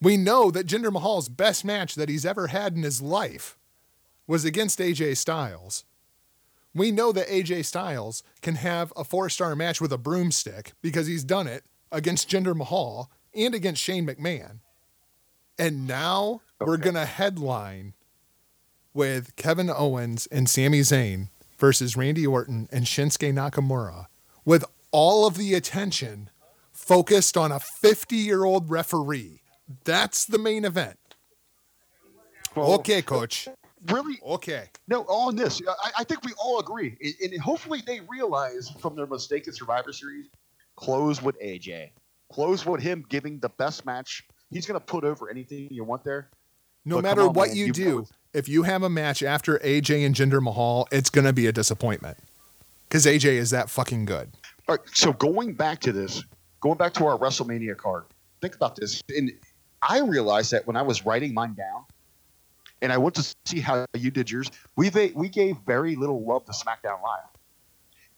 We 0.01 0.17
know 0.17 0.51
that 0.51 0.67
Jinder 0.67 0.91
Mahal's 0.91 1.29
best 1.29 1.63
match 1.63 1.95
that 1.95 2.09
he's 2.09 2.25
ever 2.25 2.47
had 2.47 2.75
in 2.75 2.83
his 2.83 3.01
life 3.01 3.57
was 4.27 4.45
against 4.45 4.79
AJ 4.79 5.17
Styles. 5.17 5.85
We 6.73 6.91
know 6.91 7.11
that 7.11 7.27
AJ 7.27 7.65
Styles 7.65 8.23
can 8.41 8.55
have 8.55 8.93
a 8.95 9.03
four 9.03 9.29
star 9.29 9.55
match 9.55 9.81
with 9.81 9.91
a 9.91 9.97
broomstick 9.97 10.73
because 10.81 11.07
he's 11.07 11.23
done 11.23 11.47
it 11.47 11.63
against 11.91 12.29
Jinder 12.29 12.55
Mahal 12.55 13.09
and 13.33 13.55
against 13.55 13.81
Shane 13.81 14.05
McMahon. 14.05 14.59
And 15.57 15.87
now 15.87 16.41
we're 16.59 16.77
going 16.77 16.95
to 16.95 17.05
headline 17.05 17.93
with 18.93 19.35
Kevin 19.35 19.69
Owens 19.69 20.27
and 20.27 20.49
Sami 20.49 20.81
Zayn 20.81 21.29
versus 21.57 21.97
Randy 21.97 22.25
Orton 22.25 22.69
and 22.71 22.85
Shinsuke 22.85 23.33
Nakamura 23.33 24.05
with 24.45 24.63
all 24.91 25.27
of 25.27 25.37
the 25.37 25.53
attention 25.53 26.29
focused 26.71 27.35
on 27.35 27.51
a 27.51 27.59
50 27.59 28.15
year 28.15 28.45
old 28.45 28.69
referee. 28.69 29.41
That's 29.83 30.25
the 30.25 30.39
main 30.39 30.65
event. 30.65 30.97
Well, 32.55 32.73
okay, 32.75 33.01
coach. 33.01 33.47
Really, 33.87 34.19
Okay. 34.25 34.65
No, 34.87 35.03
on 35.03 35.35
this, 35.35 35.61
I, 35.67 35.91
I 35.99 36.03
think 36.03 36.23
we 36.25 36.33
all 36.37 36.59
agree, 36.59 36.97
and, 37.01 37.31
and 37.33 37.41
hopefully 37.41 37.81
they 37.85 38.01
realize 38.09 38.69
from 38.79 38.95
their 38.95 39.07
mistake 39.07 39.47
in 39.47 39.53
Survivor 39.53 39.93
Series, 39.93 40.25
close 40.75 41.21
with 41.21 41.39
AJ, 41.41 41.91
close 42.31 42.65
with 42.65 42.81
him 42.81 43.05
giving 43.09 43.39
the 43.39 43.49
best 43.49 43.85
match. 43.85 44.25
He's 44.51 44.65
going 44.65 44.79
to 44.79 44.85
put 44.85 45.03
over 45.03 45.29
anything 45.29 45.67
you 45.71 45.83
want 45.83 46.03
there. 46.03 46.29
No 46.85 46.97
But 46.97 47.03
matter 47.03 47.21
on, 47.21 47.33
what 47.33 47.49
man, 47.49 47.57
you 47.57 47.65
you 47.67 47.73
do, 47.73 47.95
know- 47.99 48.07
if 48.33 48.49
you 48.49 48.63
have 48.63 48.83
a 48.83 48.89
match 48.89 49.23
after 49.23 49.57
AJ 49.59 50.05
and 50.05 50.13
Jinder 50.13 50.41
Mahal, 50.41 50.87
it's 50.91 51.09
going 51.09 51.25
to 51.25 51.33
be 51.33 51.47
a 51.47 51.51
disappointment 51.51 52.17
because 52.87 53.05
AJ 53.05 53.25
is 53.33 53.51
that 53.51 53.69
fucking 53.69 54.05
good. 54.05 54.29
All 54.67 54.75
right, 54.75 54.85
so 54.93 55.13
going 55.13 55.53
back 55.53 55.79
to 55.81 55.91
this, 55.91 56.23
going 56.59 56.77
back 56.77 56.93
to 56.95 57.05
our 57.05 57.17
WrestleMania 57.17 57.77
card, 57.77 58.05
think 58.41 58.55
about 58.55 58.75
this. 58.75 59.01
And 59.15 59.31
I 59.87 59.99
realized 60.01 60.51
that 60.51 60.67
when 60.67 60.75
I 60.75 60.81
was 60.81 61.05
writing 61.05 61.33
mine 61.33 61.53
down, 61.55 61.85
and 62.81 62.91
I 62.91 62.97
want 62.97 63.15
to 63.15 63.35
see 63.45 63.59
how 63.59 63.85
you 63.95 64.11
did 64.11 64.29
yours, 64.31 64.49
we 64.75 64.89
we 65.15 65.29
gave 65.29 65.57
very 65.65 65.95
little 65.95 66.23
love 66.23 66.45
to 66.45 66.51
SmackDown 66.51 67.01
Live, 67.01 67.29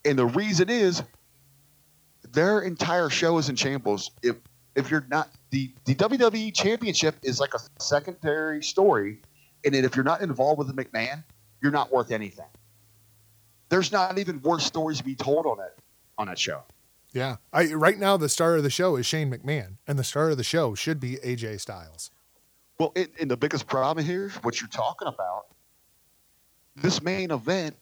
and 0.05 0.17
the 0.17 0.25
reason 0.25 0.69
is 0.69 1.03
their 2.31 2.61
entire 2.61 3.09
show 3.09 3.37
is 3.37 3.49
in 3.49 3.55
shambles. 3.55 4.11
If 4.21 4.37
if 4.75 4.89
you're 4.89 5.05
not 5.09 5.29
the 5.49 5.71
the 5.85 5.95
WWE 5.95 6.53
Championship 6.53 7.15
is 7.23 7.39
like 7.39 7.53
a 7.53 7.59
secondary 7.79 8.63
story, 8.63 9.21
and 9.65 9.75
if 9.75 9.95
you're 9.95 10.05
not 10.05 10.21
involved 10.21 10.59
with 10.59 10.73
the 10.73 10.83
McMahon, 10.83 11.23
you're 11.61 11.71
not 11.71 11.91
worth 11.91 12.11
anything. 12.11 12.45
There's 13.69 13.91
not 13.91 14.17
even 14.17 14.41
worse 14.41 14.65
stories 14.65 14.97
to 14.97 15.03
be 15.03 15.15
told 15.15 15.45
on 15.45 15.57
that 15.57 15.75
on 16.17 16.27
that 16.27 16.39
show. 16.39 16.63
Yeah. 17.13 17.37
I 17.51 17.73
right 17.73 17.97
now 17.97 18.17
the 18.17 18.29
star 18.29 18.55
of 18.55 18.63
the 18.63 18.69
show 18.69 18.95
is 18.95 19.05
Shane 19.05 19.31
McMahon, 19.31 19.77
and 19.87 19.99
the 19.99 20.03
star 20.03 20.29
of 20.29 20.37
the 20.37 20.43
show 20.43 20.75
should 20.75 20.99
be 20.99 21.17
AJ 21.17 21.59
Styles. 21.61 22.11
Well, 22.81 22.93
it, 22.95 23.11
and 23.21 23.29
the 23.29 23.37
biggest 23.37 23.67
problem 23.67 24.03
here, 24.03 24.31
what 24.41 24.59
you're 24.59 24.67
talking 24.67 25.07
about, 25.07 25.43
this 26.75 26.99
main 26.99 27.29
event, 27.29 27.75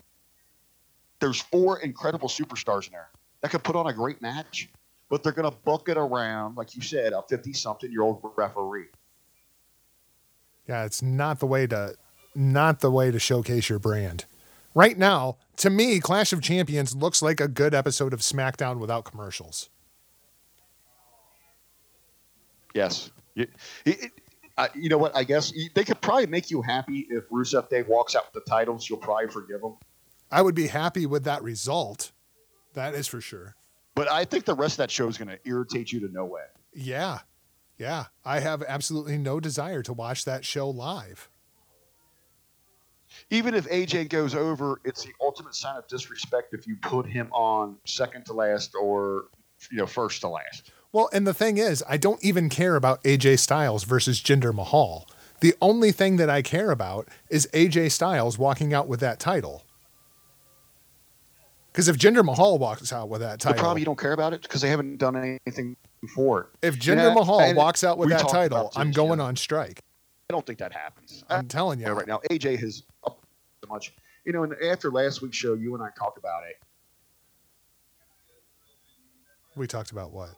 there's 1.22 1.40
four 1.40 1.80
incredible 1.80 2.28
superstars 2.28 2.88
in 2.88 2.92
there 2.92 3.08
that 3.40 3.50
could 3.50 3.64
put 3.64 3.78
on 3.78 3.88
a 3.88 3.94
great 3.94 4.22
match, 4.22 4.68
but 5.08 5.24
they're 5.24 5.32
going 5.32 5.50
to 5.50 5.58
book 5.60 5.88
it 5.88 5.96
around, 5.96 6.58
like 6.58 6.76
you 6.76 6.82
said, 6.82 7.14
a 7.14 7.22
50 7.22 7.54
something 7.54 7.90
year 7.90 8.02
old 8.02 8.20
referee. 8.36 8.88
Yeah, 10.68 10.84
it's 10.84 11.02
not 11.02 11.40
the 11.40 11.48
way 11.48 11.66
to 11.68 11.96
not 12.36 12.82
the 12.82 12.92
way 12.92 13.10
to 13.10 13.20
showcase 13.20 13.70
your 13.70 13.80
brand. 13.80 14.26
Right 14.76 14.98
now, 14.98 15.38
to 15.56 15.70
me, 15.70 16.02
Clash 16.02 16.34
of 16.34 16.42
Champions 16.42 16.94
looks 16.94 17.22
like 17.22 17.40
a 17.40 17.48
good 17.48 17.74
episode 17.74 18.12
of 18.12 18.20
SmackDown 18.20 18.80
without 18.80 19.06
commercials. 19.06 19.70
Yes. 22.76 23.12
It, 23.38 23.50
it- 23.86 24.12
uh, 24.60 24.68
you 24.76 24.90
know 24.90 24.98
what? 24.98 25.16
I 25.16 25.24
guess 25.24 25.54
they 25.74 25.86
could 25.86 26.02
probably 26.02 26.28
make 26.28 26.52
you 26.52 26.62
happy 26.62 27.08
if 27.10 27.30
Rusev 27.30 27.70
Day 27.70 27.84
walks 27.84 28.14
out 28.16 28.26
with 28.34 28.44
the 28.44 28.50
titles. 28.50 28.90
You'll 28.90 29.00
probably 29.00 29.30
forgive 29.30 29.62
him. 29.62 29.76
I 30.30 30.42
would 30.42 30.54
be 30.56 30.68
happy 30.68 31.06
with 31.06 31.24
that 31.24 31.42
result. 31.44 32.12
That 32.74 32.94
is 32.94 33.08
for 33.08 33.22
sure. 33.22 33.56
But 33.96 34.12
I 34.12 34.26
think 34.26 34.46
the 34.46 34.54
rest 34.54 34.74
of 34.74 34.78
that 34.78 34.92
show 34.92 35.08
is 35.08 35.18
going 35.18 35.30
to 35.30 35.40
irritate 35.46 35.92
you 35.92 36.02
to 36.02 36.10
no 36.12 36.36
end. 36.36 36.50
Yeah. 36.74 37.20
Yeah. 37.78 38.06
I 38.26 38.40
have 38.40 38.62
absolutely 38.62 39.18
no 39.18 39.40
desire 39.40 39.82
to 39.84 39.94
watch 39.94 40.26
that 40.26 40.44
show 40.46 40.70
live. 40.70 41.30
even 43.30 43.54
if 43.56 43.68
AJ 43.70 44.10
goes 44.10 44.36
over, 44.36 44.80
it's 44.84 45.04
the 45.04 45.12
ultimate 45.22 45.56
sign 45.56 45.78
of 45.78 45.88
disrespect 45.88 46.54
if 46.54 46.68
you 46.68 46.76
put 46.82 47.06
him 47.06 47.30
on 47.32 47.78
second 47.86 48.26
to 48.26 48.34
last 48.34 48.76
or 48.80 49.26
you 49.72 49.78
know 49.78 49.88
first 49.88 50.22
to 50.22 50.30
last. 50.30 50.72
Well, 50.92 51.10
and 51.14 51.28
the 51.28 51.34
thing 51.34 51.58
is, 51.58 51.84
I 51.88 51.98
don't 51.98 52.24
even 52.24 52.50
care 52.50 52.76
about 52.76 53.04
AJ 53.04 53.40
Styles 53.40 53.84
versus 53.84 54.20
Jinder 54.22 54.54
Mahal. 54.54 55.08
The 55.42 55.54
only 55.62 55.92
thing 55.92 56.18
that 56.18 56.30
I 56.30 56.42
care 56.42 56.72
about 56.72 57.08
is 57.30 57.48
AJ 57.54 57.92
Styles 57.92 58.38
walking 58.38 58.74
out 58.74 58.88
with 58.88 59.00
that 59.02 59.20
title. 59.20 59.64
Because 61.72 61.88
if 61.88 61.98
Jinder 61.98 62.26
Mahal 62.26 62.58
walks 62.58 62.92
out 62.92 63.08
with 63.10 63.22
that 63.22 63.40
title, 63.40 63.56
The 63.56 63.60
problem 63.62 63.78
you 63.78 63.86
don't 63.86 64.00
care 64.00 64.14
about 64.14 64.34
it 64.34 64.42
because 64.42 64.62
they 64.62 64.70
haven't 64.70 64.98
done 64.98 65.16
anything 65.46 65.78
before. 66.02 66.50
if 66.62 66.78
Jinder 66.80 67.14
Mahal 67.14 67.54
walks 67.54 67.84
out 67.84 67.98
with 67.98 68.10
that 68.10 68.28
title, 68.28 68.72
I'm 68.76 68.92
going 68.92 69.20
yeah. 69.20 69.26
on 69.26 69.36
strike. 69.36 69.82
I 70.30 70.34
don't 70.34 70.46
think 70.46 70.60
that 70.60 70.74
happens. 70.74 71.24
I'm 71.30 71.48
telling 71.48 71.80
You 71.80 71.88
you. 71.88 71.94
right 71.94 72.08
now 72.08 72.20
AJ 72.30 72.60
has 72.60 72.84
up 73.06 73.20
so 73.64 73.70
much. 73.70 73.94
You 74.26 74.34
know, 74.34 74.44
and 74.44 74.54
after 74.64 74.92
last 74.92 75.22
week's 75.22 75.38
show, 75.38 75.54
you 75.54 75.74
and 75.76 75.84
I 75.84 75.90
talked 75.98 76.18
about 76.18 76.44
it. 76.44 76.58
We 79.56 79.68
talked 79.68 79.92
about 79.92 80.12
what? 80.12 80.30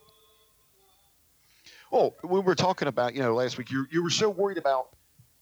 Oh, 1.92 2.16
we 2.24 2.40
were 2.40 2.56
talking 2.56 2.88
about 2.88 3.14
you 3.16 3.22
know 3.22 3.34
last 3.34 3.58
week. 3.58 3.72
You 3.72 3.86
you 3.92 4.04
were 4.04 4.10
so 4.10 4.30
worried 4.30 4.58
about 4.58 4.90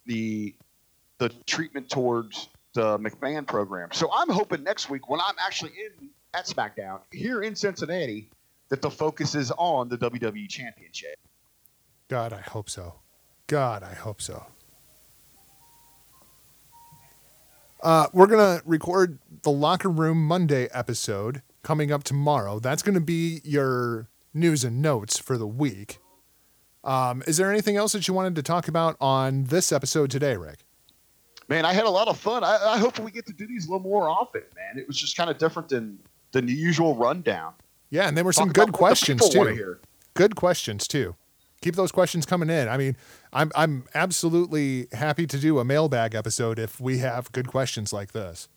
the 0.05 0.55
the 1.19 1.29
treatment 1.45 1.89
towards 1.89 2.49
the 2.73 2.97
McMahon 2.97 3.45
program. 3.45 3.89
So 3.91 4.09
I'm 4.13 4.29
hoping 4.29 4.63
next 4.63 4.89
week 4.89 5.09
when 5.09 5.19
I'm 5.19 5.35
actually 5.39 5.71
in 5.71 6.09
at 6.33 6.45
SmackDown 6.45 6.99
here 7.11 7.41
in 7.41 7.55
Cincinnati, 7.55 8.29
that 8.69 8.81
the 8.81 8.91
focus 8.91 9.35
is 9.35 9.51
on 9.57 9.89
the 9.89 9.97
WWE 9.97 10.47
Championship. 10.47 11.15
God, 12.07 12.33
I 12.33 12.41
hope 12.41 12.69
so. 12.69 12.95
God, 13.47 13.83
I 13.83 13.93
hope 13.93 14.21
so. 14.21 14.45
Uh, 17.81 18.07
we're 18.13 18.27
gonna 18.27 18.61
record 18.65 19.19
the 19.43 19.51
locker 19.51 19.89
room 19.89 20.25
Monday 20.25 20.67
episode 20.71 21.41
coming 21.63 21.91
up 21.91 22.03
tomorrow. 22.03 22.59
That's 22.59 22.83
gonna 22.83 22.99
be 22.99 23.41
your 23.43 24.09
news 24.33 24.63
and 24.63 24.81
notes 24.81 25.17
for 25.17 25.37
the 25.37 25.47
week. 25.47 25.99
Um, 26.89 27.21
is 27.27 27.37
there 27.37 27.51
anything 27.51 27.77
else 27.77 27.91
that 27.91 28.07
you 28.07 28.15
wanted 28.15 28.35
to 28.35 28.41
talk 28.41 28.67
about 28.67 28.97
on 28.99 29.43
this 29.43 29.71
episode 29.71 30.09
today, 30.09 30.35
Rick? 30.35 30.65
Man, 31.47 31.63
I 31.63 31.71
had 31.71 31.85
a 31.85 31.89
lot 31.89 32.07
of 32.07 32.17
fun. 32.17 32.43
I, 32.43 32.57
I 32.63 32.77
hope 32.79 32.97
we 32.97 33.11
get 33.11 33.27
to 33.27 33.33
do 33.33 33.45
these 33.45 33.67
a 33.67 33.69
little 33.71 33.87
more 33.87 34.09
often, 34.09 34.41
man. 34.55 34.81
It 34.81 34.87
was 34.87 34.97
just 34.97 35.15
kind 35.15 35.29
of 35.29 35.37
different 35.37 35.69
than 35.69 35.99
than 36.31 36.47
the 36.47 36.53
usual 36.53 36.95
rundown. 36.95 37.53
Yeah, 37.91 38.07
and 38.07 38.17
there 38.17 38.23
were 38.23 38.33
some 38.33 38.49
Talk 38.49 38.55
good 38.55 38.69
about 38.69 38.81
what 38.81 38.99
the 38.99 39.05
questions 39.05 39.29
too. 39.29 39.77
Good 40.15 40.35
questions 40.35 40.87
too. 40.87 41.15
Keep 41.61 41.75
those 41.75 41.91
questions 41.91 42.25
coming 42.25 42.49
in. 42.49 42.67
I 42.67 42.77
mean, 42.77 42.97
I'm 43.33 43.51
I'm 43.55 43.85
absolutely 43.93 44.87
happy 44.91 45.27
to 45.27 45.37
do 45.37 45.59
a 45.59 45.65
mailbag 45.65 46.15
episode 46.15 46.57
if 46.57 46.81
we 46.81 46.97
have 46.99 47.31
good 47.33 47.47
questions 47.47 47.93
like 47.93 48.13
this. 48.13 48.47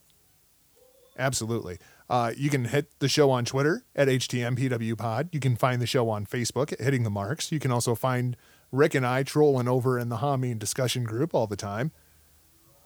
Absolutely. 1.19 1.77
Uh, 2.09 2.31
you 2.35 2.49
can 2.49 2.65
hit 2.65 2.87
the 2.99 3.07
show 3.07 3.31
on 3.31 3.45
Twitter 3.45 3.83
at 3.95 4.07
HTMPWPod. 4.07 5.29
You 5.31 5.39
can 5.39 5.55
find 5.55 5.81
the 5.81 5.87
show 5.87 6.09
on 6.09 6.25
Facebook 6.25 6.71
at 6.73 6.79
Hitting 6.79 7.03
the 7.03 7.09
Marks. 7.09 7.51
You 7.51 7.59
can 7.59 7.71
also 7.71 7.95
find 7.95 8.35
Rick 8.71 8.95
and 8.95 9.05
I 9.05 9.23
trolling 9.23 9.67
over 9.67 9.97
in 9.97 10.09
the 10.09 10.17
Hameen 10.17 10.59
discussion 10.59 11.03
group 11.03 11.33
all 11.33 11.47
the 11.47 11.55
time. 11.55 11.91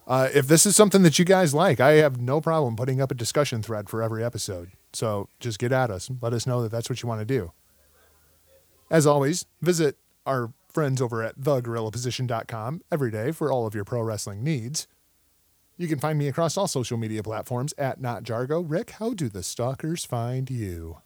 Uh, 0.07 0.30
if 0.34 0.48
this 0.48 0.65
is 0.65 0.76
something 0.76 1.03
that 1.03 1.19
you 1.19 1.26
guys 1.26 1.53
like, 1.53 1.80
I 1.80 1.94
have 1.94 2.22
no 2.22 2.39
problem 2.39 2.77
putting 2.77 3.02
up 3.02 3.11
a 3.11 3.15
discussion 3.15 3.61
thread 3.61 3.89
for 3.89 4.02
every 4.02 4.23
episode. 4.23 4.72
So 4.94 5.27
just 5.39 5.60
get 5.60 5.73
at 5.73 5.91
us. 5.91 6.10
Let 6.22 6.31
us 6.34 6.48
know 6.48 6.61
that 6.61 6.72
that's 6.72 6.89
what 6.89 7.03
you 7.03 7.10
want 7.10 7.19
to 7.19 7.26
do. 7.26 7.52
As 8.89 9.06
always, 9.06 9.45
visit 9.61 9.98
our 10.26 10.53
friends 10.72 11.02
over 11.02 11.23
at 11.23 11.39
thegorillaposition.com 11.39 12.81
every 12.91 13.11
day 13.11 13.31
for 13.31 13.52
all 13.52 13.68
of 13.68 13.76
your 13.76 13.84
pro 13.84 14.02
wrestling 14.02 14.44
needs. 14.44 14.88
You 15.80 15.88
can 15.88 15.99
find 15.99 16.18
me 16.18 16.28
across 16.28 16.58
all 16.58 16.68
social 16.68 16.98
media 16.98 17.22
platforms 17.22 17.72
at 17.78 18.02
Not 18.02 18.24
Jargo. 18.24 18.66
Rick, 18.68 18.91
how 18.91 19.14
do 19.14 19.30
the 19.30 19.44
stalkers 19.44 20.04
find 20.06 20.49
you? 20.49 20.98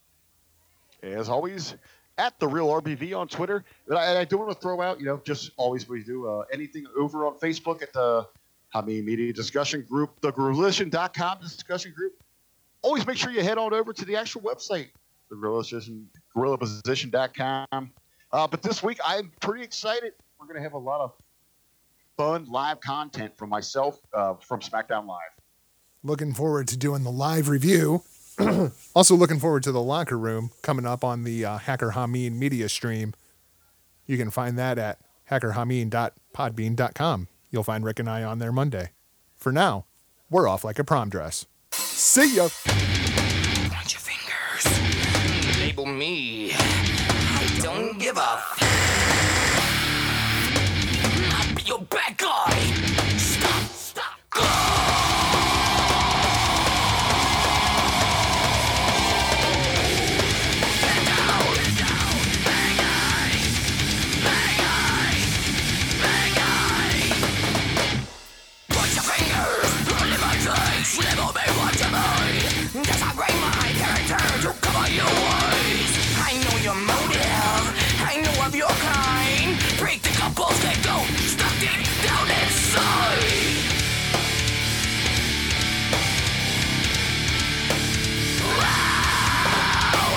As 1.03 1.27
always, 1.27 1.75
at 2.17 2.39
the 2.39 2.47
real 2.47 2.67
RBV 2.69 3.17
on 3.17 3.27
Twitter. 3.27 3.65
And 3.89 3.97
I, 3.97 4.05
and 4.05 4.17
I 4.17 4.23
do 4.23 4.37
want 4.37 4.49
to 4.51 4.57
throw 4.57 4.81
out, 4.81 4.99
you 4.99 5.05
know, 5.05 5.19
just 5.25 5.51
always 5.57 5.89
we 5.89 6.03
do 6.03 6.25
uh, 6.25 6.45
anything 6.53 6.85
over 6.97 7.25
on 7.25 7.33
Facebook 7.39 7.81
at 7.81 7.91
the 7.91 8.25
Hameen 8.73 9.03
Media 9.03 9.33
Discussion 9.33 9.81
Group, 9.81 10.21
the 10.21 10.31
Gorillation.com 10.31 11.41
discussion 11.41 11.91
group. 11.93 12.13
Always 12.81 13.05
make 13.05 13.17
sure 13.17 13.31
you 13.31 13.43
head 13.43 13.57
on 13.57 13.73
over 13.73 13.91
to 13.91 14.05
the 14.05 14.15
actual 14.15 14.41
website, 14.41 14.89
the 15.29 15.35
Gorillation, 15.35 16.05
GorillaPosition.com. 16.35 17.91
Uh, 18.31 18.47
but 18.47 18.61
this 18.61 18.81
week, 18.81 18.99
I'm 19.05 19.33
pretty 19.41 19.65
excited. 19.65 20.13
We're 20.39 20.45
going 20.45 20.55
to 20.57 20.63
have 20.63 20.73
a 20.73 20.77
lot 20.77 21.01
of 21.01 21.11
fun 22.17 22.45
live 22.45 22.81
content 22.81 23.37
from 23.37 23.49
myself 23.49 23.99
uh, 24.13 24.35
from 24.35 24.59
SmackDown 24.59 25.07
Live. 25.07 25.31
Looking 26.03 26.33
forward 26.33 26.67
to 26.69 26.77
doing 26.77 27.03
the 27.03 27.11
live 27.11 27.47
review. 27.49 28.03
also, 28.95 29.15
looking 29.15 29.39
forward 29.39 29.63
to 29.63 29.71
the 29.71 29.81
locker 29.81 30.17
room 30.17 30.51
coming 30.61 30.85
up 30.85 31.03
on 31.03 31.23
the 31.23 31.45
uh, 31.45 31.57
Hacker 31.57 31.91
Hameen 31.91 32.33
media 32.33 32.69
stream. 32.69 33.13
You 34.05 34.17
can 34.17 34.31
find 34.31 34.57
that 34.57 34.77
at 34.79 34.99
hackerhameen.podbean.com. 35.29 37.27
You'll 37.51 37.63
find 37.63 37.83
Rick 37.83 37.99
and 37.99 38.09
I 38.09 38.23
on 38.23 38.39
there 38.39 38.51
Monday. 38.51 38.91
For 39.35 39.51
now, 39.51 39.85
we're 40.29 40.47
off 40.47 40.63
like 40.63 40.79
a 40.79 40.83
prom 40.83 41.09
dress. 41.09 41.45
See 41.71 42.35
ya. 42.35 42.47
Point 43.69 43.93
your 43.93 43.99
fingers. 43.99 45.59
Label 45.59 45.85
me. 45.85 46.30
I 74.99 76.35
know 76.43 76.57
your 76.61 76.75
motive. 76.75 77.63
I 78.03 78.19
know 78.23 78.45
of 78.45 78.55
your 78.55 78.67
kind. 78.67 79.57
Break 79.79 80.01
the 80.01 80.09
couples 80.09 80.59
that 80.63 80.77
go 80.83 80.99
stuck 81.27 81.53
deep 81.59 81.87
down 82.03 82.27
inside. 82.27 83.69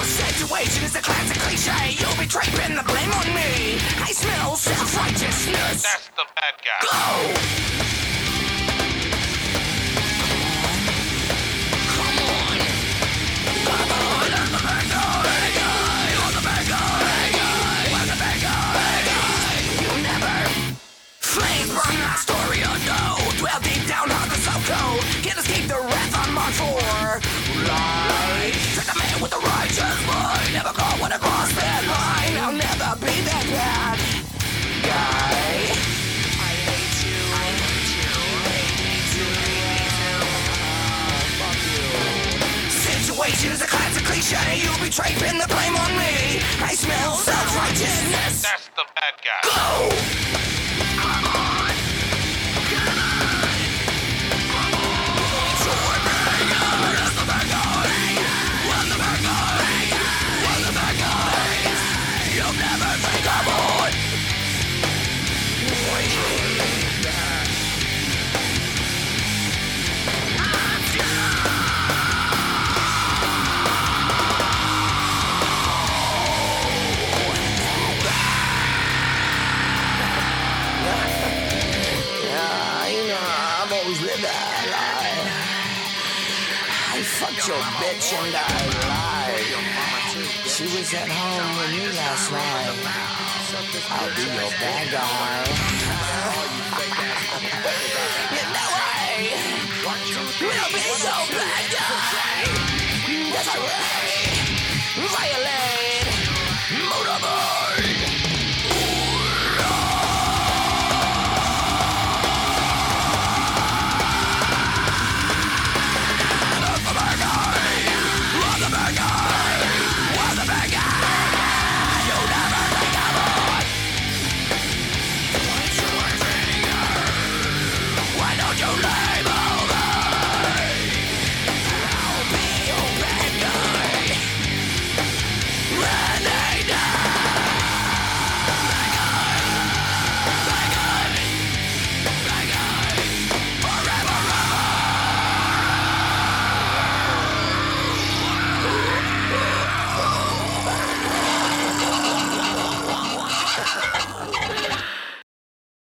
Situation 0.05 0.84
is 0.84 0.94
a 0.96 1.01
classic 1.01 1.38
cliche. 1.38 1.96
You'll 1.98 2.18
be 2.18 2.26
draping 2.26 2.76
the 2.76 2.82
blame 2.82 3.10
on 3.12 3.26
me. 3.34 3.78
I 3.98 4.12
smell 4.12 4.56
self-righteousness. 4.56 5.82
That's 5.82 6.09
the 6.09 6.24
bad 6.34 6.55
guy. 6.62 6.86
Go! 6.86 8.23